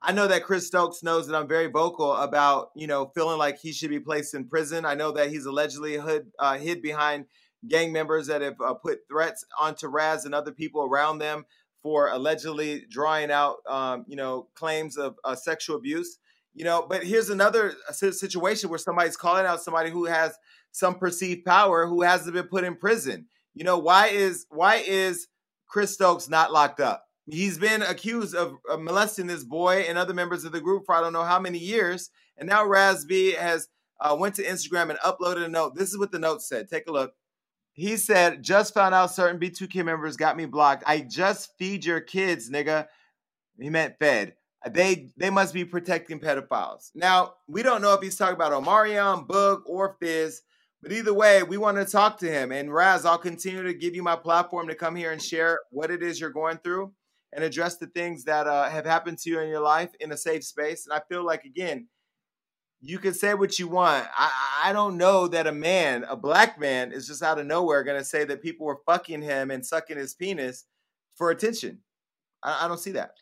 I 0.00 0.12
know 0.12 0.28
that 0.28 0.44
Chris 0.44 0.66
Stokes 0.66 1.02
knows 1.02 1.26
that 1.26 1.36
I'm 1.36 1.48
very 1.48 1.66
vocal 1.66 2.12
about, 2.12 2.70
you 2.76 2.86
know, 2.86 3.10
feeling 3.14 3.38
like 3.38 3.58
he 3.58 3.72
should 3.72 3.90
be 3.90 3.98
placed 3.98 4.34
in 4.34 4.46
prison. 4.46 4.84
I 4.84 4.94
know 4.94 5.10
that 5.12 5.30
he's 5.30 5.44
allegedly 5.44 5.98
hid, 5.98 6.26
uh, 6.38 6.56
hid 6.56 6.82
behind 6.82 7.26
gang 7.66 7.92
members 7.92 8.28
that 8.28 8.40
have 8.40 8.60
uh, 8.64 8.74
put 8.74 9.00
threats 9.08 9.44
onto 9.58 9.88
Raz 9.88 10.24
and 10.24 10.34
other 10.34 10.52
people 10.52 10.82
around 10.82 11.18
them 11.18 11.44
for 11.82 12.10
allegedly 12.10 12.86
drawing 12.88 13.30
out, 13.30 13.56
um, 13.68 14.04
you 14.06 14.16
know, 14.16 14.48
claims 14.54 14.96
of 14.96 15.16
uh, 15.24 15.34
sexual 15.34 15.76
abuse. 15.76 16.18
You 16.54 16.64
know, 16.64 16.86
but 16.88 17.04
here's 17.04 17.30
another 17.30 17.74
situation 17.92 18.68
where 18.68 18.78
somebody's 18.78 19.16
calling 19.16 19.46
out 19.46 19.62
somebody 19.62 19.90
who 19.90 20.06
has 20.06 20.36
some 20.72 20.98
perceived 20.98 21.44
power 21.44 21.86
who 21.86 22.02
hasn't 22.02 22.34
been 22.34 22.46
put 22.46 22.64
in 22.64 22.74
prison. 22.74 23.26
You 23.54 23.64
know, 23.64 23.78
why 23.78 24.08
is 24.08 24.46
why 24.50 24.76
is 24.76 25.28
Chris 25.68 25.94
Stokes 25.94 26.28
not 26.28 26.52
locked 26.52 26.80
up? 26.80 27.04
He's 27.30 27.58
been 27.58 27.82
accused 27.82 28.34
of, 28.34 28.56
molesting 28.78 29.26
this 29.26 29.44
boy 29.44 29.84
and 29.88 29.98
other 29.98 30.14
members 30.14 30.44
of 30.44 30.52
the 30.52 30.60
group 30.60 30.84
for 30.86 30.94
I 30.94 31.00
don't 31.00 31.12
know 31.12 31.24
how 31.24 31.38
many 31.38 31.58
years, 31.58 32.10
and 32.36 32.48
now 32.48 32.64
Raz 32.64 33.04
B 33.04 33.32
has 33.32 33.68
uh, 34.00 34.16
went 34.18 34.34
to 34.36 34.44
Instagram 34.44 34.90
and 34.90 34.98
uploaded 35.00 35.44
a 35.44 35.48
note. 35.48 35.74
This 35.74 35.90
is 35.90 35.98
what 35.98 36.12
the 36.12 36.18
note 36.18 36.42
said. 36.42 36.68
Take 36.68 36.86
a 36.88 36.92
look. 36.92 37.12
He 37.72 37.96
said, 37.96 38.42
"Just 38.42 38.74
found 38.74 38.94
out 38.94 39.12
certain 39.12 39.38
B2K 39.38 39.84
members 39.84 40.16
got 40.16 40.36
me 40.36 40.46
blocked. 40.46 40.84
I 40.86 41.00
just 41.00 41.50
feed 41.58 41.84
your 41.84 42.00
kids, 42.00 42.50
nigga." 42.50 42.86
He 43.58 43.70
meant 43.70 43.98
fed. 43.98 44.34
They 44.68 45.10
they 45.16 45.30
must 45.30 45.54
be 45.54 45.64
protecting 45.64 46.20
pedophiles. 46.20 46.90
Now 46.94 47.34
we 47.46 47.62
don't 47.62 47.82
know 47.82 47.94
if 47.94 48.02
he's 48.02 48.16
talking 48.16 48.34
about 48.34 48.52
Omarion, 48.52 49.26
Boog, 49.26 49.62
or 49.66 49.96
Fizz, 50.00 50.42
but 50.82 50.92
either 50.92 51.14
way, 51.14 51.42
we 51.42 51.56
want 51.56 51.76
to 51.76 51.84
talk 51.84 52.18
to 52.18 52.30
him. 52.30 52.52
And 52.52 52.72
Raz, 52.72 53.04
I'll 53.04 53.18
continue 53.18 53.62
to 53.62 53.74
give 53.74 53.94
you 53.94 54.02
my 54.02 54.16
platform 54.16 54.68
to 54.68 54.74
come 54.74 54.94
here 54.94 55.12
and 55.12 55.20
share 55.20 55.60
what 55.70 55.90
it 55.90 56.02
is 56.02 56.20
you're 56.20 56.30
going 56.30 56.58
through 56.58 56.92
and 57.32 57.44
address 57.44 57.76
the 57.76 57.88
things 57.88 58.24
that 58.24 58.46
uh, 58.46 58.68
have 58.68 58.86
happened 58.86 59.18
to 59.18 59.30
you 59.30 59.40
in 59.40 59.48
your 59.48 59.60
life 59.60 59.90
in 60.00 60.12
a 60.12 60.16
safe 60.16 60.44
space. 60.44 60.86
And 60.86 60.94
I 60.94 61.02
feel 61.08 61.24
like 61.24 61.44
again, 61.44 61.88
you 62.80 62.98
can 62.98 63.12
say 63.12 63.34
what 63.34 63.58
you 63.58 63.66
want. 63.66 64.06
I, 64.16 64.60
I 64.66 64.72
don't 64.72 64.96
know 64.96 65.26
that 65.28 65.48
a 65.48 65.52
man, 65.52 66.04
a 66.08 66.16
black 66.16 66.60
man, 66.60 66.92
is 66.92 67.08
just 67.08 67.22
out 67.22 67.40
of 67.40 67.46
nowhere 67.46 67.82
going 67.82 67.98
to 67.98 68.04
say 68.04 68.24
that 68.24 68.42
people 68.42 68.66
were 68.66 68.80
fucking 68.86 69.22
him 69.22 69.50
and 69.50 69.66
sucking 69.66 69.96
his 69.96 70.14
penis 70.14 70.64
for 71.16 71.30
attention. 71.30 71.80
I, 72.42 72.64
I 72.64 72.68
don't 72.68 72.78
see 72.78 72.92
that. 72.92 73.12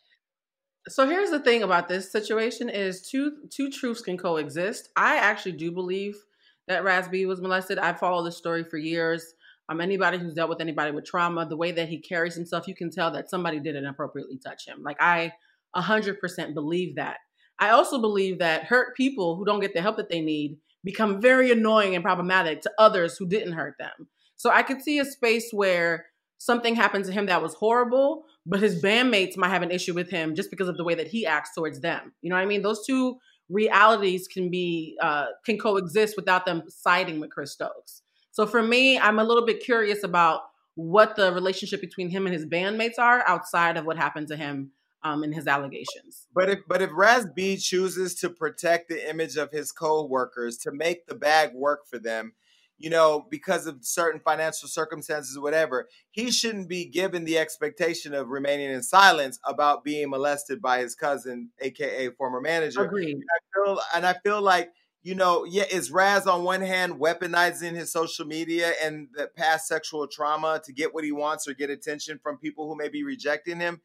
So 0.87 1.07
here's 1.07 1.31
the 1.31 1.39
thing 1.39 1.63
about 1.63 1.89
this 1.89 2.11
situation 2.11 2.69
is 2.69 3.01
two 3.01 3.47
two 3.49 3.69
truths 3.69 4.01
can 4.01 4.17
coexist. 4.17 4.89
I 4.95 5.17
actually 5.17 5.53
do 5.53 5.71
believe 5.71 6.23
that 6.67 6.83
Raz 6.83 7.07
B 7.07 7.25
was 7.25 7.41
molested. 7.41 7.79
I 7.79 7.93
followed 7.93 8.25
this 8.25 8.37
story 8.37 8.63
for 8.63 8.77
years. 8.77 9.33
Um, 9.69 9.81
anybody 9.81 10.17
who's 10.17 10.33
dealt 10.33 10.49
with 10.49 10.61
anybody 10.61 10.91
with 10.91 11.05
trauma, 11.05 11.45
the 11.45 11.57
way 11.57 11.71
that 11.71 11.89
he 11.89 11.99
carries 11.99 12.35
himself, 12.35 12.67
you 12.67 12.75
can 12.75 12.89
tell 12.89 13.11
that 13.11 13.29
somebody 13.29 13.59
did 13.59 13.75
inappropriately 13.75 14.37
touch 14.37 14.65
him. 14.65 14.81
Like 14.83 14.97
I 15.01 15.33
100% 15.75 16.53
believe 16.53 16.95
that. 16.95 17.17
I 17.59 17.69
also 17.69 17.99
believe 17.99 18.39
that 18.39 18.65
hurt 18.65 18.95
people 18.95 19.35
who 19.35 19.45
don't 19.45 19.59
get 19.59 19.73
the 19.73 19.81
help 19.81 19.97
that 19.97 20.09
they 20.09 20.21
need 20.21 20.57
become 20.83 21.21
very 21.21 21.51
annoying 21.51 21.95
and 21.95 22.03
problematic 22.03 22.61
to 22.61 22.71
others 22.77 23.17
who 23.17 23.27
didn't 23.27 23.53
hurt 23.53 23.75
them. 23.77 24.07
So 24.35 24.51
I 24.51 24.61
could 24.61 24.81
see 24.81 24.99
a 24.99 25.05
space 25.05 25.49
where 25.51 26.05
something 26.37 26.75
happened 26.75 27.05
to 27.05 27.11
him 27.11 27.25
that 27.25 27.41
was 27.41 27.55
horrible, 27.55 28.23
but 28.45 28.59
his 28.59 28.81
bandmates 28.81 29.35
might 29.35 29.49
have 29.49 29.63
an 29.63 29.71
issue 29.71 29.93
with 29.93 30.09
him 30.09 30.35
just 30.35 30.51
because 30.51 30.67
of 30.67 30.77
the 30.77 30.83
way 30.83 30.95
that 30.95 31.07
he 31.07 31.25
acts 31.25 31.53
towards 31.55 31.81
them. 31.81 32.13
You 32.21 32.29
know 32.29 32.35
what 32.35 32.43
I 32.43 32.45
mean? 32.45 32.61
Those 32.61 32.85
two 32.85 33.17
realities 33.49 34.27
can 34.27 34.49
be 34.49 34.97
uh, 35.01 35.27
can 35.45 35.57
coexist 35.57 36.15
without 36.15 36.45
them 36.45 36.63
siding 36.67 37.19
with 37.19 37.29
Chris 37.29 37.53
Stokes. 37.53 38.01
So 38.31 38.45
for 38.45 38.61
me, 38.61 38.99
I'm 38.99 39.19
a 39.19 39.23
little 39.23 39.45
bit 39.45 39.63
curious 39.63 40.03
about 40.03 40.41
what 40.75 41.15
the 41.15 41.33
relationship 41.33 41.81
between 41.81 42.09
him 42.09 42.27
and 42.27 42.33
his 42.33 42.45
bandmates 42.45 42.99
are 42.99 43.27
outside 43.27 43.77
of 43.77 43.85
what 43.85 43.97
happened 43.97 44.27
to 44.27 44.37
him 44.37 44.71
um, 45.03 45.23
in 45.23 45.31
his 45.31 45.47
allegations. 45.47 46.27
But 46.33 46.49
if 46.49 46.59
but 46.67 46.81
if 46.81 46.91
Raz 46.93 47.25
B 47.35 47.57
chooses 47.57 48.15
to 48.15 48.29
protect 48.29 48.89
the 48.89 49.09
image 49.09 49.37
of 49.37 49.51
his 49.51 49.71
co-workers 49.71 50.57
to 50.59 50.71
make 50.71 51.07
the 51.07 51.15
bag 51.15 51.53
work 51.53 51.87
for 51.87 51.97
them, 51.97 52.33
you 52.77 52.89
know, 52.89 53.25
because 53.29 53.65
of 53.65 53.79
certain 53.81 54.19
financial 54.19 54.67
circumstances 54.67 55.35
or 55.35 55.41
whatever, 55.41 55.87
he 56.11 56.31
shouldn't 56.31 56.69
be 56.69 56.85
given 56.85 57.25
the 57.25 57.37
expectation 57.37 58.13
of 58.13 58.29
remaining 58.29 58.71
in 58.71 58.83
silence 58.83 59.39
about 59.43 59.83
being 59.83 60.09
molested 60.09 60.61
by 60.61 60.79
his 60.79 60.95
cousin, 60.95 61.49
aka 61.59 62.09
former 62.11 62.41
manager. 62.41 62.83
Agreed. 62.83 63.15
And 63.15 63.23
I 63.23 63.39
feel, 63.53 63.81
and 63.95 64.05
I 64.05 64.13
feel 64.23 64.41
like 64.41 64.71
you 65.07 65.15
know, 65.15 65.45
yeah, 65.45 65.63
is 65.71 65.89
Raz 65.89 66.27
on 66.27 66.43
one 66.43 66.59
hand 66.59 66.95
weaponizing 66.95 67.73
his 67.73 67.93
social 67.93 68.25
media 68.25 68.73
and 68.83 69.07
the 69.13 69.27
past 69.37 69.65
sexual 69.65 70.05
trauma 70.05 70.61
to 70.65 70.73
get 70.73 70.93
what 70.93 71.05
he 71.05 71.13
wants 71.13 71.47
or 71.47 71.53
get 71.53 71.69
attention 71.69 72.19
from 72.21 72.37
people 72.37 72.67
who 72.67 72.75
may 72.75 72.89
be 72.89 73.03
rejecting 73.05 73.57
him? 73.57 73.79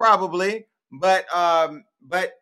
Probably, 0.00 0.66
but 0.90 1.32
um, 1.32 1.84
but 2.02 2.32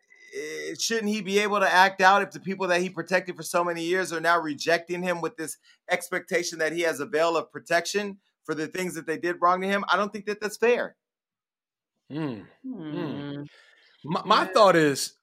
shouldn't 0.79 1.09
he 1.09 1.21
be 1.21 1.39
able 1.39 1.59
to 1.59 1.71
act 1.71 2.01
out 2.01 2.21
if 2.21 2.31
the 2.31 2.39
people 2.39 2.67
that 2.67 2.81
he 2.81 2.89
protected 2.89 3.35
for 3.35 3.43
so 3.43 3.63
many 3.63 3.83
years 3.83 4.11
are 4.11 4.21
now 4.21 4.39
rejecting 4.39 5.03
him 5.03 5.21
with 5.21 5.37
this 5.37 5.57
expectation 5.89 6.59
that 6.59 6.73
he 6.73 6.81
has 6.81 6.99
a 6.99 7.05
veil 7.05 7.37
of 7.37 7.51
protection 7.51 8.17
for 8.43 8.55
the 8.55 8.67
things 8.67 8.95
that 8.95 9.05
they 9.05 9.17
did 9.17 9.37
wrong 9.41 9.61
to 9.61 9.67
him? 9.67 9.83
I 9.91 9.97
don't 9.97 10.11
think 10.11 10.25
that 10.25 10.41
that's 10.41 10.57
fair. 10.57 10.95
Mm. 12.11 12.45
Hmm. 12.65 13.43
My, 14.03 14.21
my 14.25 14.45
thought 14.45 14.75
is, 14.75 15.13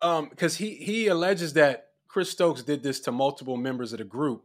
um, 0.00 0.28
because 0.28 0.56
he 0.56 0.76
he 0.76 1.08
alleges 1.08 1.54
that 1.54 1.86
Chris 2.08 2.30
Stokes 2.30 2.62
did 2.62 2.82
this 2.82 3.00
to 3.00 3.12
multiple 3.12 3.56
members 3.56 3.92
of 3.92 3.98
the 3.98 4.04
group. 4.04 4.44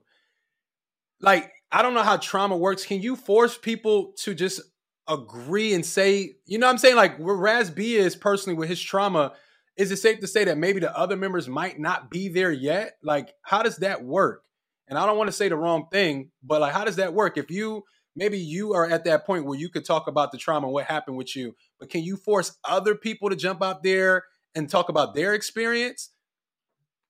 Like, 1.21 1.51
I 1.71 1.81
don't 1.81 1.93
know 1.93 2.03
how 2.03 2.17
trauma 2.17 2.57
works. 2.57 2.85
Can 2.85 3.01
you 3.01 3.15
force 3.15 3.57
people 3.57 4.13
to 4.23 4.33
just 4.33 4.61
agree 5.07 5.73
and 5.73 5.85
say, 5.85 6.35
you 6.45 6.57
know 6.57 6.67
what 6.67 6.71
I'm 6.71 6.77
saying? 6.77 6.95
Like 6.95 7.17
where 7.17 7.35
Raz 7.35 7.69
B 7.69 7.95
is 7.95 8.15
personally 8.15 8.57
with 8.57 8.69
his 8.69 8.81
trauma, 8.81 9.33
is 9.75 9.91
it 9.91 9.97
safe 9.97 10.19
to 10.19 10.27
say 10.27 10.43
that 10.45 10.57
maybe 10.57 10.79
the 10.79 10.95
other 10.97 11.15
members 11.15 11.47
might 11.47 11.79
not 11.79 12.09
be 12.09 12.29
there 12.29 12.51
yet? 12.51 12.97
Like, 13.03 13.33
how 13.41 13.63
does 13.63 13.77
that 13.77 14.03
work? 14.03 14.43
And 14.87 14.97
I 14.99 15.05
don't 15.05 15.17
want 15.17 15.29
to 15.29 15.35
say 15.35 15.49
the 15.49 15.55
wrong 15.55 15.87
thing, 15.91 16.29
but 16.43 16.61
like, 16.61 16.73
how 16.73 16.83
does 16.83 16.97
that 16.97 17.13
work? 17.13 17.37
If 17.37 17.49
you 17.49 17.83
maybe 18.15 18.37
you 18.37 18.73
are 18.73 18.87
at 18.87 19.05
that 19.05 19.25
point 19.25 19.45
where 19.45 19.57
you 19.57 19.69
could 19.69 19.85
talk 19.85 20.07
about 20.07 20.31
the 20.31 20.37
trauma 20.37 20.67
and 20.67 20.73
what 20.73 20.85
happened 20.85 21.17
with 21.17 21.35
you, 21.35 21.55
but 21.79 21.89
can 21.89 22.03
you 22.03 22.17
force 22.17 22.57
other 22.63 22.95
people 22.95 23.29
to 23.29 23.35
jump 23.35 23.63
out 23.63 23.81
there 23.83 24.23
and 24.53 24.69
talk 24.69 24.89
about 24.89 25.15
their 25.15 25.33
experience? 25.33 26.11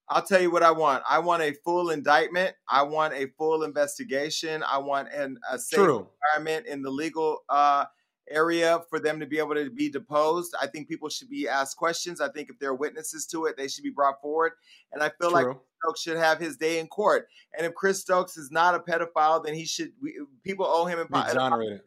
I'll 0.10 0.22
tell 0.22 0.42
you 0.42 0.52
what 0.52 0.64
I 0.64 0.72
want. 0.72 1.04
I 1.10 1.20
want 1.20 1.44
a 1.44 1.54
full 1.64 1.90
indictment. 1.90 2.56
I 2.70 2.84
want 2.84 3.14
a 3.14 3.28
full 3.38 3.64
investigation. 3.64 4.64
I 4.64 4.78
want 4.78 5.10
an, 5.14 5.38
a 5.50 5.58
safe 5.58 5.80
True. 5.80 6.08
environment 6.36 6.68
in 6.68 6.82
the 6.82 6.92
legal 6.92 7.40
uh, 7.50 7.86
area 8.30 8.82
for 8.90 9.00
them 9.00 9.20
to 9.20 9.26
be 9.26 9.38
able 9.38 9.56
to 9.56 9.70
be 9.70 9.90
deposed. 9.90 10.56
I 10.62 10.68
think 10.68 10.88
people 10.88 11.10
should 11.10 11.30
be 11.30 11.48
asked 11.48 11.78
questions. 11.78 12.22
I 12.22 12.30
think 12.30 12.50
if 12.50 12.60
there 12.60 12.70
are 12.70 12.76
witnesses 12.76 13.26
to 13.28 13.46
it, 13.46 13.58
they 13.58 13.68
should 13.68 13.84
be 13.84 13.90
brought 13.90 14.22
forward. 14.22 14.54
And 14.92 15.04
I 15.04 15.12
feel 15.20 15.32
like 15.32 15.46
True. 15.46 15.62
Stokes 15.84 16.02
should 16.02 16.18
have 16.18 16.40
his 16.40 16.58
day 16.58 16.80
in 16.80 16.88
court. 16.88 17.28
And 17.58 17.66
if 17.66 17.74
Chris 17.74 18.02
Stokes 18.02 18.38
is 18.38 18.52
not 18.52 18.76
a 18.76 18.80
pedophile, 18.80 19.44
then 19.44 19.54
he 19.54 19.66
should. 19.66 19.92
We, 20.02 20.18
people 20.44 20.66
owe 20.66 20.86
him. 20.86 21.06
Be 21.12 21.20
exonerated. 21.20 21.82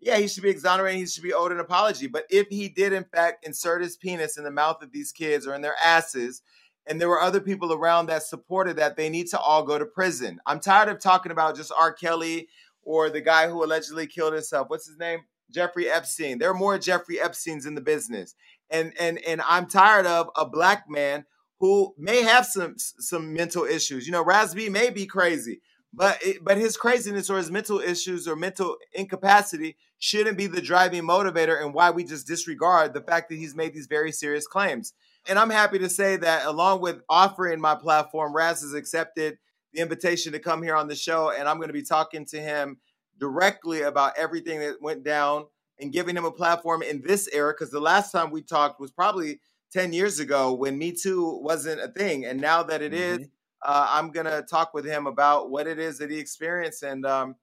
yeah, 0.00 0.18
he 0.18 0.28
should 0.28 0.42
be 0.42 0.50
exonerated. 0.50 1.00
He 1.00 1.06
should 1.06 1.22
be 1.22 1.34
owed 1.34 1.52
an 1.52 1.60
apology. 1.60 2.06
But 2.06 2.26
if 2.30 2.48
he 2.48 2.68
did, 2.68 2.92
in 2.92 3.04
fact, 3.04 3.46
insert 3.46 3.82
his 3.82 3.96
penis 3.96 4.36
in 4.36 4.44
the 4.44 4.50
mouth 4.50 4.82
of 4.82 4.92
these 4.92 5.12
kids 5.12 5.46
or 5.46 5.54
in 5.54 5.62
their 5.62 5.76
asses, 5.82 6.42
and 6.86 7.00
there 7.00 7.08
were 7.08 7.20
other 7.20 7.40
people 7.40 7.72
around 7.72 8.06
that 8.06 8.24
supported 8.24 8.76
that, 8.76 8.96
they 8.96 9.08
need 9.08 9.28
to 9.28 9.38
all 9.38 9.62
go 9.62 9.78
to 9.78 9.86
prison. 9.86 10.40
I'm 10.46 10.60
tired 10.60 10.88
of 10.88 11.00
talking 11.00 11.32
about 11.32 11.56
just 11.56 11.72
R. 11.78 11.92
Kelly 11.92 12.48
or 12.82 13.08
the 13.08 13.20
guy 13.20 13.48
who 13.48 13.64
allegedly 13.64 14.06
killed 14.06 14.32
himself. 14.32 14.68
What's 14.68 14.88
his 14.88 14.98
name? 14.98 15.20
Jeffrey 15.52 15.88
Epstein. 15.88 16.38
There 16.38 16.50
are 16.50 16.54
more 16.54 16.78
Jeffrey 16.78 17.16
Epsteins 17.16 17.66
in 17.66 17.74
the 17.74 17.80
business, 17.80 18.34
and 18.70 18.92
and 18.98 19.18
and 19.24 19.40
I'm 19.48 19.66
tired 19.66 20.06
of 20.06 20.30
a 20.36 20.46
black 20.46 20.84
man 20.88 21.24
who 21.60 21.94
may 21.96 22.22
have 22.22 22.46
some 22.46 22.74
some 22.78 23.32
mental 23.32 23.64
issues. 23.64 24.06
You 24.06 24.12
know, 24.12 24.24
Raz 24.24 24.54
B 24.54 24.68
may 24.68 24.90
be 24.90 25.06
crazy, 25.06 25.60
but 25.92 26.18
it, 26.22 26.44
but 26.44 26.58
his 26.58 26.76
craziness 26.76 27.30
or 27.30 27.36
his 27.36 27.50
mental 27.50 27.78
issues 27.78 28.26
or 28.26 28.34
mental 28.34 28.76
incapacity 28.94 29.76
shouldn't 29.98 30.36
be 30.36 30.48
the 30.48 30.60
driving 30.60 31.04
motivator 31.04 31.62
and 31.62 31.72
why 31.72 31.90
we 31.90 32.02
just 32.02 32.26
disregard 32.26 32.92
the 32.92 33.00
fact 33.00 33.28
that 33.28 33.36
he's 33.36 33.54
made 33.54 33.72
these 33.72 33.86
very 33.86 34.10
serious 34.10 34.46
claims. 34.46 34.94
And 35.28 35.38
I'm 35.38 35.50
happy 35.50 35.78
to 35.78 35.88
say 35.88 36.16
that 36.16 36.46
along 36.46 36.80
with 36.80 37.02
offering 37.08 37.60
my 37.60 37.76
platform, 37.76 38.34
Raz 38.34 38.62
has 38.62 38.74
accepted 38.74 39.38
the 39.72 39.80
invitation 39.80 40.32
to 40.32 40.40
come 40.40 40.62
here 40.62 40.74
on 40.74 40.88
the 40.88 40.96
show, 40.96 41.30
and 41.30 41.48
I'm 41.48 41.58
going 41.58 41.68
to 41.68 41.72
be 41.72 41.84
talking 41.84 42.26
to 42.26 42.40
him 42.40 42.78
directly 43.22 43.82
about 43.82 44.18
everything 44.18 44.58
that 44.58 44.82
went 44.82 45.04
down 45.04 45.44
and 45.78 45.92
giving 45.92 46.16
him 46.16 46.24
a 46.24 46.32
platform 46.32 46.82
in 46.82 47.00
this 47.06 47.28
era. 47.32 47.52
Because 47.52 47.70
the 47.70 47.78
last 47.78 48.10
time 48.10 48.32
we 48.32 48.42
talked 48.42 48.80
was 48.80 48.90
probably 48.90 49.38
10 49.72 49.92
years 49.92 50.18
ago 50.18 50.52
when 50.52 50.76
Me 50.76 50.90
Too 50.90 51.38
wasn't 51.40 51.80
a 51.80 51.86
thing. 51.86 52.24
And 52.24 52.40
now 52.40 52.64
that 52.64 52.82
it 52.82 52.92
is, 52.92 53.28
uh, 53.64 53.86
I'm 53.90 54.10
going 54.10 54.26
to 54.26 54.42
talk 54.42 54.74
with 54.74 54.84
him 54.84 55.06
about 55.06 55.50
what 55.50 55.68
it 55.68 55.78
is 55.78 55.98
that 55.98 56.10
he 56.10 56.18
experienced. 56.18 56.82
And 56.82 57.06
um, 57.06 57.36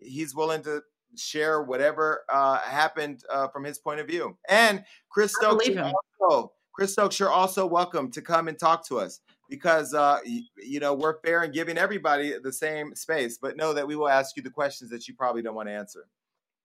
he's 0.00 0.34
willing 0.34 0.62
to 0.62 0.80
share 1.18 1.62
whatever 1.62 2.24
uh, 2.32 2.60
happened 2.60 3.22
uh, 3.30 3.48
from 3.48 3.64
his 3.64 3.78
point 3.78 4.00
of 4.00 4.06
view. 4.06 4.38
And 4.48 4.84
Chris 5.10 5.34
Stokes, 5.34 5.68
also, 5.68 6.52
Chris 6.72 6.94
Stokes, 6.94 7.20
you're 7.20 7.30
also 7.30 7.66
welcome 7.66 8.10
to 8.12 8.22
come 8.22 8.48
and 8.48 8.58
talk 8.58 8.88
to 8.88 9.00
us 9.00 9.20
because 9.48 9.94
uh, 9.94 10.18
you 10.24 10.80
know 10.80 10.94
we're 10.94 11.20
fair 11.20 11.42
and 11.42 11.52
giving 11.52 11.78
everybody 11.78 12.34
the 12.42 12.52
same 12.52 12.94
space. 12.94 13.38
But 13.40 13.56
know 13.56 13.72
that 13.72 13.86
we 13.86 13.96
will 13.96 14.08
ask 14.08 14.36
you 14.36 14.42
the 14.42 14.50
questions 14.50 14.90
that 14.90 15.08
you 15.08 15.14
probably 15.14 15.42
don't 15.42 15.54
want 15.54 15.68
to 15.68 15.74
answer. 15.74 16.06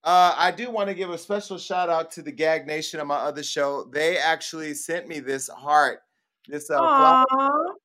Uh, 0.03 0.33
I 0.35 0.51
do 0.51 0.71
want 0.71 0.89
to 0.89 0.95
give 0.95 1.11
a 1.11 1.17
special 1.17 1.57
shout 1.57 1.89
out 1.89 2.11
to 2.11 2.23
the 2.23 2.31
Gag 2.31 2.65
Nation 2.65 2.99
on 2.99 3.07
my 3.07 3.17
other 3.17 3.43
show. 3.43 3.87
They 3.91 4.17
actually 4.17 4.73
sent 4.73 5.07
me 5.07 5.19
this 5.19 5.47
heart, 5.47 5.99
this 6.47 6.71
uh, 6.71 6.77
flower 6.77 7.75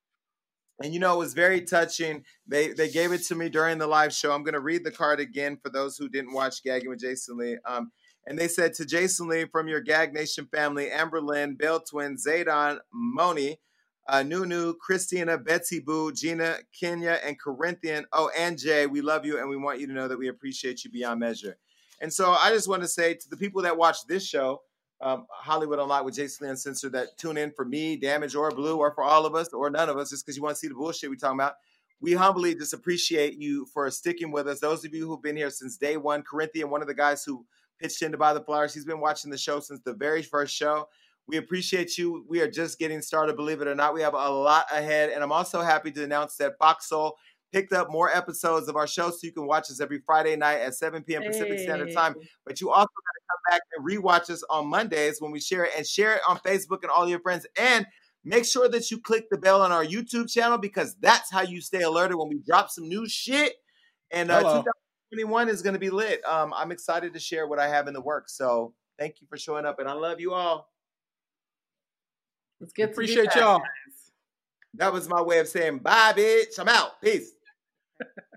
and 0.83 0.93
you 0.93 1.01
know 1.01 1.15
it 1.15 1.19
was 1.19 1.35
very 1.35 1.63
touching. 1.63 2.25
They 2.47 2.73
they 2.73 2.89
gave 2.89 3.13
it 3.13 3.23
to 3.25 3.35
me 3.35 3.49
during 3.49 3.79
the 3.79 3.87
live 3.87 4.13
show. 4.13 4.33
I'm 4.33 4.43
going 4.43 4.55
to 4.55 4.61
read 4.61 4.85
the 4.85 4.91
card 4.91 5.21
again 5.21 5.59
for 5.63 5.71
those 5.71 5.97
who 5.97 6.09
didn't 6.09 6.35
watch 6.35 6.63
Gagging 6.63 6.89
with 6.89 7.01
Jason 7.01 7.39
Lee. 7.39 7.59
Um, 7.65 7.93
and 8.27 8.39
they 8.39 8.49
said 8.49 8.75
to 8.75 8.85
Jason 8.85 9.29
Lee 9.29 9.45
from 9.45 9.69
your 9.69 9.81
Gag 9.81 10.13
Nation 10.13 10.49
family, 10.53 10.91
Amber 10.91 11.21
Lynn, 11.21 11.55
Bell 11.55 11.81
Twin, 11.81 12.17
Zaydon, 12.17 12.79
Moni, 12.93 13.61
uh, 14.09 14.23
Nunu, 14.23 14.75
Christina, 14.75 15.37
Betsy 15.37 15.81
Boo, 15.81 16.13
Gina, 16.13 16.57
Kenya, 16.79 17.19
and 17.25 17.39
Corinthian. 17.39 18.07
Oh, 18.13 18.31
and 18.37 18.59
Jay, 18.59 18.87
we 18.87 19.01
love 19.01 19.25
you 19.25 19.39
and 19.39 19.49
we 19.49 19.57
want 19.57 19.81
you 19.81 19.87
to 19.87 19.93
know 19.93 20.09
that 20.09 20.19
we 20.19 20.29
appreciate 20.29 20.85
you 20.85 20.91
beyond 20.91 21.21
measure. 21.21 21.57
And 22.01 22.13
so 22.13 22.33
I 22.33 22.51
just 22.51 22.69
want 22.69 22.83
to 22.83 22.89
say 22.89 23.15
to 23.15 23.29
the 23.29 23.37
people 23.37 23.63
that 23.63 23.77
watch 23.77 24.07
this 24.07 24.27
show, 24.27 24.63
um, 25.01 25.27
Hollywood 25.31 25.79
Unlocked 25.79 26.05
with 26.05 26.15
Jason 26.15 26.47
Lee 26.47 26.51
Uncensored, 26.51 26.93
that 26.93 27.19
tune 27.19 27.37
in 27.37 27.51
for 27.53 27.65
me, 27.65 27.97
Damage, 27.97 28.35
or 28.35 28.51
Blue, 28.51 28.79
or 28.79 28.93
for 28.95 29.05
all 29.05 29.27
of 29.27 29.35
us, 29.35 29.49
or 29.53 29.69
none 29.71 29.89
of 29.89 29.99
us, 29.99 30.11
just 30.11 30.25
because 30.25 30.37
you 30.37 30.43
want 30.43 30.57
to 30.57 30.59
see 30.59 30.69
the 30.69 30.75
bullshit 30.75 31.11
we're 31.11 31.17
talking 31.17 31.39
about. 31.39 31.55
We 32.01 32.13
humbly 32.13 32.55
just 32.55 32.75
appreciate 32.75 33.39
you 33.39 33.67
for 33.67 33.91
sticking 33.91 34.31
with 34.31 34.47
us. 34.49 34.61
Those 34.61 34.85
of 34.85 34.95
you 34.95 35.07
who've 35.07 35.23
been 35.23 35.37
here 35.37 35.51
since 35.51 35.77
day 35.77 35.97
one, 35.97 36.23
Corinthian, 36.23 36.71
one 36.71 36.83
of 36.83 36.89
the 36.89 36.95
guys 36.95 37.25
who 37.25 37.45
pitched 37.79 38.03
in 38.03 38.13
to 38.13 38.19
buy 38.19 38.33
the 38.33 38.43
flowers, 38.43 38.75
he's 38.75 38.85
been 38.85 39.01
watching 39.01 39.31
the 39.31 39.39
show 39.39 39.61
since 39.61 39.81
the 39.81 39.95
very 39.95 40.23
first 40.23 40.55
show. 40.55 40.89
We 41.29 41.39
appreciate 41.39 41.99
you. 41.99 42.25
We 42.29 42.41
are 42.41 42.51
just 42.51 42.79
getting 42.79 43.03
started, 43.03 43.37
believe 43.37 43.61
it 43.61 43.69
or 43.69 43.75
not. 43.75 43.95
We 43.95 44.03
have 44.03 44.15
a 44.15 44.31
lot 44.31 44.67
ahead. 44.73 45.11
And 45.11 45.23
I'm 45.23 45.33
also 45.33 45.61
happy 45.61 45.91
to 45.93 46.05
announce 46.05 46.37
that 46.37 46.57
Fox 46.59 46.89
Soul 46.89 47.17
picked 47.53 47.73
up 47.73 47.91
more 47.91 48.15
episodes 48.15 48.69
of 48.69 48.77
our 48.77 48.87
show 48.87 49.11
so 49.11 49.19
you 49.23 49.33
can 49.33 49.47
watch 49.47 49.71
us 49.71 49.81
every 49.81 50.01
Friday 50.05 50.37
night 50.37 50.61
at 50.61 50.75
7 50.75 51.03
p.m. 51.03 51.23
Pacific 51.23 51.59
Standard 51.59 51.93
Time. 51.93 52.15
But 52.45 52.61
you 52.61 52.71
also 52.71 52.87
got 52.87 52.87
to 52.87 53.21
come 53.31 53.39
back 53.51 53.61
and 53.77 53.87
rewatch 53.87 54.31
us 54.31 54.45
on 54.51 54.69
Mondays 54.69 55.21
when 55.21 55.33
we 55.33 55.41
share 55.41 55.65
it 55.65 55.73
and 55.77 55.87
share 55.87 56.15
it 56.15 56.21
on 56.29 56.39
Facebook 56.39 56.83
and 56.83 56.91
all 56.91 57.09
your 57.09 57.21
friends. 57.21 57.47
And 57.59 57.87
make 58.25 58.45
sure 58.45 58.69
that 58.69 58.91
you 58.91 59.01
click 59.01 59.31
the 59.31 59.39
bell 59.39 59.63
on 59.63 59.73
our 59.73 59.85
YouTube 59.85 60.31
channel 60.31 60.59
because 60.59 60.97
that's 61.01 61.31
how 61.31 61.43
you 61.43 61.61
stay 61.61 61.83
alerted 61.83 62.17
when 62.17 62.29
we 62.29 62.41
drop 62.47 62.71
some 62.71 62.89
new 62.89 63.09
shit. 63.09 63.55
And 64.11 64.31
uh, 64.31 64.39
Hello. 64.39 64.63
2021 65.13 65.49
is 65.49 65.63
going 65.63 65.75
to 65.75 65.81
be 65.81 65.91
lit. 65.91 66.25
Um, 66.25 66.53
I'm 66.55 66.71
excited 66.71 67.15
to 67.15 67.21
share 67.21 67.47
what 67.47 67.59
I 67.59 67.69
have 67.69 67.89
in 67.89 67.95
the 67.95 68.01
works. 68.01 68.37
So 68.37 68.75
thank 68.99 69.21
you 69.21 69.27
for 69.29 69.37
showing 69.37 69.65
up, 69.65 69.79
and 69.79 69.89
I 69.89 69.93
love 69.93 70.21
you 70.21 70.33
all. 70.35 70.69
It's 72.61 72.73
good. 72.73 72.91
Appreciate 72.91 73.35
y'all. 73.35 73.63
That 74.75 74.93
was 74.93 75.09
my 75.09 75.23
way 75.23 75.39
of 75.39 75.49
saying 75.49 75.79
bye, 75.79 76.13
bitch. 76.15 76.59
I'm 76.59 76.69
out. 76.69 77.01
Peace. 77.03 77.33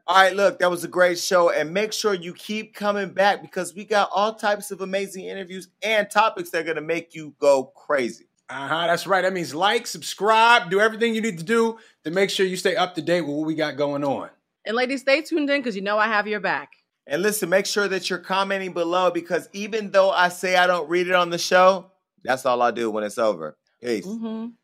all 0.07 0.15
right, 0.15 0.35
look, 0.35 0.59
that 0.59 0.69
was 0.69 0.83
a 0.83 0.87
great 0.87 1.19
show. 1.19 1.51
And 1.51 1.73
make 1.73 1.93
sure 1.93 2.13
you 2.13 2.33
keep 2.33 2.73
coming 2.73 3.09
back 3.09 3.41
because 3.41 3.75
we 3.75 3.85
got 3.85 4.09
all 4.13 4.33
types 4.35 4.71
of 4.71 4.81
amazing 4.81 5.25
interviews 5.25 5.67
and 5.81 6.09
topics 6.09 6.49
that 6.51 6.61
are 6.61 6.63
going 6.63 6.75
to 6.75 6.81
make 6.81 7.13
you 7.13 7.33
go 7.39 7.65
crazy. 7.65 8.25
Uh 8.49 8.67
huh. 8.67 8.87
That's 8.87 9.05
right. 9.05 9.21
That 9.21 9.33
means 9.33 9.53
like, 9.53 9.85
subscribe, 9.85 10.69
do 10.69 10.79
everything 10.79 11.13
you 11.13 11.21
need 11.21 11.37
to 11.37 11.43
do 11.43 11.77
to 12.03 12.11
make 12.11 12.29
sure 12.29 12.45
you 12.45 12.57
stay 12.57 12.75
up 12.75 12.95
to 12.95 13.01
date 13.01 13.21
with 13.21 13.35
what 13.35 13.45
we 13.45 13.53
got 13.53 13.77
going 13.77 14.03
on. 14.03 14.29
And 14.65 14.75
ladies, 14.75 15.01
stay 15.01 15.21
tuned 15.21 15.49
in 15.49 15.61
because 15.61 15.75
you 15.75 15.81
know 15.81 15.97
I 15.97 16.07
have 16.07 16.27
your 16.27 16.39
back. 16.39 16.71
And 17.05 17.21
listen, 17.21 17.49
make 17.49 17.65
sure 17.65 17.87
that 17.87 18.09
you're 18.09 18.19
commenting 18.19 18.73
below 18.73 19.11
because 19.11 19.49
even 19.53 19.91
though 19.91 20.11
I 20.11 20.29
say 20.29 20.55
I 20.55 20.67
don't 20.67 20.89
read 20.89 21.07
it 21.07 21.15
on 21.15 21.29
the 21.29 21.37
show, 21.37 21.91
that's 22.23 22.45
all 22.45 22.61
I 22.61 22.71
do 22.71 22.89
when 22.91 23.03
it's 23.03 23.17
over. 23.17 23.57
Mm-hmm. 24.03 24.58